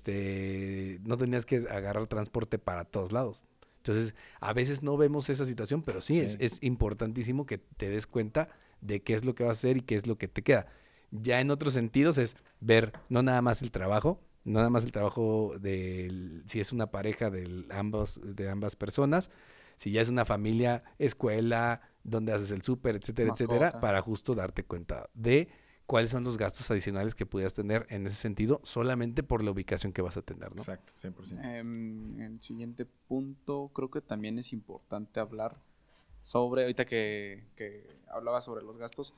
este, 0.00 1.00
no 1.04 1.16
tenías 1.16 1.46
que 1.46 1.56
agarrar 1.68 2.06
transporte 2.06 2.58
para 2.58 2.84
todos 2.84 3.12
lados. 3.12 3.42
Entonces, 3.78 4.14
a 4.40 4.52
veces 4.52 4.82
no 4.82 4.96
vemos 4.96 5.28
esa 5.30 5.44
situación, 5.44 5.82
pero 5.82 6.00
sí, 6.00 6.18
Es, 6.20 6.32
Sí. 6.32 6.38
es 6.40 6.62
importantísimo 6.62 7.46
que 7.46 7.58
te 7.58 7.88
des 7.88 8.06
cuenta 8.06 8.48
de 8.80 9.02
qué 9.02 9.14
es 9.14 9.24
lo 9.24 9.34
que 9.34 9.44
vas 9.44 9.50
a 9.58 9.60
hacer 9.60 9.76
y 9.78 9.80
qué 9.80 9.94
es 9.94 10.06
lo 10.06 10.18
que 10.18 10.28
te 10.28 10.42
queda. 10.42 10.66
Ya 11.12 11.40
en 11.40 11.50
otros 11.50 11.74
sentidos 11.74 12.18
es 12.18 12.36
ver 12.60 12.92
no 13.08 13.22
nada 13.22 13.42
más 13.42 13.62
el 13.62 13.70
trabajo, 13.70 14.20
nada 14.46 14.70
más 14.70 14.84
el 14.84 14.92
trabajo 14.92 15.54
de 15.58 16.42
si 16.46 16.60
es 16.60 16.72
una 16.72 16.90
pareja 16.90 17.30
de 17.30 17.66
ambos, 17.70 18.20
de 18.22 18.48
ambas 18.48 18.76
personas, 18.76 19.30
si 19.76 19.90
ya 19.90 20.00
es 20.00 20.08
una 20.08 20.24
familia, 20.24 20.84
escuela, 20.98 21.82
donde 22.04 22.32
haces 22.32 22.52
el 22.52 22.62
súper, 22.62 22.96
etcétera, 22.96 23.32
etcétera, 23.32 23.80
para 23.80 24.00
justo 24.00 24.34
darte 24.34 24.64
cuenta 24.64 25.10
de 25.14 25.48
cuáles 25.86 26.10
son 26.10 26.24
los 26.24 26.38
gastos 26.38 26.70
adicionales 26.70 27.14
que 27.14 27.26
pudieras 27.26 27.54
tener 27.54 27.86
en 27.90 28.06
ese 28.06 28.16
sentido, 28.16 28.60
solamente 28.62 29.22
por 29.22 29.42
la 29.42 29.50
ubicación 29.50 29.92
que 29.92 30.02
vas 30.02 30.16
a 30.16 30.22
tener, 30.22 30.54
¿no? 30.54 30.62
Exacto, 30.62 30.92
100%. 30.96 31.40
Em, 31.42 32.20
el 32.20 32.40
siguiente 32.40 32.86
punto, 32.86 33.70
creo 33.74 33.90
que 33.90 34.00
también 34.00 34.38
es 34.38 34.52
importante 34.52 35.20
hablar 35.20 35.56
sobre, 36.22 36.62
ahorita 36.62 36.84
que, 36.84 37.44
que 37.56 37.98
hablaba 38.08 38.40
sobre 38.40 38.64
los 38.64 38.78
gastos, 38.78 39.14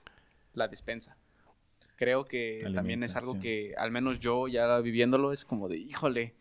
la 0.55 0.69
despensa. 0.69 1.17
Creo 1.99 2.25
que 2.25 2.71
también 2.77 3.03
es 3.03 3.17
algo 3.17 3.41
que, 3.41 3.75
al 3.77 3.91
menos 3.91 4.21
yo 4.21 4.47
ya 4.47 4.79
viviéndolo, 4.79 5.33
es 5.33 5.45
como 5.45 5.69
de, 5.69 5.79
híjole, 5.79 6.33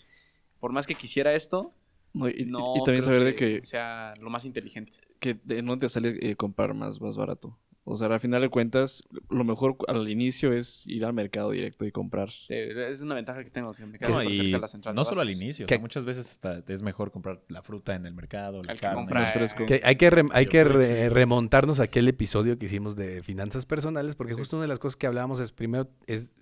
por 0.59 0.71
más 0.71 0.85
que 0.85 0.93
quisiera 0.93 1.33
esto, 1.33 1.73
No, 2.13 2.29
y, 2.29 2.45
no 2.45 2.73
y 2.75 2.83
también 2.83 3.01
saber 3.01 3.23
de 3.23 3.33
que, 3.33 3.65
sea 3.65 4.13
lo 4.19 4.29
más 4.29 4.45
inteligente. 4.45 4.99
que 5.19 5.35
de- 5.43 5.63
no 5.63 5.79
te 5.79 5.89
sale 5.89 6.15
eh, 6.21 6.35
comprar 6.35 6.75
más, 6.75 7.01
más 7.01 7.17
barato. 7.17 7.57
O 7.89 7.95
sea, 7.95 8.07
al 8.07 8.19
final 8.19 8.41
de 8.41 8.49
cuentas, 8.49 9.01
lo 9.29 9.45
mejor 9.45 9.77
al 9.87 10.09
inicio 10.09 10.51
es 10.51 10.85
ir 10.87 11.05
al 11.05 11.13
mercado 11.13 11.51
directo 11.51 11.85
y 11.85 11.91
comprar. 11.93 12.27
Es 12.49 12.99
una 12.99 13.15
ventaja 13.15 13.45
que 13.45 13.49
tengo, 13.49 13.73
que 13.73 13.85
me 13.85 13.97
quedo 13.97 14.09
No, 14.09 14.19
cerca 14.19 14.33
de 14.33 14.59
la 14.59 14.67
central 14.67 14.93
no 14.93 15.05
solo 15.05 15.21
al 15.21 15.29
inicio, 15.31 15.65
o 15.65 15.69
sea, 15.69 15.79
muchas 15.79 16.03
veces 16.03 16.29
hasta 16.29 16.61
es 16.67 16.81
mejor 16.81 17.11
comprar 17.11 17.41
la 17.47 17.61
fruta 17.61 17.95
en 17.95 18.05
el 18.05 18.13
mercado, 18.13 18.61
la 18.61 18.75
carne. 18.75 18.95
compra, 18.95 19.25
fresco. 19.27 19.65
Que 19.65 19.79
hay 19.85 19.95
que, 19.95 20.11
rem- 20.11 20.29
hay 20.33 20.45
Yo 20.45 20.51
que 20.51 20.63
creo 20.63 20.73
re- 20.73 20.87
que- 20.87 21.09
remontarnos 21.09 21.79
a 21.79 21.83
aquel 21.83 22.09
episodio 22.09 22.57
que 22.59 22.65
hicimos 22.65 22.97
de 22.97 23.23
finanzas 23.23 23.65
personales, 23.65 24.15
porque 24.17 24.33
Sí. 24.33 24.39
justo 24.39 24.57
una 24.57 24.63
de 24.63 24.67
las 24.67 24.79
cosas 24.79 24.97
que 24.97 25.07
hablábamos 25.07 25.39
es 25.39 25.53
primero 25.53 25.89
es 26.07 26.35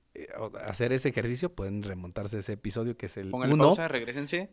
hacer 0.66 0.93
ese 0.93 1.09
ejercicio, 1.09 1.53
pueden 1.53 1.84
remontarse 1.84 2.38
a 2.38 2.39
ese 2.39 2.53
episodio 2.53 2.97
que 2.97 3.07
es 3.07 3.18
el 3.18 3.30
Pónganle 3.30 3.55
1, 3.55 3.63
pausa, 3.63 3.88
regresense. 3.88 4.49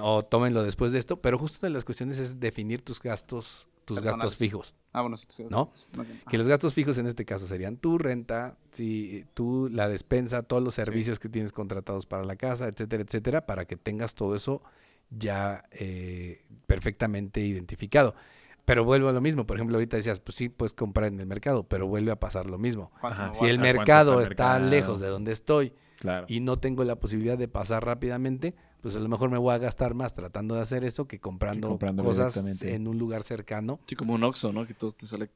o 0.00 0.24
tómenlo 0.24 0.62
después 0.62 0.92
de 0.92 0.98
esto, 0.98 1.20
pero 1.20 1.38
justo 1.38 1.58
una 1.62 1.68
de 1.68 1.74
las 1.74 1.84
cuestiones 1.84 2.18
es 2.18 2.40
definir 2.40 2.82
tus 2.82 3.00
gastos, 3.00 3.68
tus 3.84 4.00
gastos 4.00 4.36
fijos. 4.36 4.74
Ah, 4.92 5.02
bueno, 5.02 5.16
sí. 5.16 5.26
¿No? 5.50 5.72
No, 5.92 6.06
Que 6.28 6.38
los 6.38 6.48
gastos 6.48 6.74
fijos 6.74 6.98
en 6.98 7.06
este 7.06 7.24
caso 7.24 7.46
serían 7.46 7.76
tu 7.76 7.98
renta, 7.98 8.56
si 8.70 9.24
tú 9.34 9.68
la 9.70 9.88
despensa, 9.88 10.42
todos 10.42 10.62
los 10.62 10.74
servicios 10.74 11.18
que 11.18 11.28
tienes 11.28 11.52
contratados 11.52 12.06
para 12.06 12.24
la 12.24 12.36
casa, 12.36 12.68
etcétera, 12.68 13.02
etcétera, 13.02 13.46
para 13.46 13.66
que 13.66 13.76
tengas 13.76 14.14
todo 14.14 14.34
eso 14.34 14.62
ya 15.10 15.62
eh, 15.70 16.44
perfectamente 16.66 17.40
identificado. 17.40 18.14
Pero 18.66 18.84
vuelvo 18.84 19.08
a 19.08 19.12
lo 19.12 19.20
mismo, 19.22 19.46
por 19.46 19.56
ejemplo, 19.56 19.76
ahorita 19.76 19.96
decías, 19.96 20.20
pues 20.20 20.36
sí, 20.36 20.48
puedes 20.50 20.74
comprar 20.74 21.08
en 21.12 21.18
el 21.20 21.26
mercado, 21.26 21.62
pero 21.66 21.86
vuelve 21.86 22.10
a 22.10 22.20
pasar 22.20 22.46
lo 22.50 22.58
mismo. 22.58 22.90
¿cuánto 23.00 23.20
Ajá. 23.22 23.28
me 23.30 23.34
Si 23.36 23.44
el 23.46 23.56
¿cuánto 23.58 23.78
mercado 23.78 24.12
está 24.20 24.26
el 24.26 24.32
está 24.32 24.44
mercado? 24.54 24.70
lejos 24.70 25.00
de 25.00 25.06
donde 25.06 25.32
estoy 25.32 25.72
Claro. 26.00 26.26
y 26.28 26.40
no 26.40 26.58
tengo 26.58 26.84
la 26.84 26.96
posibilidad 26.96 27.38
de 27.38 27.48
pasar 27.48 27.86
rápidamente, 27.86 28.54
pues 28.82 28.94
a 28.96 29.00
lo 29.00 29.08
mejor 29.08 29.30
me 29.30 29.38
voy 29.38 29.54
a 29.54 29.58
gastar 29.58 29.94
más 29.94 30.14
tratando 30.14 30.54
de 30.56 30.60
hacer 30.60 30.84
eso 30.84 31.06
que 31.08 31.18
comprando, 31.20 31.78
cosas 32.02 32.36
en 32.62 32.86
un 32.86 32.98
lugar 32.98 33.22
cercano. 33.22 33.80
Sí, 33.86 33.96
como 33.96 34.12
un 34.14 34.22
Oxxo, 34.24 34.52
¿no? 34.52 34.66
Que 34.66 34.74
todo 34.74 34.90
te 34.90 35.06
sale 35.06 35.30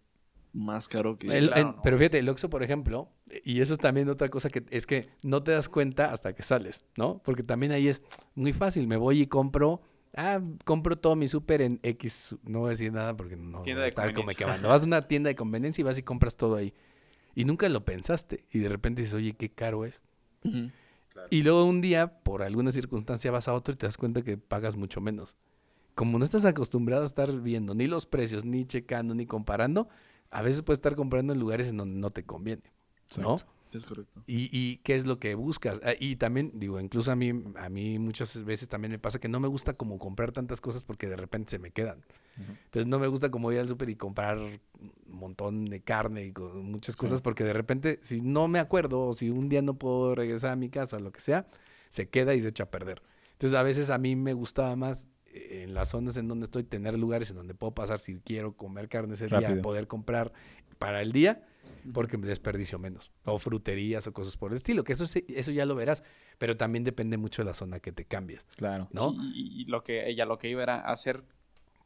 más 0.53 0.89
caro 0.89 1.17
que... 1.17 1.29
El- 1.29 1.47
claro, 1.47 1.61
en- 1.63 1.77
¿no? 1.77 1.83
Pero 1.83 1.97
fíjate, 1.99 2.19
el 2.19 2.29
Oxxo, 2.29 2.51
por 2.51 2.63
ejemplo, 2.65 3.09
y 3.45 3.61
eso 3.61 3.75
es 3.75 3.79
también 3.79 4.09
otra 4.09 4.29
cosa 4.29 4.51
que 4.51 4.65
es 4.71 4.87
que 4.87 5.09
no 5.23 5.43
te 5.45 5.53
das 5.53 5.69
cuenta 5.69 6.13
hasta 6.13 6.35
que 6.35 6.43
sales, 6.43 6.85
¿no? 6.97 7.23
Porque 7.25 7.45
también 7.45 7.71
ahí 7.73 7.87
es 7.87 8.03
muy 8.35 8.53
fácil, 8.53 8.89
me 8.89 8.97
voy 8.97 9.23
y 9.23 9.27
compro, 9.29 9.81
ah, 10.15 10.41
compro 10.65 10.97
todo 10.97 11.17
mi 11.17 11.29
súper 11.29 11.63
en 11.63 11.81
X, 11.83 12.37
no 12.45 12.61
voy 12.61 12.69
a 12.69 12.71
decir 12.71 12.93
nada 12.93 13.17
porque 13.17 13.37
no 13.37 13.63
Tienda 13.63 13.83
de 13.83 13.89
estar 13.89 14.13
como 14.15 14.29
que 14.29 14.45
cuando 14.45 14.69
vas 14.69 14.83
a 14.83 14.87
una 14.87 15.07
tienda 15.09 15.29
de 15.29 15.35
conveniencia 15.35 15.83
y 15.83 15.85
vas 15.85 15.99
y 15.99 16.03
compras 16.03 16.37
todo 16.37 16.57
ahí. 16.57 16.75
Y 17.35 17.45
nunca 17.45 17.69
lo 17.69 17.85
pensaste 17.85 18.45
y 18.51 18.59
de 18.59 18.69
repente 18.69 19.03
dices, 19.03 19.15
oye, 19.15 19.35
qué 19.35 19.51
caro 19.51 19.85
es. 19.85 20.03
Y 21.31 21.43
luego 21.43 21.65
un 21.65 21.81
día, 21.81 22.23
por 22.23 22.43
alguna 22.43 22.73
circunstancia, 22.73 23.31
vas 23.31 23.49
a 23.49 23.55
otro 23.55 23.75
y 23.75 23.77
te 23.77 23.87
das 23.87 23.97
cuenta 23.97 24.23
que 24.23 24.37
pagas 24.37 24.77
mucho 24.77 25.01
menos. 25.01 25.37
Como 25.95 26.19
no 26.19 26.25
estás 26.25 26.45
acostumbrado 26.45 27.03
a 27.03 27.07
estar 27.07 27.41
viendo 27.41 27.75
ni 27.75 27.87
los 27.87 28.07
precios, 28.07 28.45
ni 28.45 28.65
checando, 28.65 29.15
ni 29.15 29.27
comparando, 29.27 29.89
a 30.31 30.43
veces 30.43 30.63
puedes 30.63 30.79
estar 30.79 30.97
comprando 30.97 31.33
en 31.33 31.41
lugares 31.41 31.69
en 31.69 31.77
donde 31.77 31.99
no 31.99 32.11
te 32.11 32.25
conviene, 32.25 32.63
¿no? 33.19 33.35
Exacto. 33.35 33.60
Es 33.79 33.85
correcto. 33.85 34.23
Y, 34.27 34.49
y 34.53 34.79
qué 34.79 34.95
es 34.95 35.07
lo 35.07 35.19
que 35.19 35.35
buscas. 35.35 35.81
Ah, 35.83 35.93
Y 35.99 36.17
también, 36.17 36.53
digo, 36.55 36.81
incluso 36.81 37.13
a 37.13 37.17
mí, 37.17 37.33
a 37.57 37.69
mí 37.69 37.99
muchas 37.99 38.45
veces 38.45 38.69
también 38.69 38.93
me 38.93 38.99
pasa 38.99 39.19
que 39.19 39.29
no 39.29 39.41
me 39.41 39.49
gusta 39.49 39.75
como 39.75 39.99
comprar 39.99 40.33
tantas 40.33 40.61
cosas 40.61 40.85
porque 40.85 41.09
de 41.09 41.17
repente 41.17 41.51
se 41.51 41.59
me 41.59 41.71
quedan. 41.71 42.05
Entonces 42.37 42.87
no 42.87 42.99
me 42.99 43.07
gusta 43.07 43.31
como 43.31 43.53
ir 43.53 43.59
al 43.61 43.69
súper 43.69 43.91
y 43.91 43.97
comprar 43.97 44.39
un 44.39 44.61
montón 45.07 45.67
de 45.67 45.81
carne 45.83 46.25
y 46.25 46.33
muchas 46.63 46.97
cosas 46.97 47.21
porque 47.21 47.45
de 47.45 47.53
repente 47.53 47.99
si 48.03 48.23
no 48.23 48.49
me 48.49 48.59
acuerdo 48.59 49.09
o 49.09 49.13
si 49.13 49.29
un 49.29 49.49
día 49.51 49.61
no 49.61 49.75
puedo 49.75 50.15
regresar 50.15 50.53
a 50.53 50.57
mi 50.57 50.71
casa, 50.71 50.99
lo 51.01 51.13
que 51.13 51.21
sea, 51.21 51.47
se 51.91 52.09
queda 52.09 52.35
y 52.35 52.41
se 52.41 52.49
echa 52.49 52.65
a 52.65 52.71
perder. 52.71 53.03
Entonces 53.33 53.59
a 53.59 53.63
veces 53.63 53.91
a 53.91 53.99
mí 53.99 54.17
me 54.17 54.33
gustaba 54.33 54.75
más 54.77 55.07
eh, 55.27 55.65
en 55.65 55.75
las 55.75 55.91
zonas 55.91 56.17
en 56.17 56.29
donde 56.29 56.45
estoy 56.45 56.65
tener 56.65 56.99
lugares 56.99 57.29
en 57.31 57.37
donde 57.37 57.55
puedo 57.55 57.75
pasar 57.75 57.99
si 57.99 58.21
quiero 58.21 58.57
comer 58.57 58.89
carne 58.89 59.15
ese 59.15 59.27
día, 59.27 59.61
poder 59.61 59.87
comprar 59.87 60.33
para 60.79 61.03
el 61.03 61.13
día 61.13 61.47
porque 61.93 62.17
me 62.19 62.27
desperdicio 62.27 62.79
menos. 62.79 63.11
O 63.25 63.39
fruterías 63.39 64.07
o 64.07 64.13
cosas 64.13 64.37
por 64.37 64.51
el 64.53 64.57
estilo, 64.57 64.85
que 64.85 64.93
eso, 64.93 65.07
sí- 65.07 65.25
eso 65.29 65.51
ya 65.51 65.67
lo 65.67 65.75
verás, 65.75 66.03
pero 66.39 66.57
también 66.57 66.85
depende 66.85 67.17
mucho 67.17 67.43
de 67.43 67.47
la 67.47 67.55
zona 67.55 67.81
que 67.81 67.93
te 67.93 68.05
cambies, 68.05 68.45
Claro. 68.57 68.89
¿no? 68.93 69.11
Sí, 69.13 69.17
y, 69.35 69.65
lo 69.67 69.83
que 69.85 70.09
ella 70.09 70.27
lo 70.27 70.39
que 70.39 70.49
iba 70.49 70.63
era 70.63 70.81
hacer 70.81 71.25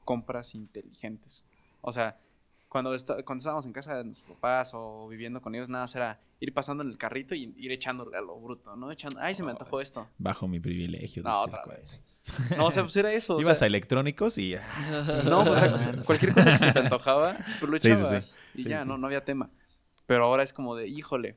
compras 0.05 0.55
inteligentes. 0.55 1.45
O 1.81 1.93
sea, 1.93 2.19
cuando, 2.69 2.91
cuando 3.25 3.39
estábamos 3.41 3.67
en 3.67 3.73
casa 3.73 3.97
de 3.97 4.05
nuestros 4.05 4.29
papás 4.31 4.73
o 4.75 5.07
viviendo 5.09 5.41
con 5.41 5.55
ellos, 5.55 5.69
nada 5.69 5.85
más 5.85 5.95
era 5.95 6.21
ir 6.41 6.53
pasando 6.53 6.83
en 6.83 6.91
el 6.91 6.99
carrito 6.99 7.35
y 7.35 7.55
ir 7.57 7.71
echándole 7.73 8.17
a 8.17 8.21
lo 8.21 8.39
bruto, 8.41 8.75
¿no? 8.77 8.91
Echando, 8.91 9.21
ay, 9.21 9.35
se 9.35 9.43
me 9.45 9.53
antojó 9.53 9.81
esto. 9.81 10.09
Bajo 10.19 10.49
mi 10.49 10.59
privilegio. 10.61 11.23
No, 11.23 11.43
otra 11.43 11.63
cuate. 11.63 11.81
vez. 11.83 12.03
No, 12.57 12.67
o 12.67 12.71
sea, 12.71 12.83
pues 12.83 12.97
era 12.97 13.13
eso. 13.13 13.37
o 13.37 13.41
Ibas 13.41 13.59
sea, 13.59 13.67
a 13.67 13.69
electrónicos 13.69 14.39
y... 14.39 14.57
No, 15.25 15.41
o 15.41 15.57
sea, 15.57 15.77
cualquier 16.07 16.35
cosa 16.35 16.53
que 16.53 16.59
se 16.59 16.73
te 16.73 16.79
antojaba, 16.81 17.39
tú 17.61 17.67
lo 17.69 17.79
Sí, 17.79 17.89
sí, 17.91 17.95
sí. 17.97 18.01
echabas. 18.03 18.37
Y 18.55 18.63
Sí, 18.63 18.69
ya, 18.71 18.83
sí. 18.83 18.89
No, 18.89 18.99
no 18.99 19.07
había 19.07 19.25
tema. 19.25 19.51
Pero 20.07 20.25
ahora 20.25 20.43
es 20.43 20.53
como 20.53 20.77
de, 20.77 20.89
híjole, 20.89 21.37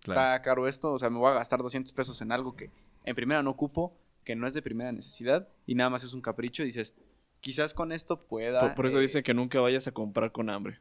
Claro. 0.00 0.20
está 0.20 0.42
caro 0.42 0.68
esto, 0.68 0.92
o 0.92 0.98
sea, 0.98 1.10
me 1.10 1.18
voy 1.18 1.30
a 1.30 1.34
gastar 1.34 1.60
200 1.60 1.92
pesos 1.92 2.20
en 2.22 2.30
algo 2.32 2.54
que 2.54 2.70
en 3.04 3.14
primera 3.16 3.42
no 3.42 3.50
ocupo, 3.50 3.96
que 4.24 4.36
no 4.36 4.46
es 4.46 4.54
de 4.54 4.62
primera 4.62 4.92
necesidad 4.92 5.48
y 5.66 5.74
nada 5.74 5.90
más 5.90 6.04
es 6.04 6.12
un 6.12 6.20
capricho 6.20 6.62
y 6.62 6.66
dices, 6.66 6.94
quizás 7.40 7.74
con 7.74 7.92
esto 7.92 8.22
pueda... 8.26 8.60
Por, 8.60 8.74
por 8.74 8.86
eso 8.86 8.98
eh, 8.98 9.02
dicen 9.02 9.22
que 9.22 9.34
nunca 9.34 9.60
vayas 9.60 9.86
a 9.88 9.92
comprar 9.92 10.30
con 10.32 10.50
hambre. 10.50 10.80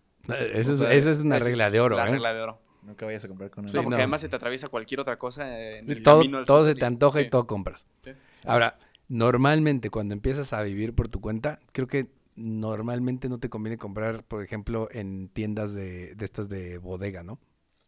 Eso, 0.54 0.72
o 0.72 0.88
es, 0.88 1.04
sea, 1.04 1.12
es 1.12 1.22
una 1.22 1.38
esa 1.38 1.46
regla 1.46 1.72
de 1.72 1.80
oro, 1.80 1.96
La 1.96 2.08
¿eh? 2.08 2.12
regla 2.12 2.34
de 2.34 2.42
oro. 2.42 2.62
Nunca 2.84 3.06
vayas 3.06 3.26
a 3.26 3.28
comprar 3.28 3.50
con 3.50 3.66
un... 3.66 3.72
No, 3.72 3.82
porque 3.82 3.90
no. 3.90 3.96
además 3.98 4.22
se 4.22 4.30
te 4.30 4.36
atraviesa 4.36 4.70
cualquier 4.70 5.00
otra 5.00 5.18
cosa 5.18 5.60
eh, 5.60 5.80
en 5.80 5.90
el 5.92 6.04
todo 6.04 6.20
camino 6.20 6.44
todo 6.46 6.66
se 6.66 6.76
te 6.76 6.86
antoja 6.86 7.22
y 7.22 7.26
sí. 7.26 7.30
todo 7.30 7.48
compras. 7.48 7.88
Sí. 8.04 8.12
Ahora, 8.46 8.78
normalmente 9.08 9.90
cuando 9.90 10.14
empiezas 10.14 10.54
a 10.54 10.62
vivir 10.62 10.94
por 10.94 11.08
tu 11.08 11.22
cuenta, 11.22 11.60
creo 11.72 11.88
que 11.88 12.08
normalmente 12.38 13.28
no 13.28 13.40
te 13.40 13.50
conviene 13.50 13.78
comprar, 13.78 14.24
por 14.24 14.44
ejemplo, 14.44 14.88
en 14.92 15.28
tiendas 15.30 15.74
de, 15.74 16.16
de 16.16 16.26
estas 16.26 16.48
de 16.48 16.78
bodega, 16.78 17.24
¿no? 17.24 17.40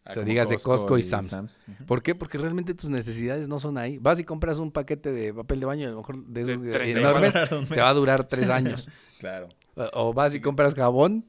Ah, 0.03 0.09
o 0.09 0.13
sea, 0.13 0.23
digas 0.23 0.49
de 0.49 0.57
Costco 0.57 0.97
y 0.97 1.03
Sam's. 1.03 1.33
Ujú. 1.33 1.85
¿Por 1.85 2.01
qué? 2.01 2.15
Porque 2.15 2.37
realmente 2.37 2.73
tus 2.73 2.89
necesidades 2.89 3.47
no 3.47 3.59
son 3.59 3.77
ahí. 3.77 3.99
Vas 3.99 4.19
y 4.19 4.23
compras 4.23 4.57
un 4.57 4.71
paquete 4.71 5.11
de 5.11 5.33
papel 5.33 5.59
de 5.59 5.65
baño, 5.67 5.87
a 5.87 5.91
lo 5.91 5.97
mejor 5.97 6.25
de 6.25 6.41
esos 6.41 6.61
De 6.61 6.71
30 6.71 6.99
enormes, 6.99 7.33
Te 7.69 7.79
va 7.79 7.89
a 7.89 7.93
durar 7.93 8.27
tres 8.27 8.49
años. 8.49 8.89
Claro. 9.19 9.49
O 9.91 10.13
vas 10.13 10.33
y 10.33 10.39
compras 10.39 10.73
jabón 10.75 11.25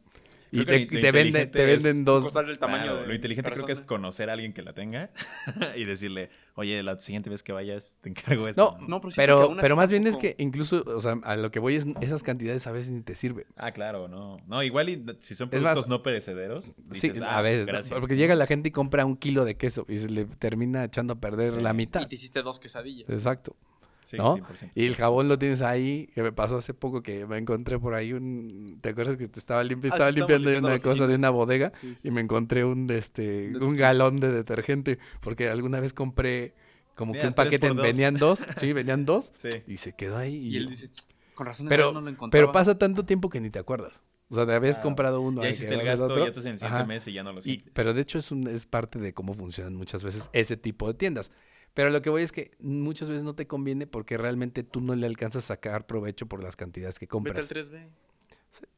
y 0.53 0.64
te, 0.64 0.86
te 0.86 1.12
venden, 1.12 1.51
te 1.51 1.64
venden 1.66 2.05
dos. 2.05 2.24
Costarle 2.24 2.53
el 2.53 2.59
tamaño 2.59 2.82
Claro, 2.84 3.01
de 3.03 3.07
lo 3.07 3.14
inteligente 3.14 3.51
creo 3.51 3.66
que 3.66 3.72
es 3.72 3.82
conocer 3.82 4.30
a 4.30 4.32
alguien 4.34 4.53
que 4.53 4.62
la 4.62 4.72
tenga 4.72 5.11
y 5.76 5.84
decirle, 5.84 6.30
oye, 6.55 6.82
la 6.82 6.98
siguiente 6.98 7.30
vez 7.30 7.42
que 7.42 7.53
vayas 7.53 7.96
te 8.01 8.09
encargo 8.09 8.48
esto. 8.48 8.76
No, 8.80 8.86
No, 8.88 9.01
pero 9.16 9.57
pero, 9.61 9.76
más 9.76 9.90
bien 9.90 10.07
es 10.07 10.16
que 10.16 10.34
incluso, 10.38 10.82
o 10.86 11.01
sea, 11.01 11.18
a 11.22 11.36
lo 11.36 11.51
que 11.51 11.59
voy 11.60 11.77
es, 11.77 11.86
esas 12.01 12.22
cantidades 12.22 12.66
a 12.66 12.72
veces 12.72 12.93
ni 12.93 13.02
te 13.02 13.14
sirven. 13.16 13.47
Ah, 13.56 13.72
claro, 13.72 14.09
no. 14.09 14.39
No, 14.47 14.62
igual 14.62 14.89
y 14.89 15.05
si 15.20 15.35
son 15.35 15.48
más- 15.52 15.60
productos 15.60 15.89
no 15.89 16.02
perecederos, 16.02 16.64
Sí, 16.93 17.09
dices, 17.10 17.22
a 17.22 17.39
"Ah, 17.39 17.43
veces, 17.43 17.66
¿no? 17.66 17.72
gracias". 17.72 17.98
porque 18.01 18.16
llega 18.16 18.35
la 18.35 18.47
gente 18.47 18.68
y 18.70 18.72
compra 18.72 19.05
un 19.06 19.16
kilo 19.16 19.44
de 19.44 19.56
queso 19.56 19.86
y 19.89 19.98
se 19.98 20.10
le 20.10 20.24
termina 20.24 20.85
echando 20.85 21.12
a 21.14 21.20
perder 21.20 21.55
Sí. 21.55 21.60
la 21.60 21.70
Y 21.70 21.74
mitad. 21.74 22.06
te 22.09 22.14
hiciste 22.14 22.43
dos 22.43 22.59
quesadillas. 22.59 23.09
Exacto. 23.09 23.56
Sí, 24.05 24.16
¿no? 24.16 24.36
100%. 24.36 24.72
Y 24.74 24.86
el 24.86 24.97
jabón 24.97 25.28
lo 25.28 25.39
tienes 25.39 25.62
ahí, 25.62 26.09
que 26.14 26.22
me 26.22 26.32
pasó 26.32 26.56
hace 26.56 26.74
poco 26.74 27.02
que 27.02 27.27
me 27.27 27.39
encontré 27.39 27.78
por 27.78 27.94
ahí 27.94 28.12
un... 28.12 28.78
¿Te 28.81 28.89
acuerdas 28.90 29.16
que 29.16 29.28
te 29.28 29.39
estaba, 29.39 29.62
limpi- 29.62 29.85
Ah, 29.85 29.89
estaba 29.89 30.10
limpiando 30.10 30.59
una 30.59 30.78
cosa 30.81 31.06
de 31.06 31.14
una 31.14 31.31
bodega 31.31 31.72
Sí, 31.81 31.94
sí, 31.94 32.09
y 32.09 32.10
me 32.10 32.20
encontré 32.20 32.64
un, 32.64 32.90
este, 32.90 33.56
un 33.59 33.77
galón 33.77 34.18
de 34.18 34.32
detergente? 34.32 34.98
Porque 35.20 35.48
alguna 35.48 35.78
vez 35.81 35.93
compré 35.93 36.55
como 36.97 37.12
Mira, 37.12 37.22
que 37.22 37.28
un 37.28 37.35
paquete, 37.35 37.68
dos. 37.68 37.82
venían 37.82 38.14
dos, 38.14 38.40
sí, 38.56 38.72
venían 38.72 39.05
dos 39.05 39.32
y 39.66 39.77
se 39.77 39.93
quedó 39.94 40.16
ahí. 40.16 40.35
Y, 40.35 40.48
Y 40.55 40.56
él 40.56 40.68
dice, 40.68 40.90
con 41.35 41.47
razón 41.47 41.66
pero, 41.68 41.93
no 41.93 42.01
lo 42.01 42.10
encontraba. 42.10 42.31
pero 42.47 42.52
pasa 42.52 42.77
tanto 42.77 43.05
tiempo 43.05 43.28
que 43.28 43.40
ni 43.40 43.51
te 43.51 43.59
acuerdas. 43.59 44.01
O 44.28 44.35
sea, 44.35 44.47
te 44.47 44.52
habías 44.52 44.78
comprado 44.78 45.20
uno. 45.20 45.43
Ya 45.43 45.48
hiciste 45.48 45.74
el 45.74 45.82
gasto, 45.82 46.05
otro. 46.05 46.22
ya 46.22 46.28
estás 46.28 46.44
en 46.44 46.52
el 46.52 46.59
siguiente 46.59 46.77
Ajá. 46.78 46.86
mes 46.86 47.06
y 47.09 47.12
ya 47.12 47.22
no 47.24 47.32
lo 47.32 47.40
Y, 47.44 47.64
pero 47.72 47.94
de 47.94 48.01
hecho 48.01 48.18
es, 48.18 48.31
un, 48.31 48.47
es 48.47 48.64
parte 48.64 48.98
de 49.01 49.12
cómo 49.12 49.35
funcionan 49.35 49.74
muchas 49.74 50.05
veces 50.05 50.31
ese 50.32 50.56
tipo 50.56 50.86
de 50.86 50.94
tiendas. 50.94 51.32
Pero 51.74 51.90
lo 51.90 52.02
que 52.02 52.10
voy 52.10 52.22
es 52.22 52.32
que 52.32 52.52
muchas 52.59 53.09
veces 53.09 53.22
no 53.22 53.34
te 53.34 53.47
conviene 53.47 53.86
porque 53.86 54.16
realmente 54.16 54.62
tú 54.62 54.80
no 54.80 54.94
le 54.94 55.06
alcanzas 55.06 55.44
a 55.44 55.55
sacar 55.55 55.86
provecho 55.86 56.26
por 56.26 56.42
las 56.42 56.56
cantidades 56.56 56.98
que 56.98 57.06
Vete 57.06 57.16
al 57.16 57.24
compras. 57.24 57.51
3B. 57.51 57.88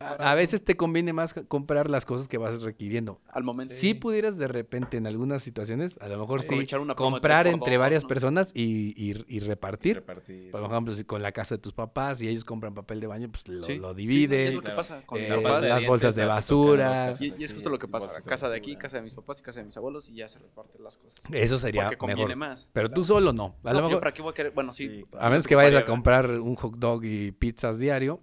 A, 0.00 0.32
a 0.32 0.34
veces 0.34 0.64
te 0.64 0.76
conviene 0.76 1.12
más 1.12 1.32
comprar 1.48 1.88
las 1.88 2.04
cosas 2.04 2.28
que 2.28 2.36
vas 2.36 2.60
requiriendo. 2.62 3.20
Al 3.28 3.42
momento. 3.42 3.72
Si 3.72 3.94
pudieras 3.94 4.36
de 4.36 4.46
repente 4.48 4.96
en 4.98 5.06
algunas 5.06 5.42
situaciones, 5.42 5.96
a 6.00 6.08
lo 6.08 6.18
mejor 6.18 6.42
sí, 6.42 6.66
una 6.78 6.94
comprar 6.94 7.46
entre 7.46 7.74
dos, 7.74 7.80
varias 7.80 8.02
¿no? 8.02 8.08
personas 8.08 8.50
y, 8.54 8.92
y- 8.96 9.24
y 9.28 9.40
repartir. 9.40 9.96
Repartir. 9.96 10.50
Por 10.50 10.62
ejemplo, 10.62 10.94
si 10.94 11.04
con 11.04 11.22
la 11.22 11.32
casa 11.32 11.54
de 11.54 11.60
tus 11.60 11.72
papás 11.72 12.20
y 12.20 12.28
ellos 12.28 12.44
compran 12.44 12.74
papel 12.74 13.00
de 13.00 13.06
baño, 13.06 13.30
pues 13.30 13.48
lo, 13.48 13.62
Sí, 13.62 13.76
lo 13.78 13.90
sí, 13.90 13.96
dividen. 13.96 14.48
es 14.48 14.54
lo 14.54 14.62
que 14.62 14.70
pasa 14.72 15.02
con 15.06 15.18
eh, 15.18 15.28
las 15.28 15.62
dientes, 15.62 15.86
bolsas 15.88 16.14
de 16.16 16.24
basura. 16.26 17.16
Y, 17.18 17.34
y 17.40 17.44
es 17.44 17.54
justo 17.54 17.70
lo 17.70 17.78
que 17.78 17.88
pasa. 17.88 18.08
de 18.12 18.22
Casa 18.22 18.50
de 18.50 18.56
aquí, 18.56 18.76
casa 18.76 18.96
de 18.96 19.02
mis 19.02 19.14
papás 19.14 19.40
y 19.40 19.42
casa 19.42 19.60
de 19.60 19.66
mis 19.66 19.76
abuelos 19.76 20.08
y 20.10 20.14
ya 20.16 20.28
se 20.28 20.38
reparten 20.38 20.82
las 20.84 20.98
cosas. 20.98 21.22
Eso 21.32 21.58
sería 21.58 21.84
Porque 21.84 21.96
conviene 21.96 22.36
mejor. 22.36 22.36
más. 22.36 22.70
Pero 22.72 22.90
tú 22.90 23.04
solo 23.04 23.32
no. 23.32 23.56
A 23.64 23.68
No, 23.68 23.72
lo 23.72 23.78
yo 23.80 23.84
mejor, 23.86 24.00
para 24.00 24.12
qué 24.14 24.22
voy 24.22 24.30
a 24.32 24.34
querer. 24.34 24.52
Bueno, 24.52 24.72
sí. 24.74 24.88
Sí. 24.88 25.04
a 25.18 25.30
menos 25.30 25.46
que 25.46 25.54
vayas 25.54 25.80
a 25.80 25.84
comprar 25.84 26.28
un 26.30 26.54
hot 26.56 26.76
dog 26.76 27.04
y 27.04 27.32
pizzas 27.32 27.78
diario, 27.78 28.20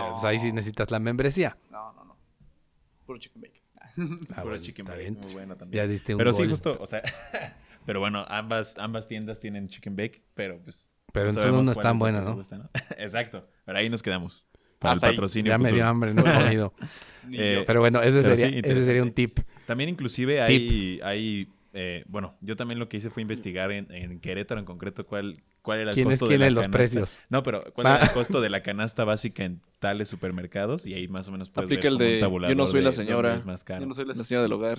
No. 0.00 0.12
pues 0.12 0.24
ahí 0.24 0.38
sí 0.38 0.52
necesitas 0.52 0.90
la 0.90 0.98
membresía. 0.98 1.56
No, 1.70 1.92
no, 1.92 2.04
no. 2.04 2.16
Puro 3.06 3.18
chicken 3.18 3.42
bacon. 3.42 3.60
Ah, 4.30 4.42
Puro 4.42 4.50
bueno, 4.50 4.62
chicken 4.62 4.84
está 4.86 4.92
bake, 4.96 5.02
bien. 5.02 5.18
muy 5.20 5.32
bueno 5.32 5.56
también. 5.56 5.84
Ya 5.84 5.88
diste 5.88 6.14
un 6.14 6.18
Pero 6.18 6.32
sí, 6.32 6.48
justo, 6.48 6.76
o 6.80 6.86
sea, 6.86 7.02
pero 7.86 8.00
bueno, 8.00 8.24
ambas, 8.28 8.76
ambas 8.78 9.06
tiendas 9.08 9.40
tienen 9.40 9.68
chicken 9.68 9.94
bake, 9.96 10.22
pero 10.34 10.58
pues... 10.58 10.90
Pero 11.12 11.26
no 11.26 11.30
en 11.30 11.36
sabemos 11.38 11.64
no 11.66 11.72
es 11.72 11.78
tan 11.78 11.98
buena, 11.98 12.20
¿no? 12.22 12.34
gusta, 12.34 12.70
Exacto, 12.98 13.46
pero 13.64 13.78
ahí 13.78 13.88
nos 13.88 14.02
quedamos. 14.02 14.48
Para 14.80 14.94
Hasta 14.94 15.06
el 15.06 15.10
ahí. 15.12 15.16
patrocinio 15.16 15.50
Ya 15.50 15.58
me 15.58 15.72
dio 15.72 15.86
hambre, 15.86 16.12
no 16.12 16.22
he 16.26 16.34
comido. 16.34 16.74
Eh. 17.30 17.62
Pero 17.66 17.80
bueno, 17.80 18.02
ese 18.02 18.20
Pero 18.22 18.36
sí, 18.36 18.42
sería, 18.42 18.60
ese 18.60 18.84
sería 18.84 19.02
un 19.02 19.12
tip. 19.12 19.38
También 19.66 19.88
inclusive 19.90 20.42
hay, 20.42 21.00
hay 21.04 21.48
eh, 21.74 22.04
bueno, 22.06 22.36
yo 22.40 22.56
también 22.56 22.78
lo 22.78 22.88
que 22.88 22.96
hice 22.98 23.10
fue 23.10 23.20
investigar 23.22 23.70
en, 23.72 23.92
en 23.92 24.20
Querétaro 24.20 24.60
en 24.60 24.64
concreto 24.64 25.04
cuál, 25.06 25.42
cuál 25.60 25.80
era 25.80 25.90
el 25.90 25.94
¿Quiénes 25.94 26.20
costo 26.20 26.32
de 26.32 26.38
la 26.38 26.46
los 26.50 26.62
canasta. 26.66 26.78
precios? 26.78 27.18
No, 27.28 27.42
pero 27.42 27.64
cuál 27.74 27.86
Ah. 27.88 27.96
era 27.96 28.04
el 28.06 28.12
costo 28.14 28.40
de 28.40 28.48
la 28.48 28.62
canasta 28.62 29.04
básica 29.04 29.44
en 29.44 29.60
tales 29.80 30.08
supermercados 30.08 30.86
y 30.86 30.94
ahí 30.94 31.08
más 31.08 31.28
o 31.28 31.32
menos 31.32 31.50
puedes 31.50 31.66
Aplica 31.68 31.82
ver 31.82 31.86
el 31.92 32.20
como 32.20 32.36
un 32.36 32.42
de, 32.42 32.48
"Yo 32.48 32.54
no 32.54 32.66
soy 32.66 32.80
la 32.80 32.90
de 32.90 32.96
señora". 32.96 33.34
es 33.34 33.44
más 33.44 33.64
caro. 33.64 33.80
Yo 33.80 33.86
no 33.86 33.94
soy 33.94 34.06
la, 34.06 34.14
La 34.14 34.24
señora 34.24 34.42
del 34.44 34.52
hogar. 34.52 34.78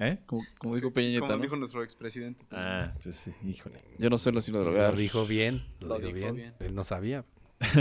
¿Eh? 0.00 0.18
Como, 0.26 0.42
como 0.58 0.74
dijo 0.74 0.92
Peña 0.92 1.10
Nieto, 1.10 1.26
Como 1.26 1.36
¿no? 1.36 1.42
dijo 1.42 1.54
nuestro 1.56 1.82
expresidente. 1.84 2.44
Ah, 2.50 2.88
sí, 2.98 3.12
sí, 3.12 3.32
híjole. 3.46 3.76
Yo 3.98 4.10
no 4.10 4.18
soy 4.18 4.32
la 4.32 4.40
señora 4.42 4.64
del 4.64 4.74
Lo 4.74 4.80
hogar. 4.80 4.96
dijo 4.96 5.24
bien, 5.26 5.62
lo, 5.80 5.86
Lo 5.86 5.98
dijo 5.98 6.08
dijo 6.14 6.32
bien. 6.32 6.36
bien. 6.36 6.54
Él 6.68 6.74
no 6.74 6.82
sabía. 6.84 7.24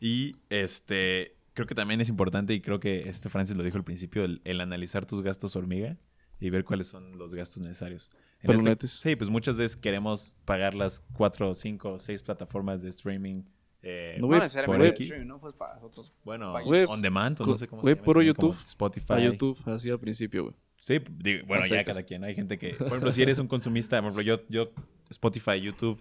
Y 0.00 0.36
este, 0.50 1.36
creo 1.54 1.66
que 1.66 1.74
también 1.74 2.00
es 2.00 2.08
importante, 2.08 2.52
y 2.54 2.60
creo 2.60 2.80
que 2.80 3.08
este 3.08 3.28
Francis 3.28 3.56
lo 3.56 3.62
dijo 3.62 3.76
al 3.76 3.84
principio, 3.84 4.24
el, 4.24 4.40
el 4.44 4.60
analizar 4.60 5.06
tus 5.06 5.22
gastos 5.22 5.56
hormiga 5.56 5.96
y 6.44 6.50
ver 6.50 6.64
cuáles 6.64 6.86
son 6.88 7.16
los 7.18 7.32
gastos 7.34 7.62
necesarios. 7.62 8.10
En 8.40 8.48
Pero 8.56 8.70
este- 8.70 8.88
sí, 8.88 9.16
pues 9.16 9.30
muchas 9.30 9.56
veces 9.56 9.76
queremos 9.76 10.34
pagar 10.44 10.74
las 10.74 11.00
cuatro, 11.14 11.54
cinco, 11.54 11.98
seis 11.98 12.22
plataformas 12.22 12.82
de 12.82 12.90
streaming. 12.90 13.42
eh, 13.86 14.14
No, 14.16 14.22
No 14.22 14.26
güey, 14.28 14.40
necesariamente 14.40 15.02
streaming, 15.02 15.26
¿no? 15.26 15.40
Pues 15.40 15.54
para 15.54 15.78
otros. 15.84 16.12
bueno, 16.24 16.54
Güey, 16.64 16.84
on 16.88 17.00
demand, 17.02 17.40
o 17.40 17.46
no 17.46 17.54
sé 17.56 17.66
cómo 17.68 17.82
güey, 17.82 17.94
se 17.94 17.96
llama, 17.98 18.04
puro 18.04 18.22
YouTube. 18.22 18.56
Spotify. 18.64 19.12
A 19.14 19.20
YouTube, 19.20 19.58
así 19.66 19.90
al 19.90 19.98
principio, 20.00 20.44
güey. 20.44 20.54
Sí, 20.78 20.98
digo, 21.18 21.46
bueno, 21.46 21.66
ya 21.66 21.82
cada 21.84 22.02
quien. 22.02 22.24
Hay 22.24 22.34
gente 22.34 22.58
que, 22.58 22.74
por 22.74 22.86
ejemplo, 22.88 23.10
si 23.12 23.22
eres 23.22 23.38
un 23.38 23.48
consumista, 23.48 23.96
por 24.02 24.12
ejemplo, 24.12 24.22
yo, 24.22 24.40
yo 24.48 24.70
Spotify, 25.10 25.60
YouTube 25.60 25.98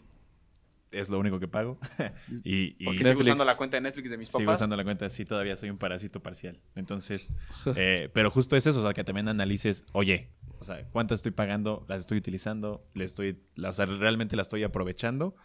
es 0.94 1.10
lo 1.10 1.20
único 1.20 1.40
que 1.40 1.48
pago. 1.48 1.80
y 2.44 2.76
y 2.80 2.86
Porque 2.86 2.99
Netflix. 2.99 3.07
sigo 3.10 3.22
usando 3.22 3.45
la 3.45 3.57
cuenta 3.57 3.78
de 3.78 3.82
Netflix 3.82 4.10
de 4.10 4.18
mis 4.18 4.28
sigo 4.28 4.40
papás. 4.40 4.60
usando 4.60 4.76
la 4.78 4.84
cuenta, 4.84 5.10
sí, 5.10 5.26
todavía 5.26 5.56
soy 5.56 5.70
un 5.70 5.78
parásito 5.78 6.22
parcial. 6.22 6.60
Entonces, 6.76 7.32
eh, 7.76 8.10
pero 8.14 8.32
justo 8.32 8.56
es 8.56 8.65
eso, 8.68 8.80
o 8.80 8.84
sea, 8.84 8.94
que 8.94 9.03
también 9.03 9.28
analices, 9.28 9.86
oye, 9.94 10.30
o 10.60 10.64
sea, 10.64 10.88
¿cuántas 10.91 11.20
estoy 11.20 11.32
pagando? 11.34 11.86
¿Las 11.90 12.02
estoy 12.02 12.18
utilizando? 12.20 12.86
¿Le 12.94 13.03
estoy, 13.06 13.41
la- 13.56 13.70
o 13.70 13.74
sea, 13.74 13.86
realmente 13.86 14.36
la 14.36 14.44
estoy 14.44 14.64
aprovechando? 14.64 15.36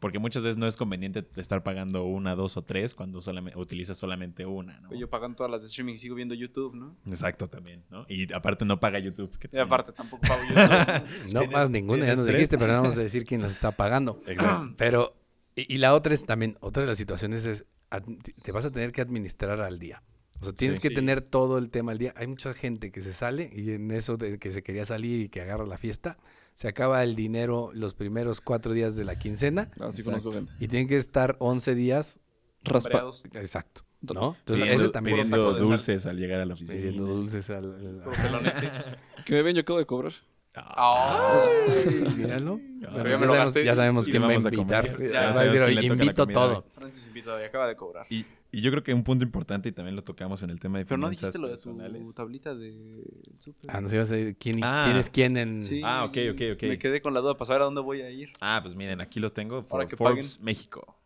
Porque 0.00 0.18
muchas 0.20 0.44
veces 0.44 0.56
no 0.56 0.66
es 0.68 0.76
conveniente 0.76 1.26
estar 1.36 1.64
pagando 1.64 2.04
una, 2.04 2.36
dos 2.36 2.56
o 2.56 2.62
tres 2.62 2.94
cuando 2.94 3.20
solamente, 3.20 3.58
utilizas 3.58 3.98
solamente 3.98 4.46
una, 4.46 4.78
¿no? 4.80 4.94
Yo 4.94 5.10
pagando 5.10 5.36
todas 5.36 5.50
las 5.50 5.62
de 5.62 5.68
streaming 5.68 5.94
y 5.94 5.98
sigo 5.98 6.14
viendo 6.14 6.34
YouTube, 6.36 6.74
¿no? 6.76 6.96
Exacto, 7.06 7.48
también, 7.48 7.82
¿no? 7.90 8.06
Y 8.08 8.32
aparte 8.32 8.64
no 8.64 8.78
paga 8.78 9.00
YouTube. 9.00 9.36
que 9.38 9.48
Y 9.52 9.58
aparte 9.58 9.92
tampoco 9.92 10.22
pago 10.26 10.40
YouTube. 10.48 11.34
No 11.34 11.46
más 11.50 11.68
ninguna, 11.70 12.06
ya 12.06 12.14
nos 12.14 12.26
tres. 12.26 12.36
dijiste, 12.36 12.58
pero 12.58 12.74
no 12.74 12.82
vamos 12.82 12.98
a 12.98 13.02
decir 13.02 13.24
quién 13.24 13.42
las 13.42 13.52
está 13.52 13.72
pagando. 13.72 14.22
Exacto. 14.26 14.72
Pero, 14.78 15.16
y, 15.56 15.74
y 15.74 15.78
la 15.78 15.94
otra 15.94 16.14
es 16.14 16.24
también, 16.24 16.56
otra 16.60 16.82
de 16.82 16.86
las 16.88 16.98
situaciones 16.98 17.44
es, 17.44 17.66
ad- 17.90 18.04
te 18.42 18.52
vas 18.52 18.64
a 18.64 18.70
tener 18.70 18.92
que 18.92 19.00
administrar 19.00 19.60
al 19.60 19.80
día. 19.80 20.04
O 20.40 20.44
sea, 20.44 20.52
tienes 20.52 20.76
Sí, 20.76 20.82
que 20.82 20.88
sí. 20.90 20.94
tener 20.94 21.22
todo 21.22 21.58
el 21.58 21.70
tema 21.70 21.90
al 21.90 21.98
día. 21.98 22.14
Hay 22.16 22.28
mucha 22.28 22.54
gente 22.54 22.92
que 22.92 23.00
se 23.02 23.12
sale 23.12 23.50
y 23.52 23.72
en 23.72 23.90
eso 23.90 24.16
de 24.16 24.38
que 24.38 24.52
se 24.52 24.62
quería 24.62 24.84
salir 24.84 25.22
y 25.22 25.28
que 25.28 25.40
agarra 25.40 25.66
la 25.66 25.76
fiesta, 25.78 26.16
se 26.58 26.66
acaba 26.66 27.04
el 27.04 27.14
dinero 27.14 27.70
los 27.72 27.94
primeros 27.94 28.40
cuatro 28.40 28.72
días 28.72 28.96
de 28.96 29.04
la 29.04 29.16
quincena 29.16 29.70
Así 29.78 30.00
Exacto. 30.00 30.04
conozco 30.10 30.32
gente. 30.32 30.52
y 30.58 30.66
tienen 30.66 30.88
que 30.88 30.96
estar 30.96 31.36
11 31.38 31.76
días. 31.76 32.18
Raspa. 32.64 32.88
Hambreados. 32.88 33.22
Exacto. 33.34 33.82
¿no? 34.00 34.34
Entonces, 34.40 34.64
Pidiendo, 34.64 34.82
ese 34.84 34.92
también 34.92 35.16
pidiendo 35.18 35.54
dulces 35.54 36.04
al 36.06 36.16
llegar 36.16 36.40
a 36.40 36.46
la 36.46 36.54
oficina. 36.54 36.76
pidiendo 36.76 37.06
dulces 37.06 37.48
al, 37.50 38.02
al-. 38.04 38.96
Que 39.24 39.34
me 39.34 39.42
ven, 39.42 39.54
yo 39.54 39.60
acabo 39.60 39.78
de 39.78 39.86
cobrar. 39.86 40.12
Ay, 40.52 42.14
míralo. 42.16 42.58
Bueno, 42.90 43.34
ya 43.34 43.44
ya, 43.44 43.46
sabemos, 43.46 43.62
ya 43.62 43.74
sabemos 43.74 44.06
le 44.08 44.18
va 44.18 44.26
a 44.28 44.34
invitar. 44.34 44.92
comer. 44.92 45.12
Ya 45.12 45.30
va 45.30 45.40
a 45.40 45.44
decir, 45.44 45.62
"Oye, 45.62 45.86
invito 45.86 46.26
todo. 46.26 46.64
Francis 46.74 47.06
invito 47.06 47.40
y 47.40 47.44
acaba 47.44 47.68
de 47.68 47.76
cobrar. 47.76 48.06
Y, 48.10 48.26
y 48.50 48.60
yo 48.60 48.70
creo 48.70 48.82
que 48.82 48.94
un 48.94 49.04
punto 49.04 49.24
importante, 49.24 49.68
y 49.68 49.72
también 49.72 49.94
lo 49.96 50.02
tocamos 50.04 50.42
en 50.42 50.50
el 50.50 50.58
tema 50.60 50.78
de 50.78 50.86
Pero 50.86 50.96
no 50.98 51.10
dijiste 51.10 51.38
lo 51.38 51.48
de 51.48 51.56
tu 51.58 52.12
tablita 52.12 52.54
de 52.54 53.04
súper. 53.36 53.70
Ah, 53.70 53.80
no 53.80 53.88
sé, 53.88 53.96
iba 53.96 54.04
a 54.04 54.06
decir 54.06 54.36
quién, 54.38 54.60
Ah. 54.62 54.82
quién 54.84 54.96
es 54.96 55.10
quién 55.10 55.36
en... 55.36 55.62
Sí, 55.64 55.80
Ah, 55.84 56.04
ok, 56.04 56.16
ok, 56.32 56.40
ok. 56.54 56.62
Me 56.62 56.78
quedé 56.78 57.00
con 57.02 57.12
la 57.14 57.20
duda 57.20 57.34
para 57.34 57.46
saber 57.46 57.62
a 57.62 57.64
dónde 57.66 57.80
voy 57.80 58.00
a 58.02 58.10
ir. 58.10 58.30
Ah, 58.40 58.60
pues 58.62 58.74
miren, 58.74 59.00
aquí 59.00 59.20
lo 59.20 59.30
tengo. 59.30 59.62
For 59.64 59.72
Ahora 59.80 59.88
que 59.88 59.96
Forbes 59.96 60.32
paguen. 60.36 60.44
México. 60.44 60.96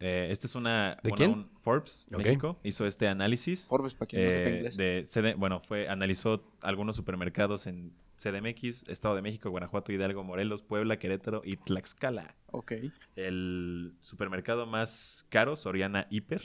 Eh, 0.00 0.28
este 0.30 0.46
es 0.48 0.54
una... 0.56 0.98
¿De 1.02 1.12
quién? 1.12 1.30
un- 1.30 1.50
Forbes. 1.60 2.06
México 2.10 2.58
hizo 2.64 2.86
este 2.86 3.06
análisis. 3.06 3.66
Forbes, 3.66 3.94
para 3.94 4.08
quien 4.08 4.24
no 4.24 4.30
sepa 4.32 4.48
eh, 4.50 4.56
inglés. 4.56 4.76
de 4.76 5.02
CD 5.06 5.34
bueno, 5.34 5.60
fue, 5.60 5.88
analizó 5.88 6.42
algunos 6.60 6.96
supermercados 6.96 7.66
en 7.68 7.92
CDMX, 8.16 8.88
Estado 8.88 9.14
de 9.14 9.22
México, 9.22 9.48
Guanajuato, 9.50 9.92
Hidalgo, 9.92 10.24
Morelos, 10.24 10.60
Puebla, 10.62 10.98
Querétaro 10.98 11.42
y 11.44 11.56
Tlaxcala. 11.56 12.34
Ok. 12.50 12.72
El 13.16 13.94
supermercado 14.00 14.66
más 14.66 15.24
caro, 15.28 15.54
Soriana 15.56 16.06
Hiper, 16.10 16.42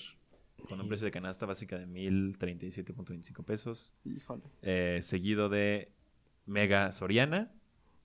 con 0.68 0.80
un 0.82 0.88
precio 0.88 1.06
de 1.06 1.12
canasta 1.12 1.46
básica 1.46 1.78
de 1.78 1.88
1.037.25 1.88 3.44
pesos. 3.46 3.94
Híjole. 4.06 4.44
eh, 4.62 5.00
seguido 5.04 5.50
de 5.50 5.92
Mega 6.46 6.92
Soriana, 6.92 7.52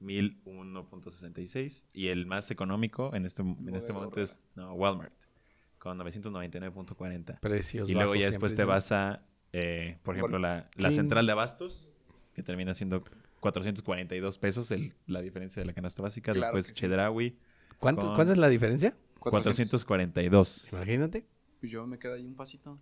1.001.66. 0.01 1.87
Y 1.93 2.09
el 2.09 2.27
más 2.27 2.51
económico 2.51 3.15
en 3.15 3.25
este, 3.27 3.43
en 3.43 3.75
este 3.75 3.93
momento 3.93 4.21
es 4.21 4.39
no, 4.55 4.75
Walmart, 4.75 5.13
con 5.79 5.99
999.40. 5.99 7.41
Precios 7.41 7.89
Y 7.89 7.95
luego 7.95 8.11
bajos 8.11 8.21
ya 8.21 8.27
después 8.31 8.55
te 8.55 8.65
vas 8.65 8.93
a, 8.93 9.23
eh, 9.53 9.99
por 10.03 10.17
ejemplo, 10.17 10.39
la, 10.39 10.69
la 10.77 10.89
central 10.93 11.27
de 11.27 11.33
abastos, 11.33 11.91
que 12.35 12.43
termina 12.43 12.75
siendo 12.75 13.03
442 13.41 14.39
pesos 14.39 14.71
el- 14.71 14.95
la 15.07 15.21
diferencia 15.21 15.61
de 15.61 15.67
la 15.67 15.73
canasta 15.73 16.03
básica. 16.03 16.33
Claro 16.33 16.47
después 16.57 16.69
que 16.69 16.75
sí. 16.75 16.81
¿Cuánto, 17.79 18.03
con- 18.03 18.15
¿Cuánta 18.17 18.33
es 18.33 18.39
la 18.39 18.49
diferencia? 18.49 18.97
442. 19.19 20.69
Imagínate. 20.73 21.25
Pues 21.63 21.71
yo 21.71 21.87
me 21.87 21.97
quedé 21.97 22.15
ahí 22.15 22.27
un 22.27 22.35
pasito. 22.35 22.77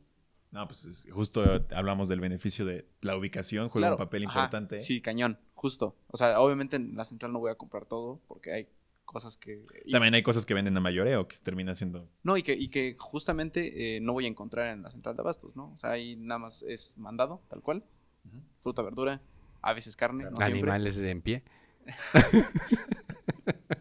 No, 0.52 0.66
pues 0.66 0.86
es- 0.86 1.06
justo 1.12 1.44
hablamos 1.76 2.08
del 2.08 2.18
beneficio 2.18 2.64
de 2.64 2.86
la 3.02 3.14
ubicación, 3.14 3.68
juega 3.68 3.88
Claro. 3.88 3.96
un 3.96 4.06
papel 4.06 4.24
Ajá, 4.24 4.38
importante. 4.40 4.78
¿eh? 4.78 4.80
Sí, 4.80 5.02
cañón, 5.02 5.38
justo. 5.54 5.94
O 6.08 6.16
sea, 6.16 6.40
obviamente 6.40 6.76
en 6.76 6.96
la 6.96 7.04
central 7.04 7.30
no 7.30 7.40
voy 7.40 7.50
a 7.50 7.56
comprar 7.56 7.84
todo 7.84 8.22
porque 8.26 8.52
hay 8.54 8.68
cosas 9.04 9.36
que... 9.36 9.66
y- 9.84 9.92
También 9.92 10.14
hay 10.14 10.22
cosas 10.22 10.46
que 10.46 10.54
venden 10.54 10.74
a 10.78 10.80
mayoreo 10.80 11.28
que 11.28 11.36
termina 11.36 11.74
siendo 11.74 12.08
No, 12.22 12.38
y 12.38 12.42
que, 12.42 12.54
y 12.54 12.68
que 12.68 12.96
justamente 12.98 13.96
eh, 13.96 14.00
no 14.00 14.14
voy 14.14 14.24
a 14.24 14.28
encontrar 14.28 14.68
en 14.72 14.82
la 14.82 14.90
central 14.90 15.14
de 15.14 15.20
abastos, 15.20 15.56
¿no? 15.56 15.74
O 15.74 15.78
sea, 15.78 15.90
ahí 15.90 16.16
nada 16.16 16.38
más 16.38 16.62
es 16.62 16.96
mandado, 16.96 17.42
tal 17.50 17.60
cual. 17.60 17.84
Ujú. 18.24 18.40
Fruta, 18.62 18.80
verdura, 18.80 19.20
a 19.60 19.74
veces 19.74 19.94
carne, 19.94 20.24
no 20.24 20.30
siempre. 20.36 20.46
Animales 20.46 20.96
de 20.96 21.10
en 21.10 21.20
pie. 21.20 21.42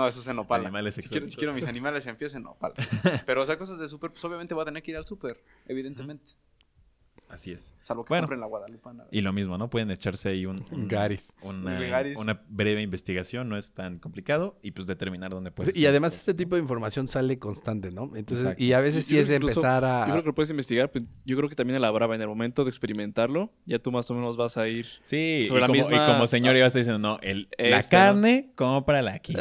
No, 0.00 0.08
eso 0.08 0.20
es 0.20 0.26
en 0.28 0.38
Opala. 0.38 0.64
Animales 0.64 0.94
si, 0.94 1.02
quiero, 1.02 1.28
si 1.28 1.36
quiero 1.36 1.52
mis 1.52 1.66
animales 1.66 2.06
empiecen 2.06 2.40
en 2.40 2.46
Opala. 2.46 2.74
Pero, 3.26 3.42
o 3.42 3.46
sea, 3.46 3.58
cosas 3.58 3.78
de 3.78 3.86
súper, 3.86 4.10
pues 4.10 4.24
obviamente 4.24 4.54
voy 4.54 4.62
a 4.62 4.64
tener 4.64 4.82
que 4.82 4.92
ir 4.92 4.96
al 4.96 5.04
súper, 5.04 5.44
evidentemente. 5.66 6.32
Así 7.30 7.52
es. 7.52 7.76
Salvo 7.82 8.04
que 8.04 8.10
Bueno. 8.10 8.24
compren 8.24 8.40
la 8.40 8.46
guadalupana. 8.48 9.04
Y 9.12 9.20
lo 9.20 9.32
mismo, 9.32 9.56
¿no? 9.56 9.70
Pueden 9.70 9.90
echarse 9.92 10.30
ahí 10.30 10.46
un, 10.46 10.64
un- 10.72 10.88
Garis. 10.88 11.32
Una, 11.42 11.78
Un 11.78 11.88
garis. 11.88 12.16
una 12.16 12.42
breve 12.48 12.82
investigación, 12.82 13.48
no 13.48 13.56
es 13.56 13.72
tan 13.72 13.98
complicado, 14.00 14.58
y 14.62 14.72
pues 14.72 14.88
determinar 14.88 15.30
dónde 15.30 15.52
puedes. 15.52 15.76
y 15.76 15.86
además 15.86 16.16
este 16.16 16.34
tipo 16.34 16.56
de 16.56 16.62
información 16.62 17.06
sale 17.06 17.38
constante, 17.38 17.92
¿no? 17.92 18.10
Entonces, 18.16 18.40
Exacto. 18.46 18.62
y 18.64 18.72
a 18.72 18.80
veces 18.80 19.04
Yo 19.06 19.10
sí 19.10 19.18
es 19.18 19.30
incluso- 19.30 19.60
empezar 19.60 19.82
Yo 19.84 19.88
a... 19.88 20.04
creo 20.06 20.22
que 20.22 20.26
lo 20.26 20.34
puedes 20.34 20.50
investigar, 20.50 20.90
pero 20.90 21.06
yo 21.24 21.36
creo 21.36 21.48
que 21.48 21.54
también 21.54 21.76
a 21.76 21.80
la 21.80 21.90
brava 21.92 22.16
en 22.16 22.20
el 22.20 22.26
momento 22.28 22.64
de 22.64 22.70
experimentarlo, 22.70 23.52
ya 23.64 23.78
tú 23.78 23.92
más 23.92 24.10
o 24.10 24.14
menos 24.14 24.36
vas 24.36 24.56
a 24.56 24.66
ir. 24.66 24.86
Sí, 25.02 25.44
sobre 25.46 25.58
y, 25.58 25.60
la 25.62 25.66
como, 25.68 25.78
misma- 25.80 25.96
y 26.04 26.06
como 26.12 26.26
señor 26.26 26.56
iba 26.56 26.64
a 26.64 26.66
estar 26.66 26.80
diciendo, 26.80 26.98
no, 26.98 27.18
el, 27.22 27.48
la 27.56 27.78
Esta, 27.78 27.98
¿no? 27.98 28.04
carne, 28.06 28.50
cómprala 28.56 29.14
aquí. 29.14 29.34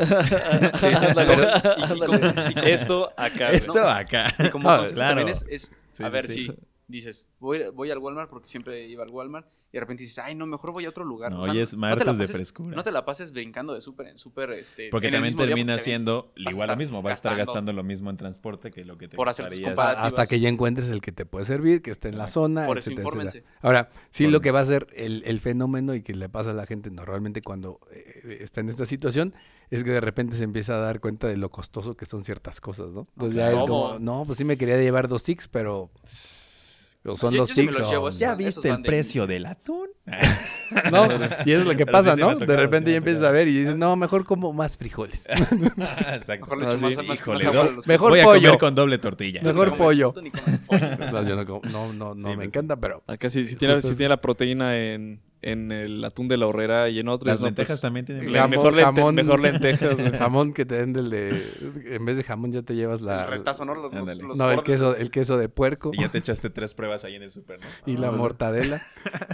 Esto 2.64 3.12
acá. 3.18 3.52
Esto 3.52 3.88
acá. 3.88 4.34
Y 4.40 4.50
como 4.50 4.70
Ah, 4.80 4.86
claro. 4.94 5.16
también 5.18 5.30
es, 5.36 5.46
es- 5.50 5.72
Sí, 5.92 6.04
a 6.04 6.10
ver, 6.10 6.28
sí. 6.28 6.46
sí. 6.48 6.54
Dices, 6.90 7.30
voy, 7.40 7.64
voy 7.74 7.92
al 7.92 8.00
Walmart 8.00 8.30
porque 8.30 8.50
siempre 8.50 8.88
iba 8.88 9.04
al 9.04 9.10
Walmart 9.10 9.48
y 9.72 9.78
de 9.78 9.82
repente 9.82 10.02
dices, 10.02 10.18
ay, 10.18 10.34
no, 10.34 10.48
mejor 10.48 10.72
voy 10.72 10.86
a 10.86 10.90
otro 10.90 11.06
lugar. 11.06 11.32
No, 11.32 11.42
O 11.42 11.44
sea, 11.44 11.54
hoy 11.54 11.60
es 11.60 11.78
martes 11.78 12.18
de 12.18 12.28
frescura. 12.28 12.76
No 12.76 12.84
te 12.84 12.92
la 12.92 13.06
pases 13.06 13.32
brincando 13.32 13.76
de 13.76 13.82
súper 13.82 14.08
en 14.08 14.18
súper. 14.18 14.50
Este, 14.52 14.90
Porque 14.90 15.12
también 15.12 15.36
termina 15.36 15.74
porque 15.74 15.84
siendo 15.84 16.34
igual 16.36 16.70
lo 16.70 16.76
mismo. 16.76 17.04
Va 17.04 17.12
a 17.12 17.14
estar 17.14 17.38
gastando. 17.38 17.72
lo 17.72 17.84
mismo 17.84 18.10
en 18.10 18.18
transporte 18.18 18.72
que 18.72 18.84
lo 18.84 18.98
que 18.98 19.08
te 19.08 19.16
Por 19.16 19.30
hacer 19.30 19.48
hasta 19.78 20.26
que 20.26 20.40
ya 20.40 20.50
encuentres 20.50 20.90
el 20.90 21.02
que 21.02 21.12
te 21.12 21.26
puede 21.28 21.46
servir, 21.46 21.84
que 21.84 21.92
esté 21.92 22.10
en 22.10 22.18
la 22.18 22.28
zona, 22.28 22.66
Por 22.66 22.80
eso 22.80 22.90
etcétera, 22.90 23.08
infórmense. 23.08 23.38
etcétera. 23.40 23.60
Ahora, 23.62 23.90
sí, 24.10 24.28
lo 24.28 24.42
que 24.42 24.50
va 24.50 24.62
a 24.62 24.66
ser 24.66 24.88
el, 24.96 25.22
el 25.26 25.40
fenómeno 25.40 25.94
y 25.94 26.02
que 26.02 26.16
le 26.16 26.30
pasa 26.30 26.50
a 26.50 26.54
la 26.56 26.66
gente 26.66 26.90
normalmente 26.90 27.44
cuando 27.44 27.80
eh, 27.92 28.40
está 28.42 28.62
en 28.62 28.70
esta 28.70 28.88
situación 28.88 29.36
es 29.70 29.84
que 29.84 29.92
de 29.92 30.02
repente 30.02 30.36
se 30.36 30.46
empieza 30.46 30.76
a 30.76 30.80
dar 30.80 31.00
cuenta 31.00 31.28
de 31.28 31.38
lo 31.38 31.52
costoso 31.52 31.96
que 31.96 32.08
son 32.08 32.24
ciertas 32.24 32.60
cosas, 32.60 32.92
¿no? 32.92 33.06
Entonces 33.14 33.36
ya 33.36 33.52
es 33.52 33.60
como, 33.60 34.00
no, 34.00 34.24
pues 34.26 34.40
sí 34.40 34.46
me 34.46 34.58
quería 34.58 34.78
llevar 34.82 35.08
dos 35.08 35.22
six, 35.22 35.48
pero 35.48 35.92
son 37.16 37.34
Yo- 37.34 37.40
yo 37.40 37.46
sí 37.46 37.54
six 37.54 37.78
los 37.80 37.88
o- 37.88 37.92
llevo, 37.92 38.10
esos 38.10 38.20
¿Ya 38.20 38.36
viste 38.36 38.70
el 38.70 38.78
de 38.78 38.84
precio 38.84 39.24
inicio. 39.24 39.28
del 39.28 39.46
atún? 39.46 39.88
No, 40.92 41.08
y 41.46 41.52
eso 41.54 41.62
es 41.62 41.66
lo 41.66 41.72
que 41.76 41.86
Pero 41.88 41.92
pasa, 41.92 42.14
sí, 42.14 42.22
¿no? 42.22 42.36
de 42.36 42.56
repente 42.56 42.92
ya 42.92 42.98
empiezas 42.98 43.24
a 43.24 43.32
ver 43.32 43.48
y 43.48 43.58
dices, 43.62 43.76
no, 43.76 43.96
mejor 43.96 44.24
como 44.24 44.54
más 44.54 44.78
frijoles. 44.78 45.28
Exacto. 46.14 46.56
Mejor 46.56 46.58
más, 46.60 46.80
sí. 46.80 47.08
más, 47.08 47.20
Híjole, 47.20 47.44
más 47.46 47.54
do- 47.54 47.82
Mejor 47.88 48.12
Voy 48.12 48.20
a 48.20 48.24
pollo. 48.24 48.42
comer 48.50 48.60
con 48.60 48.76
doble 48.76 48.98
tortilla. 49.00 49.42
Mejor 49.42 49.76
pollo. 49.78 50.14
No, 51.12 51.24
yo 51.24 51.36
no, 51.36 51.62
no, 51.72 51.94
no, 51.94 52.14
no 52.14 52.16
Sí, 52.16 52.22
me 52.24 52.36
pues, 52.36 52.48
encanta, 52.50 52.76
pero 52.76 53.02
Acá 53.08 53.32
sí, 53.32 53.46
si, 53.46 53.56
tiene, 53.56 53.80
tiene 53.82 54.10
la 54.10 54.18
proteína 54.22 54.78
en, 54.78 55.20
en 55.42 55.72
el 55.72 56.04
atún 56.04 56.28
de 56.28 56.36
la 56.38 56.48
horrera 56.48 56.90
y 56.90 57.00
en 57.00 57.08
otro. 57.08 57.30
Las 57.30 57.40
no, 57.40 57.48
lentejas 57.48 57.76
pues, 57.76 57.82
también 57.82 58.06
tienen... 58.06 58.32
Jamón, 58.34 58.50
mejor, 58.50 58.74
lente- 58.74 58.84
jamón. 59.02 59.16
mejor 59.16 59.40
lentejas. 59.40 60.00
güey. 60.02 60.12
jamón 60.20 60.54
que 60.54 60.66
te 60.66 60.76
den 60.76 60.92
del 60.94 61.10
de... 61.10 61.42
En 61.96 62.04
vez 62.06 62.18
de 62.18 62.24
jamón 62.24 62.52
ya 62.52 62.62
te 62.62 62.76
llevas 62.76 63.00
la... 63.02 63.24
El 63.26 63.30
retazo, 63.32 63.64
¿no? 63.66 63.74
Los, 63.76 63.94
los, 63.94 64.10
Ándale. 64.10 64.24
los 64.24 64.38
No, 64.38 64.52
el 64.52 64.64
queso, 64.64 64.96
el 64.98 65.10
queso 65.12 65.38
de 65.38 65.48
puerco 65.50 65.92
Y 65.94 66.02
ya 66.02 66.10
te 66.10 66.18
echaste 66.18 66.50
tres 66.50 66.74
pruebas 66.74 67.06
ahí 67.06 67.16
en 67.16 67.24
el 67.24 67.32
súper, 67.32 67.60
¿no? 67.60 67.68
y 67.86 67.96
la 67.98 68.10
Ah, 68.10 68.12
mortadela. 68.12 68.82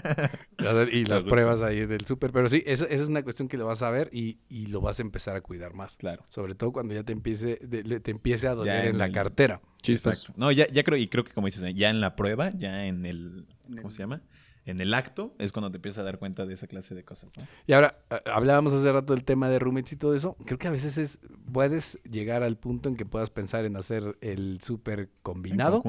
y 0.92 1.06
las 1.06 1.24
pruebas 1.24 1.62
ahí 1.62 1.86
del 1.86 2.06
súper. 2.06 2.32
Pero 2.32 2.50
sí, 2.50 2.64
esa, 2.66 2.86
esa 2.86 3.04
es 3.04 3.10
una 3.10 3.24
cuestión 3.24 3.48
que 3.48 3.58
lo 3.58 3.66
vas 3.66 3.82
a 3.82 3.90
ver 3.90 4.10
y, 4.12 4.40
y 4.50 4.68
lo 4.68 4.82
vas 4.82 5.00
a 5.00 5.02
empezar 5.02 5.36
a 5.36 5.42
cuidar 5.42 5.74
más. 5.74 5.98
Claro. 5.98 6.24
Sobre 6.28 6.56
todo 6.56 6.72
cuando 6.72 6.94
ya 6.94 7.04
te 7.04 7.14
empiece, 7.14 7.60
de- 7.62 7.84
le- 7.84 8.00
te 8.00 8.12
empiece 8.12 8.48
a 8.48 8.56
doler 8.56 8.74
Ya 8.76 8.84
en 8.84 8.90
en 8.92 8.98
la 8.98 9.06
el- 9.08 9.12
cartera. 9.14 9.62
Chispas. 9.82 10.20
Exacto. 10.22 10.40
No, 10.40 10.52
ya, 10.52 10.68
ya 10.68 10.84
creo, 10.84 10.98
y 10.98 11.08
creo 11.08 11.24
que 11.24 11.32
como 11.32 11.48
dices, 11.48 11.64
ya 11.76 11.90
en 11.90 12.02
la 12.02 12.16
prueba, 12.16 12.52
ya 12.56 12.86
en 12.86 13.06
el, 13.06 13.46
En 13.68 13.76
¿cómo 13.78 13.90
el- 13.90 13.94
se 13.94 14.00
llama? 14.00 14.22
En 14.66 14.82
el 14.82 14.94
acto 14.96 15.34
es 15.38 15.52
cuando 15.52 15.70
te 15.72 15.78
empiezas 15.78 16.00
a 16.00 16.04
dar 16.04 16.18
cuenta 16.18 16.46
de 16.46 16.54
esa 16.56 16.66
clase 16.68 16.96
de 16.96 17.04
cosas, 17.04 17.30
¿no? 17.38 17.44
Y 17.68 17.74
ahora, 17.74 18.00
a- 18.10 18.22
hablábamos 18.34 18.74
hace 18.74 18.92
rato 18.92 19.14
del 19.14 19.24
tema 19.24 19.48
de 19.50 19.60
roommates 19.60 19.94
y 19.94 19.96
todo 19.96 20.16
eso. 20.16 20.36
Creo 20.46 20.58
que 20.58 20.68
a 20.68 20.72
veces 20.72 20.98
es, 20.98 21.20
puedes 21.52 22.00
llegar 22.04 22.42
al 22.44 22.58
punto 22.58 22.90
en 22.90 22.96
que 22.96 23.06
puedas 23.06 23.30
pensar 23.30 23.66
en 23.66 23.76
hacer 23.78 24.18
el 24.22 24.60
súper 24.62 25.10
combinado. 25.22 25.84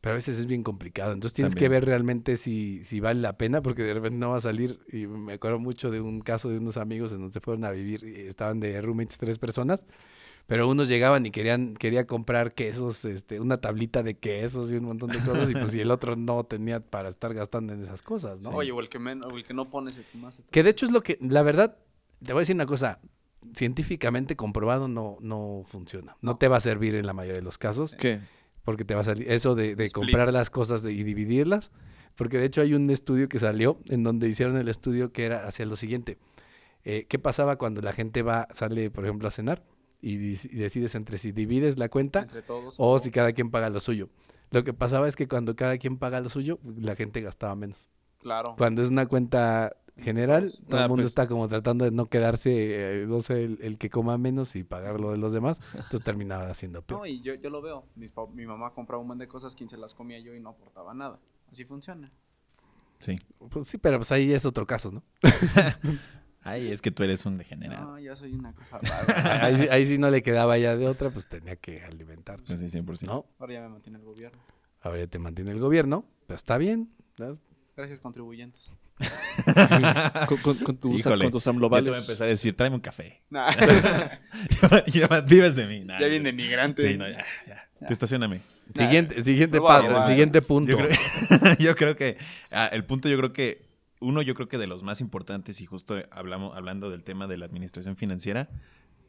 Pero 0.00 0.14
a 0.14 0.16
veces 0.16 0.36
es 0.40 0.46
bien 0.46 0.64
complicado. 0.64 1.12
Entonces 1.12 1.36
tienes 1.36 1.52
También. 1.54 1.70
que 1.70 1.74
ver 1.76 1.84
realmente 1.84 2.36
si, 2.36 2.82
si 2.82 2.98
vale 2.98 3.20
la 3.20 3.38
pena, 3.38 3.62
porque 3.62 3.84
de 3.84 3.94
repente 3.94 4.18
no 4.18 4.30
va 4.30 4.38
a 4.38 4.40
salir. 4.40 4.80
Y 4.92 5.06
me 5.06 5.34
acuerdo 5.34 5.60
mucho 5.60 5.92
de 5.92 6.00
un 6.00 6.22
caso 6.22 6.48
de 6.48 6.58
unos 6.58 6.76
amigos 6.76 7.12
en 7.12 7.18
donde 7.18 7.32
se 7.32 7.38
fueron 7.40 7.64
a 7.64 7.70
vivir 7.70 8.02
y 8.02 8.22
estaban 8.22 8.58
de 8.58 8.82
roommates 8.82 9.16
tres 9.18 9.38
personas. 9.38 9.84
Pero 10.46 10.68
unos 10.68 10.88
llegaban 10.88 11.24
y 11.24 11.30
querían 11.30 11.74
quería 11.74 12.06
comprar 12.06 12.52
quesos, 12.54 13.04
este, 13.04 13.40
una 13.40 13.58
tablita 13.60 14.02
de 14.02 14.18
quesos 14.18 14.70
y 14.72 14.76
un 14.76 14.84
montón 14.84 15.10
de 15.10 15.18
cosas. 15.20 15.50
y 15.50 15.54
pues 15.54 15.70
si 15.72 15.80
el 15.80 15.90
otro 15.92 16.16
no 16.16 16.44
tenía 16.44 16.80
para 16.80 17.08
estar 17.08 17.32
gastando 17.32 17.72
en 17.72 17.82
esas 17.82 18.02
cosas, 18.02 18.40
¿no? 18.42 18.50
Oye, 18.50 18.72
o 18.72 18.80
el 18.80 18.88
que, 18.88 18.98
men- 18.98 19.24
o 19.24 19.36
el 19.36 19.44
que 19.44 19.54
no 19.54 19.70
pones 19.70 19.96
el 19.96 20.04
que 20.04 20.18
más 20.18 20.34
se 20.34 20.42
Que 20.50 20.62
de 20.62 20.70
hecho 20.70 20.84
es 20.84 20.92
lo 20.92 21.02
que, 21.02 21.16
la 21.20 21.42
verdad, 21.42 21.78
te 22.22 22.32
voy 22.32 22.40
a 22.40 22.42
decir 22.42 22.54
una 22.56 22.66
cosa. 22.66 23.00
Científicamente 23.54 24.36
comprobado 24.36 24.88
no, 24.88 25.16
no 25.20 25.64
funciona. 25.66 26.16
No, 26.22 26.32
No. 26.32 26.38
te 26.38 26.48
va 26.48 26.58
a 26.58 26.60
servir 26.60 26.94
en 26.94 27.06
la 27.06 27.12
mayoría 27.12 27.36
de 27.38 27.42
los 27.42 27.58
casos. 27.58 27.94
¿Qué? 27.94 28.20
Porque 28.64 28.84
te 28.84 28.94
va 28.94 29.00
a 29.00 29.04
salir 29.04 29.30
eso 29.30 29.54
de, 29.56 29.74
de 29.74 29.90
comprar 29.90 30.32
las 30.32 30.48
cosas 30.48 30.82
de- 30.82 30.92
y 30.92 31.02
dividirlas. 31.02 31.72
Porque 32.14 32.38
de 32.38 32.44
hecho 32.46 32.60
hay 32.60 32.74
un 32.74 32.88
estudio 32.90 33.28
que 33.28 33.38
salió 33.40 33.78
en 33.86 34.04
donde 34.04 34.28
hicieron 34.28 34.56
el 34.56 34.68
estudio 34.68 35.12
que 35.12 35.24
era 35.24 35.46
hacia 35.46 35.66
lo 35.66 35.74
siguiente. 35.76 36.18
Eh, 36.84 37.06
¿Qué 37.08 37.18
pasaba 37.18 37.56
cuando 37.56 37.80
la 37.80 37.92
gente 37.92 38.22
va, 38.22 38.46
sale, 38.52 38.90
por 38.90 39.04
ejemplo, 39.04 39.26
a 39.28 39.30
cenar 39.32 39.64
y, 40.02 40.14
y 40.16 40.56
decides 40.58 40.94
entre 40.96 41.16
si 41.16 41.32
divides 41.32 41.78
la 41.78 41.88
cuenta 41.88 42.26
todos. 42.46 42.74
o 42.76 42.98
si 42.98 43.10
cada 43.10 43.32
quien 43.32 43.50
paga 43.50 43.70
lo 43.70 43.80
suyo? 43.80 44.08
Lo 44.50 44.64
que 44.64 44.74
pasaba 44.74 45.08
es 45.08 45.16
que 45.16 45.26
cuando 45.28 45.56
cada 45.56 45.78
quien 45.78 45.96
paga 45.96 46.20
lo 46.20 46.28
suyo, 46.28 46.58
la 46.62 46.94
gente 46.96 47.22
gastaba 47.22 47.54
menos. 47.56 47.88
Claro. 48.18 48.54
Cuando 48.58 48.82
es 48.82 48.90
una 48.90 49.06
cuenta 49.06 49.74
general, 49.96 50.52
todo 50.68 50.80
Ah, 50.80 50.84
el 50.84 50.88
mundo 50.88 51.02
pues. 51.02 51.10
está 51.12 51.26
como 51.26 51.48
tratando 51.48 51.84
de 51.84 51.90
no 51.90 52.06
quedarse, 52.06 53.02
eh, 53.02 53.06
no 53.06 53.20
sé, 53.20 53.44
el, 53.44 53.58
el 53.62 53.78
que 53.78 53.88
coma 53.90 54.16
menos 54.18 54.54
y 54.56 54.64
pagar 54.64 55.00
lo 55.00 55.10
de 55.12 55.18
los 55.18 55.32
demás. 55.32 55.58
Entonces 55.74 56.02
terminaba 56.02 56.48
haciendo 56.50 56.82
peor. 56.82 57.00
No, 57.00 57.06
y 57.06 57.20
yo, 57.22 57.34
yo 57.34 57.48
lo 57.50 57.62
veo. 57.62 57.84
Mi, 57.94 58.10
mi 58.34 58.46
mamá 58.46 58.72
compraba 58.74 59.00
un 59.00 59.08
montón 59.08 59.20
de 59.20 59.28
cosas, 59.28 59.54
quien 59.54 59.68
se 59.68 59.76
las 59.76 59.94
comía 59.94 60.18
yo 60.18 60.34
y 60.34 60.40
no 60.40 60.50
aportaba 60.50 60.92
nada. 60.94 61.18
Así 61.50 61.64
funciona. 61.64 62.10
Sí. 63.00 63.18
Pues 63.50 63.66
sí, 63.66 63.78
pero 63.78 63.98
pues 63.98 64.12
ahí 64.12 64.28
ya 64.28 64.36
es 64.36 64.46
otro 64.46 64.66
caso, 64.66 64.90
¿no? 64.92 65.02
Ay, 66.44 66.70
es 66.72 66.82
que 66.82 66.90
tú 66.90 67.02
eres 67.04 67.24
un 67.26 67.38
degenerado. 67.38 67.92
No, 67.92 67.98
ya 68.00 68.16
soy 68.16 68.32
una 68.32 68.52
cosa 68.52 68.78
rara. 68.82 69.44
ahí, 69.46 69.56
sí- 69.58 69.68
ahí 69.70 69.86
sí 69.86 69.98
no 69.98 70.10
le 70.10 70.22
quedaba 70.22 70.58
ya 70.58 70.76
de 70.76 70.88
otra, 70.88 71.10
pues 71.10 71.28
tenía 71.28 71.56
que 71.56 71.82
alimentarte, 71.84 72.44
Pues 72.56 72.58
sí, 72.72 72.78
100%. 72.78 73.02
¿no? 73.06 73.26
Ahora 73.38 73.52
ya 73.54 73.60
me 73.62 73.68
mantiene 73.68 73.98
el 73.98 74.04
gobierno. 74.04 74.38
Ahora 74.80 74.98
ya 74.98 75.06
te 75.06 75.18
mantiene 75.18 75.52
el 75.52 75.60
gobierno, 75.60 76.04
pero 76.26 76.36
está 76.36 76.58
bien. 76.58 76.90
Gracias, 77.76 78.00
contribuyentes. 78.00 78.70
Con, 80.28 80.38
con, 80.38 80.56
con 80.58 80.76
tus, 80.76 81.00
Híjole, 81.00 81.24
con 81.24 81.32
tus 81.32 81.44
Ya 81.44 81.50
te 81.50 81.56
amlovales. 81.56 81.88
voy 81.88 81.96
a 81.96 82.00
empezar 82.00 82.26
a 82.26 82.30
decir, 82.30 82.54
tráeme 82.54 82.76
un 82.76 82.82
café. 82.82 83.22
Nah, 83.30 83.50
ya 84.86 85.20
vives 85.22 85.56
de 85.56 85.66
mí. 85.66 85.80
Nah, 85.84 85.98
ya 85.98 86.06
viene 86.08 86.32
migrante. 86.32 86.82
Sí, 86.92 86.96
no, 86.98 87.08
ya, 87.08 87.24
ya. 87.46 87.68
Tú 87.86 87.92
estacioname. 87.92 88.42
Siguiente, 88.74 89.22
siguiente, 89.24 89.60
paso, 89.60 90.06
siguiente 90.06 90.42
punto. 90.42 90.70
Yo 90.72 90.76
creo, 90.78 90.90
yo 91.58 91.74
creo 91.76 91.96
que 91.96 92.18
ah, 92.50 92.68
el 92.72 92.84
punto, 92.84 93.08
yo 93.08 93.16
creo 93.18 93.32
que 93.32 93.62
uno, 94.02 94.20
yo 94.22 94.34
creo 94.34 94.48
que 94.48 94.58
de 94.58 94.66
los 94.66 94.82
más 94.82 95.00
importantes 95.00 95.60
y 95.60 95.66
justo 95.66 95.96
hablamos 96.10 96.54
hablando 96.56 96.90
del 96.90 97.02
tema 97.04 97.26
de 97.26 97.38
la 97.38 97.46
administración 97.46 97.96
financiera 97.96 98.48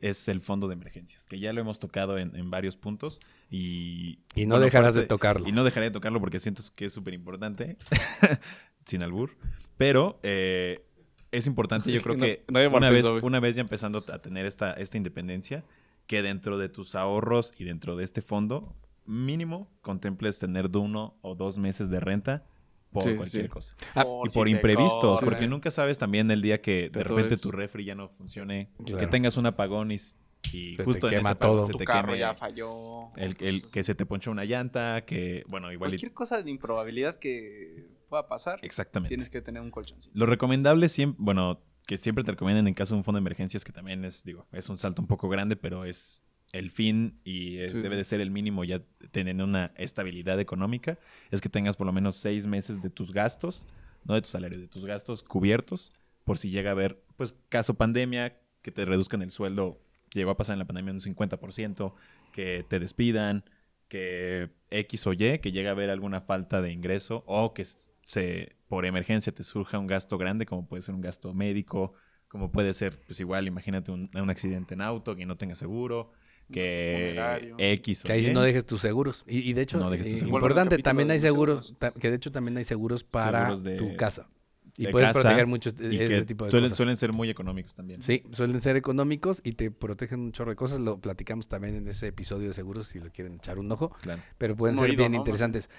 es 0.02 0.28
el 0.28 0.42
fondo 0.42 0.68
de 0.68 0.74
emergencias, 0.74 1.26
que 1.26 1.40
ya 1.40 1.54
lo 1.54 1.62
hemos 1.62 1.80
tocado 1.80 2.18
en, 2.18 2.36
en 2.36 2.50
varios 2.50 2.76
puntos 2.78 3.20
y 3.50 4.20
Y 4.36 4.46
no 4.46 4.56
bueno, 4.56 4.66
dejarás 4.66 4.96
de 4.96 5.04
tocarlo. 5.04 5.48
Y 5.48 5.52
no 5.52 5.64
dejaré 5.64 5.86
de 5.88 5.92
tocarlo 5.92 6.20
porque 6.20 6.40
siento 6.40 6.62
que 6.76 6.86
es 6.86 6.94
súper 6.94 7.14
importante, 7.14 7.78
sin 8.86 9.04
albur, 9.04 9.38
pero 9.78 10.20
eh, 10.24 10.86
es 11.32 11.48
importante, 11.48 11.92
yo 11.92 12.02
creo 12.04 12.16
No- 12.16 12.22
que 12.24 12.44
una 12.50 12.90
vez, 12.90 13.06
una 13.22 13.40
vez 13.40 13.56
ya 13.56 13.62
empezando 13.62 14.04
a 14.12 14.20
tener 14.20 14.46
esta, 14.46 14.74
esta 14.74 14.98
independencia, 14.98 15.64
que 16.06 16.22
dentro 16.22 16.58
de 16.58 16.68
tus 16.70 16.96
ahorros 16.96 17.54
y 17.58 17.64
dentro 17.64 17.96
de 17.96 18.04
este 18.04 18.22
fondo, 18.22 18.76
mínimo 19.06 19.70
contemples 19.82 20.38
tener 20.40 20.70
de 20.70 20.80
uno 20.80 21.18
o 21.22 21.36
dos 21.36 21.58
meses 21.58 21.90
de 21.90 22.00
renta 22.02 22.46
por 22.94 23.04
Sí, 23.04 23.16
cualquier 23.16 23.44
sí. 23.46 23.50
cosa. 23.50 23.76
Ah, 23.96 24.06
Y 24.24 24.30
si 24.30 24.34
por 24.36 24.46
te 24.46 24.52
imprevistos, 24.52 25.20
porque 25.24 25.48
nunca 25.48 25.72
sabes 25.72 25.98
también 25.98 26.32
el 26.32 26.42
día 26.42 26.62
que 26.62 26.90
Te 26.92 27.00
de 27.00 27.04
repente 27.04 27.36
tu 27.38 27.52
refri 27.52 27.84
ya 27.84 27.96
no 27.96 28.08
funcione, 28.08 28.70
que 28.86 29.08
tengas 29.08 29.36
un 29.38 29.46
apagón 29.48 29.92
y, 29.92 29.96
y 29.96 29.98
Se 29.98 30.78
te 30.78 30.84
justo 30.84 31.08
en 31.08 31.16
quema 31.18 31.30
ese 31.32 31.34
apagón 31.34 31.58
todo. 31.58 31.66
se 31.66 31.72
Tu 31.74 31.78
te 31.80 31.86
carro 31.86 32.08
queme 32.10 32.20
ya 32.20 32.34
falló. 32.36 33.12
el, 33.18 33.36
el- 33.40 33.70
que 33.72 33.84
se 33.84 33.96
te 33.96 34.06
poncha 34.06 34.30
una 34.32 34.46
llanta, 34.46 35.04
que 35.06 35.44
bueno, 35.48 35.72
igual 35.72 35.90
y- 35.90 35.92
Cualquier 35.94 36.14
cosa 36.14 36.42
de 36.42 36.50
improbabilidad 36.52 37.20
que 37.20 37.88
pueda 38.08 38.28
pasar, 38.28 38.60
exactamente. 38.62 39.10
tienes 39.10 39.30
que 39.30 39.42
tener 39.42 39.62
un 39.62 39.72
colchoncito. 39.72 40.18
Lo 40.18 40.26
recomendable 40.28 40.88
siempre, 40.90 41.18
bueno, 41.20 41.62
que 41.88 41.98
siempre 41.98 42.24
te 42.24 42.32
recomiendan 42.32 42.68
en 42.68 42.74
caso 42.76 42.94
de 42.94 43.00
un 43.00 43.04
fondo 43.04 43.18
de 43.18 43.22
emergencias, 43.24 43.64
que 43.66 43.72
también 43.72 44.06
es, 44.06 44.24
digo, 44.24 44.48
es 44.52 44.70
un 44.70 44.78
salto 44.78 45.02
un 45.02 45.08
poco 45.08 45.28
grande, 45.30 45.56
pero 45.56 45.84
es 45.86 46.22
el 46.54 46.72
fin 46.72 47.20
y 47.26 47.58
es- 47.58 47.72
Sí, 47.74 47.78
debe 47.80 47.90
sí. 47.90 47.96
de 47.98 48.04
ser 48.06 48.22
el 48.22 48.32
mínimo 48.32 48.64
ya 48.64 48.82
teniendo 49.12 49.44
una 49.44 49.72
estabilidad 49.76 50.40
económica, 50.40 50.98
es 51.32 51.42
que 51.42 51.50
tengas 51.50 51.76
por 51.76 51.86
lo 51.88 51.92
menos 51.94 52.16
seis 52.16 52.46
meses 52.46 52.82
de 52.82 52.90
tus 52.90 53.12
gastos, 53.12 53.66
no 54.06 54.14
de 54.14 54.22
tu 54.22 54.30
salario, 54.30 54.60
de 54.60 54.68
tus 54.68 54.86
gastos 54.86 55.24
cubiertos, 55.24 55.92
por 56.24 56.38
si 56.38 56.50
llega 56.52 56.70
a 56.70 56.74
haber, 56.74 57.04
pues, 57.18 57.36
caso 57.50 57.74
pandemia, 57.74 58.40
que 58.62 58.72
te 58.72 58.86
reduzcan 58.86 59.22
el 59.22 59.32
sueldo, 59.32 59.82
llegó 60.14 60.32
a 60.32 60.38
pasar 60.38 60.54
en 60.54 60.60
la 60.60 60.66
pandemia 60.66 60.94
un 60.94 61.02
50%, 61.02 61.96
que 62.32 62.64
te 62.70 62.80
despidan, 62.80 63.44
que 63.90 64.50
X 64.70 65.06
o 65.08 65.14
Y, 65.14 65.40
que 65.40 65.52
llega 65.52 65.70
a 65.70 65.74
haber 65.74 65.90
alguna 65.90 66.22
falta 66.22 66.62
de 66.62 66.72
ingreso 66.72 67.24
o 67.28 67.54
que 67.54 67.66
se 68.06 68.56
por 68.68 68.86
emergencia 68.86 69.34
te 69.34 69.44
surja 69.44 69.78
un 69.80 69.88
gasto 69.88 70.18
grande, 70.18 70.46
como 70.46 70.68
puede 70.68 70.82
ser 70.82 70.96
un 70.96 71.02
gasto 71.02 71.34
médico, 71.34 71.94
como 72.28 72.52
puede 72.52 72.74
ser, 72.74 73.00
pues 73.06 73.20
igual, 73.20 73.48
imagínate 73.48 73.92
un, 73.92 74.10
un 74.16 74.30
accidente 74.30 74.74
en 74.74 74.82
auto, 74.82 75.16
que 75.16 75.26
no 75.26 75.38
tenga 75.38 75.56
seguro, 75.56 76.12
que. 76.52 77.54
X 77.58 78.02
o 78.02 78.04
Que 78.08 78.14
ahí 78.14 78.32
no 78.34 78.42
dejes 78.42 78.66
tus 78.66 78.82
seguros. 78.82 79.24
Y, 79.28 79.50
y 79.50 79.54
de 79.54 79.62
hecho, 79.62 79.78
No 79.78 79.90
dejes 79.90 80.08
tus 80.08 80.16
eh, 80.16 80.20
seguros. 80.20 80.38
Importante, 80.42 80.78
también 80.80 81.12
hay 81.12 81.20
seguros, 81.20 81.76
que 82.00 82.10
de 82.10 82.16
hecho 82.16 82.32
también 82.32 82.58
hay 82.58 82.64
seguros 82.64 83.04
para 83.04 83.40
Seguros 83.48 83.64
de- 83.64 83.78
tu 83.78 83.96
casa. 83.96 84.28
Y 84.76 84.86
de 84.86 84.92
puedes 84.92 85.10
casa, 85.10 85.22
proteger 85.22 85.46
mucho 85.46 85.70
este- 85.70 86.24
tipo 86.26 86.46
de 86.46 86.50
suelen, 86.52 86.70
cosas. 86.70 86.78
suelen 86.78 86.98
ser 86.98 87.14
muy 87.14 87.30
económicos 87.30 87.76
también. 87.76 88.02
Sí, 88.02 88.24
suelen 88.32 88.60
ser 88.60 88.76
económicos 88.76 89.40
y 89.44 89.52
te 89.52 89.70
protegen 89.70 90.20
un 90.20 90.32
chorro 90.32 90.50
de 90.50 90.56
cosas. 90.56 90.80
Lo 90.80 90.98
platicamos 91.00 91.48
también 91.48 91.76
en 91.76 91.88
ese 91.88 92.08
episodio 92.08 92.48
de 92.48 92.56
seguros 92.56 92.88
si 92.88 93.00
lo 93.00 93.12
quieren 93.12 93.36
echar 93.36 93.60
un 93.60 93.72
ojo. 93.72 93.92
Claro. 94.02 94.24
pero 94.40 94.56
pueden 94.56 94.76
ser 94.76 94.96
bien 94.96 95.12
¿no? 95.12 95.20
interesantes. 95.20 95.70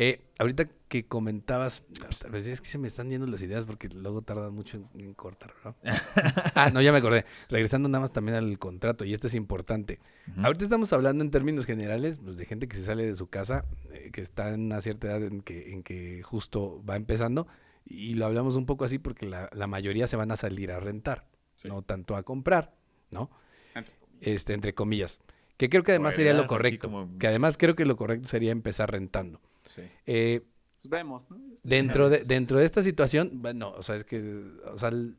Eh, 0.00 0.20
ahorita 0.38 0.66
que 0.86 1.06
comentabas, 1.06 1.82
a 2.24 2.28
veces 2.28 2.52
es 2.52 2.60
que 2.60 2.68
se 2.68 2.78
me 2.78 2.86
están 2.86 3.10
yendo 3.10 3.26
las 3.26 3.42
ideas 3.42 3.66
porque 3.66 3.88
luego 3.88 4.22
tardan 4.22 4.54
mucho 4.54 4.76
en, 4.76 4.88
en 5.00 5.12
cortar, 5.14 5.52
¿no? 5.64 5.74
ah, 6.54 6.70
no, 6.72 6.80
ya 6.80 6.92
me 6.92 6.98
acordé. 6.98 7.24
Regresando 7.48 7.88
nada 7.88 8.02
más 8.02 8.12
también 8.12 8.36
al 8.36 8.58
contrato, 8.60 9.04
y 9.04 9.12
este 9.12 9.26
es 9.26 9.34
importante. 9.34 9.98
Ahorita 10.40 10.62
estamos 10.62 10.92
hablando 10.92 11.24
en 11.24 11.32
términos 11.32 11.66
generales 11.66 12.18
pues, 12.22 12.36
de 12.36 12.46
gente 12.46 12.68
que 12.68 12.76
se 12.76 12.84
sale 12.84 13.04
de 13.04 13.14
su 13.14 13.26
casa, 13.28 13.64
eh, 13.92 14.10
que 14.12 14.20
está 14.20 14.54
en 14.54 14.66
una 14.66 14.80
cierta 14.80 15.08
edad 15.08 15.24
en 15.24 15.40
que, 15.40 15.72
en 15.72 15.82
que 15.82 16.22
justo 16.22 16.80
va 16.88 16.94
empezando, 16.94 17.48
y 17.84 18.14
lo 18.14 18.26
hablamos 18.26 18.54
un 18.54 18.66
poco 18.66 18.84
así 18.84 18.98
porque 19.00 19.26
la, 19.26 19.48
la 19.52 19.66
mayoría 19.66 20.06
se 20.06 20.14
van 20.16 20.30
a 20.30 20.36
salir 20.36 20.70
a 20.70 20.78
rentar, 20.78 21.26
Sí. 21.56 21.66
no 21.66 21.82
tanto 21.82 22.14
a 22.14 22.22
comprar, 22.22 22.72
¿no? 23.10 23.32
Entre 23.74 23.92
Este, 24.20 24.52
entre 24.54 24.74
comillas. 24.74 25.18
Que 25.56 25.68
creo 25.68 25.82
que 25.82 25.90
además 25.90 26.14
sería 26.14 26.30
Bueno, 26.34 26.42
lo 26.44 26.48
correcto. 26.48 26.86
como- 26.88 27.18
Que 27.18 27.26
además 27.26 27.58
creo 27.58 27.74
que 27.74 27.84
lo 27.84 27.96
correcto 27.96 28.28
sería 28.28 28.52
empezar 28.52 28.92
rentando. 28.92 29.40
Sí. 29.68 29.82
Eh, 30.06 30.40
Pues 30.80 30.90
vemos, 30.90 31.30
¿no? 31.30 31.38
dentro, 31.62 32.08
de, 32.10 32.24
dentro 32.24 32.58
de 32.58 32.64
esta 32.64 32.82
situación, 32.82 33.30
bueno, 33.42 33.70
o 33.76 33.82
sea, 33.82 33.94
es 33.94 34.04
que, 34.04 34.18
o 34.66 34.76
sea, 34.76 34.88
el- 34.90 35.16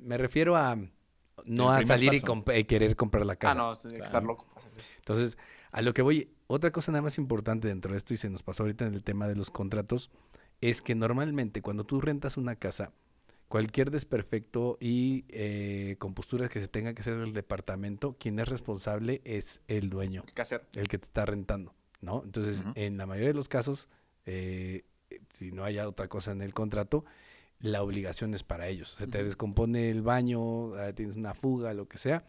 me 0.00 0.16
refiero 0.18 0.56
a 0.56 0.76
no 1.46 1.74
El 1.76 1.84
a 1.84 1.86
salir 1.86 2.12
y 2.14 2.20
comp- 2.20 2.52
eh, 2.54 2.66
querer 2.66 2.96
comprar 2.96 3.24
la 3.24 3.36
casa. 3.36 3.52
Ah, 3.52 3.54
no, 3.54 3.74
tiene 3.76 3.96
que 3.98 4.04
estar 4.04 4.22
loco. 4.22 4.46
Entonces, 4.98 5.38
a 5.72 5.80
lo 5.82 5.94
que 5.94 6.02
voy, 6.02 6.28
otra 6.48 6.70
cosa 6.70 6.92
nada 6.92 7.02
más 7.02 7.16
importante 7.18 7.66
dentro 7.68 7.92
de 7.92 7.98
esto, 7.98 8.12
y 8.12 8.16
se 8.18 8.28
nos 8.28 8.42
pasó 8.42 8.62
ahorita 8.64 8.86
en 8.86 8.94
el 8.94 9.02
tema 9.02 9.26
de 9.28 9.36
los 9.36 9.50
contratos, 9.50 10.10
es 10.60 10.82
que 10.82 10.94
normalmente 10.94 11.62
cuando 11.62 11.84
tú 11.84 12.00
rentas 12.02 12.36
una 12.36 12.56
casa, 12.56 12.92
cualquier 13.48 13.90
desperfecto 13.90 14.76
y 14.80 15.24
eh, 15.28 15.96
composturas 15.98 16.50
que 16.50 16.60
se 16.60 16.68
tenga 16.68 16.92
que 16.94 17.00
hacer 17.00 17.16
del 17.18 17.32
departamento, 17.32 18.16
quien 18.18 18.38
es 18.38 18.48
responsable 18.48 19.20
es 19.24 19.62
el 19.66 19.88
dueño, 19.90 20.22
El 20.26 20.34
casero. 20.34 20.64
el 20.74 20.88
que 20.88 20.98
te 20.98 21.04
está 21.06 21.24
rentando, 21.24 21.74
¿no? 22.00 22.22
Entonces, 22.24 22.64
en 22.74 22.96
la 22.96 23.06
mayoría 23.06 23.28
de 23.28 23.34
los 23.34 23.48
casos, 23.48 23.88
eh, 24.26 24.84
si 25.28 25.52
no 25.52 25.64
haya 25.64 25.88
otra 25.88 26.08
cosa 26.08 26.32
en 26.32 26.42
el 26.42 26.54
contrato, 26.54 27.04
la 27.60 27.82
obligación 27.82 28.32
es 28.32 28.42
para 28.42 28.68
ellos. 28.68 28.92
Se 28.98 29.06
te 29.06 29.22
descompone 29.22 29.90
el 29.90 30.00
baño, 30.02 30.74
ah, 30.76 30.92
tienes 30.94 31.16
una 31.16 31.34
fuga, 31.34 31.74
lo 31.74 31.86
que 31.88 31.98
sea, 31.98 32.24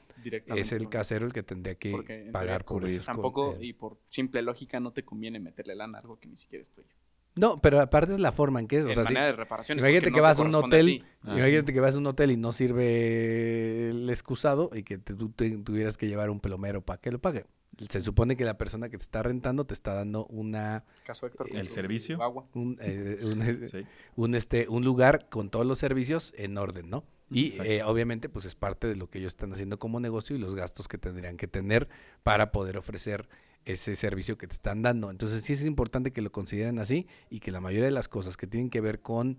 es 0.59 0.71
el 0.73 0.89
casero 0.89 1.25
el 1.25 1.31
que 1.33 1.41
tendría 1.43 1.75
que 1.75 1.91
pagar 2.31 2.65
por 2.65 2.81
con- 2.81 2.89
Tampoco, 3.05 3.51
eh, 3.61 3.65
y 3.67 3.73
por 3.73 3.97
simple 4.09 4.41
lógica, 4.41 4.79
no 4.79 4.91
te 4.91 5.05
conviene 5.05 5.39
meterle 5.39 5.75
lana 5.75 5.99
a 5.99 6.01
algo 6.01 6.19
que 6.19 6.27
ni 6.27 6.35
siquiera 6.37 6.61
es 6.63 6.71
tuyo. 6.71 6.89
No, 7.35 7.61
pero 7.61 7.79
aparte 7.79 8.11
es 8.11 8.19
la 8.19 8.31
forma 8.33 8.59
en 8.59 8.67
que 8.67 8.79
es. 8.79 8.85
O 8.85 8.91
sea, 8.93 9.05
si- 9.05 9.13
de 9.13 9.31
reparaciones. 9.31 9.81
imagínate 9.81 10.11
que 10.11 10.19
vas 10.21 10.39
a 10.39 10.43
un 10.43 10.53
hotel. 10.55 11.05
Ah. 11.23 11.35
imagínate 11.37 11.71
que 11.73 11.79
vas 11.79 11.95
a 11.95 11.97
un 11.97 12.07
hotel 12.07 12.31
y 12.31 12.37
no 12.37 12.51
sirve 12.51 13.89
el 13.89 14.09
excusado 14.09 14.69
y 14.73 14.83
que 14.83 14.97
te- 14.97 15.15
tú 15.15 15.29
te- 15.29 15.57
tuvieras 15.57 15.97
que 15.97 16.07
llevar 16.07 16.29
un 16.29 16.39
plomero 16.39 16.81
para 16.81 16.99
que 16.99 17.11
lo 17.11 17.19
pague. 17.19 17.45
Se 17.89 18.01
supone 18.01 18.35
que 18.35 18.43
la 18.43 18.57
persona 18.57 18.89
que 18.89 18.97
te 18.97 19.03
está 19.03 19.23
rentando 19.23 19.65
te 19.65 19.73
está 19.73 19.93
dando 19.95 20.25
una 20.27 20.83
Caso 21.05 21.25
Héctor, 21.25 21.47
¿El 21.51 21.67
su 21.69 21.73
servicio? 21.75 22.21
Agua. 22.21 22.45
un, 22.53 22.77
eh, 22.81 23.19
un, 23.23 23.69
Sí. 23.69 23.85
un, 24.17 24.35
este 24.35 24.67
un 24.67 24.83
lugar 24.83 25.29
con 25.29 25.49
todos 25.49 25.65
los 25.65 25.79
servicios 25.79 26.33
en 26.37 26.57
orden, 26.57 26.89
¿no? 26.89 27.05
Y 27.31 27.53
eh, 27.63 27.81
obviamente 27.83 28.27
pues 28.27 28.43
es 28.43 28.55
parte 28.55 28.87
de 28.87 28.97
lo 28.97 29.09
que 29.09 29.19
ellos 29.19 29.31
están 29.31 29.53
haciendo 29.53 29.79
como 29.79 30.01
negocio 30.01 30.35
y 30.35 30.39
los 30.39 30.53
gastos 30.53 30.89
que 30.89 30.97
tendrían 30.97 31.37
que 31.37 31.47
tener 31.47 31.87
para 32.23 32.51
poder 32.51 32.75
ofrecer 32.77 33.29
ese 33.65 33.95
servicio 33.95 34.37
que 34.37 34.47
te 34.47 34.53
están 34.53 34.81
dando. 34.81 35.09
Entonces 35.11 35.43
sí 35.43 35.53
es 35.53 35.63
importante 35.65 36.11
que 36.11 36.21
lo 36.21 36.31
consideren 36.31 36.79
así 36.79 37.07
y 37.29 37.39
que 37.39 37.51
la 37.51 37.59
mayoría 37.61 37.85
de 37.85 37.91
las 37.91 38.07
cosas 38.07 38.37
que 38.37 38.47
tienen 38.47 38.69
que 38.69 38.81
ver 38.81 39.01
con, 39.01 39.37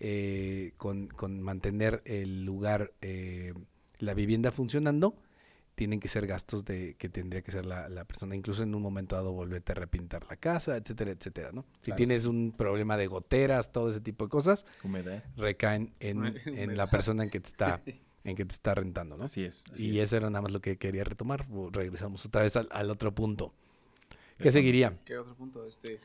eh, 0.00 0.72
con, 0.76 1.08
con 1.08 1.40
mantener 1.40 2.02
el 2.04 2.44
lugar, 2.44 2.92
eh, 3.00 3.52
la 3.98 4.14
vivienda 4.14 4.52
funcionando, 4.52 5.16
tienen 5.74 5.98
que 5.98 6.06
ser 6.06 6.28
gastos 6.28 6.64
de 6.64 6.94
que 6.94 7.08
tendría 7.08 7.42
que 7.42 7.50
ser 7.50 7.66
la, 7.66 7.88
la 7.88 8.04
persona, 8.04 8.36
incluso 8.36 8.62
en 8.62 8.76
un 8.76 8.80
momento 8.82 9.16
dado 9.16 9.32
volverte 9.32 9.72
a 9.72 9.74
repintar 9.74 10.24
la 10.28 10.36
casa, 10.36 10.76
etcétera, 10.76 11.10
etcétera, 11.10 11.50
¿no? 11.52 11.64
Si 11.80 11.86
Claro. 11.86 11.96
tienes 11.96 12.26
un 12.26 12.52
problema 12.56 12.96
de 12.96 13.08
goteras, 13.08 13.72
todo 13.72 13.88
ese 13.88 14.00
tipo 14.00 14.24
de 14.26 14.30
cosas, 14.30 14.66
Humedad. 14.84 15.24
recaen 15.36 15.92
en, 15.98 16.18
Humedad. 16.18 16.46
en 16.46 16.76
la 16.76 16.88
persona 16.88 17.24
en 17.24 17.30
que 17.30 17.40
te 17.40 17.48
está, 17.48 17.82
en 18.22 18.36
que 18.36 18.44
te 18.44 18.52
está 18.54 18.76
rentando, 18.76 19.16
¿no? 19.16 19.24
Así 19.24 19.42
es. 19.44 19.64
así 19.72 19.86
Y 19.88 19.98
es. 19.98 20.04
eso 20.10 20.18
era 20.18 20.30
nada 20.30 20.42
más 20.42 20.52
lo 20.52 20.60
que 20.60 20.76
quería 20.78 21.02
retomar. 21.02 21.44
Regresamos 21.72 22.24
otra 22.24 22.42
vez 22.42 22.54
al, 22.54 22.68
al 22.70 22.88
otro 22.88 23.12
punto. 23.12 23.52
¿Qué 24.38 24.50
seguiría? 24.50 24.96
¿Qué 25.04 25.16
otro 25.18 25.34
punto? 25.34 25.64
Este. 25.66 26.00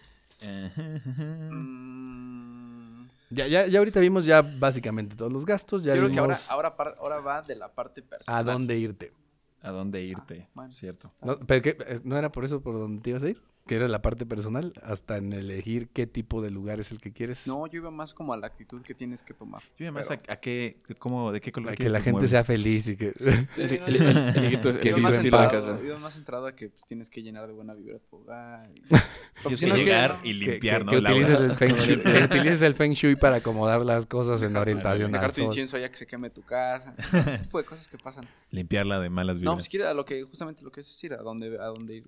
Ya, 3.32 3.46
ya, 3.48 3.68
ya 3.68 3.78
ahorita 3.80 4.00
vimos 4.00 4.26
ya 4.26 4.42
básicamente 4.42 5.16
todos 5.16 5.32
los 5.32 5.46
gastos. 5.46 5.84
Ya 5.84 5.94
yo 5.96 6.02
creo 6.02 6.12
que 6.14 6.20
ahora, 6.20 6.34
vimos 6.36 6.50
ahora, 6.52 6.76
par- 6.76 6.96
ahora 7.00 7.20
va 7.20 7.42
de 7.44 7.56
la 7.56 7.72
parte 7.72 8.02
personal. 8.02 8.40
a 8.48 8.52
dónde 8.52 8.78
irte. 8.78 9.14
¿A 9.62 9.70
dónde 9.72 10.02
irte? 10.02 10.44
Ah, 10.48 10.52
bueno. 10.56 10.74
Cierto. 10.74 11.12
¿No, 11.22 11.38
pero 11.40 11.62
qué- 11.62 11.78
eh, 11.86 12.00
¿no 12.04 12.18
era 12.18 12.32
por 12.32 12.46
eso 12.46 12.62
por 12.62 12.76
donde 12.80 13.02
te 13.02 13.10
ibas 13.12 13.24
a 13.24 13.30
ir? 13.30 13.42
Que 13.70 13.76
era 13.76 13.88
la 13.88 14.02
parte 14.02 14.26
personal, 14.26 14.74
hasta 14.82 15.18
en 15.18 15.32
elegir 15.32 15.90
qué 15.90 16.08
tipo 16.08 16.42
de 16.42 16.50
lugar 16.50 16.80
es 16.80 16.92
el 16.92 17.00
que 17.00 17.14
quieres. 17.14 17.46
No, 17.46 17.68
yo 17.68 17.78
iba 17.82 17.92
más 17.92 18.16
como 18.16 18.34
a 18.34 18.38
la 18.38 18.48
actitud 18.48 18.82
que 18.82 18.96
tienes 18.96 19.22
que 19.22 19.36
tomar. 19.36 19.62
Yo 19.78 19.86
además 19.86 20.08
Pero- 20.08 20.22
a, 20.28 20.34
a 20.34 20.36
qué, 20.38 20.82
cómo, 20.98 21.32
de 21.32 21.40
qué 21.40 21.52
color 21.52 21.68
Para 21.68 21.76
que 21.78 21.88
la 21.88 22.00
gente 22.00 22.14
muebles? 22.14 22.32
sea 22.32 22.44
feliz 22.44 22.88
y 22.88 22.98
que... 22.98 23.12
Que 23.12 24.90
Iba 24.90 24.98
más, 24.98 25.24
iba 25.24 26.00
más 26.00 26.14
centrado 26.14 26.48
a 26.48 26.56
que 26.56 26.70
tienes 26.88 27.12
que 27.12 27.22
llenar 27.22 27.46
de 27.46 27.54
buena 27.54 27.76
vibra 27.76 28.00
tu 28.10 28.16
hogar. 28.18 28.72
y- 28.74 28.82
Tienes 29.44 29.60
que 29.60 29.68
no 29.68 29.76
llegar 29.76 30.20
y 30.24 30.34
limpiar, 30.34 30.80
que, 30.80 30.86
¿no? 30.86 30.92
que 30.92 31.02
La 31.02 31.12
utilices, 31.12 31.40
el 31.40 31.56
feng 31.56 31.76
shui, 31.76 31.98
que 32.02 32.24
utilices 32.24 32.62
el 32.64 32.74
feng 32.74 32.94
shui 32.94 33.16
para 33.18 33.36
acomodar 33.38 33.86
las 33.86 34.06
cosas 34.08 34.42
en 34.44 34.58
orientación 34.58 35.12
Dejar 35.12 35.26
al 35.28 35.32
tu 35.32 35.42
sol. 35.42 35.46
incienso 35.46 35.78
allá 35.78 35.90
que 35.90 35.96
se 35.98 36.08
queme 36.08 36.30
tu 36.32 36.42
casa. 36.42 36.96
Ese 37.14 37.38
tipo 37.38 37.60
de 37.60 37.66
cosas 37.66 37.88
que 37.88 37.98
pasan. 38.00 38.28
Limpiarla 38.50 39.00
de 39.00 39.10
malas 39.12 39.38
vibras. 39.38 39.52
No, 39.52 39.56
pues 39.58 39.70
quiere 39.70 39.86
a 39.86 39.94
lo 39.94 40.06
que, 40.06 40.24
justamente 40.24 40.64
lo 40.64 40.72
que 40.72 40.80
es 40.82 40.88
decir, 40.88 41.14
a 41.14 41.18
dónde, 41.18 41.58
a 41.60 41.66
dónde 41.66 41.98
ir. 41.98 42.08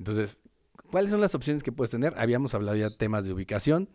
Entonces, 0.00 0.40
¿cuáles 0.90 1.10
son 1.10 1.20
las 1.20 1.34
opciones 1.34 1.62
que 1.62 1.72
puedes 1.72 1.90
tener? 1.90 2.14
Habíamos 2.16 2.54
hablado 2.54 2.74
ya 2.76 2.88
temas 2.88 3.26
de 3.26 3.34
ubicación, 3.34 3.90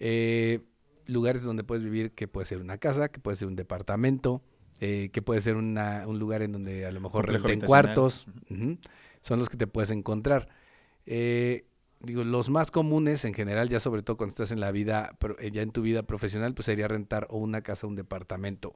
eh, 0.00 0.60
lugares 1.04 1.42
donde 1.42 1.64
puedes 1.64 1.84
vivir, 1.84 2.12
que 2.12 2.26
puede 2.28 2.46
ser 2.46 2.58
una 2.62 2.78
casa, 2.78 3.10
que 3.10 3.20
puede 3.20 3.36
ser 3.36 3.46
un 3.46 3.56
departamento, 3.56 4.42
eh, 4.80 5.10
que 5.12 5.20
puede 5.20 5.42
ser 5.42 5.56
una- 5.56 6.06
un 6.06 6.18
lugar 6.18 6.40
en 6.40 6.52
donde 6.52 6.86
a 6.86 6.92
lo 6.92 7.00
mejor 7.00 7.26
renten 7.26 7.60
cuartos. 7.66 8.26
Son 9.20 9.38
los 9.38 9.50
que 9.50 9.58
te 9.58 9.66
puedes 9.66 9.90
encontrar. 9.90 10.48
Eh, 11.04 11.66
digo, 12.00 12.24
los 12.24 12.48
más 12.48 12.70
comunes 12.70 13.26
en 13.26 13.34
general, 13.34 13.68
ya 13.68 13.80
sobre 13.80 14.02
todo 14.02 14.16
cuando 14.16 14.30
estás 14.30 14.50
en 14.52 14.60
la 14.60 14.72
vida, 14.72 15.14
eh, 15.40 15.50
ya 15.50 15.60
en 15.60 15.72
tu 15.72 15.82
vida 15.82 16.04
profesional, 16.04 16.54
pues 16.54 16.64
sería 16.64 16.88
rentar 16.88 17.26
o 17.28 17.36
una 17.36 17.60
casa 17.60 17.86
o 17.86 17.90
un 17.90 17.96
departamento. 17.96 18.74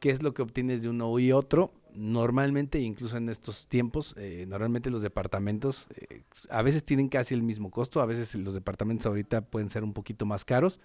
¿Qué 0.00 0.10
es 0.10 0.22
lo 0.24 0.34
que 0.34 0.42
obtienes 0.42 0.82
de 0.82 0.88
uno 0.88 1.16
y 1.20 1.30
otro? 1.30 1.72
Normalmente, 1.94 2.78
incluso 2.80 3.16
en 3.16 3.28
estos 3.28 3.66
tiempos, 3.68 4.14
eh, 4.18 4.46
normalmente 4.48 4.90
los 4.90 5.02
departamentos 5.02 5.86
eh, 5.96 6.22
a 6.50 6.62
veces 6.62 6.84
tienen 6.84 7.08
casi 7.08 7.34
el 7.34 7.42
mismo 7.42 7.70
costo, 7.70 8.00
a 8.00 8.06
veces 8.06 8.34
los 8.34 8.54
departamentos 8.54 9.06
ahorita 9.06 9.42
pueden 9.42 9.70
ser 9.70 9.84
un 9.84 9.92
poquito 9.92 10.26
más 10.26 10.44
caros, 10.44 10.80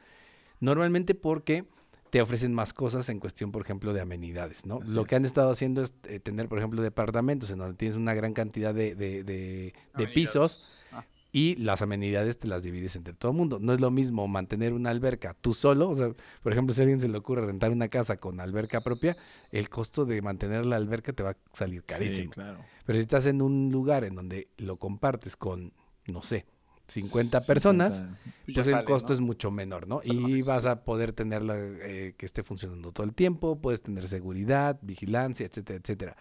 normalmente 0.60 1.15
porque 1.15 1.65
te 2.10 2.22
ofrecen 2.22 2.53
más 2.53 2.73
cosas 2.73 3.07
en 3.10 3.19
cuestión, 3.19 3.52
por 3.52 3.61
ejemplo, 3.61 3.94
de 3.94 4.02
amenidades, 4.02 4.65
¿no? 4.65 4.80
Así 4.81 4.94
Lo 4.95 5.02
es. 5.03 5.07
que 5.07 5.15
han 5.15 5.26
estado 5.26 5.52
haciendo 5.52 5.84
es 5.84 5.94
eh, 6.07 6.19
tener, 6.19 6.48
por 6.49 6.57
ejemplo, 6.57 6.81
departamentos 6.81 7.52
en 7.52 7.60
donde 7.60 7.76
tienes 7.76 7.95
una 7.95 8.14
gran 8.15 8.34
cantidad 8.34 8.73
de, 8.73 8.95
de- 8.95 9.23
de- 9.23 9.73
de 9.95 10.07
pisos 10.07 10.86
Ah, 10.91 11.06
y 11.31 11.56
las 11.57 11.81
amenidades 11.81 12.39
te 12.39 12.47
las 12.47 12.64
divides 12.64 12.95
entre 12.95 13.14
todo 13.14 13.31
el 13.31 13.38
mundo. 13.38 13.60
No 13.60 13.72
es 13.73 13.80
lo 13.80 13.91
mismo 13.91 14.27
mantener 14.27 14.73
una 14.73 14.89
alberca 14.89 15.35
tú 15.39 15.53
solo, 15.53 15.89
o 15.89 15.95
sea, 15.95 16.11
por 16.41 16.51
ejemplo, 16.51 16.73
si 16.73 16.81
a 16.81 16.84
alguien 16.84 16.99
se 16.99 17.07
le 17.07 17.18
ocurre 17.18 17.45
rentar 17.45 17.72
una 17.72 17.88
casa 17.88 18.18
con 18.18 18.39
alberca 18.39 18.81
propia, 18.81 19.15
el 19.51 19.69
costo 19.69 20.06
de 20.06 20.22
mantener 20.22 20.65
la 20.65 20.76
alberca 20.76 21.14
te 21.14 21.23
va 21.23 21.31
a 21.31 21.38
salir 21.53 21.84
carísimo. 21.84 22.31
Sí, 22.31 22.34
claro. 22.34 22.60
Pero 22.85 22.97
si 22.97 23.01
estás 23.01 23.26
en 23.27 23.41
un 23.41 23.72
lugar 23.72 24.03
en 24.03 24.15
donde 24.15 24.49
lo 24.57 24.77
compartes 24.77 25.35
con, 25.35 25.73
no 26.07 26.23
sé, 26.23 26.45
50 26.88 27.41
personas, 27.41 27.97
50. 27.97 28.19
pues 28.45 28.56
ya 28.56 28.61
el 28.64 28.69
sale, 28.69 28.85
costo 28.85 29.10
¿no? 29.10 29.14
es 29.14 29.22
mucho 29.22 29.51
menor, 29.51 29.88
¿no? 29.88 30.01
Y 30.03 30.41
vas 30.41 30.65
a 30.65 30.84
poder 30.84 31.14
tenerla 31.14 31.56
eh, 31.56 32.15
que 32.18 32.26
esté 32.26 32.41
funcionando 32.41 32.91
todo 32.91 33.06
el 33.06 33.14
tiempo, 33.14 33.61
puedes 33.61 33.84
tener 33.84 34.07
seguridad, 34.07 34.80
vigilancia, 34.81 35.45
etcétera, 35.45 35.80
etcétera. 35.80 36.18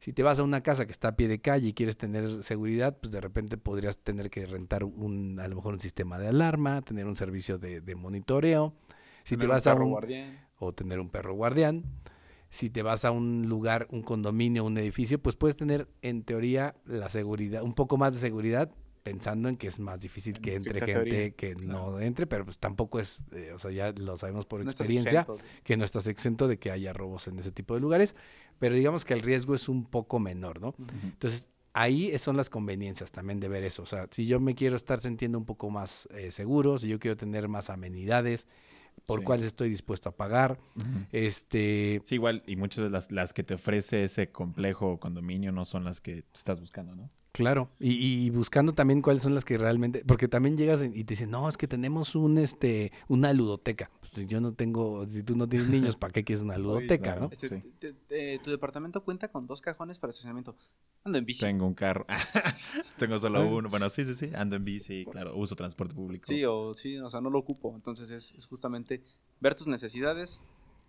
Si 0.00 0.12
te 0.12 0.22
vas 0.22 0.38
a 0.38 0.44
una 0.44 0.62
casa 0.62 0.86
que 0.86 0.92
está 0.92 1.08
a 1.08 1.16
pie 1.16 1.26
de 1.28 1.40
calle 1.40 1.68
y 1.68 1.72
quieres 1.74 1.96
tener 1.96 2.42
seguridad, 2.44 2.96
pues 3.00 3.10
de 3.12 3.20
repente 3.20 3.56
podrías 3.56 3.98
tener 3.98 4.30
que 4.30 4.46
rentar 4.46 4.84
un, 4.84 5.40
a 5.40 5.48
lo 5.48 5.56
mejor 5.56 5.74
un 5.74 5.80
sistema 5.80 6.18
de 6.18 6.28
alarma, 6.28 6.82
tener 6.82 7.06
un 7.06 7.16
servicio 7.16 7.58
de, 7.58 7.80
de 7.80 7.94
monitoreo. 7.96 8.74
Si 9.24 9.36
Tener 9.36 9.40
te 9.40 9.46
un 9.46 9.50
vas 9.50 9.66
a 9.66 9.72
perro 9.72 9.84
un, 9.84 9.90
guardián. 9.90 10.38
o 10.58 10.72
tener 10.72 11.00
un 11.00 11.10
perro 11.10 11.34
guardián. 11.34 11.84
Si 12.50 12.70
te 12.70 12.82
vas 12.82 13.04
a 13.04 13.10
un 13.10 13.46
lugar, 13.48 13.88
un 13.90 14.02
condominio, 14.02 14.64
un 14.64 14.78
edificio, 14.78 15.20
pues 15.20 15.36
puedes 15.36 15.56
tener 15.56 15.88
en 16.00 16.22
teoría 16.22 16.74
la 16.86 17.08
seguridad, 17.10 17.62
un 17.62 17.74
poco 17.74 17.98
más 17.98 18.14
de 18.14 18.20
seguridad, 18.20 18.70
pensando 19.10 19.48
en 19.48 19.56
que 19.56 19.68
es 19.68 19.78
más 19.80 20.00
difícil 20.02 20.36
En 20.36 20.42
que 20.42 20.54
entre 20.54 20.80
gente 20.80 20.92
teoría, 20.92 21.30
que 21.30 21.54
no 21.66 21.98
entre, 22.00 22.26
pero 22.26 22.44
pues 22.44 22.58
tampoco 22.58 22.98
es, 23.00 23.22
eh, 23.32 23.52
o 23.54 23.58
sea, 23.58 23.70
ya 23.70 23.92
lo 23.92 24.16
sabemos 24.16 24.44
por 24.44 24.62
No 24.62 24.70
experiencia, 24.70 25.26
que 25.64 25.76
no 25.76 25.84
estás 25.84 26.06
exento 26.06 26.46
de 26.46 26.58
que 26.58 26.70
haya 26.70 26.92
robos 26.92 27.26
en 27.28 27.38
ese 27.38 27.50
tipo 27.50 27.74
de 27.74 27.80
lugares, 27.80 28.14
pero 28.58 28.74
digamos 28.74 29.04
que 29.04 29.14
el 29.14 29.20
riesgo 29.20 29.54
es 29.54 29.68
un 29.68 29.84
poco 29.86 30.18
menor, 30.18 30.60
¿no? 30.60 30.74
Entonces, 31.04 31.50
ahí 31.72 32.16
son 32.18 32.36
las 32.36 32.50
conveniencias 32.50 33.12
también 33.12 33.40
de 33.40 33.48
ver 33.48 33.64
eso. 33.64 33.82
O 33.82 33.86
sea, 33.86 34.08
si 34.10 34.26
yo 34.26 34.40
me 34.40 34.54
quiero 34.54 34.76
estar 34.76 34.98
sintiendo 34.98 35.38
un 35.38 35.44
poco 35.46 35.70
más 35.70 36.06
eh, 36.12 36.30
seguro, 36.30 36.78
si 36.78 36.88
yo 36.88 36.98
quiero 36.98 37.16
tener 37.16 37.48
más 37.48 37.70
amenidades, 37.70 38.46
por 39.06 39.20
Sí. 39.20 39.24
cuáles 39.26 39.46
estoy 39.46 39.70
dispuesto 39.70 40.08
a 40.10 40.16
pagar, 40.16 40.58
este, 41.12 42.02
Sí, 42.04 42.16
igual, 42.16 42.42
y 42.46 42.56
muchas 42.56 42.84
de 42.84 42.90
las, 42.90 43.10
las 43.12 43.32
que 43.32 43.42
te 43.42 43.54
ofrece 43.54 44.04
ese 44.04 44.30
complejo 44.30 44.92
o 44.92 45.00
condominio 45.00 45.52
no 45.52 45.64
son 45.64 45.84
las 45.84 46.00
que 46.00 46.24
estás 46.34 46.60
buscando, 46.60 46.94
¿no? 46.94 47.08
Claro, 47.32 47.70
y, 47.78 47.92
y 48.26 48.30
buscando 48.30 48.72
también 48.72 49.00
cuáles 49.02 49.22
son 49.22 49.34
las 49.34 49.44
que 49.44 49.58
realmente, 49.58 50.02
porque 50.06 50.28
también 50.28 50.56
llegas 50.56 50.82
y 50.82 51.04
te 51.04 51.12
dicen, 51.12 51.30
no, 51.30 51.48
es 51.48 51.56
que 51.56 51.68
tenemos 51.68 52.14
un 52.16 52.38
este 52.38 52.90
una 53.06 53.32
ludoteca. 53.32 53.90
Pues 54.00 54.12
si 54.12 54.26
yo 54.26 54.40
no 54.40 54.54
tengo, 54.54 55.06
si 55.06 55.22
tú 55.22 55.36
no 55.36 55.46
tienes 55.48 55.68
niños, 55.68 55.94
¿para 55.96 56.12
qué 56.12 56.24
quieres 56.24 56.42
una 56.42 56.56
ludoteca, 56.58 57.04
claro. 57.04 57.20
no? 57.22 57.28
Este, 57.30 57.48
Sí. 57.48 57.62
te- 57.78 57.92
te- 57.92 58.38
tu 58.40 58.50
departamento 58.50 59.04
cuenta 59.04 59.28
con 59.30 59.46
dos 59.46 59.60
cajones 59.60 59.98
para 59.98 60.10
estacionamiento. 60.10 60.56
Ando 61.04 61.18
en 61.18 61.26
bici. 61.26 61.40
Tengo 61.40 61.66
un 61.66 61.74
carro. 61.74 62.06
Tengo 62.98 63.18
solo 63.18 63.46
uno. 63.46 63.68
Bueno, 63.68 63.88
sí, 63.90 64.04
sí, 64.04 64.14
sí. 64.14 64.30
Ando 64.34 64.56
en 64.56 64.64
bici, 64.64 65.04
claro. 65.04 65.36
Uso 65.36 65.54
transporte 65.54 65.94
público. 65.94 66.24
Sí, 66.26 66.44
o 66.44 66.72
sí, 66.74 66.98
o 66.98 67.08
sea, 67.10 67.20
no 67.20 67.30
lo 67.30 67.38
ocupo. 67.38 67.72
Entonces 67.74 68.10
es, 68.10 68.32
es 68.32 68.46
justamente 68.46 69.02
ver 69.40 69.54
tus 69.54 69.66
necesidades, 69.66 70.40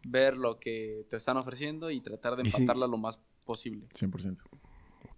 ver 0.03 0.35
lo 0.37 0.57
que 0.57 1.05
te 1.09 1.17
están 1.17 1.37
ofreciendo 1.37 1.91
y 1.91 1.99
tratar 2.01 2.37
de 2.37 2.49
sí. 2.49 2.61
empatarla 2.61 2.87
lo 2.87 2.97
más 2.97 3.19
posible. 3.45 3.87
100%. 3.93 4.37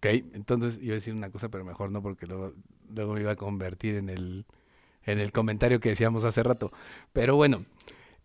Ok, 0.02 0.08
entonces 0.34 0.80
iba 0.82 0.94
a 0.94 0.96
decir 0.96 1.14
una 1.14 1.30
cosa, 1.30 1.50
pero 1.50 1.64
mejor 1.64 1.92
no, 1.92 2.02
porque 2.02 2.26
luego, 2.26 2.52
luego 2.90 3.14
me 3.14 3.22
iba 3.22 3.32
a 3.34 3.36
convertir 3.36 3.96
en 3.96 4.10
el, 4.10 4.46
en 5.06 5.20
el 5.20 5.32
comentario 5.32 5.80
que 5.80 5.90
decíamos 5.90 6.26
hace 6.26 6.42
rato. 6.42 6.72
Pero 7.14 7.36
bueno, 7.36 7.66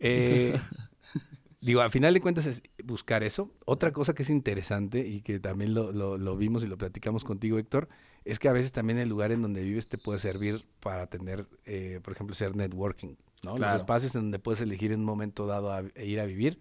eh, 0.01 0.59
digo, 1.61 1.83
al 1.83 1.91
final 1.91 2.15
de 2.15 2.23
cuentas 2.23 2.47
es 2.47 2.63
buscar 2.83 3.23
eso. 3.23 3.51
Otra 3.67 3.93
cosa 3.93 4.15
que 4.15 4.23
es 4.23 4.31
interesante 4.31 5.07
y 5.07 5.21
que 5.21 5.39
también 5.39 5.75
lo, 5.75 5.93
lo- 5.93 6.17
lo 6.17 6.37
vimos 6.39 6.65
y 6.65 6.67
lo 6.67 6.79
platicamos 6.79 7.25
contigo, 7.25 7.59
Héctor, 7.59 7.91
es 8.25 8.39
que 8.39 8.49
a 8.49 8.53
veces 8.53 8.73
también 8.73 8.99
el 8.99 9.11
lugar 9.11 9.31
en 9.31 9.43
donde 9.43 9.63
vives 9.63 9.87
te 9.87 9.99
puede 9.99 10.19
servir 10.19 10.65
para 10.81 11.07
tener, 11.09 11.47
eh, 11.67 12.01
por 12.03 12.15
ejemplo, 12.15 12.35
ser 12.35 12.57
networking, 12.57 13.17
¿no? 13.45 13.55
Claro. 13.57 13.73
Los 13.75 13.83
espacios 13.83 14.15
en 14.15 14.23
donde 14.23 14.39
puedes 14.39 14.63
elegir 14.63 14.93
en 14.93 15.01
un 15.01 15.07
momento 15.07 15.47
dado 15.47 15.73
a- 15.75 15.83
e 15.95 16.07
ir 16.07 16.21
a 16.21 16.25
vivir. 16.25 16.59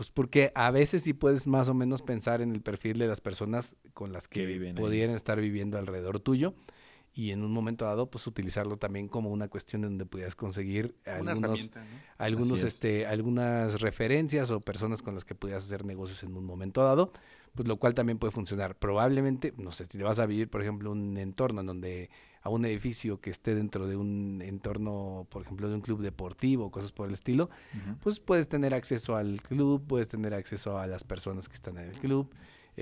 Pues 0.00 0.10
porque 0.10 0.50
a 0.54 0.70
veces 0.70 1.02
sí 1.02 1.12
puedes 1.12 1.46
más 1.46 1.68
o 1.68 1.74
menos 1.74 2.00
pensar 2.00 2.40
en 2.40 2.52
el 2.52 2.62
perfil 2.62 2.98
de 2.98 3.06
las 3.06 3.20
personas 3.20 3.76
con 3.92 4.14
las 4.14 4.28
Que 4.28 4.72
pudieran 4.74 5.14
estar 5.14 5.38
viviendo 5.38 5.76
alrededor 5.76 6.20
tuyo 6.20 6.54
y 7.12 7.32
en 7.32 7.44
un 7.44 7.52
momento 7.52 7.84
dado 7.84 8.10
pues 8.10 8.26
utilizarlo 8.26 8.78
también 8.78 9.08
como 9.08 9.28
una 9.28 9.48
cuestión 9.48 9.84
en 9.84 9.90
donde 9.90 10.06
pudieras 10.06 10.36
conseguir 10.36 10.94
Una 11.20 11.32
algunos, 11.32 11.70
algunos 12.16 12.60
es. 12.60 12.64
este 12.64 13.04
algunas 13.04 13.82
referencias 13.82 14.50
o 14.50 14.62
personas 14.62 15.02
con 15.02 15.12
las 15.12 15.26
que 15.26 15.34
pudieras 15.34 15.66
hacer 15.66 15.84
negocios 15.84 16.22
en 16.22 16.34
un 16.34 16.46
momento 16.46 16.82
dado 16.82 17.12
pues 17.54 17.68
lo 17.68 17.76
cual 17.76 17.92
también 17.92 18.18
puede 18.18 18.30
funcionar. 18.30 18.78
Probablemente 18.78 19.52
no 19.58 19.70
sé 19.70 19.84
si 19.84 19.98
te 19.98 20.02
vas 20.02 20.18
a 20.18 20.24
vivir 20.24 20.48
por 20.48 20.62
ejemplo 20.62 20.92
un 20.92 21.18
entorno 21.18 21.60
en 21.60 21.66
donde 21.66 22.08
a 22.42 22.48
un 22.48 22.64
edificio 22.64 23.20
que 23.20 23.30
esté 23.30 23.54
dentro 23.54 23.86
de 23.86 23.96
un 23.96 24.40
entorno 24.42 25.26
por 25.30 25.42
ejemplo 25.42 25.68
de 25.68 25.74
un 25.74 25.80
club 25.80 26.00
deportivo 26.00 26.70
cosas 26.70 26.92
por 26.92 27.08
el 27.08 27.14
estilo 27.14 27.50
pues 28.02 28.20
puedes 28.20 28.48
tener 28.48 28.74
acceso 28.74 29.16
al 29.16 29.40
club, 29.42 29.84
puedes 29.86 30.08
tener 30.08 30.34
acceso 30.34 30.78
a 30.78 30.86
las 30.86 31.04
personas 31.04 31.48
que 31.48 31.54
están 31.54 31.76
en 31.78 31.88
el 31.88 31.98
club. 31.98 32.30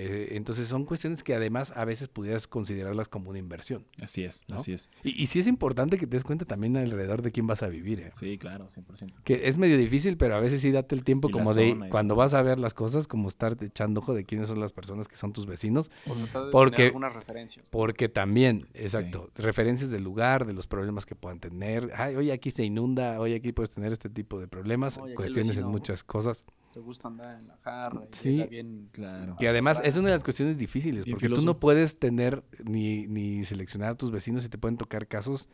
Eh, 0.00 0.28
entonces 0.36 0.68
son 0.68 0.84
cuestiones 0.84 1.24
que 1.24 1.34
además 1.34 1.72
a 1.74 1.84
veces 1.84 2.08
pudieras 2.08 2.46
considerarlas 2.46 3.08
como 3.08 3.30
una 3.30 3.38
inversión. 3.38 3.84
Así 4.00 4.22
es, 4.24 4.42
¿no? 4.48 4.56
así 4.56 4.72
es. 4.72 4.90
Y, 5.02 5.20
y 5.22 5.26
sí 5.26 5.40
es 5.40 5.46
importante 5.48 5.98
que 5.98 6.06
te 6.06 6.16
des 6.16 6.24
cuenta 6.24 6.44
también 6.44 6.76
alrededor 6.76 7.20
de 7.22 7.32
quién 7.32 7.46
vas 7.46 7.62
a 7.62 7.68
vivir. 7.68 8.00
¿eh? 8.00 8.10
Sí, 8.18 8.38
claro, 8.38 8.68
100%. 8.68 9.22
Que 9.24 9.48
es 9.48 9.58
medio 9.58 9.76
difícil, 9.76 10.16
pero 10.16 10.36
a 10.36 10.40
veces 10.40 10.60
sí 10.60 10.70
date 10.70 10.94
el 10.94 11.02
tiempo 11.02 11.28
Y 11.28 11.32
como 11.32 11.52
de 11.52 11.70
zona 11.70 11.88
cuando 11.90 12.14
todo. 12.14 12.18
vas 12.20 12.34
a 12.34 12.42
ver 12.42 12.58
las 12.60 12.74
cosas, 12.74 13.08
como 13.08 13.28
estar 13.28 13.56
echando 13.60 14.00
ojo 14.00 14.14
de 14.14 14.24
quiénes 14.24 14.48
son 14.48 14.60
las 14.60 14.72
personas 14.72 15.08
que 15.08 15.16
son 15.16 15.32
tus 15.32 15.46
vecinos. 15.46 15.90
O 16.06 16.14
tratar 16.14 16.44
de 16.46 16.50
Porque- 16.52 16.76
tener 16.76 16.86
algunas 16.88 17.12
referencias. 17.14 17.68
Porque 17.70 18.08
también, 18.08 18.68
exacto, 18.74 19.30
referencias 19.34 19.90
del 19.90 20.04
lugar, 20.04 20.46
de 20.46 20.52
los 20.54 20.66
problemas 20.66 21.06
que 21.06 21.14
puedan 21.16 21.40
tener. 21.40 21.90
Ay, 21.96 22.14
hoy 22.14 22.30
aquí 22.30 22.50
se 22.50 22.64
inunda, 22.64 23.18
hoy 23.20 23.34
aquí 23.34 23.52
puedes 23.52 23.70
tener 23.70 23.92
este 23.92 24.08
tipo 24.08 24.38
de 24.38 24.46
problemas, 24.48 24.98
Oye, 24.98 25.14
cuestiones 25.14 25.56
en 25.56 25.66
muchas 25.66 26.04
cosas. 26.04 26.44
Te 26.72 26.80
gusta 26.80 27.08
andar 27.08 27.36
en 27.38 27.48
la 27.48 27.56
jarra. 27.58 28.02
y 28.12 28.16
Sí. 28.16 28.46
bien. 28.50 28.88
Claro. 28.92 29.36
Que 29.38 29.48
además 29.48 29.80
es 29.84 29.96
una 29.96 30.08
de 30.08 30.14
las 30.14 30.24
cuestiones 30.24 30.58
difíciles, 30.58 31.04
Bien 31.04 31.16
porque 31.16 31.28
tú 31.34 31.42
no 31.42 31.58
puedes 31.58 31.98
tener 31.98 32.44
ni, 32.64 33.06
ni 33.06 33.44
seleccionar 33.44 33.90
a 33.90 33.94
tus 33.96 34.10
vecinos 34.10 34.44
y 34.44 34.48
te 34.48 34.58
pueden 34.58 34.76
tocar 34.76 35.06
casos 35.08 35.48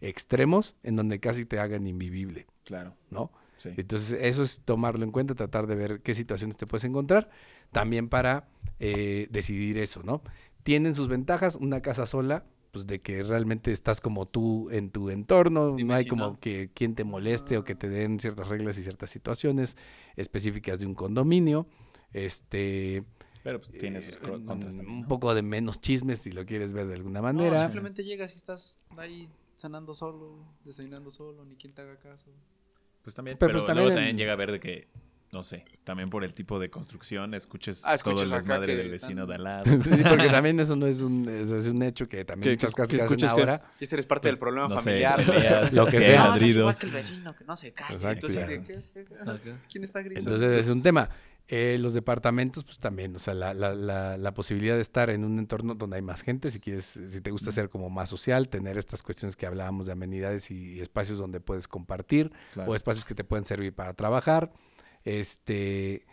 extremos 0.00 0.74
en 0.82 0.96
donde 0.96 1.20
casi 1.20 1.44
te 1.44 1.58
hagan 1.58 1.86
invivible, 1.86 2.46
Claro. 2.64 2.96
¿no? 3.10 3.30
Sí. 3.56 3.70
Entonces 3.76 4.18
eso 4.20 4.42
es 4.42 4.60
tomarlo 4.64 5.04
en 5.04 5.12
cuenta, 5.12 5.34
tratar 5.36 5.66
de 5.68 5.76
ver 5.76 6.00
qué 6.00 6.14
situaciones 6.14 6.56
te 6.56 6.66
puedes 6.66 6.82
encontrar, 6.84 7.30
también 7.70 8.08
para 8.08 8.48
eh, 8.80 9.28
decidir 9.30 9.78
eso, 9.78 10.02
¿no? 10.02 10.22
Tienen 10.64 10.94
sus 10.94 11.06
ventajas, 11.06 11.54
una 11.56 11.80
casa 11.80 12.06
sola, 12.06 12.44
pues 12.72 12.86
de 12.86 13.00
que 13.00 13.22
realmente 13.22 13.70
estás 13.70 14.00
como 14.00 14.26
tú 14.26 14.68
en 14.70 14.90
tu 14.90 15.10
entorno, 15.10 15.76
Dime 15.76 15.88
no 15.90 15.94
hay 15.94 16.04
si 16.04 16.08
como 16.10 16.26
no. 16.28 16.40
que 16.40 16.70
quien 16.74 16.94
te 16.94 17.04
moleste 17.04 17.58
o 17.58 17.64
que 17.64 17.74
te 17.74 17.88
den 17.88 18.18
ciertas 18.18 18.48
reglas 18.48 18.78
y 18.78 18.82
ciertas 18.82 19.10
situaciones 19.10 19.76
específicas 20.16 20.80
de 20.80 20.86
un 20.86 20.94
condominio, 20.94 21.66
este... 22.12 23.04
Pero 23.44 23.60
pues 23.60 23.72
tiene 23.72 24.00
sus 24.02 24.16
Eh, 24.16 24.18
contras 24.20 24.40
mm, 24.74 24.78
también, 24.78 24.88
Un 24.88 25.00
¿no? 25.02 25.08
poco 25.08 25.34
de 25.34 25.42
menos 25.42 25.80
chismes 25.80 26.20
si 26.20 26.32
lo 26.32 26.46
quieres 26.46 26.72
ver 26.72 26.86
de 26.86 26.94
alguna 26.94 27.20
No, 27.20 27.24
manera. 27.24 27.60
simplemente 27.60 28.04
llegas 28.04 28.32
y 28.34 28.36
estás 28.38 28.78
ahí 28.96 29.28
cenando 29.58 29.94
solo, 29.94 30.44
desayunando 30.64 31.10
solo, 31.10 31.44
ni 31.44 31.56
quien 31.56 31.72
te 31.74 31.82
haga 31.82 31.98
caso. 31.98 32.30
Pues 33.02 33.14
también, 33.16 33.36
Pero, 33.38 33.52
pero, 33.52 33.64
pues, 33.64 33.76
luego 33.76 33.90
también 33.94 34.16
llega 34.16 34.32
a 34.32 34.36
ver 34.36 34.52
de 34.52 34.60
que, 34.60 34.88
no 35.32 35.42
sé, 35.42 35.64
también 35.82 36.10
por 36.10 36.24
el 36.24 36.34
tipo 36.34 36.58
de 36.58 36.68
construcción, 36.70 37.32
escuches, 37.32 37.82
Ah, 37.86 37.94
escuches 37.94 38.16
todo 38.16 38.24
el 38.24 38.30
desmadre 38.30 38.66
que 38.66 38.76
del 38.76 38.90
vecino 38.90 39.22
están- 39.22 39.28
de 39.28 39.34
al 39.34 39.44
lado. 39.44 39.64
sí, 39.82 40.02
porque 40.08 40.28
también 40.28 40.60
eso 40.60 40.76
no 40.76 40.86
es 40.86 41.00
un, 41.00 41.26
eso 41.28 41.56
es 41.56 41.66
un 41.68 41.82
hecho 41.82 42.06
que 42.06 42.24
también 42.26 42.50
Que- 42.50 42.66
muchas 42.66 42.70
que- 42.70 42.76
casas 42.76 42.90
que 42.90 42.96
que 42.98 43.02
hacen 43.04 43.18
que- 43.18 43.26
ahora. 43.26 43.62
Y 43.80 43.84
este 43.84 43.96
eres 43.96 44.04
parte 44.06 44.28
del 44.28 44.38
problema 44.38 44.68
no 44.68 44.76
sé, 44.76 44.82
familiar. 44.84 45.24
peleas, 45.24 45.72
Lo 45.72 45.86
que 45.86 45.92
que 45.98 46.02
sea. 46.04 46.24
No, 46.24 46.30
no 46.30 46.36
es 46.36 46.42
igual 46.54 46.76
que 46.78 46.86
el 46.86 46.92
vecino 46.92 47.34
que 47.34 47.44
no 47.44 47.56
se 47.56 47.72
calla. 47.72 47.94
Exacto, 47.94 48.26
Entonces. 48.26 48.60
¿qué- 48.66 48.82
qué- 48.92 49.04
qué- 49.42 49.54
¿quién 49.70 49.84
está 49.84 50.02
gritando? 50.02 50.34
Entonces 50.34 50.58
es 50.64 50.70
un 50.70 50.82
tema. 50.82 51.08
Eh, 51.48 51.76
los 51.80 51.92
departamentos, 51.92 52.62
pues 52.64 52.78
también, 52.78 53.16
o 53.16 53.18
sea, 53.18 53.34
la, 53.34 53.52
la, 53.52 53.74
la, 53.74 54.16
la 54.16 54.32
posibilidad 54.32 54.76
de 54.76 54.80
estar 54.80 55.10
en 55.10 55.24
un 55.24 55.38
entorno 55.40 55.74
donde 55.74 55.96
hay 55.96 56.02
más 56.02 56.22
gente, 56.22 56.50
si 56.50 56.60
quieres, 56.60 56.98
si 57.08 57.20
te 57.20 57.30
gusta 57.32 57.50
ser 57.50 57.68
como 57.68 57.90
más 57.90 58.08
social, 58.10 58.48
tener 58.48 58.78
estas 58.78 59.02
cuestiones 59.02 59.34
que 59.34 59.44
hablábamos 59.46 59.86
de 59.86 59.92
amenidades 59.92 60.50
y, 60.52 60.80
espacios 60.80 61.18
donde 61.18 61.40
puedes 61.40 61.66
compartir, 61.68 62.30
Claro. 62.52 62.70
o 62.70 62.74
espacios 62.76 63.04
que 63.04 63.14
te 63.16 63.24
pueden 63.24 63.44
servir 63.44 63.74
para 63.74 63.92
trabajar, 63.92 64.52
este, 65.04 66.06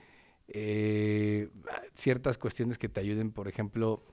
eh, 0.48 1.50
ciertas 1.94 2.38
cuestiones 2.38 2.78
que 2.78 2.90
te 2.90 3.00
ayuden, 3.00 3.32
por 3.32 3.48
ejemplo, 3.48 4.04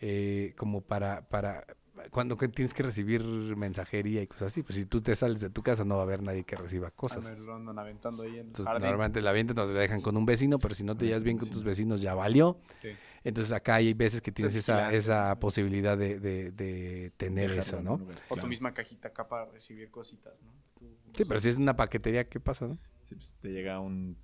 eh, 0.00 0.54
como 0.56 0.80
para, 0.80 1.28
para 1.28 1.64
cuando 2.10 2.36
tienes 2.36 2.74
que 2.74 2.82
recibir 2.82 3.22
mensajería 3.24 4.20
y 4.20 4.26
cosas 4.26 4.48
así, 4.48 4.62
pues 4.64 4.74
si 4.76 4.84
tú 4.84 5.00
te 5.00 5.14
sales 5.14 5.40
de 5.40 5.48
tu 5.48 5.62
casa 5.62 5.84
no 5.84 5.94
va 5.94 6.00
a 6.00 6.04
haber 6.04 6.22
nadie 6.22 6.42
que 6.42 6.56
reciba 6.56 6.90
cosas. 6.90 7.24
Andan- 7.24 7.46
lo 7.46 7.54
andan 7.54 7.78
aventando 7.78 8.24
ahí 8.24 8.30
en 8.30 8.34
el 8.34 8.40
Entonces, 8.46 8.66
jardín. 8.66 8.82
normalmente 8.88 9.22
la 9.22 9.30
avientan 9.30 9.56
no 9.56 9.66
te 9.66 9.72
dejan 9.78 10.00
con 10.00 10.16
un 10.16 10.26
vecino, 10.26 10.58
pero 10.58 10.74
si 10.74 10.82
no 10.84 10.96
te 10.96 11.06
llevas 11.06 11.22
bien 11.22 11.38
con 11.38 11.48
tus 11.48 11.62
vecinos 11.62 12.00
ya 12.02 12.14
valió. 12.14 12.58
Sí. 12.82 12.88
Entonces 13.22 13.52
acá 13.52 13.76
hay 13.76 13.94
veces 13.94 14.20
que 14.20 14.32
tienes 14.32 14.54
esa, 14.56 14.92
esa 14.92 15.38
posibilidad 15.38 15.96
de, 15.96 16.18
de- 16.18 16.50
de 16.50 17.12
tener 17.16 17.50
Dejarlo 17.50 17.62
eso, 17.62 17.82
¿no? 17.82 18.06
O 18.28 18.36
tu 18.36 18.48
misma 18.48 18.74
cajita 18.74 19.08
acá 19.08 19.28
para 19.28 19.46
recibir 19.52 19.90
cositas, 19.90 20.34
¿no? 20.42 20.50
Tú- 20.78 20.96
Sí, 21.14 21.24
pero 21.24 21.40
si 21.40 21.48
es 21.48 21.56
una 21.56 21.76
paquetería, 21.76 22.28
¿qué 22.28 22.40
pasa, 22.40 22.66
no? 22.66 22.78
Sí, 23.08 23.14
pues, 23.14 23.32
te 23.40 23.48
llega 23.50 23.80
un, 23.80 24.16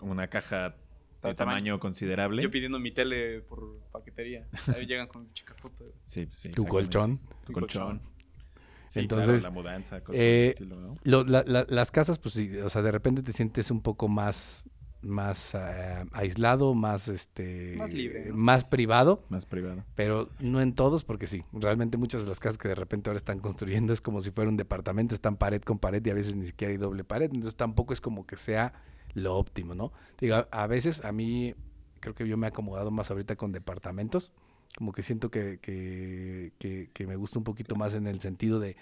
una 0.00 0.28
caja 0.28 0.70
de 0.70 0.74
tamaño. 1.20 1.36
tamaño 1.36 1.80
considerable. 1.80 2.42
Yo 2.42 2.50
pidiendo 2.50 2.78
mi 2.78 2.90
tele 2.90 3.40
por 3.40 3.78
paquetería. 3.92 4.46
Ahí 4.74 4.86
llegan 4.86 5.06
con 5.08 5.32
chica 5.32 5.54
puta. 5.60 5.84
Sí, 6.02 6.26
pues, 6.26 6.38
sí, 6.38 6.50
Tu 6.50 6.64
colchón. 6.64 7.20
Tu 7.44 7.52
colchón. 7.52 8.00
Sí, 8.88 9.00
Entonces, 9.00 9.26
claro, 9.26 9.42
la 9.42 9.50
mudanza, 9.50 10.02
cosas 10.02 10.18
eh, 10.18 10.48
estilo, 10.50 10.80
¿no? 10.80 10.94
Lo- 11.04 11.22
la- 11.24 11.44
la- 11.46 11.66
las 11.68 11.90
casas, 11.90 12.18
pues 12.18 12.34
sí, 12.34 12.56
o 12.56 12.70
sea, 12.70 12.80
de 12.80 12.90
repente 12.90 13.22
te 13.22 13.34
sientes 13.34 13.70
un 13.70 13.82
poco 13.82 14.08
más, 14.08 14.64
más 15.02 15.54
eh, 15.54 16.04
aislado, 16.12 16.74
más, 16.74 17.08
este, 17.08 17.74
Más 17.78 17.92
libre, 17.92 18.26
¿no? 18.28 18.34
más 18.36 18.64
privado. 18.64 19.22
Más 19.28 19.46
privado. 19.46 19.84
Pero 19.94 20.28
no 20.40 20.60
en 20.60 20.74
todos, 20.74 21.04
porque 21.04 21.26
sí, 21.26 21.44
realmente 21.52 21.96
muchas 21.98 22.22
de 22.22 22.28
las 22.28 22.40
casas 22.40 22.58
que 22.58 22.68
de 22.68 22.74
repente 22.74 23.08
ahora 23.10 23.18
están 23.18 23.38
construyendo 23.40 23.92
es 23.92 24.00
como 24.00 24.20
si 24.20 24.30
fuera 24.30 24.50
un 24.50 24.56
departamento, 24.56 25.14
están 25.14 25.36
pared 25.36 25.62
con 25.62 25.78
pared 25.78 26.04
y 26.04 26.10
a 26.10 26.14
veces 26.14 26.36
ni 26.36 26.46
siquiera 26.46 26.72
hay 26.72 26.78
doble 26.78 27.04
pared, 27.04 27.26
entonces 27.26 27.56
tampoco 27.56 27.92
es 27.92 28.00
como 28.00 28.26
que 28.26 28.36
sea 28.36 28.72
lo 29.14 29.36
óptimo, 29.36 29.74
¿no? 29.74 29.92
Digo, 30.20 30.36
a, 30.36 30.48
a 30.50 30.66
veces 30.66 31.04
a 31.04 31.12
mí 31.12 31.54
creo 32.00 32.14
que 32.14 32.26
yo 32.28 32.36
me 32.36 32.46
he 32.46 32.50
acomodado 32.50 32.90
más 32.90 33.10
ahorita 33.10 33.36
con 33.36 33.52
departamentos, 33.52 34.32
como 34.76 34.92
que 34.92 35.02
siento 35.02 35.30
que, 35.30 35.58
que, 35.60 36.52
que- 36.58 36.90
que 36.92 37.06
me 37.06 37.16
gusta 37.16 37.38
un 37.38 37.44
poquito 37.44 37.74
más 37.76 37.94
en 37.94 38.06
el 38.06 38.20
sentido 38.20 38.60
de, 38.60 38.76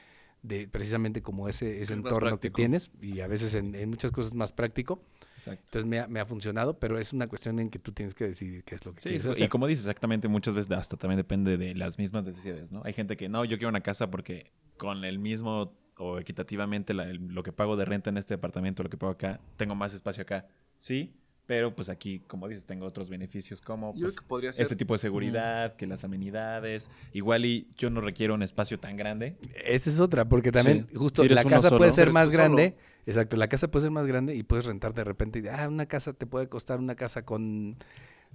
de 0.46 0.68
precisamente 0.68 1.22
como 1.22 1.48
ese, 1.48 1.74
ese 1.74 1.82
Es 1.82 1.90
entorno 1.90 2.38
que 2.38 2.50
tienes 2.50 2.90
y 3.00 3.20
a 3.20 3.26
veces 3.26 3.54
en, 3.54 3.74
en 3.74 3.88
muchas 3.90 4.10
cosas 4.12 4.34
más 4.34 4.52
práctico, 4.52 5.02
Exacto. 5.36 5.62
entonces 5.66 5.86
me 5.88 5.98
ha, 6.00 6.06
me 6.08 6.20
ha 6.20 6.26
funcionado, 6.26 6.78
pero 6.78 6.98
es 6.98 7.12
una 7.12 7.26
cuestión 7.26 7.58
en 7.58 7.68
que 7.70 7.78
tú 7.78 7.92
tienes 7.92 8.14
que 8.14 8.24
decidir 8.26 8.62
qué 8.64 8.74
es 8.76 8.86
lo 8.86 8.92
que 8.94 9.00
Sí, 9.02 9.08
quieres 9.08 9.26
hacer. 9.26 9.44
y 9.44 9.48
como 9.48 9.66
dices, 9.66 9.84
exactamente, 9.84 10.28
muchas 10.28 10.54
veces 10.54 10.70
hasta 10.72 10.96
también 10.96 11.16
depende 11.16 11.56
de 11.56 11.74
las 11.74 11.98
mismas 11.98 12.24
necesidades, 12.24 12.70
¿no? 12.72 12.82
Hay 12.84 12.92
gente 12.92 13.16
que, 13.16 13.28
no, 13.28 13.44
yo 13.44 13.56
quiero 13.58 13.68
una 13.70 13.82
casa 13.82 14.10
porque 14.10 14.52
con 14.76 15.04
el 15.04 15.18
mismo 15.18 15.72
o 15.98 16.18
equitativamente 16.18 16.92
la- 16.94 17.08
el- 17.10 17.26
lo 17.28 17.42
que 17.42 17.52
pago 17.52 17.76
de 17.76 17.84
renta 17.86 18.10
en 18.10 18.18
este 18.18 18.34
departamento, 18.34 18.82
lo 18.82 18.90
que 18.90 18.98
pago 18.98 19.12
acá, 19.12 19.40
tengo 19.56 19.74
más 19.74 19.94
espacio 19.94 20.22
acá. 20.22 20.46
Sí, 20.78 21.14
pero 21.46 21.74
pues 21.74 21.88
aquí, 21.88 22.20
como 22.26 22.48
dices, 22.48 22.64
tengo 22.64 22.86
otros 22.86 23.08
beneficios 23.08 23.60
como 23.60 23.92
pues, 23.92 24.12
creo 24.14 24.22
que 24.22 24.28
podría 24.28 24.52
ser. 24.52 24.66
ese 24.66 24.74
tipo 24.76 24.94
de 24.94 24.98
seguridad, 24.98 25.76
que 25.76 25.86
las 25.86 26.02
amenidades. 26.04 26.90
Igual 27.12 27.44
y 27.44 27.68
yo 27.76 27.88
no 27.90 28.00
requiero 28.00 28.34
un 28.34 28.42
espacio 28.42 28.78
tan 28.78 28.96
grande. 28.96 29.36
Esa 29.64 29.90
es 29.90 30.00
otra, 30.00 30.24
porque 30.28 30.50
también 30.52 30.86
Sí. 30.90 30.96
justo 30.96 31.22
Si 31.22 31.28
la 31.28 31.44
casa 31.44 31.68
solo, 31.68 31.78
puede 31.78 31.92
ser 31.92 32.12
más 32.12 32.30
grande. 32.30 32.76
Exacto, 33.06 33.36
la 33.36 33.46
casa 33.46 33.70
puede 33.70 33.82
ser 33.84 33.92
más 33.92 34.06
grande 34.06 34.34
y 34.34 34.42
puedes 34.42 34.64
rentar 34.66 34.92
de 34.92 35.04
repente. 35.04 35.38
y, 35.38 35.46
Ah, 35.48 35.68
una 35.68 35.86
casa 35.86 36.12
te 36.12 36.26
puede 36.26 36.48
costar 36.48 36.80
una 36.80 36.96
casa 36.96 37.24
con 37.24 37.76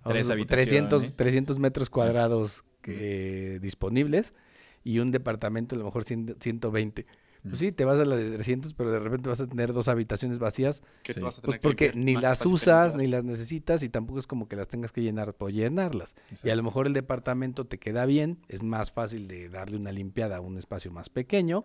Tres 0.03 0.29
a- 0.29 0.33
habitaciones. 0.33 0.47
300, 0.47 1.13
300 1.17 1.59
metros 1.59 1.89
cuadrados 1.89 2.63
que- 2.81 3.59
disponibles 3.61 4.33
y 4.85 4.99
un 4.99 5.11
departamento 5.11 5.75
a 5.75 5.77
lo 5.79 5.83
mejor 5.85 6.05
100 6.05 6.37
120. 6.39 7.05
Pues 7.43 7.57
sí, 7.57 7.71
te 7.71 7.85
vas 7.85 7.99
a 7.99 8.05
la 8.05 8.15
de 8.15 8.29
300, 8.31 8.73
pero 8.75 8.91
de 8.91 8.99
repente 8.99 9.27
vas 9.29 9.41
a 9.41 9.47
tener 9.47 9.73
dos 9.73 9.87
habitaciones 9.87 10.37
vacías, 10.39 10.81
Que 11.03 11.13
Sí. 11.13 11.19
tú 11.19 11.25
vas 11.25 11.39
a 11.39 11.41
pues 11.41 11.59
tener 11.59 11.75
que 11.75 11.87
porque 11.87 11.99
ni 11.99 12.15
las 12.15 12.45
usas, 12.45 12.95
ni 12.95 13.07
las 13.07 13.23
necesitas 13.23 13.81
y 13.83 13.89
tampoco 13.89 14.19
es 14.19 14.27
como 14.27 14.47
que 14.47 14.55
las 14.55 14.67
tengas 14.67 14.91
que 14.91 15.01
llenar 15.01 15.33
por 15.33 15.51
llenarlas. 15.51 16.15
Y 16.43 16.49
a 16.51 16.55
lo 16.55 16.61
mejor 16.63 16.85
el 16.87 16.93
departamento 16.93 17.65
te 17.65 17.79
queda 17.79 18.05
bien, 18.05 18.39
es 18.47 18.61
más 18.63 18.91
fácil 18.91 19.27
de 19.27 19.49
darle 19.49 19.77
una 19.77 19.91
limpiada 19.91 20.37
a 20.37 20.39
un 20.41 20.57
espacio 20.57 20.91
más 20.91 21.09
pequeño 21.09 21.63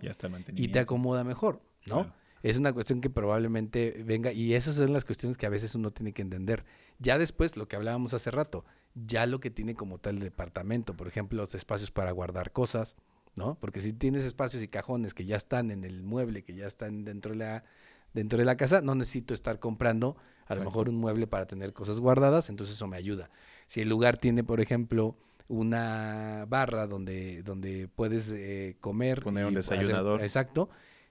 y 0.55 0.69
te 0.69 0.79
acomoda 0.79 1.25
mejor, 1.25 1.61
¿no? 1.87 2.05
Claro. 2.05 2.15
Es 2.43 2.59
una 2.59 2.73
cuestión 2.73 3.01
que 3.01 3.11
probablemente 3.11 4.03
venga 4.05 4.33
y 4.33 4.55
esas 4.55 4.77
son 4.77 4.93
las 4.93 5.05
cuestiones 5.05 5.37
que 5.37 5.47
a 5.47 5.51
veces 5.51 5.75
uno 5.75 5.91
tiene 5.91 6.13
que 6.13 6.23
entender. 6.23 6.65
Ya 6.99 7.19
después, 7.19 7.57
lo 7.57 7.67
que 7.67 7.77
hablábamos 7.77 8.15
hace 8.15 8.31
rato, 8.31 8.65
ya 8.95 9.27
lo 9.27 9.41
que 9.41 9.51
tiene 9.51 9.75
como 9.75 9.99
tal 9.99 10.17
el 10.17 10.23
departamento, 10.23 10.95
por 10.97 11.09
ejemplo, 11.09 11.43
los 11.43 11.55
espacios 11.55 11.91
para 11.91 12.13
guardar 12.13 12.53
cosas, 12.53 12.95
¿no? 13.37 13.57
Porque 13.61 13.81
si 13.81 13.93
tienes 13.93 14.25
espacios 14.25 14.63
y 14.63 14.69
cajones 14.69 15.15
que 15.15 15.25
ya 15.25 15.37
están 15.37 15.71
en 15.71 15.85
el 15.85 16.03
mueble, 16.03 16.43
que 16.43 16.55
ya 16.55 16.67
están 16.67 17.05
dentro 17.05 17.33
de 17.33 17.39
la, 17.39 17.65
dentro 18.13 18.39
de 18.39 18.45
la 18.45 18.57
casa, 18.57 18.81
no 18.81 18.95
necesito 18.95 19.33
estar 19.35 19.59
comprando 19.61 20.17
a 20.47 20.55
lo 20.55 20.65
mejor 20.65 20.89
un 20.89 20.97
mueble 20.97 21.27
para 21.27 21.47
tener 21.47 21.73
cosas 21.73 22.01
guardadas, 22.01 22.49
entonces 22.51 22.77
eso 22.77 22.87
me 22.87 22.97
ayuda. 22.97 23.31
Si 23.67 23.81
el 23.81 23.89
lugar 23.89 24.17
tiene, 24.17 24.43
por 24.45 24.61
ejemplo, 24.61 25.17
una 25.49 26.45
barra 26.49 26.87
donde, 26.87 27.43
donde 27.43 27.89
puedes 27.89 28.31
eh, 28.33 28.77
comer. 28.81 29.23
Poner 29.23 29.47
un 29.47 29.57
hacer- 29.57 29.79
desayunador. 29.79 30.23
exacto. 30.23 30.69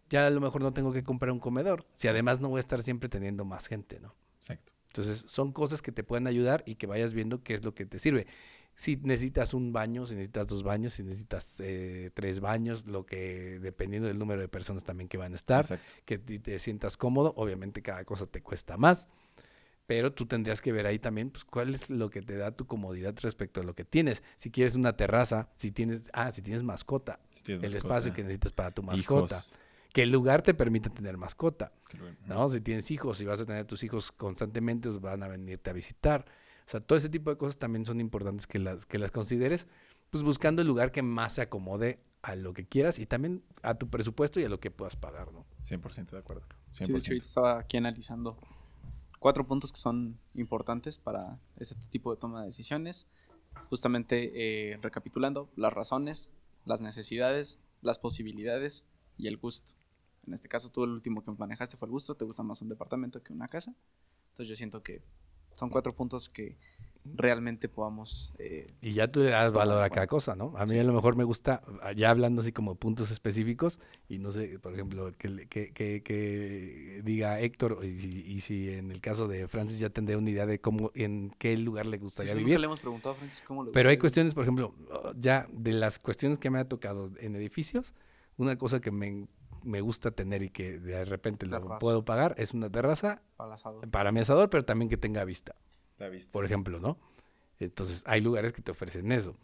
Ya 0.10 0.27
a 0.27 0.30
lo 0.30 0.39
mejor 0.39 0.61
no 0.61 0.72
tengo 0.73 0.91
que 0.93 1.03
comprar 1.03 1.31
un 1.31 1.39
comedor. 1.39 1.85
Si 1.95 2.07
además 2.07 2.39
no 2.39 2.49
voy 2.49 2.57
a 2.57 2.60
estar 2.60 2.81
siempre 2.84 3.10
teniendo 3.10 3.43
más 3.45 3.68
gente, 3.68 3.99
¿no? 3.99 4.14
Exacto. 4.41 4.72
Entonces, 4.88 5.26
son 5.27 5.52
cosas 5.52 5.81
que 5.81 5.91
te 5.91 6.03
pueden 6.03 6.27
ayudar 6.27 6.64
y 6.65 6.76
que 6.76 6.88
vayas 6.88 7.14
viendo 7.14 7.43
qué 7.43 7.53
es 7.53 7.64
lo 7.65 7.73
que 7.73 7.85
te 7.85 7.99
sirve. 7.99 8.27
Si 8.76 8.97
necesitas 8.97 9.53
un 9.53 9.72
baño, 9.72 10.06
si 10.06 10.15
necesitas 10.15 10.47
dos 10.47 10.64
baños, 10.64 10.93
si 10.93 11.03
necesitas 11.03 11.60
eh, 11.61 12.11
tres 12.14 12.41
baños, 12.41 12.85
lo 12.85 13.06
que 13.06 13.60
dependiendo 13.60 14.07
del 14.07 14.19
número 14.19 14.41
de 14.41 14.49
personas 14.49 14.84
también 14.84 15.07
que 15.07 15.18
van 15.18 15.31
a 15.31 15.35
estar, 15.35 15.61
Exacto. 15.61 15.93
que 16.03 16.18
te 16.18 16.60
sientas 16.60 16.97
cómodo, 16.97 17.34
obviamente 17.38 17.81
cada 17.81 18.03
cosa 18.03 18.27
te 18.27 18.41
cuesta 18.41 18.76
más, 18.77 19.07
pero 19.88 20.14
tú 20.14 20.26
tendrías 20.26 20.61
que 20.61 20.72
ver 20.72 20.88
ahí 20.88 20.99
también 20.99 21.30
pues 21.30 21.45
cuál 21.45 21.73
es 21.73 21.89
lo 21.89 22.10
que 22.10 22.22
te 22.22 22.35
da 22.38 22.52
tu 22.52 22.65
comodidad 22.65 23.15
respecto 23.22 23.61
a 23.61 23.64
lo 23.64 23.76
que 23.76 23.85
tienes. 23.85 24.23
Si 24.35 24.49
quieres 24.49 24.76
una 24.76 24.97
terraza, 24.97 25.49
si 25.56 25.72
tienes, 25.72 26.10
ah, 26.14 26.31
si 26.31 26.41
tienes 26.41 26.64
mascota, 26.64 27.19
Si 27.35 27.43
tienes 27.43 27.64
el 27.64 27.73
mascota, 27.73 27.88
espacio 27.88 28.14
que 28.14 28.23
necesitas 28.23 28.52
para 28.52 28.72
tu 28.72 28.84
mascota, 28.84 29.35
hijos, 29.35 29.52
que 29.93 30.03
el 30.03 30.11
lugar 30.11 30.41
te 30.41 30.53
permita 30.53 30.89
tener 30.89 31.18
mascota. 31.18 31.72
¿no? 32.26 32.49
Si 32.49 32.61
tienes 32.61 32.89
hijos 32.91 33.22
y 33.22 33.26
vas 33.26 33.39
a 33.39 33.45
tener 33.45 33.61
a 33.61 33.68
tus 33.68 33.84
hijos 33.84 34.11
constantemente, 34.11 34.89
pues 34.89 34.99
van 34.99 35.23
a 35.23 35.27
venirte 35.27 35.69
a 35.69 35.73
visitar. 35.73 36.26
O 36.65 36.69
sea, 36.69 36.79
todo 36.79 36.97
ese 36.97 37.09
tipo 37.09 37.29
de 37.29 37.37
cosas 37.37 37.57
también 37.57 37.85
son 37.85 37.99
importantes 38.01 38.47
que 38.47 38.57
las, 38.57 38.85
que 38.85 38.97
las 38.97 39.11
consideres, 39.11 39.67
pues 40.09 40.23
buscando 40.23 40.61
el 40.61 40.67
lugar 40.67 40.91
que 40.91 41.03
más 41.03 41.33
se 41.33 41.41
acomode 41.41 41.99
a 42.23 42.35
lo 42.35 42.53
que 42.53 42.65
quieras 42.65 42.97
y 42.97 43.05
también 43.05 43.43
a 43.61 43.75
tu 43.75 43.87
presupuesto 43.87 44.39
y 44.39 44.45
a 44.45 44.49
lo 44.49 44.59
que 44.59 44.71
puedas 44.71 44.95
pagar, 44.95 45.31
¿no? 45.31 45.45
100% 45.63 46.09
de 46.09 46.17
acuerdo. 46.17 46.43
100%. 46.73 46.85
Sí, 46.85 46.91
de 46.91 46.97
hecho, 46.97 47.13
estaba 47.13 47.59
aquí 47.59 47.77
analizando 47.77 48.35
cuatro 49.19 49.45
puntos 49.45 49.71
que 49.71 49.79
son 49.79 50.19
importantes 50.33 50.97
para 50.97 51.39
ese 51.57 51.75
tipo 51.91 52.13
de 52.13 52.19
toma 52.19 52.41
de 52.41 52.47
decisiones. 52.47 53.05
Justamente 53.69 54.31
eh, 54.35 54.77
recapitulando, 54.81 55.49
las 55.55 55.71
razones, 55.71 56.31
las 56.65 56.81
necesidades, 56.81 57.59
las 57.81 57.99
posibilidades 57.99 58.85
y 59.17 59.27
el 59.27 59.37
gusto. 59.37 59.73
En 60.25 60.33
este 60.33 60.47
caso, 60.47 60.71
tú 60.71 60.83
el 60.83 60.91
último 60.91 61.21
que 61.21 61.31
manejaste 61.31 61.77
fue 61.77 61.85
el 61.87 61.91
gusto, 61.91 62.15
te 62.15 62.25
gusta 62.25 62.41
más 62.41 62.61
un 62.61 62.69
departamento 62.69 63.21
que 63.21 63.33
una 63.33 63.47
casa. 63.47 63.75
Entonces 64.31 64.49
yo 64.49 64.55
siento 64.55 64.81
que 64.81 65.03
son 65.56 65.69
cuatro 65.69 65.94
puntos 65.94 66.30
que 66.30 66.57
realmente 67.14 67.69
podamos... 67.69 68.34
eh, 68.40 68.73
Y 68.82 68.94
ya 68.94 69.07
tú 69.07 69.19
le 69.19 69.30
das 69.30 69.53
valor 69.53 69.82
a 69.84 69.90
cada 69.91 70.07
cosa, 70.07 70.36
¿no? 70.36 70.53
A 70.57 70.65
mí 70.65 70.77
a 70.80 70.84
lo 70.84 70.91
mejor 70.91 71.15
me 71.15 71.23
gusta, 71.23 71.61
ya 71.95 72.10
hablando 72.10 72.41
así 72.41 72.52
como 72.52 72.76
puntos 72.76 73.11
específicos, 73.11 73.80
y 74.10 74.18
no 74.18 74.32
sé, 74.32 74.57
por 74.60 74.73
ejemplo, 74.73 75.14
que, 75.18 75.48
que, 75.48 75.72
que- 75.72 76.02
que 76.02 77.02
diga 77.03 77.40
Héctor, 77.40 77.80
y 77.84 77.95
si, 77.98 78.10
y 78.26 78.40
si 78.40 78.72
en 78.72 78.90
el 78.91 79.02
caso 79.02 79.27
de 79.27 79.48
Francis 79.48 79.77
ya 79.80 79.91
tendría 79.91 80.18
una 80.18 80.32
idea 80.32 80.48
de 80.48 80.60
cómo, 80.60 80.91
en 80.95 81.32
qué 81.38 81.56
lugar 81.57 81.86
le 81.86 81.99
gustaría 81.99 82.34
sí, 82.34 82.40
vivir. 82.40 82.60
le 82.60 82.65
hemos 82.65 82.80
preguntado 82.80 83.14
a 83.14 83.18
Francis 83.19 83.44
cómo 83.45 83.64
le 83.64 83.72
Pero 83.72 83.90
hay 83.90 83.98
cuestiones, 83.99 84.34
por 84.34 84.44
ejemplo, 84.44 84.73
ya 85.15 85.48
de 85.53 85.73
las 85.73 85.99
cuestiones 85.99 86.40
que 86.40 86.49
me 86.49 86.57
ha 86.57 86.68
tocado 86.68 87.11
en 87.19 87.36
edificios, 87.36 87.94
una 88.38 88.57
cosa 88.57 88.82
que 88.82 88.90
me, 88.91 89.27
me 89.65 89.81
gusta 89.81 90.11
tener 90.11 90.43
y 90.43 90.49
que 90.49 90.79
de 90.79 91.03
repente 91.05 91.45
lo 91.45 91.77
puedo 91.79 92.05
pagar 92.05 92.35
es 92.37 92.53
una 92.53 92.69
terraza 92.69 93.21
asador. 93.37 93.89
para 93.89 94.11
mi 94.11 94.19
asador, 94.21 94.49
pero 94.49 94.63
también 94.65 94.89
que 94.89 94.97
tenga 94.97 95.23
vista, 95.25 95.55
La 95.97 96.07
vista. 96.09 96.31
por 96.31 96.45
ejemplo, 96.45 96.79
¿no? 96.79 96.97
Entonces, 97.59 98.03
hay 98.05 98.21
lugares 98.21 98.51
que 98.53 98.61
te 98.61 98.71
ofrecen 98.71 99.11
eso. 99.11 99.35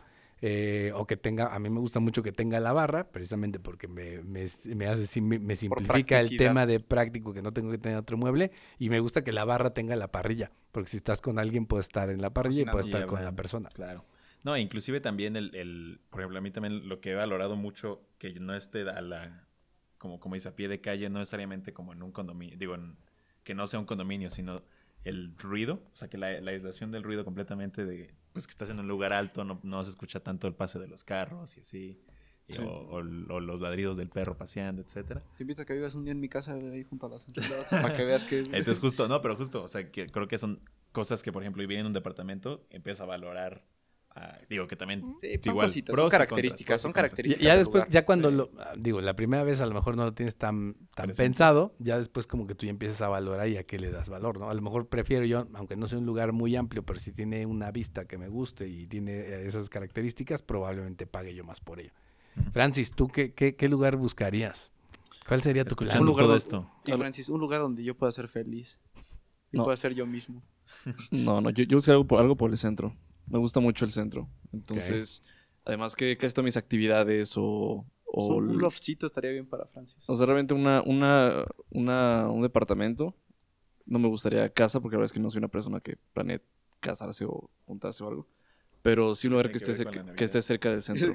Eh, 0.43 0.91
o 0.95 1.05
que 1.05 1.17
tenga, 1.17 1.53
a 1.53 1.59
mí 1.59 1.69
me 1.69 1.79
gusta 1.79 1.99
mucho 1.99 2.23
que 2.23 2.31
tenga 2.31 2.59
la 2.59 2.73
barra, 2.73 3.11
precisamente 3.11 3.59
porque 3.59 3.87
me, 3.87 4.23
me, 4.23 4.45
me 4.75 4.87
hace, 4.87 5.05
sim- 5.05 5.27
me, 5.27 5.37
me 5.37 5.55
simplifica 5.55 6.19
el 6.19 6.35
tema 6.35 6.65
de 6.65 6.79
práctico 6.79 7.31
que 7.31 7.43
no 7.43 7.53
tengo 7.53 7.69
que 7.69 7.77
tener 7.77 7.97
otro 7.99 8.17
mueble. 8.17 8.51
Y 8.79 8.89
me 8.89 8.99
gusta 8.99 9.23
que 9.23 9.31
la 9.31 9.45
barra 9.45 9.75
tenga 9.75 9.95
la 9.95 10.07
parrilla, 10.11 10.51
porque 10.71 10.89
si 10.89 10.97
estás 10.97 11.21
con 11.21 11.37
alguien, 11.37 11.67
puedes 11.67 11.85
estar 11.85 12.09
en 12.09 12.21
la 12.21 12.31
parrilla 12.31 12.63
y 12.63 12.65
puedes 12.65 12.87
estar 12.87 13.05
con 13.05 13.23
la 13.23 13.33
persona. 13.35 13.69
Claro. 13.69 14.03
No, 14.43 14.57
inclusive 14.57 14.99
también 14.99 15.35
el, 15.35 15.53
el- 15.55 15.99
por 16.09 16.21
ejemplo, 16.21 16.39
a 16.39 16.41
mí 16.41 16.49
también 16.49 16.89
lo 16.89 16.99
que 17.01 17.11
he 17.11 17.15
valorado 17.15 17.55
mucho, 17.55 18.01
que 18.17 18.33
no 18.39 18.55
esté 18.55 18.81
a 18.89 18.99
la, 19.01 19.45
como, 20.01 20.19
como 20.19 20.33
dice, 20.35 20.49
a 20.49 20.55
pie 20.55 20.67
de 20.67 20.81
calle, 20.81 21.07
no 21.09 21.19
necesariamente 21.19 21.73
como 21.73 21.93
en 21.93 22.01
un 22.01 22.11
condominio, 22.11 22.57
digo, 22.57 22.73
en- 22.75 22.97
que 23.43 23.53
no 23.53 23.67
sea 23.67 23.79
un 23.79 23.85
condominio, 23.85 24.31
sino 24.31 24.61
el 25.03 25.35
ruido, 25.37 25.81
o 25.93 25.95
sea, 25.95 26.09
que 26.09 26.17
la, 26.17 26.41
la 26.41 26.51
aislación 26.51 26.91
del 26.91 27.03
ruido 27.03 27.23
completamente 27.23 27.85
de, 27.85 28.13
pues 28.33 28.47
que 28.47 28.51
estás 28.51 28.69
en 28.71 28.79
un 28.79 28.87
lugar 28.87 29.13
alto, 29.13 29.43
no, 29.43 29.59
no 29.63 29.83
se 29.83 29.89
escucha 29.91 30.19
tanto 30.19 30.47
el 30.47 30.53
pase 30.55 30.79
de 30.79 30.87
los 30.87 31.03
carros 31.03 31.55
y 31.57 31.61
así, 31.61 31.99
y- 32.47 32.53
Sí. 32.53 32.61
o, 32.63 32.67
o- 32.69 32.95
o 32.97 33.39
los 33.39 33.61
ladridos 33.61 33.95
del 33.97 34.09
perro 34.09 34.35
paseando, 34.35 34.81
etcétera. 34.81 35.21
Te 35.37 35.43
invito 35.43 35.61
a 35.61 35.65
que 35.65 35.73
vivas 35.73 35.95
un 35.95 36.03
día 36.03 36.11
en 36.11 36.19
mi 36.19 36.27
casa 36.29 36.53
ahí 36.55 36.83
junto 36.83 37.05
a 37.05 37.09
las 37.09 37.27
entradas 37.27 37.69
para 37.69 37.95
que 37.95 38.03
veas 38.03 38.25
que 38.25 38.39
es... 38.41 38.47
Entonces 38.51 38.79
justo, 38.79 39.07
no, 39.07 39.21
pero 39.21 39.35
justo, 39.35 39.63
o 39.63 39.67
sea, 39.67 39.89
que 39.91 40.07
creo 40.07 40.27
que 40.27 40.37
son 40.37 40.59
cosas 40.91 41.23
que, 41.23 41.31
por 41.31 41.43
ejemplo, 41.43 41.61
vivir 41.61 41.77
en 41.79 41.85
un 41.85 41.93
departamento, 41.93 42.65
empiezas 42.71 43.01
a 43.01 43.05
valorar, 43.05 43.63
ah, 44.15 44.37
digo 44.49 44.67
que 44.67 44.75
también... 44.75 45.01
Sí, 45.21 45.27
son 45.43 45.51
igual, 45.53 45.67
cositas, 45.67 45.93
pros 45.93 45.99
son 45.99 46.07
y 46.07 46.09
contras, 46.09 46.09
características, 46.27 46.81
son. 46.81 46.89
Ya, 46.91 46.93
características. 46.93 47.43
ya 47.45 47.57
después, 47.57 47.83
lugar. 47.83 47.91
ya 47.93 48.05
cuando 48.05 48.29
Sí. 48.29 48.35
lo, 48.35 48.51
ah, 48.59 48.73
digo, 48.77 49.01
la 49.01 49.15
primera 49.15 49.43
vez 49.43 49.61
a 49.61 49.65
lo 49.65 49.73
mejor 49.73 49.95
no 49.97 50.03
lo 50.05 50.13
tienes 50.13 50.35
tan, 50.37 50.75
tan 50.95 51.11
pensado, 51.11 51.75
ya 51.79 51.97
después 51.97 52.27
como 52.27 52.47
que 52.47 52.55
tú 52.55 52.65
ya 52.65 52.71
empiezas 52.71 53.01
a 53.01 53.07
valorar 53.07 53.47
y 53.47 53.57
a 53.57 53.63
qué 53.63 53.79
le 53.79 53.91
das 53.91 54.09
valor, 54.09 54.39
¿no? 54.39 54.49
A 54.49 54.53
lo 54.53 54.61
mejor 54.61 54.87
prefiero 54.87 55.25
yo, 55.25 55.47
aunque 55.53 55.75
no 55.75 55.87
sea 55.87 55.97
un 55.99 56.05
lugar 56.05 56.31
muy 56.33 56.55
amplio, 56.55 56.83
pero 56.83 56.99
si 56.99 57.11
tiene 57.11 57.45
una 57.45 57.71
vista 57.71 58.05
que 58.05 58.17
me 58.17 58.27
guste 58.27 58.67
y 58.67 58.87
tiene 58.87 59.11
eh, 59.13 59.47
esas 59.47 59.69
características, 59.69 60.41
probablemente 60.43 61.07
pague 61.07 61.33
yo 61.33 61.43
más 61.43 61.59
por 61.61 61.79
ello. 61.79 61.91
Francis, 62.53 62.91
¿tú 62.93 63.07
qué, 63.09 63.33
qué, 63.33 63.55
qué 63.55 63.67
lugar 63.69 63.95
buscarías? 63.97 64.71
¿Cuál 65.27 65.41
sería 65.41 65.63
tu 65.65 65.75
plan? 65.75 65.99
Un 65.99 66.05
lugar 66.05 66.25
donde- 66.25 66.37
esto. 66.39 66.69
Y 66.85 66.91
Francis, 66.93 67.29
un 67.29 67.39
lugar 67.39 67.61
donde 67.61 67.83
yo 67.83 67.95
pueda 67.95 68.11
ser 68.11 68.27
feliz. 68.27 68.79
Y 69.51 69.57
No. 69.57 69.63
pueda 69.65 69.77
ser 69.77 69.93
yo 69.93 70.05
mismo. 70.05 70.41
No, 71.11 71.41
no, 71.41 71.49
yo, 71.49 71.63
yo 71.65 71.77
algo 71.91 72.07
por, 72.07 72.19
algo 72.21 72.35
por 72.37 72.49
el 72.51 72.57
centro. 72.57 72.95
Me 73.27 73.37
gusta 73.39 73.59
mucho 73.59 73.85
el 73.85 73.91
centro. 73.91 74.27
Entonces, 74.51 75.23
además 75.65 75.95
que 75.95 76.17
casi 76.17 76.33
todas 76.33 76.45
mis 76.45 76.57
actividades 76.57 77.33
o... 77.37 77.85
o 78.05 78.35
un 78.35 78.57
loftcito 78.57 79.05
estaría 79.05 79.31
bien 79.31 79.45
para 79.45 79.65
Francis. 79.65 80.03
o 80.07 80.15
sea, 80.15 80.25
realmente 80.25 80.53
una, 80.53 80.81
una, 80.85 81.45
una, 81.69 82.29
un 82.29 82.41
departamento. 82.41 83.15
No 83.85 83.99
me 83.99 84.07
gustaría 84.07 84.49
casa 84.49 84.79
porque 84.79 84.95
la 84.95 84.99
verdad 84.99 85.11
es 85.11 85.13
que 85.13 85.19
no 85.19 85.29
soy 85.29 85.39
una 85.39 85.47
persona 85.47 85.79
que 85.79 85.97
planee 86.13 86.41
casarse 86.79 87.25
o 87.25 87.49
juntarse 87.65 88.03
o 88.03 88.07
algo. 88.07 88.27
Pero 88.81 89.13
sí 89.13 89.27
un 89.27 89.33
lugar 89.33 89.47
que 89.47 89.51
que 89.53 89.57
esté, 89.57 89.73
cerca, 89.73 90.13
que 90.15 90.23
esté 90.23 90.41
cerca 90.41 90.71
del 90.71 90.81
centro. 90.81 91.13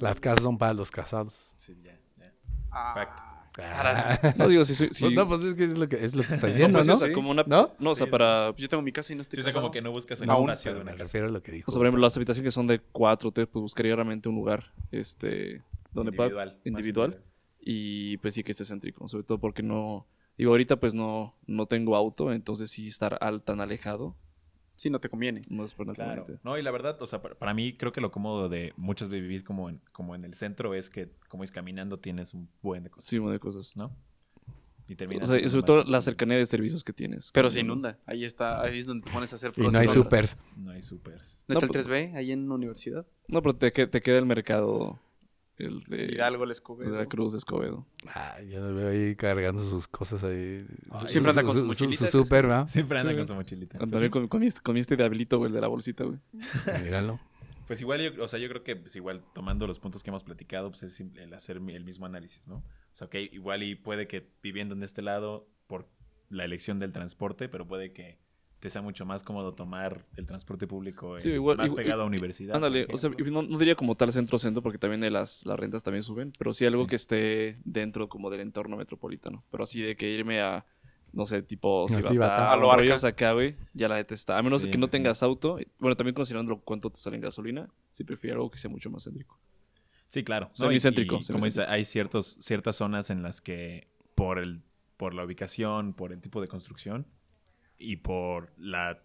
Las 0.00 0.20
casas 0.20 0.44
son 0.44 0.58
para 0.58 0.74
los 0.74 0.90
casados. 0.90 1.52
Sí, 1.56 1.76
ya, 1.82 1.98
ya. 2.18 2.32
Ah. 2.70 3.39
Ah. 3.58 4.18
No 4.38 4.48
digo, 4.48 4.64
si 4.64 4.74
soy... 4.74 4.88
si- 4.92 5.04
Pues 5.04 5.14
no, 5.14 5.28
pues 5.28 5.40
es 5.42 5.54
que 5.54 5.64
es 5.64 5.78
lo 5.78 5.88
que, 5.88 6.04
es 6.04 6.14
lo 6.14 6.22
que 6.22 6.34
está 6.34 6.46
no, 6.46 6.52
diciendo, 6.52 6.78
pues, 6.78 6.86
¿no? 6.86 6.94
o 6.94 6.96
sea, 6.96 7.12
como 7.12 7.30
una... 7.30 7.42
¿No? 7.46 7.70
No, 7.78 7.90
o 7.90 7.94
sea, 7.94 8.06
Sí. 8.06 8.10
para... 8.10 8.54
Yo 8.56 8.68
tengo 8.68 8.82
mi 8.82 8.92
casa 8.92 9.12
y 9.12 9.16
no 9.16 9.22
estoy 9.22 9.36
Sí, 9.36 9.40
o 9.40 9.44
sea, 9.44 9.52
como 9.52 9.70
que 9.70 9.82
no 9.82 9.90
buscas 9.90 10.20
un 10.20 10.30
Aún, 10.30 10.50
espacio 10.50 10.74
de 10.74 10.80
una 10.80 10.92
me 10.92 10.96
refiero 10.98 11.26
a 11.26 11.30
lo 11.30 11.42
que 11.42 11.52
dijo. 11.52 11.68
O 11.68 11.72
sea, 11.72 11.78
por 11.78 11.86
ejemplo, 11.86 12.00
las 12.02 12.16
habitaciones 12.16 12.46
que 12.46 12.52
son 12.52 12.66
de 12.66 12.78
cuatro, 12.80 13.30
tres, 13.32 13.48
pues 13.50 13.60
buscaría 13.62 13.94
realmente 13.94 14.28
un 14.28 14.36
lugar, 14.36 14.72
este, 14.92 15.62
donde 15.92 16.12
pueda- 16.12 16.28
Individual, 16.28 16.60
individual 16.64 17.22
y 17.60 18.16
pues 18.18 18.34
sí 18.34 18.42
que 18.42 18.52
esté 18.52 18.64
céntrico, 18.64 19.06
sobre 19.08 19.24
todo 19.24 19.38
porque 19.38 19.62
no, 19.62 20.06
digo, 20.38 20.52
ahorita 20.52 20.76
pues 20.80 20.94
no, 20.94 21.36
no 21.46 21.66
tengo 21.66 21.94
auto, 21.96 22.32
entonces 22.32 22.70
sí 22.70 22.86
estar 22.86 23.18
al, 23.20 23.42
tan 23.42 23.60
alejado 23.60 24.16
Sí, 24.80 24.88
no 24.88 24.98
te 24.98 25.10
conviene. 25.10 25.42
no 25.50 25.62
es 25.62 25.74
para 25.74 25.92
Claro. 25.92 26.22
conveniente. 26.22 26.40
No, 26.42 26.56
y 26.56 26.62
la 26.62 26.70
verdad, 26.70 26.96
o 27.02 27.06
sea, 27.06 27.20
para, 27.20 27.34
para 27.34 27.52
mí 27.52 27.74
creo 27.74 27.92
que 27.92 28.00
lo 28.00 28.10
cómodo 28.10 28.48
de 28.48 28.72
muchas 28.78 29.10
veces 29.10 29.20
vivir 29.22 29.44
como 29.44 29.68
en, 29.68 29.82
como 29.92 30.14
en 30.14 30.24
el 30.24 30.32
centro 30.34 30.72
es 30.72 30.88
que 30.88 31.10
como 31.28 31.44
es 31.44 31.52
caminando 31.52 31.98
tienes 31.98 32.32
un 32.32 32.48
buen 32.62 32.82
de 32.84 32.88
cosas, 32.88 33.06
Sí, 33.10 33.18
un 33.18 33.24
montón 33.24 33.34
de 33.34 33.40
cosas. 33.40 33.76
¿no? 33.76 33.94
Y 34.88 34.94
O 34.94 34.96
terminas... 34.96 35.28
sea, 35.28 35.36
y 35.36 35.40
siendo 35.40 35.50
sobre 35.50 35.66
todo 35.66 35.84
la 35.84 36.00
cercanía 36.00 36.38
de 36.38 36.46
servicios 36.46 36.82
que 36.82 36.94
tienes. 36.94 37.30
Pero 37.32 37.50
se 37.50 37.60
inunda. 37.60 37.98
Ahí 38.06 38.24
está, 38.24 38.62
ahí 38.62 38.78
es 38.78 38.86
donde 38.86 39.04
te 39.06 39.12
pones 39.12 39.30
a 39.34 39.36
hacer 39.36 39.50
Y 39.50 39.60
pros 39.60 39.72
no 39.74 39.78
hay 39.80 39.86
supers. 39.86 40.38
No 40.56 40.70
hay 40.70 40.80
supers. 40.82 41.38
¿No 41.46 41.52
está 41.58 41.66
No, 41.66 41.72
el 41.74 41.84
3B 41.86 42.14
ahí 42.16 42.32
en 42.32 42.48
la 42.48 42.54
universidad? 42.54 43.06
No, 43.28 43.42
pero 43.42 43.54
te, 43.56 43.70
te 43.70 44.00
queda 44.00 44.16
el 44.18 44.24
mercado, 44.24 44.98
el 45.66 45.80
de, 45.80 46.12
Hidalgo, 46.14 46.44
el 46.44 46.48
de 46.48 46.52
Escobedo. 46.52 46.96
la 46.96 47.06
Cruz 47.06 47.32
de 47.32 47.38
Escobedo. 47.38 47.86
Ah, 48.14 48.40
yo 48.42 48.60
lo 48.60 48.74
veo 48.74 48.88
ahí 48.88 49.16
cargando 49.16 49.62
sus 49.62 49.86
cosas 49.88 50.24
ahí. 50.24 50.66
Ay, 50.90 51.00
Su- 51.02 51.08
siempre 51.08 51.30
anda 51.30 51.42
con 51.42 51.52
su 51.52 51.60
su, 51.60 51.66
mochilita, 51.66 52.06
su 52.06 52.22
súper, 52.24 52.48
¿va? 52.50 52.66
Siempre 52.68 52.98
anda 52.98 53.12
Sí, 53.12 53.18
con 53.18 53.26
su 53.26 53.34
mochilita. 53.34 53.78
También 53.78 54.10
con, 54.10 54.28
con, 54.28 54.40
mi, 54.40 54.50
con 54.50 54.76
este 54.76 54.96
diablito, 54.96 55.38
güey, 55.38 55.48
el 55.48 55.54
de 55.54 55.60
la 55.60 55.68
bolsita, 55.68 56.04
güey. 56.04 56.18
Míralo. 56.82 57.20
Pues 57.66 57.80
igual, 57.80 58.00
yo, 58.00 58.24
o 58.24 58.26
sea, 58.26 58.38
yo 58.40 58.48
creo 58.48 58.64
que 58.64 58.74
pues 58.74 58.96
igual 58.96 59.22
tomando 59.32 59.66
los 59.66 59.78
puntos 59.78 60.02
que 60.02 60.10
hemos 60.10 60.24
platicado, 60.24 60.70
pues 60.70 60.82
es 60.82 61.00
el 61.00 61.32
hacer 61.34 61.56
el 61.58 61.84
mismo 61.84 62.04
análisis, 62.04 62.48
¿no? 62.48 62.56
O 62.56 62.64
sea, 62.92 63.06
ok, 63.06 63.14
igual 63.30 63.62
y 63.62 63.76
puede 63.76 64.08
que 64.08 64.28
viviendo 64.42 64.74
en 64.74 64.82
este 64.82 65.02
lado 65.02 65.46
por 65.68 65.86
la 66.30 66.44
elección 66.44 66.80
del 66.80 66.92
transporte, 66.92 67.48
pero 67.48 67.68
puede 67.68 67.92
que 67.92 68.18
te 68.60 68.68
sea 68.70 68.82
mucho 68.82 69.04
más 69.06 69.22
cómodo 69.24 69.54
tomar 69.54 70.04
el 70.16 70.26
transporte 70.26 70.66
público 70.66 71.16
Sí, 71.16 71.30
igual- 71.30 71.56
más 71.56 71.66
igual- 71.68 71.82
pegado 71.84 72.02
a 72.02 72.04
universidad. 72.04 72.54
Ándale, 72.56 72.86
o 72.92 72.98
sea, 72.98 73.10
no, 73.10 73.42
no 73.42 73.58
diría 73.58 73.74
como 73.74 73.94
tal 73.96 74.12
centro-centro 74.12 74.62
porque 74.62 74.78
también 74.78 75.00
de 75.00 75.10
las, 75.10 75.44
las 75.46 75.58
rentas 75.58 75.82
también 75.82 76.02
suben, 76.02 76.32
pero 76.38 76.52
sí 76.52 76.66
algo 76.66 76.84
Sí. 76.84 76.90
que 76.90 76.96
esté 76.96 77.58
dentro 77.64 78.08
como 78.08 78.28
del 78.30 78.40
entorno 78.40 78.76
metropolitano. 78.76 79.42
Pero 79.50 79.64
así 79.64 79.80
de 79.80 79.96
que 79.96 80.10
irme 80.10 80.40
a, 80.42 80.66
no 81.12 81.24
sé, 81.26 81.42
tipo 81.42 81.86
Cibatá, 81.88 82.12
Batá. 82.14 82.52
A 82.52 82.56
lo 82.56 82.72
rollos 82.76 83.02
acá, 83.04 83.32
güey, 83.32 83.56
ya 83.72 83.88
la 83.88 83.96
neta 83.96 84.12
está. 84.14 84.36
A 84.38 84.42
menos 84.42 84.62
Sí, 84.62 84.70
que 84.70 84.76
no 84.78 84.86
sí. 84.86 84.92
tengas 84.92 85.22
auto, 85.22 85.58
bueno, 85.78 85.96
también 85.96 86.14
considerando 86.14 86.58
cuánto 86.60 86.90
te 86.90 86.98
sale 86.98 87.16
en 87.16 87.22
gasolina, 87.22 87.68
sí 87.90 88.04
prefiero 88.04 88.36
algo 88.36 88.50
que 88.50 88.58
sea 88.58 88.70
mucho 88.70 88.90
más 88.90 89.04
céntrico. 89.04 89.38
Sí, 90.06 90.22
claro. 90.22 90.50
Semicéntrico, 90.54 91.16
Y- 91.16 91.24
y 91.24 91.32
como 91.32 91.44
dice, 91.46 91.62
hay 91.62 91.84
ciertos, 91.84 92.36
ciertas 92.40 92.76
zonas 92.76 93.10
en 93.10 93.22
las 93.22 93.40
que 93.40 93.88
por 94.14 94.38
el 94.38 94.60
por 94.98 95.14
la 95.14 95.24
ubicación, 95.24 95.94
por 95.94 96.12
el 96.12 96.20
tipo 96.20 96.42
de 96.42 96.48
construcción 96.48 97.06
y 97.80 97.96
por 97.96 98.52
la 98.56 99.02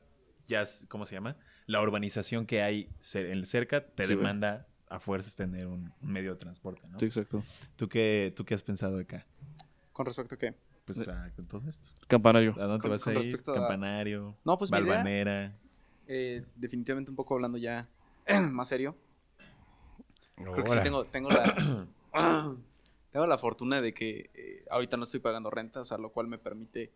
ya 0.47 0.63
¿cómo 0.89 1.05
se 1.07 1.15
llama? 1.15 1.37
La 1.65 1.81
urbanización 1.81 2.45
que 2.45 2.61
hay 2.61 2.89
en 3.15 3.45
cerca 3.47 3.87
te 3.87 4.03
Sí, 4.03 4.09
güey. 4.13 4.17
demanda 4.19 4.67
a 4.87 4.99
fuerzas 4.99 5.35
tener 5.35 5.65
un, 5.65 5.91
medio 6.01 6.33
de 6.33 6.39
transporte, 6.39 6.87
¿no? 6.87 6.99
Sí, 6.99 7.05
exacto. 7.05 7.43
¿Tú 7.75 7.89
qué 7.89 8.31
tú 8.35 8.45
qué 8.45 8.53
has 8.53 8.61
pensado 8.61 8.99
acá? 8.99 9.25
¿Con 9.91 10.05
respecto 10.05 10.35
a 10.35 10.37
qué? 10.37 10.53
Pues 10.85 11.07
a- 11.07 11.31
con 11.35 11.47
todo 11.47 11.67
esto. 11.67 11.87
Campanario. 12.07 12.53
¿A 12.59 12.65
dónde 12.65 12.81
Con- 12.83 12.91
vas 12.91 13.03
con 13.03 13.13
a 13.13 13.19
ir? 13.19 13.23
respecto 13.25 13.51
a- 13.53 13.55
Campanario, 13.55 14.35
No, 14.45 14.57
pues 14.57 14.69
idea- 14.69 14.79
Balvanera. 14.81 15.51
Eh, 16.07 16.45
definitivamente 16.55 17.09
un 17.09 17.15
poco 17.15 17.33
hablando 17.33 17.57
ya 17.57 17.89
más 18.51 18.67
serio. 18.67 18.95
Creo 20.35 20.53
que 20.63 20.69
sí 20.69 20.77
tengo, 20.83 21.05
tengo 21.05 21.29
la... 21.29 21.87
tengo 23.11 23.25
la 23.27 23.37
fortuna 23.37 23.81
de 23.81 23.93
que 23.93 24.29
eh, 24.33 24.65
ahorita 24.69 24.97
no 24.97 25.03
estoy 25.03 25.21
pagando 25.21 25.49
renta, 25.49 25.79
o 25.81 25.85
sea, 25.85 25.97
lo 25.97 26.11
cual 26.11 26.27
me 26.27 26.37
permite 26.37 26.91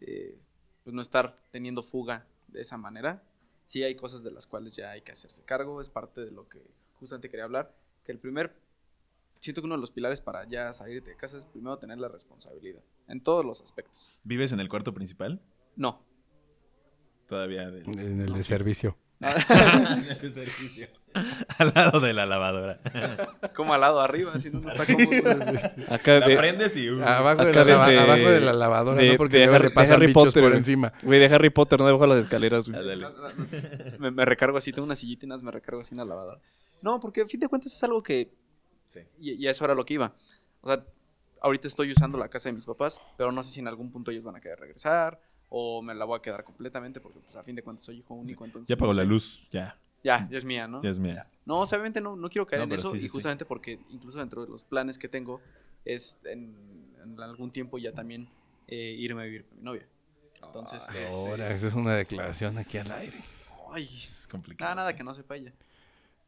eh, 0.00 0.36
pues 0.84 0.94
no 0.94 1.02
estar 1.02 1.36
teniendo 1.50 1.82
fuga 1.82 2.26
de 2.48 2.60
esa 2.60 2.76
manera. 2.76 3.22
Sí 3.66 3.82
hay 3.84 3.94
cosas 3.94 4.22
de 4.22 4.30
las 4.30 4.46
cuales 4.46 4.74
ya 4.74 4.90
hay 4.90 5.02
que 5.02 5.12
hacerse 5.12 5.44
cargo, 5.44 5.80
es 5.80 5.88
parte 5.88 6.20
de 6.24 6.30
lo 6.30 6.48
que 6.48 6.60
justamente 6.94 7.28
quería 7.30 7.44
hablar, 7.44 7.74
que 8.04 8.12
el 8.12 8.18
primer, 8.18 8.54
siento 9.38 9.60
que 9.62 9.66
uno 9.66 9.76
de 9.76 9.80
los 9.80 9.90
pilares 9.92 10.20
para 10.20 10.44
ya 10.48 10.72
salirte 10.72 11.10
de 11.10 11.16
casa 11.16 11.38
es 11.38 11.44
primero 11.44 11.78
tener 11.78 11.98
la 11.98 12.08
responsabilidad, 12.08 12.82
en 13.08 13.22
todos 13.22 13.44
los 13.44 13.60
aspectos. 13.60 14.12
¿Vives 14.24 14.52
en 14.52 14.60
el 14.60 14.68
cuarto 14.68 14.92
principal? 14.92 15.40
No. 15.76 16.02
Todavía 17.28 17.70
del- 17.70 17.84
En 18.00 18.20
el 18.20 18.32
de 18.34 18.42
servicio. 18.42 18.96
del 19.20 20.32
servicio. 20.32 20.88
Al 21.58 21.72
lado 21.74 22.00
de 22.00 22.12
la 22.12 22.24
lavadora. 22.26 22.78
Como 23.54 23.74
al 23.74 23.80
lado 23.80 24.00
arriba, 24.00 24.38
si 24.38 24.50
no, 24.50 24.60
no 24.60 24.70
está 24.70 24.86
cómodo. 24.86 25.54
Acá 25.94 26.18
La 26.20 26.28
de, 26.28 26.36
prendes 26.36 26.76
y... 26.76 26.88
uh, 26.90 27.02
Abajo 27.02 27.44
de, 27.44 27.52
la, 27.52 27.60
abajo 28.02 28.30
de 28.30 28.40
la 28.40 28.52
lavadora, 28.52 29.00
de- 29.02 29.08
¿no? 29.12 29.16
Porque 29.16 29.38
de 29.38 29.46
luego 29.46 29.56
Harry- 29.56 29.62
le 29.64 29.68
de 29.70 29.74
pasan 29.74 29.96
Harry 29.96 30.06
bichos 30.06 30.24
Potter, 30.26 30.42
por 30.42 30.52
encima. 30.54 30.92
güey, 31.02 31.18
de 31.18 31.26
Harry 31.34 31.50
Potter, 31.50 31.78
no 31.78 31.86
debajo 31.86 32.04
de 32.04 32.08
las 32.10 32.18
escaleras, 32.20 32.68
güey. 32.68 32.80
me, 33.98 34.10
me 34.10 34.24
recargo 34.24 34.58
así, 34.58 34.72
tengo 34.72 34.86
unas 34.86 34.98
sillitinas, 34.98 35.42
me 35.42 35.50
recargo 35.50 35.80
así 35.80 35.94
en 35.94 35.98
la 35.98 36.04
lavadora. 36.04 36.38
No, 36.82 37.00
porque 37.00 37.22
a 37.22 37.26
fin 37.26 37.40
de 37.40 37.48
cuentas 37.48 37.72
es 37.72 37.82
algo 37.84 38.02
que... 38.02 38.32
Sí. 38.88 39.00
Y, 39.18 39.32
y 39.34 39.46
a 39.46 39.50
eso 39.50 39.64
era 39.64 39.74
lo 39.74 39.84
que 39.84 39.94
iba. 39.94 40.14
O 40.62 40.68
sea, 40.68 40.84
ahorita 41.42 41.68
estoy 41.68 41.92
usando 41.92 42.18
la 42.18 42.28
casa 42.28 42.48
de 42.48 42.54
mis 42.54 42.66
papás, 42.66 43.00
pero 43.16 43.32
no 43.32 43.42
sé 43.42 43.52
si 43.52 43.60
en 43.60 43.68
algún 43.68 43.90
punto 43.90 44.10
ellos 44.10 44.24
van 44.24 44.36
a 44.36 44.40
querer 44.40 44.58
regresar 44.60 45.20
o 45.48 45.82
me 45.82 45.94
la 45.94 46.04
voy 46.04 46.18
a 46.18 46.22
quedar 46.22 46.44
completamente 46.44 47.00
porque 47.00 47.18
pues, 47.20 47.34
a 47.36 47.42
fin 47.42 47.56
de 47.56 47.62
cuentas 47.62 47.84
soy 47.84 47.98
hijo 47.98 48.14
único. 48.14 48.44
Entonces, 48.44 48.68
Ya 48.68 48.74
apagó 48.76 48.92
no 48.92 48.98
la 48.98 49.04
luz, 49.04 49.46
ya. 49.50 49.76
Ya, 50.02 50.28
ya 50.30 50.38
es 50.38 50.44
mía, 50.44 50.66
¿no? 50.66 50.82
Ya 50.82 50.90
es 50.90 50.98
mía. 50.98 51.26
No, 51.44 51.60
o 51.60 51.66
sea, 51.66 51.76
obviamente 51.78 52.00
no, 52.00 52.16
no 52.16 52.28
quiero 52.28 52.46
caer 52.46 52.60
No, 52.66 52.72
en 52.74 52.78
eso 52.78 52.92
sí, 52.92 52.98
y 52.98 53.00
sí. 53.02 53.08
justamente 53.08 53.44
porque 53.44 53.78
incluso 53.90 54.18
dentro 54.18 54.44
de 54.44 54.50
los 54.50 54.62
planes 54.64 54.98
que 54.98 55.08
tengo 55.08 55.40
es 55.84 56.18
en, 56.24 56.54
en 57.02 57.20
algún 57.20 57.50
tiempo 57.50 57.78
ya 57.78 57.92
también 57.92 58.28
eh, 58.68 58.94
irme 58.98 59.22
a 59.22 59.24
vivir 59.24 59.44
con 59.44 59.58
mi 59.58 59.64
novia. 59.64 59.86
Entonces, 60.42 60.80
este, 60.82 61.06
Ahora, 61.08 61.50
esa 61.50 61.66
es 61.66 61.74
una 61.74 61.94
declaración 61.94 62.56
aquí 62.58 62.78
al 62.78 62.90
aire. 62.92 63.16
ay, 63.72 63.84
Es 63.84 64.26
complicado. 64.30 64.70
nada, 64.70 64.82
nada 64.82 64.96
que 64.96 65.02
no 65.04 65.14
sepa 65.14 65.36
ella. 65.36 65.52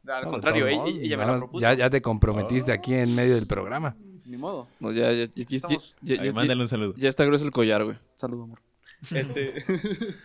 Al 0.07 0.25
No, 0.25 0.31
contrario, 0.31 0.67
ella, 0.67 0.77
modos, 0.77 0.93
ella 1.01 1.17
me 1.17 1.25
la 1.25 1.37
propuso. 1.37 1.61
Ya, 1.61 1.73
ya 1.73 1.89
te 1.89 2.01
comprometiste 2.01 2.71
aquí 2.73 2.93
en 2.93 3.15
medio 3.15 3.35
del 3.35 3.47
programa. 3.47 3.95
Ni 4.25 4.37
modo. 4.37 4.67
No, 4.81 4.91
ya, 4.91 5.11
ya, 5.13 5.25
ya, 5.25 5.31
ya, 5.33 5.45
ya, 5.47 5.55
Estamos- 5.55 5.95
ya- 6.01 6.21
Ahí, 6.21 6.27
ya- 6.27 6.33
mándale 6.33 6.61
un 6.61 6.67
saludo. 6.67 6.93
ya 6.97 7.09
está 7.09 7.23
grueso 7.25 7.45
el 7.45 7.51
collar, 7.51 7.83
güey. 7.85 7.97
Saludo, 8.15 8.43
amor. 8.43 8.59
Este. 9.11 9.63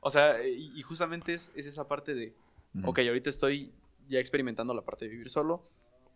o 0.00 0.10
sea, 0.10 0.46
y, 0.46 0.72
y 0.78 0.82
justamente 0.82 1.34
es, 1.34 1.52
es 1.54 1.66
esa 1.66 1.86
parte 1.86 2.14
de. 2.14 2.34
Ujú. 2.80 2.90
Ok, 2.90 2.98
ahorita 3.00 3.30
estoy 3.30 3.72
ya 4.08 4.18
experimentando 4.20 4.74
la 4.74 4.82
parte 4.84 5.04
de 5.06 5.10
vivir 5.10 5.30
solo. 5.30 5.62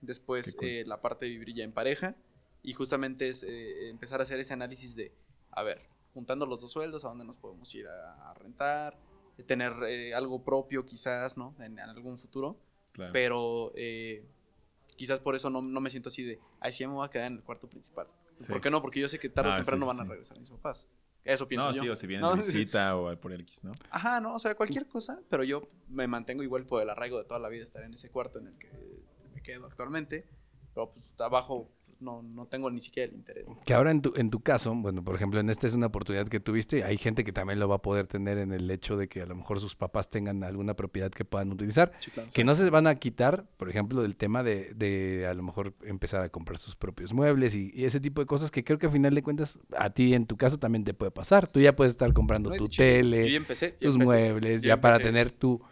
Después 0.01 0.55
cool. 0.57 0.69
eh, 0.69 0.85
la 0.87 1.01
parte 1.01 1.27
de 1.27 1.31
vivir 1.33 1.55
ya 1.55 1.65
en 1.65 1.73
pareja. 1.73 2.17
Y 2.63 2.73
justamente 2.73 3.29
es 3.29 3.43
eh, 3.43 3.89
empezar 3.89 4.21
a 4.21 4.23
hacer 4.25 4.39
ese 4.39 4.53
análisis 4.53 4.95
de. 4.97 5.13
A 5.51 5.63
ver, 5.63 5.83
juntando 6.15 6.47
los 6.47 6.61
dos 6.61 6.71
sueldos, 6.71 7.05
a 7.05 7.09
dónde 7.09 7.25
nos 7.25 7.37
podemos 7.39 7.73
ir 7.75 7.87
a, 7.89 8.31
a 8.31 8.35
rentar. 8.35 8.99
de 9.37 9.45
tener 9.45 9.73
eh, 9.89 10.15
algo 10.15 10.43
propio, 10.45 10.85
quizás, 10.85 11.37
¿no? 11.37 11.55
En, 11.59 11.79
en 11.79 11.89
algún 11.89 12.19
futuro. 12.19 12.59
Claro. 12.93 13.13
Pero. 13.13 13.73
eh, 13.77 14.25
Quizás 14.95 15.21
por 15.21 15.35
eso 15.35 15.49
no, 15.51 15.63
no 15.63 15.81
me 15.81 15.89
siento 15.91 16.11
así 16.11 16.23
de, 16.23 16.39
ay, 16.61 16.73
sí, 16.73 16.87
me 16.87 16.93
voy 16.93 17.05
a 17.05 17.09
quedar 17.09 17.27
en 17.27 17.39
el 17.39 17.43
cuarto 17.43 17.67
principal. 17.69 18.07
Sí. 18.41 18.53
¿Por 18.53 18.61
qué 18.61 18.71
no? 18.71 18.83
Porque 18.83 19.01
yo 19.01 19.09
sé 19.09 19.19
que 19.19 19.31
tarde 19.31 19.51
Ah, 19.51 19.55
o 19.55 19.57
temprano 19.57 19.87
sí, 19.87 19.91
sí, 19.91 19.97
van 19.99 20.07
a 20.07 20.11
regresar 20.11 20.39
mis 20.39 20.51
papás. 20.51 20.87
Eso 21.25 21.47
pienso 21.47 21.69
no, 21.69 21.75
yo. 21.75 21.83
sí, 21.83 21.89
o 21.89 21.97
si 21.97 22.07
vienen 22.07 22.23
No, 22.23 22.35
de 22.35 22.43
visita 22.47 22.97
o 22.97 23.15
por 23.17 23.33
el 23.33 23.41
X, 23.43 23.65
¿no? 23.65 23.73
Ajá, 23.91 24.21
no, 24.21 24.35
o 24.35 24.39
sea, 24.39 24.55
cualquier 24.55 24.87
cosa, 24.87 25.21
pero 25.31 25.45
yo 25.45 25.69
me 25.89 26.07
mantengo 26.09 26.43
igual 26.43 26.67
por 26.67 26.83
el 26.83 26.91
arraigo 26.91 27.19
de 27.19 27.25
toda 27.25 27.39
la 27.41 27.49
vida 27.49 27.63
estar 27.63 27.83
en 27.85 27.95
ese 27.95 28.11
cuarto 28.11 28.39
en 28.39 28.49
el 28.49 28.59
que 28.59 28.69
me 29.35 29.43
quedo 29.43 29.67
actualmente. 29.67 30.27
Pero 30.75 30.91
pues 30.93 31.05
abajo 31.19 31.71
no, 32.03 32.23
no 32.23 32.47
tengo 32.47 32.71
ni 32.71 32.81
siquiera 32.81 33.11
el 33.11 33.17
interés. 33.17 33.47
Que 33.65 33.75
ahora 33.75 33.91
en 33.91 34.03
tu, 34.03 34.13
en 34.17 34.31
tu 34.31 34.41
caso, 34.41 34.75
bueno, 34.75 35.03
por 35.05 35.15
ejemplo, 35.15 35.41
en 35.41 35.49
esta 35.51 35.67
es 35.67 35.75
una 35.75 35.87
oportunidad 35.87 36.27
que 36.29 36.41
tuviste, 36.41 36.85
hay 36.85 36.99
gente 36.99 37.25
que 37.25 37.33
también 37.33 37.59
lo 37.61 37.69
va 37.69 37.77
a 37.77 37.83
poder 37.83 38.07
tener 38.07 38.39
en 38.39 38.53
el 38.53 38.71
hecho 38.71 38.97
de 38.97 39.09
que 39.09 39.23
a 39.23 39.27
lo 39.27 39.35
mejor 39.35 39.61
sus 39.61 39.77
papás 39.77 40.11
tengan 40.11 40.43
alguna 40.45 40.75
propiedad 40.75 41.11
que 41.11 41.25
puedan 41.25 41.53
utilizar, 41.53 41.93
Sí, 42.01 42.11
claro. 42.11 42.29
que 42.35 42.45
no 42.45 42.55
se 42.55 42.69
van 42.71 42.87
a 42.87 42.95
quitar, 42.97 43.47
por 43.57 43.69
ejemplo, 43.71 44.03
del 44.03 44.17
tema 44.17 44.43
de, 44.43 44.75
de 44.75 45.27
a 45.27 45.35
lo 45.35 45.43
mejor 45.43 45.75
empezar 45.85 46.21
a 46.23 46.29
comprar 46.29 46.59
sus 46.59 46.77
propios 46.77 47.13
muebles 47.15 47.55
y, 47.55 47.71
y 47.75 47.85
ese 47.85 48.01
tipo 48.01 48.21
de 48.21 48.27
cosas 48.27 48.51
que 48.51 48.65
creo 48.65 48.79
que 48.79 48.87
a 48.87 48.91
final 48.91 49.15
de 49.15 49.23
cuentas 49.23 49.59
a 49.77 49.91
ti 49.91 50.15
en 50.15 50.27
tu 50.27 50.37
caso 50.37 50.59
también 50.59 50.85
te 50.85 50.95
puede 50.95 51.11
pasar. 51.13 51.47
Tú 51.49 51.61
ya 51.61 51.75
puedes 51.77 51.93
estar 51.93 52.13
comprando 52.13 52.51
No, 52.51 52.57
tu 52.57 52.69
Yo 52.69 52.77
tele, 52.83 53.31
ya 53.31 53.37
empecé. 53.37 53.77
ya 53.81 53.87
tus 53.87 53.95
empecé. 53.95 54.05
muebles, 54.05 54.63
ya 54.63 54.81
para 54.81 54.99
tener 54.99 55.31
tu, 55.31 55.63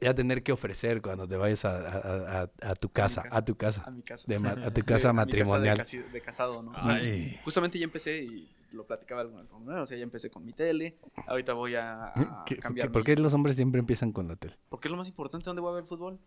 ya, 0.00 0.14
tener 0.14 0.42
que 0.42 0.52
ofrecer 0.52 1.00
cuando 1.00 1.26
te 1.28 1.36
vayas 1.36 1.64
a, 1.64 1.70
a- 1.78 2.42
a- 2.42 2.70
a 2.70 2.74
tu 2.74 2.88
casa, 2.90 3.22
casa. 3.22 3.36
a 3.36 3.44
tu 3.44 3.56
casa, 3.56 3.82
A 3.86 3.90
mi 3.90 4.02
casa. 4.02 4.24
de 4.26 4.36
a 4.36 4.70
tu 4.70 4.80
De- 4.80 4.82
casa 4.84 5.10
a 5.10 5.12
mi 5.12 5.16
matrimonial. 5.18 5.82
de, 6.12 6.20
casado, 6.20 6.62
¿no? 6.62 6.72
O 6.72 6.82
sea, 6.82 7.00
justamente 7.44 7.78
ya 7.78 7.84
empecé 7.84 8.22
y 8.22 8.48
lo 8.72 8.86
platicaba 8.86 9.20
alguna. 9.22 9.44
O 9.82 9.86
sea, 9.86 9.96
ya 9.96 10.02
empecé 10.02 10.28
con 10.30 10.44
mi 10.44 10.52
tele. 10.52 10.98
Ahorita 11.26 11.52
voy 11.54 11.74
a, 11.76 12.06
a 12.06 12.44
¿Qué- 12.46 12.56
cambiar. 12.56 12.88
qué- 12.88 12.92
¿Por 12.92 13.04
qué 13.04 13.16
los 13.16 13.32
hombres 13.32 13.56
siempre 13.56 13.78
empiezan 13.78 14.12
con 14.12 14.28
la 14.28 14.36
tele? 14.36 14.56
Porque 14.68 14.88
es 14.88 14.92
lo 14.92 14.98
más 14.98 15.08
importante. 15.08 15.44
¿Dónde 15.44 15.62
voy 15.62 15.72
a 15.72 15.76
ver 15.76 15.84
fútbol? 15.84 16.18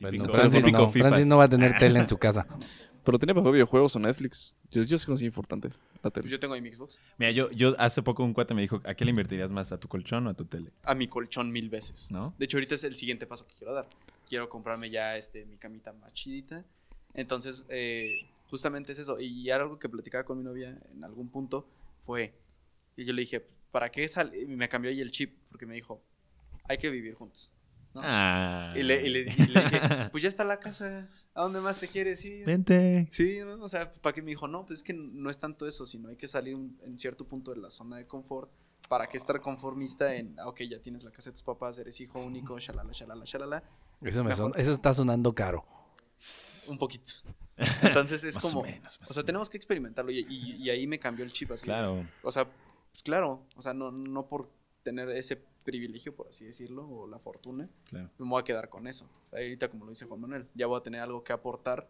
Bueno, 0.00 0.18
Típico- 0.24 0.32
Francis, 0.32 0.64
típico 0.64 0.78
no, 0.82 0.90
FIFAs. 0.90 1.08
Francis 1.10 1.26
no 1.28 1.36
va 1.38 1.44
a 1.44 1.48
tener 1.48 1.78
tele 1.78 2.00
en 2.00 2.08
su 2.08 2.18
casa. 2.18 2.46
Pero 3.04 3.18
tiene 3.18 3.34
para 3.34 3.50
videojuegos 3.50 3.94
o 3.96 3.98
Netflix. 3.98 4.54
Yo, 4.70 4.82
yo 4.82 4.96
sí 4.96 5.04
considero 5.06 5.28
importante 5.30 5.68
la 5.68 6.10
Pues 6.10 6.12
tele. 6.14 6.28
yo 6.28 6.40
tengo 6.40 6.54
ahí 6.54 6.60
mi 6.62 6.72
Xbox. 6.72 6.98
Mira, 7.18 7.30
yo, 7.32 7.50
yo 7.50 7.74
hace 7.78 8.02
poco 8.02 8.24
un 8.24 8.32
cuate 8.32 8.54
me 8.54 8.62
dijo, 8.62 8.80
¿a 8.84 8.94
qué 8.94 9.04
le 9.04 9.10
invertirías 9.10 9.50
más? 9.52 9.72
¿A 9.72 9.78
tu 9.78 9.88
colchón 9.88 10.26
o 10.26 10.30
a 10.30 10.34
tu 10.34 10.46
tele? 10.46 10.70
A 10.84 10.94
mi 10.94 11.06
colchón 11.06 11.52
mil 11.52 11.68
veces. 11.68 12.10
¿No? 12.10 12.34
De 12.38 12.46
hecho, 12.46 12.56
ahorita 12.56 12.74
es 12.76 12.84
el 12.84 12.96
siguiente 12.96 13.26
paso 13.26 13.46
que 13.46 13.54
quiero 13.54 13.74
dar. 13.74 13.86
Quiero 14.28 14.48
comprarme 14.48 14.88
ya 14.90 15.16
este, 15.18 15.44
mi 15.44 15.56
camita 15.58 15.92
más 15.92 16.14
chidita. 16.14 16.64
Entonces, 17.12 17.64
eh, 17.68 18.26
justamente 18.48 18.92
es 18.92 18.98
eso. 18.98 19.20
Y 19.20 19.48
era 19.50 19.62
algo 19.62 19.78
que 19.78 19.88
platicaba 19.88 20.24
con 20.24 20.38
mi 20.38 20.44
novia 20.44 20.76
en 20.94 21.04
algún 21.04 21.28
punto. 21.28 21.68
Fue, 22.06 22.34
y 22.96 23.04
yo 23.04 23.12
le 23.12 23.20
dije, 23.20 23.46
¿para 23.70 23.90
qué 23.90 24.08
sale? 24.08 24.40
Y 24.40 24.46
me 24.46 24.68
cambió 24.68 24.90
ahí 24.90 25.00
el 25.00 25.10
chip, 25.12 25.36
porque 25.50 25.66
me 25.66 25.74
dijo, 25.74 26.02
hay 26.68 26.78
que 26.78 26.88
vivir 26.90 27.14
juntos. 27.14 27.52
¿no? 27.94 28.00
Ah. 28.02 28.72
Y, 28.76 28.82
le, 28.82 29.06
y 29.06 29.10
le- 29.10 29.20
y 29.20 29.46
le 29.46 29.60
dije, 29.62 29.80
pues 30.10 30.22
ya 30.22 30.28
está 30.28 30.42
la 30.44 30.58
casa. 30.58 31.08
¿A 31.34 31.42
dónde 31.42 31.60
más 31.60 31.80
te 31.80 31.88
quieres 31.88 32.24
ir? 32.24 32.46
Vente. 32.46 33.08
Sí, 33.12 33.40
¿no? 33.44 33.62
o 33.64 33.68
sea, 33.68 33.90
¿para 33.90 34.14
qué 34.14 34.22
me 34.22 34.30
dijo? 34.30 34.46
No, 34.46 34.64
pues 34.64 34.78
es 34.80 34.84
que 34.84 34.92
no 34.94 35.30
es 35.30 35.38
tanto 35.38 35.66
eso, 35.66 35.84
sino 35.84 36.08
hay 36.08 36.16
que 36.16 36.28
salir 36.28 36.54
un- 36.54 36.78
en 36.84 36.98
cierto 36.98 37.26
punto 37.26 37.50
de 37.52 37.58
la 37.60 37.70
zona 37.70 37.96
de 37.96 38.06
confort. 38.06 38.50
¿Para 38.88 39.08
qué 39.08 39.16
estar 39.16 39.40
conformista 39.40 40.14
en, 40.14 40.38
ah, 40.38 40.46
ok, 40.48 40.60
ya 40.62 40.78
tienes 40.80 41.02
la 41.04 41.10
casa 41.10 41.30
de 41.30 41.32
tus 41.32 41.42
papás, 41.42 41.78
eres 41.78 42.00
hijo 42.00 42.20
único, 42.20 42.56
shalala, 42.60 42.92
shalala, 42.92 43.24
shalala? 43.24 43.62
Eso, 44.02 44.22
me 44.22 44.34
son- 44.34 44.52
eso 44.56 44.72
está 44.72 44.92
sonando 44.94 45.34
caro. 45.34 45.64
Un 46.68 46.78
poquito. 46.78 47.12
Entonces 47.82 48.22
es 48.24 48.34
Más 48.36 48.44
o 48.44 48.48
como, 48.48 48.62
menos, 48.62 48.98
más 49.00 49.10
o 49.10 49.14
sea, 49.14 49.22
o 49.22 49.24
tenemos 49.26 49.48
que 49.50 49.56
experimentarlo 49.56 50.10
y, 50.12 50.20
y- 50.28 50.56
y 50.62 50.70
ahí 50.70 50.86
me 50.86 50.98
cambió 50.98 51.24
el 51.24 51.32
chip 51.32 51.50
así. 51.52 51.64
Claro. 51.64 52.06
O 52.22 52.30
sea, 52.30 52.44
pues 52.44 53.02
claro, 53.02 53.46
o 53.56 53.62
sea, 53.62 53.74
no, 53.74 53.90
no 53.90 54.26
por 54.28 54.50
tener 54.82 55.08
ese 55.10 55.42
privilegio, 55.64 56.14
por 56.14 56.28
así 56.28 56.44
decirlo, 56.44 56.86
o 56.86 57.06
la 57.06 57.18
fortuna, 57.18 57.68
Claro. 57.88 58.10
me 58.18 58.28
voy 58.28 58.40
a 58.40 58.44
quedar 58.44 58.68
con 58.68 58.86
eso. 58.86 59.08
Ahorita, 59.32 59.68
como 59.68 59.84
lo 59.84 59.90
dice 59.90 60.04
Juan 60.06 60.20
Manuel, 60.20 60.46
ya 60.54 60.66
voy 60.66 60.78
a 60.78 60.82
tener 60.82 61.00
algo 61.00 61.24
que 61.24 61.32
aportar 61.32 61.88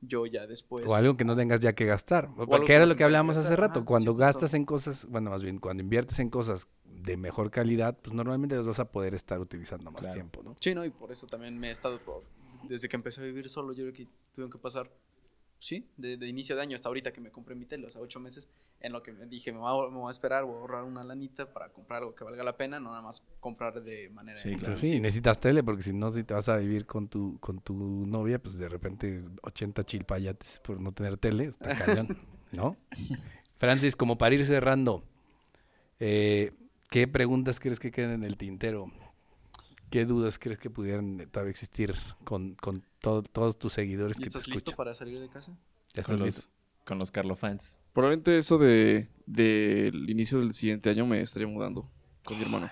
yo 0.00 0.26
ya 0.26 0.46
después. 0.46 0.86
O 0.86 0.94
algo 0.94 1.16
que 1.16 1.24
no 1.24 1.34
tengas 1.36 1.60
ya 1.60 1.74
que 1.74 1.84
gastar. 1.86 2.30
Porque 2.34 2.66
que 2.66 2.74
era 2.74 2.86
lo 2.86 2.96
que 2.96 3.04
hablábamos 3.04 3.36
hace 3.36 3.56
rato. 3.56 3.84
Cuando 3.84 4.12
sí, 4.12 4.18
gastas 4.18 4.54
en 4.54 4.64
cosas, 4.64 5.06
bueno, 5.06 5.30
más 5.30 5.42
bien, 5.42 5.58
cuando 5.58 5.82
inviertes 5.82 6.18
en 6.18 6.30
cosas 6.30 6.68
de 6.84 7.16
mejor 7.16 7.50
calidad, 7.50 7.96
pues 8.02 8.14
normalmente 8.14 8.56
las 8.56 8.66
vas 8.66 8.78
a 8.78 8.90
poder 8.90 9.14
estar 9.14 9.40
utilizando 9.40 9.90
más 9.90 10.00
Claro. 10.02 10.14
tiempo, 10.14 10.42
¿no? 10.42 10.56
Sí, 10.60 10.74
no, 10.74 10.84
y 10.84 10.90
por 10.90 11.12
eso 11.12 11.26
también 11.26 11.58
me 11.58 11.68
he 11.68 11.70
estado, 11.70 12.00
desde 12.68 12.88
que 12.88 12.96
empecé 12.96 13.20
a 13.20 13.24
vivir 13.24 13.48
solo, 13.48 13.72
yo 13.72 13.84
creo 13.84 13.92
que 13.92 14.08
tuvieron 14.32 14.50
que 14.50 14.58
pasar, 14.58 14.90
sí, 15.66 15.84
de, 15.96 16.16
de 16.16 16.28
inicio 16.28 16.54
de 16.54 16.62
año 16.62 16.76
hasta 16.76 16.86
ahorita 16.86 17.12
que 17.12 17.20
me 17.20 17.32
compré 17.32 17.56
mi 17.56 17.66
tele, 17.66 17.88
o 17.88 17.90
sea, 17.90 18.00
ocho 18.00 18.20
meses, 18.20 18.48
en 18.78 18.92
lo 18.92 19.02
que 19.02 19.12
me 19.12 19.26
dije, 19.26 19.50
me 19.50 19.58
voy, 19.58 19.86
a, 19.86 19.90
me 19.90 19.96
voy 19.96 20.06
a 20.08 20.12
esperar, 20.12 20.44
voy 20.44 20.54
a 20.54 20.58
ahorrar 20.58 20.84
una 20.84 21.02
lanita 21.02 21.52
para 21.52 21.70
comprar 21.70 22.02
algo 22.02 22.14
que 22.14 22.22
valga 22.22 22.44
la 22.44 22.56
pena, 22.56 22.78
no 22.78 22.90
nada 22.90 23.02
más 23.02 23.20
comprar 23.40 23.82
de 23.82 24.08
manera... 24.10 24.38
Sí, 24.38 24.54
claro. 24.54 24.76
sí, 24.76 25.00
necesitas 25.00 25.40
tele 25.40 25.64
porque 25.64 25.82
si 25.82 25.92
no, 25.92 26.12
si 26.12 26.22
te 26.22 26.34
vas 26.34 26.48
a 26.48 26.56
vivir 26.58 26.86
con 26.86 27.08
tu, 27.08 27.36
con 27.40 27.58
tu 27.58 27.74
novia, 27.74 28.40
pues 28.40 28.58
de 28.58 28.68
repente 28.68 29.24
80 29.42 29.82
chilpayates 29.82 30.60
por 30.60 30.80
no 30.80 30.92
tener 30.92 31.16
tele, 31.16 31.46
está 31.46 31.76
cañón, 31.84 32.16
¿no? 32.52 32.76
Francis, 33.58 33.96
como 33.96 34.16
para 34.18 34.36
ir 34.36 34.46
cerrando, 34.46 35.02
eh, 35.98 36.52
¿qué 36.90 37.08
preguntas 37.08 37.58
crees 37.58 37.80
que 37.80 37.90
queden 37.90 38.12
en 38.12 38.22
el 38.22 38.36
tintero? 38.36 38.92
¿Qué 39.90 40.04
dudas 40.04 40.38
crees 40.38 40.58
que 40.58 40.68
pudieran 40.70 41.16
todavía 41.30 41.50
existir 41.50 41.94
con, 42.24 42.54
con 42.56 42.82
to- 43.00 43.22
todos 43.22 43.58
tus 43.58 43.72
seguidores 43.72 44.18
¿Y 44.18 44.24
que 44.24 44.30
te 44.30 44.38
estás 44.38 44.48
listo 44.48 44.70
escuchan? 44.70 44.76
para 44.76 44.94
salir 44.94 45.20
de 45.20 45.28
casa? 45.28 45.56
¿Ya 45.94 46.02
Con 46.02 46.22
listo? 46.22 46.40
los, 46.42 46.84
con 46.84 46.98
los 46.98 47.10
Carlo 47.10 47.36
fans. 47.36 47.78
Probablemente 47.92 48.36
eso 48.38 48.58
de 48.58 49.08
del 49.26 50.08
inicio 50.10 50.38
del 50.38 50.52
siguiente 50.52 50.90
año 50.90 51.06
me 51.06 51.20
estaría 51.20 51.48
mudando 51.48 51.90
con 52.24 52.36
mi 52.36 52.42
hermano. 52.44 52.70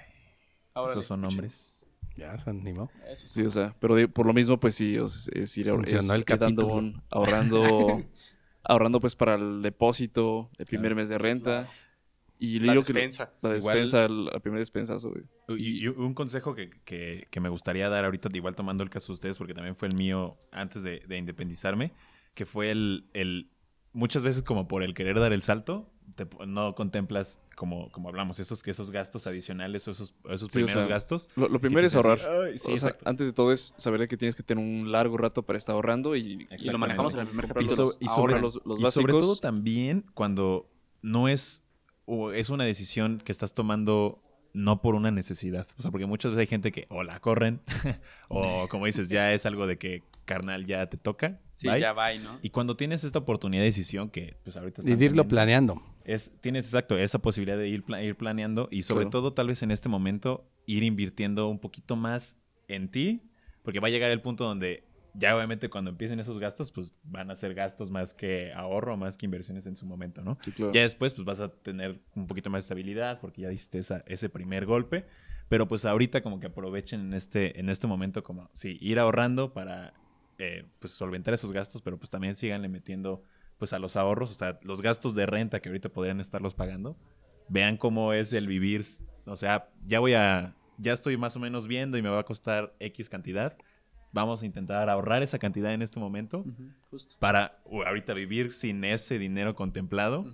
Ahora 0.75 0.93
Esos 0.93 1.07
son 1.07 1.21
nombres. 1.23 1.87
Ya 2.17 2.37
se 2.39 2.51
animó. 2.51 2.91
Eso 3.09 3.27
Sí, 3.29 3.43
o 3.43 3.51
sea, 3.51 3.75
pero 3.81 3.95
de- 3.97 4.07
por 4.09 4.27
lo 4.27 4.33
mismo, 4.33 4.59
pues 4.61 4.75
sí, 4.77 4.99
o 4.99 5.09
sea, 5.09 5.33
es 5.41 5.57
ir 5.57 5.71
Funcionó 5.71 6.15
es 6.15 6.25
el 6.29 6.65
un- 6.65 7.03
ahorrando, 7.11 8.01
ahorrando 8.65 9.01
pues 9.01 9.17
para 9.17 9.35
el 9.37 9.63
depósito, 9.63 10.51
el 10.59 10.67
primer 10.67 10.89
Claro. 10.93 10.97
mes 10.97 11.09
de 11.09 11.19
renta. 11.19 11.69
Y 12.45 12.59
le 12.61 12.67
La 12.67 12.73
digo 12.75 12.85
que 12.85 12.93
despensa. 12.93 13.33
la 13.43 13.57
Igual- 13.57 13.77
despensa, 13.77 14.05
el, 14.05 14.29
el 14.33 14.41
primer 14.41 14.59
despensazo, 14.61 15.11
güey. 15.11 15.25
Y, 15.61 15.85
y 15.85 15.89
un 15.89 16.15
consejo 16.15 16.55
que, 16.55 16.71
que- 16.85 17.27
que 17.31 17.41
me 17.41 17.49
gustaría 17.49 17.89
dar 17.89 18.05
ahorita, 18.05 18.29
igual 18.35 18.55
tomando 18.55 18.83
el 18.85 18.91
caso 18.91 19.09
de 19.09 19.13
ustedes, 19.15 19.39
porque 19.39 19.55
también 19.55 19.75
fue 19.77 19.89
el 19.89 19.95
mío 19.95 20.37
antes 20.53 20.83
de, 20.83 21.01
de 21.07 21.17
independizarme, 21.17 21.93
que 22.35 22.47
fue 22.47 22.71
el, 22.71 23.07
el- 23.15 23.51
Muchas 23.97 24.25
veces 24.25 24.43
como 24.43 24.67
por 24.67 24.83
el 24.83 24.93
querer 24.93 25.21
dar 25.21 25.33
el 25.33 25.43
salto, 25.43 25.89
te 26.17 26.27
no 26.49 26.75
contemplas, 26.75 27.41
como, 27.55 27.93
como 27.93 28.09
hablamos, 28.09 28.41
esos, 28.41 28.61
que 28.65 28.73
esos 28.73 28.91
gastos 28.91 29.29
adicionales 29.29 29.87
o 29.87 29.93
esos, 29.93 30.17
esos 30.29 30.53
Sí, 30.53 30.59
o 30.63 30.67
primeros 30.67 30.85
sea, 30.85 30.93
gastos. 30.93 31.29
Lo, 31.37 31.61
primero 31.61 31.87
es 31.87 31.95
ahorrar. 31.95 32.19
"Ay, 32.45 32.59
sí, 32.59 32.73
O 32.73 32.77
sea, 32.77 32.89
exacto". 32.89 33.09
antes 33.09 33.29
de 33.29 33.33
todo 33.33 33.53
es 33.53 33.73
saber 33.77 34.09
que 34.09 34.17
tienes 34.17 34.35
que 34.35 34.43
tener 34.43 34.63
un 34.65 34.91
largo 34.91 35.17
rato 35.17 35.45
para 35.45 35.59
estar 35.59 35.77
ahorrando 35.77 36.17
y, 36.17 36.49
Y 36.59 36.71
lo 36.71 36.77
manejamos 36.79 37.15
en 37.15 37.21
el 37.21 37.27
primer 37.29 37.45
Y, 37.45 37.49
capítulo. 37.51 37.77
so- 37.77 37.97
y 38.01 38.09
sobre, 38.09 38.41
los- 38.41 38.61
los 38.65 38.81
y 38.81 38.83
sobre 38.91 39.13
básicos. 39.13 39.23
todo 39.23 39.37
también 39.37 40.05
cuando 40.15 40.69
no 41.01 41.29
es 41.29 41.64
o 42.07 42.33
es 42.33 42.51
una 42.51 42.65
decisión 42.65 43.19
que 43.25 43.33
estás 43.33 43.55
tomando 43.55 44.21
no 44.53 44.81
por 44.83 44.95
una 44.95 45.11
necesidad. 45.11 45.67
O 45.79 45.83
sea, 45.83 45.91
porque 45.91 46.07
muchas 46.07 46.31
veces 46.33 46.41
hay 46.43 46.47
gente 46.47 46.71
que 46.71 46.87
o 46.89 47.03
la 47.03 47.19
corren 47.21 47.61
o 48.29 48.69
como 48.69 48.87
dices, 48.87 49.09
ya 49.09 49.33
es 49.33 49.47
algo 49.47 49.67
de 49.67 49.79
que 49.79 50.03
carnal 50.25 50.67
ya 50.67 50.87
te 50.89 50.97
toca. 50.97 51.41
Sí, 51.55 51.69
bye. 51.69 51.81
ya 51.81 51.93
va, 51.93 52.13
¿no? 52.15 52.39
Y 52.43 52.51
cuando 52.51 52.77
tienes 52.77 53.05
esta 53.05 53.21
oportunidad 53.21 53.63
de 53.63 53.67
decisión 53.67 54.11
que 54.11 54.37
pues 54.45 54.57
ahorita 54.57 54.83
Y 54.85 54.95
de 54.97 55.05
irlo 55.05 55.27
planeando. 55.29 55.81
es, 56.05 56.35
tienes 56.41 56.67
exacto 56.67 56.97
esa 56.99 57.21
posibilidad 57.21 57.57
de 57.59 57.69
ir, 57.69 57.85
pla- 57.85 58.03
ir 58.03 58.17
planeando 58.17 58.69
y 58.71 58.83
sobre 58.83 59.05
Claro. 59.05 59.11
todo 59.11 59.33
tal 59.35 59.49
vez 59.49 59.63
en 59.63 59.71
este 59.71 59.89
momento 59.89 60.49
ir 60.67 60.83
invirtiendo 60.83 61.49
un 61.49 61.59
poquito 61.59 61.97
más 61.97 62.39
en 62.69 62.91
ti, 62.91 63.23
porque 63.63 63.81
va 63.81 63.89
a 63.89 63.91
llegar 63.91 64.11
el 64.11 64.21
punto 64.21 64.45
donde 64.45 64.85
ya 65.15 65.37
obviamente 65.37 65.71
cuando 65.71 65.91
empiecen 65.91 66.21
esos 66.21 66.39
gastos, 66.39 66.73
pues 66.73 66.95
van 67.05 67.31
a 67.31 67.37
ser 67.37 67.55
gastos 67.55 67.91
más 67.91 68.15
que 68.15 68.53
ahorro, 68.53 68.97
más 68.97 69.17
que 69.17 69.27
inversiones 69.27 69.67
en 69.67 69.77
su 69.77 69.87
momento, 69.87 70.23
¿no? 70.23 70.39
Sí, 70.43 70.53
claro. 70.53 70.73
Ya 70.73 70.83
después 70.83 71.15
pues 71.15 71.25
vas 71.25 71.41
a 71.41 71.49
tener 71.49 72.01
un 72.15 72.27
poquito 72.27 72.51
más 72.51 72.59
de 72.59 72.65
estabilidad 72.67 73.21
porque 73.21 73.43
ya 73.43 73.49
diste 73.49 73.79
esa- 73.79 74.03
ese 74.07 74.29
primer 74.29 74.67
golpe, 74.67 75.07
pero 75.49 75.69
pues 75.69 75.85
ahorita 75.85 76.23
como 76.23 76.41
que 76.41 76.47
aprovechen 76.49 77.01
en 77.01 77.15
este, 77.15 77.59
en 77.61 77.69
este 77.69 77.87
momento 77.87 78.23
como, 78.25 78.51
sí, 78.55 78.77
ir 78.81 78.99
ahorrando 78.99 79.53
para 79.53 79.95
eh, 80.39 80.67
pues 80.81 80.93
solventar 80.93 81.33
esos 81.35 81.53
gastos, 81.53 81.81
pero 81.81 81.97
pues 81.97 82.11
también 82.11 82.35
síganle 82.35 82.69
metiendo 82.69 83.23
pues 83.57 83.73
a 83.73 83.79
los 83.79 83.95
ahorros, 83.95 84.33
o 84.33 84.35
sea, 84.35 84.59
los 84.63 84.83
gastos 84.83 85.15
de 85.15 85.27
renta 85.27 85.61
que 85.61 85.69
ahorita 85.69 85.91
podrían 85.91 86.19
estarlos 86.19 86.55
pagando, 86.55 86.99
vean 87.49 87.77
cómo 87.77 88.13
es 88.13 88.33
el 88.33 88.49
vivir, 88.49 88.85
o 89.27 89.37
sea, 89.37 89.71
ya 89.87 90.01
voy 90.01 90.15
a, 90.15 90.57
ya 90.77 90.93
estoy 90.93 91.17
más 91.17 91.37
o 91.37 91.41
menos 91.41 91.69
viendo 91.69 91.97
y 91.99 92.03
me 92.03 92.09
va 92.09 92.19
a 92.19 92.25
costar 92.25 92.75
X 92.81 93.09
cantidad, 93.09 93.57
vamos 94.15 94.43
a 94.43 94.47
intentar 94.47 94.89
ahorrar 94.89 95.23
esa 95.23 95.39
cantidad 95.39 95.75
en 95.75 95.83
este 95.83 96.01
momento 96.01 96.45
Justo. 96.91 97.17
para 97.19 97.61
uh, 97.65 97.83
ahorita 97.83 98.15
vivir 98.15 98.53
sin 98.53 98.85
ese 98.85 99.19
dinero 99.19 99.55
contemplado, 99.55 100.25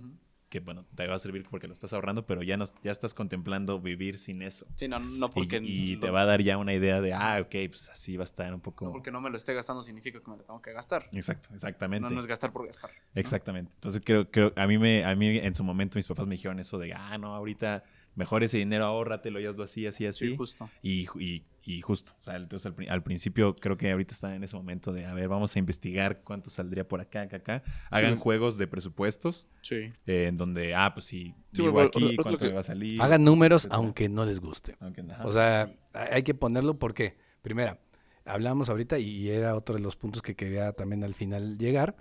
que 0.49 0.59
bueno, 0.59 0.85
te 0.95 1.07
va 1.07 1.15
a 1.15 1.19
servir 1.19 1.45
porque 1.49 1.67
lo 1.67 1.73
estás 1.73 1.91
ahorrando, 1.93 2.25
pero 2.25 2.43
ya, 2.43 2.57
no, 2.57 2.65
ya 2.83 2.91
estás 2.91 3.13
contemplando 3.13 3.81
vivir 3.81 4.19
sin 4.19 4.43
eso. 4.43 4.67
Sí, 4.75 4.87
no, 4.87 4.99
no 4.99 5.27
Y, 5.27 5.29
porque... 5.29 5.59
y 5.63 5.97
te 5.97 6.09
va 6.11 6.21
a 6.21 6.25
dar 6.25 6.41
ya 6.41 6.57
una 6.57 6.73
idea 6.73 7.01
de, 7.01 7.13
ah, 7.13 7.39
ok, 7.41 7.55
pues 7.69 7.89
así 7.89 8.17
va 8.17 8.23
a 8.23 8.25
estar 8.25 8.53
un 8.53 8.61
poco... 8.61 8.85
no 8.85 8.91
porque 8.91 9.11
no 9.11 9.19
me 9.19 9.29
lo 9.29 9.37
esté 9.37 9.53
gastando 9.53 9.81
significa 9.81 10.19
que 10.19 10.29
me 10.29 10.37
lo 10.37 10.43
tengo 10.43 10.61
que 10.61 10.73
gastar. 10.73 11.09
Exacto, 11.13 11.49
exactamente. 11.53 12.07
No, 12.07 12.13
no 12.13 12.19
es 12.19 12.27
gastar 12.27 12.51
por 12.51 12.67
gastar. 12.67 12.91
Exactamente. 13.15 13.71
Entonces 13.73 14.01
creo, 14.05 14.29
creo, 14.29 14.53
a 14.55 14.67
mí 14.67 14.77
me, 14.77 15.03
a 15.03 15.15
mí 15.15 15.37
en 15.37 15.55
su 15.55 15.63
momento 15.63 15.97
mis 15.97 16.07
papás 16.07 16.27
me 16.27 16.35
dijeron 16.35 16.59
eso 16.59 16.77
de, 16.77 16.93
ah, 16.93 17.17
no, 17.17 17.33
ahorita 17.33 17.83
mejor 18.15 18.43
ese 18.43 18.57
dinero 18.57 18.85
ahórratelo 18.85 19.39
y 19.39 19.45
hazlo 19.45 19.63
así, 19.63 19.87
así, 19.87 20.05
así. 20.05 20.29
Sí, 20.29 20.35
justo. 20.35 20.69
Y, 20.81 21.07
y, 21.19 21.45
y 21.63 21.81
justo, 21.81 22.13
o 22.19 22.23
sea, 22.23 22.35
entonces 22.35 22.71
al, 22.77 22.89
al 22.89 23.03
principio 23.03 23.55
creo 23.55 23.77
que 23.77 23.91
ahorita 23.91 24.13
están 24.13 24.33
en 24.33 24.43
ese 24.43 24.55
momento 24.55 24.91
de, 24.91 25.05
a 25.05 25.13
ver, 25.13 25.27
vamos 25.27 25.55
a 25.55 25.59
investigar 25.59 26.21
cuánto 26.23 26.49
saldría 26.49 26.87
por 26.87 27.01
acá, 27.01 27.21
acá, 27.21 27.37
acá. 27.37 27.63
Hagan 27.89 28.15
Sí. 28.15 28.19
juegos 28.19 28.57
de 28.57 28.67
presupuestos 28.67 29.47
Sí. 29.61 29.93
eh, 30.07 30.25
en 30.27 30.37
donde, 30.37 30.73
ah, 30.75 30.93
pues 30.93 31.05
si 31.05 31.33
Sí, 31.53 31.61
vivo 31.63 31.79
aquí, 31.81 32.15
cuánto 32.15 32.37
que- 32.37 32.45
me 32.45 32.53
va 32.53 32.61
a 32.61 32.63
salir. 32.63 33.01
Hagan 33.01 33.23
números 33.23 33.61
etcétera. 33.63 33.77
aunque 33.77 34.09
no 34.09 34.25
les 34.25 34.39
guste. 34.39 34.75
Aunque. 34.79 35.03
O 35.23 35.31
sea, 35.31 35.71
hay 35.93 36.07
hay 36.11 36.23
que 36.23 36.33
ponerlo 36.33 36.77
porque, 36.79 37.17
primera, 37.41 37.79
hablamos 38.25 38.69
ahorita 38.69 38.99
y 38.99 39.29
era 39.29 39.55
otro 39.55 39.75
de 39.75 39.81
los 39.81 39.95
puntos 39.95 40.21
que 40.21 40.35
quería 40.35 40.73
también 40.73 41.03
al 41.03 41.13
final 41.13 41.57
llegar, 41.57 41.95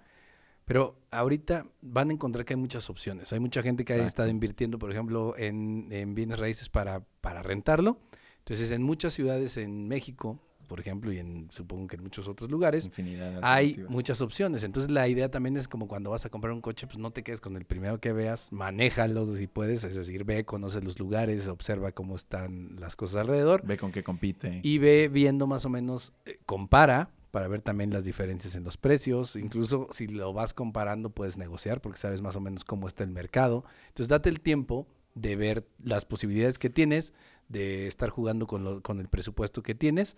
pero 0.65 0.99
ahorita 1.11 1.67
van 1.81 2.11
a 2.11 2.13
encontrar 2.13 2.45
que 2.45 2.55
hay 2.55 2.61
muchas 2.61 2.89
opciones. 2.91 3.33
Hay 3.33 3.41
mucha 3.41 3.63
gente 3.63 3.85
que 3.85 3.93
ha 3.95 4.05
estado 4.05 4.29
invirtiendo, 4.29 4.79
por 4.79 4.93
ejemplo, 4.93 5.35
en, 5.37 5.89
en 5.91 6.15
bienes 6.15 6.39
raíces 6.39 6.69
para, 6.69 7.01
para 7.21 7.43
rentarlo. 7.43 7.99
Entonces, 8.39 8.71
en 8.71 8.83
muchas 8.83 9.13
ciudades 9.13 9.57
en 9.57 9.89
México, 9.89 10.41
por 10.71 10.79
ejemplo, 10.79 11.13
y 11.13 11.19
en 11.19 11.51
supongo 11.51 11.89
que 11.89 11.97
en 11.97 12.03
muchos 12.05 12.29
otros 12.29 12.49
lugares, 12.49 12.85
Infinidad 12.85 13.41
hay 13.43 13.85
muchas 13.89 14.21
opciones. 14.21 14.63
Entonces 14.63 14.89
la 14.93 15.09
idea 15.09 15.29
también 15.29 15.57
es 15.57 15.67
como 15.67 15.89
cuando 15.89 16.11
vas 16.11 16.27
a 16.27 16.31
comprar 16.31 16.53
un 16.53 16.61
coche, 16.61 16.87
pues 16.87 16.97
no 16.97 17.11
te 17.11 17.25
quedes 17.25 17.41
con 17.41 17.57
el 17.57 17.65
primero 17.65 17.99
que 17.99 18.13
veas, 18.13 18.53
manéjalo 18.53 19.37
si 19.37 19.49
puedes, 19.49 19.83
es 19.83 19.97
decir, 19.97 20.23
ve, 20.23 20.45
conoce 20.45 20.81
los 20.81 21.01
lugares, 21.01 21.49
observa 21.49 21.91
cómo 21.91 22.15
están 22.15 22.77
las 22.79 22.95
cosas 22.95 23.23
alrededor 23.23 23.67
Ve 23.67 23.79
con 23.79 23.91
qué 23.91 24.05
compite. 24.05 24.61
y 24.63 24.79
ve 24.79 25.09
viendo 25.09 25.49
más 25.49 25.65
o 25.65 25.71
menos, 25.71 26.13
eh, 26.25 26.39
compara 26.47 27.11
para 27.31 27.49
ver 27.49 27.61
también 27.63 27.91
las 27.91 28.05
diferencias 28.05 28.55
en 28.57 28.65
los 28.65 28.77
precios. 28.77 29.37
Incluso 29.37 29.89
si 29.91 30.07
lo 30.09 30.33
vas 30.33 30.53
comparando 30.55 31.11
puedes 31.11 31.39
negociar 31.39 31.81
porque 31.81 31.99
sabes 31.99 32.21
más 32.23 32.37
o 32.37 32.41
menos 32.41 32.65
cómo 32.65 32.87
está 32.87 33.05
el 33.05 33.11
mercado. 33.11 33.65
Entonces 33.89 34.09
date 34.09 34.29
el 34.29 34.41
tiempo 34.41 34.87
de 35.15 35.37
ver 35.37 35.67
las 35.83 36.05
posibilidades 36.05 36.59
que 36.59 36.71
tienes, 36.71 37.13
de 37.49 37.87
estar 37.87 38.11
jugando 38.11 38.47
con, 38.47 38.65
lo- 38.65 38.81
con 38.83 39.01
el 39.01 39.09
presupuesto 39.09 39.63
que 39.63 39.75
tienes 39.75 40.17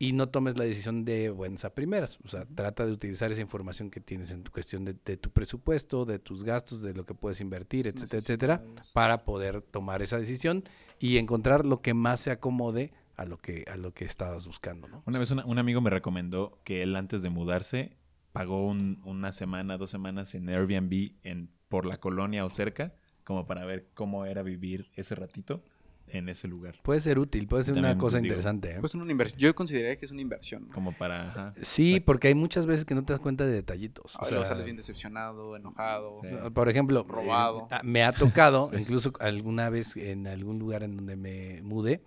y 0.00 0.12
no 0.12 0.28
tomes 0.28 0.56
la 0.56 0.64
decisión 0.64 1.04
de 1.04 1.30
buenas 1.30 1.64
a 1.64 1.74
primeras. 1.74 2.18
O 2.24 2.28
sea, 2.28 2.44
trata 2.54 2.86
de 2.86 2.92
utilizar 2.92 3.32
esa 3.32 3.40
información 3.40 3.90
que 3.90 4.00
tienes 4.00 4.30
en 4.30 4.44
tu 4.44 4.52
cuestión 4.52 4.84
de, 4.84 4.94
de 5.04 5.16
tu 5.16 5.30
presupuesto, 5.30 6.04
de 6.04 6.20
tus 6.20 6.44
gastos, 6.44 6.82
de 6.82 6.94
lo 6.94 7.04
que 7.04 7.14
puedes 7.14 7.40
invertir, 7.40 7.88
etcétera, 7.88 8.18
etcétera, 8.18 8.62
para 8.92 9.24
poder 9.24 9.60
tomar 9.62 10.00
esa 10.02 10.18
decisión 10.18 10.62
y 11.00 11.18
encontrar 11.18 11.66
lo 11.66 11.78
que 11.82 11.94
más 11.94 12.20
se 12.20 12.30
acomode 12.30 12.92
a 13.18 13.26
lo 13.26 13.36
que, 13.38 13.64
a 13.70 13.76
lo 13.76 13.92
que 13.92 14.04
estabas 14.06 14.46
buscando, 14.46 14.88
¿no? 14.88 15.02
Una 15.06 15.18
vez 15.18 15.30
una- 15.30 15.44
un 15.44 15.58
amigo 15.58 15.80
me 15.82 15.90
recomendó 15.90 16.58
que 16.64 16.82
él 16.82 16.96
antes 16.96 17.20
de 17.22 17.28
mudarse 17.30 17.96
pagó 18.32 18.66
un- 18.66 19.02
una 19.04 19.32
semana, 19.32 19.76
dos 19.76 19.90
semanas 19.90 20.34
en 20.34 20.48
Airbnb 20.48 21.12
en, 21.24 21.50
por 21.68 21.84
la 21.84 21.98
colonia 21.98 22.44
o 22.44 22.50
cerca, 22.50 22.94
como 23.24 23.46
para 23.46 23.64
ver 23.66 23.88
cómo 23.94 24.24
era 24.24 24.42
vivir 24.42 24.88
ese 24.94 25.14
ratito 25.14 25.62
en 26.10 26.30
ese 26.30 26.48
lugar. 26.48 26.76
Puede 26.82 27.00
ser 27.00 27.18
útil, 27.18 27.46
puede 27.46 27.64
ser 27.64 27.76
una 27.76 27.94
cosa 27.98 28.16
digo, 28.16 28.28
interesante. 28.28 28.70
¿eh? 28.70 28.76
Pues 28.80 28.94
una 28.94 29.10
inversión. 29.10 29.38
Yo 29.40 29.54
consideraría 29.54 29.98
que 29.98 30.06
es 30.06 30.10
una 30.10 30.22
inversión. 30.22 30.68
¿no? 30.68 30.72
Como 30.74 30.96
para... 30.96 31.28
ajá. 31.28 31.54
sí, 31.60 32.00
porque 32.00 32.28
hay 32.28 32.34
muchas 32.34 32.66
veces 32.66 32.86
que 32.86 32.94
no 32.94 33.04
te 33.04 33.12
das 33.12 33.20
cuenta 33.20 33.44
de 33.44 33.52
detallitos. 33.52 34.16
O 34.18 34.24
sea, 34.24 34.46
sales 34.46 34.64
bien 34.64 34.76
decepcionado, 34.78 35.54
enojado. 35.56 36.12
Sí. 36.22 36.28
Por 36.54 36.70
ejemplo, 36.70 37.04
Robado. 37.06 37.68
eh, 37.70 37.74
me 37.82 38.04
ha 38.04 38.12
tocado, 38.12 38.70
incluso 38.78 39.12
alguna 39.20 39.68
vez 39.68 39.96
en 39.98 40.26
algún 40.28 40.58
lugar 40.58 40.82
en 40.82 40.96
donde 40.96 41.16
me 41.16 41.60
mudé, 41.62 42.00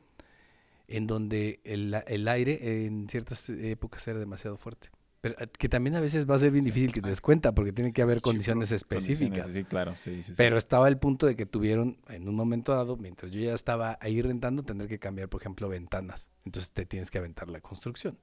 en 0.87 1.07
donde 1.07 1.59
el, 1.63 1.95
el 2.07 2.27
aire 2.27 2.85
en 2.85 3.07
ciertas 3.09 3.49
épocas 3.49 4.07
era 4.07 4.19
demasiado 4.19 4.57
fuerte. 4.57 4.89
Pero 5.21 5.35
eh, 5.39 5.47
que 5.57 5.69
también 5.69 5.95
a 5.95 6.01
veces 6.01 6.29
va 6.29 6.35
a 6.35 6.39
ser 6.39 6.51
bien 6.51 6.65
difícil 6.65 6.91
que 6.91 7.01
te 7.01 7.09
des 7.09 7.21
cuenta 7.21 7.53
porque 7.53 7.71
tiene 7.71 7.93
que 7.93 8.01
haber 8.01 8.21
condiciones 8.21 8.71
específicas. 8.71 9.43
Condiciones, 9.43 9.53
Sí, 9.53 9.63
claro, 9.63 9.93
sí. 9.95 10.21
Pero 10.35 10.57
estaba 10.57 10.87
el 10.87 10.97
punto 10.97 11.27
de 11.27 11.35
que 11.35 11.45
tuvieron, 11.45 11.97
en 12.09 12.27
un 12.27 12.35
momento 12.35 12.73
dado, 12.73 12.97
mientras 12.97 13.31
yo 13.31 13.39
ya 13.39 13.53
estaba 13.53 13.97
ahí 14.01 14.21
rentando, 14.21 14.63
tener 14.63 14.87
que 14.87 14.97
cambiar, 14.97 15.29
por 15.29 15.41
ejemplo, 15.41 15.69
ventanas. 15.69 16.29
Entonces 16.45 16.71
te 16.71 16.85
tienes 16.85 17.11
que 17.11 17.17
aventar 17.19 17.49
la 17.49 17.61
construcción. 17.61 18.17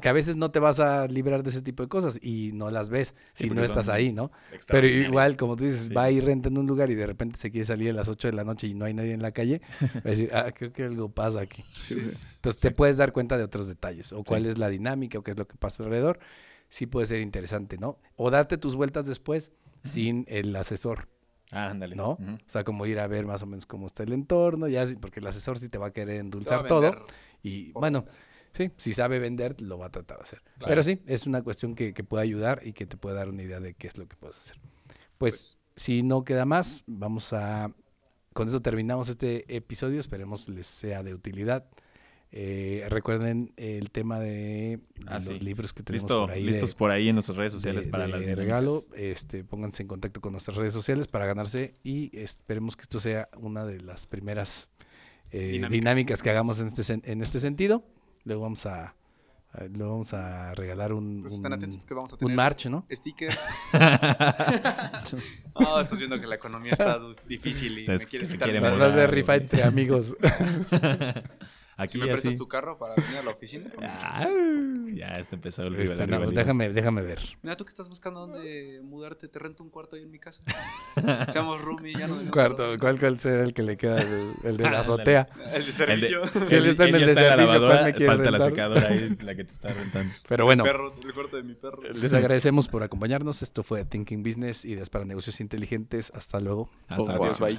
Que 0.00 0.08
a 0.08 0.12
veces 0.12 0.36
no 0.36 0.50
te 0.50 0.58
vas 0.60 0.78
a 0.80 1.06
librar 1.08 1.42
de 1.42 1.50
ese 1.50 1.62
tipo 1.62 1.82
de 1.82 1.88
cosas 1.88 2.18
y 2.22 2.52
no 2.52 2.70
las 2.70 2.88
ves 2.88 3.14
Sí, 3.32 3.48
si 3.48 3.50
no 3.54 3.62
estás 3.64 3.88
ahí, 3.88 4.12
¿no? 4.12 4.30
Pero 4.68 4.86
igual, 4.86 5.36
como 5.36 5.56
tú 5.56 5.64
dices, 5.64 5.86
Sí. 5.86 5.94
va 5.94 6.10
y 6.10 6.20
renta 6.20 6.48
en 6.48 6.58
un 6.58 6.66
lugar 6.66 6.90
y 6.90 6.94
de 6.94 7.06
repente 7.06 7.36
se 7.36 7.50
quiere 7.50 7.64
salir 7.64 7.90
a 7.90 7.94
las 7.94 8.08
8 8.08 8.28
de 8.28 8.34
la 8.34 8.44
noche 8.44 8.66
y 8.68 8.74
no 8.74 8.84
hay 8.84 8.94
nadie 8.94 9.12
en 9.12 9.22
la 9.22 9.32
calle, 9.32 9.60
va 9.80 10.00
a 10.04 10.08
decir, 10.10 10.30
ah, 10.34 10.52
creo 10.52 10.72
que 10.72 10.84
algo 10.84 11.08
pasa 11.10 11.40
aquí. 11.40 11.64
Entonces 12.36 12.60
te 12.60 12.70
puedes 12.70 12.96
dar 12.96 13.12
cuenta 13.12 13.36
de 13.38 13.44
otros 13.44 13.68
detalles, 13.68 14.12
o 14.12 14.22
cuál 14.24 14.46
es 14.46 14.58
la 14.58 14.68
dinámica, 14.68 15.18
o 15.18 15.22
qué 15.22 15.32
es 15.32 15.38
lo 15.38 15.46
que 15.46 15.56
pasa 15.56 15.82
alrededor. 15.82 16.18
Sí 16.68 16.86
puede 16.86 17.06
ser 17.06 17.20
interesante, 17.20 17.76
¿no? 17.76 17.98
O 18.16 18.30
darte 18.30 18.56
tus 18.56 18.76
vueltas 18.76 19.06
después 19.06 19.52
sin 19.84 20.24
el 20.28 20.54
asesor, 20.56 21.08
Ah, 21.50 21.68
ándale. 21.68 21.94
¿no? 21.96 22.12
O 22.12 22.18
sea, 22.46 22.64
como 22.64 22.86
ir 22.86 22.98
a 22.98 23.06
ver 23.06 23.26
más 23.26 23.42
o 23.42 23.46
menos 23.46 23.66
cómo 23.66 23.86
está 23.86 24.04
el 24.04 24.12
entorno, 24.14 24.68
ya, 24.68 24.86
porque 25.00 25.20
el 25.20 25.26
asesor 25.26 25.58
sí 25.58 25.68
te 25.68 25.76
va 25.76 25.88
a 25.88 25.92
querer 25.92 26.16
endulzar 26.20 26.66
todo. 26.66 27.04
Y 27.42 27.72
bueno, 27.72 28.04
sí, 28.52 28.70
si 28.76 28.92
sabe 28.94 29.18
vender, 29.18 29.60
lo 29.60 29.78
va 29.78 29.86
a 29.86 29.90
tratar 29.90 30.18
de 30.18 30.24
hacer. 30.24 30.42
Pero 30.64 30.82
sí, 30.82 31.00
es 31.06 31.26
una 31.26 31.42
cuestión 31.42 31.74
que, 31.74 31.92
que 31.94 32.04
puede 32.04 32.22
ayudar 32.24 32.60
y 32.64 32.72
que 32.72 32.86
te 32.86 32.96
puede 32.96 33.16
dar 33.16 33.28
una 33.28 33.42
idea 33.42 33.60
de 33.60 33.74
qué 33.74 33.86
es 33.88 33.96
lo 33.98 34.06
que 34.06 34.16
puedes 34.16 34.36
hacer. 34.38 34.56
Pues, 35.18 35.58
si 35.76 36.02
no 36.02 36.24
queda 36.24 36.44
más, 36.44 36.82
vamos 36.86 37.32
a... 37.32 37.72
Con 38.32 38.48
eso 38.48 38.62
terminamos 38.62 39.08
este 39.08 39.44
episodio. 39.54 40.00
Esperemos 40.00 40.48
les 40.48 40.66
sea 40.66 41.02
de 41.02 41.14
utilidad. 41.14 41.66
Eh, 42.34 42.86
recuerden 42.88 43.52
el 43.58 43.90
tema 43.90 44.18
de, 44.18 44.78
de 44.78 44.80
Ah, 45.06 45.16
los 45.16 45.36
sí. 45.36 45.44
libros 45.44 45.74
que 45.74 45.82
tenemos 45.82 46.04
Listo, 46.04 46.20
por 46.22 46.30
ahí. 46.30 46.42
listos 46.44 46.70
de- 46.70 46.76
por 46.76 46.90
ahí 46.90 47.08
en 47.10 47.16
nuestras 47.16 47.36
redes 47.36 47.52
sociales 47.52 47.84
de- 47.84 47.90
para 47.90 48.06
de 48.06 48.12
las 48.26 48.36
regalo. 48.36 48.82
Este, 48.96 49.44
pónganse 49.44 49.82
en 49.82 49.88
contacto 49.88 50.22
con 50.22 50.32
nuestras 50.32 50.56
redes 50.56 50.72
sociales 50.72 51.08
para 51.08 51.26
ganarse 51.26 51.74
y 51.82 52.10
esperemos 52.18 52.74
que 52.74 52.82
esto 52.84 53.00
sea 53.00 53.28
una 53.36 53.66
de 53.66 53.82
las 53.82 54.06
primeras 54.06 54.70
eh, 55.32 55.38
Dinámicas. 55.52 55.70
dinámicas. 55.70 56.22
que 56.22 56.30
hagamos 56.30 56.58
en 56.60 56.66
este, 56.68 56.82
sen- 56.82 57.02
en 57.04 57.22
este 57.22 57.40
sentido. 57.40 57.82
Luego 58.24 58.42
vamos 58.42 58.64
a, 58.66 58.94
vamos 59.70 60.12
a 60.14 60.54
regalar 60.54 60.92
un, 60.92 61.22
Pues 61.22 61.34
un- 61.34 61.46
atentos 61.52 61.76
porque 61.78 61.94
vamos 61.94 62.12
a 62.12 62.14
un 62.14 62.18
tener 62.20 62.36
march, 62.36 62.66
¿no? 62.66 62.86
stickers. 62.90 63.38
oh, 65.54 65.80
estás 65.82 65.98
viendo 65.98 66.20
que 66.20 66.26
la 66.26 66.36
economía 66.36 66.72
está 66.72 66.98
difícil 67.26 67.78
y 67.78 67.86
me 67.88 67.98
quieres 67.98 68.30
quitar 68.30 68.48
Va 68.62 68.86
a 68.86 68.90
ser 68.92 69.06
güey. 69.08 69.20
rifa 69.20 69.34
entre 69.36 69.64
amigos. 69.64 70.16
Aquí 71.76 71.92
Si 71.92 71.98
me 71.98 72.06
prestas 72.06 72.28
así. 72.30 72.36
tu 72.36 72.46
carro 72.48 72.78
para 72.78 72.94
venir 72.94 73.16
a 73.18 73.22
la 73.22 73.30
oficina. 73.30 73.70
Ah, 73.82 74.28
ya 74.94 75.18
está 75.18 75.36
empezado 75.36 75.68
el 75.68 75.80
Este, 75.80 76.04
rival- 76.06 76.24
no, 76.26 76.30
déjame, 76.32 76.68
déjame 76.70 77.00
ver. 77.02 77.18
Mira, 77.42 77.56
tú 77.56 77.64
que 77.64 77.70
estás 77.70 77.88
buscando 77.88 78.20
dónde 78.20 78.80
mudarte, 78.84 79.26
te 79.26 79.38
rento 79.38 79.62
un 79.62 79.70
cuarto 79.70 79.96
ahí 79.96 80.02
en 80.02 80.10
mi 80.10 80.18
casa. 80.18 80.42
Seamos 81.32 81.60
roomie, 81.62 81.92
ya 81.92 82.06
no 82.06 82.14
venimos 82.14 82.32
Cuarto. 82.32 82.76
¿cuál, 82.78 83.00
cuál 83.00 83.18
será 83.18 83.42
el 83.42 83.54
que 83.54 83.62
le 83.62 83.76
queda? 83.78 84.02
El, 84.02 84.32
el 84.44 84.56
de 84.58 84.64
la 84.64 84.80
azotea. 84.80 85.28
El 85.34 85.50
de 85.50 85.56
El 85.56 85.66
de- 85.66 85.72
servicio. 85.72 86.22
Si 86.46 86.54
él 86.54 86.66
está 86.66 86.86
en 86.86 86.94
el 86.96 87.06
de 87.06 87.14
servicio, 87.14 87.36
¿cuál 87.36 87.38
lavadora, 87.46 87.82
me 87.84 87.94
quiere 87.94 88.06
falta 88.14 88.30
la 88.30 88.44
secadora 88.44 88.88
ahí, 88.88 89.16
la 89.22 89.34
que 89.34 89.44
te 89.44 89.52
está 89.52 89.72
rentando. 89.72 90.12
Pero 90.28 90.44
bueno, 90.44 90.64
Perro, 90.64 90.94
el 91.02 91.14
cuarto 91.14 91.36
de 91.38 91.42
mi 91.42 91.54
perro. 91.54 91.78
les 91.94 92.12
agradecemos 92.12 92.68
por 92.68 92.82
acompañarnos. 92.82 93.40
Esto 93.42 93.62
fue 93.62 93.84
Thinking 93.86 94.22
Business, 94.22 94.64
ideas 94.66 94.90
para 94.90 95.04
negocios 95.06 95.40
inteligentes. 95.40 96.12
Hasta 96.14 96.38
luego. 96.40 96.68
Hasta 96.88 97.14
Oh, 97.14 97.16
wow. 97.18 97.32
Bye. 97.40 97.58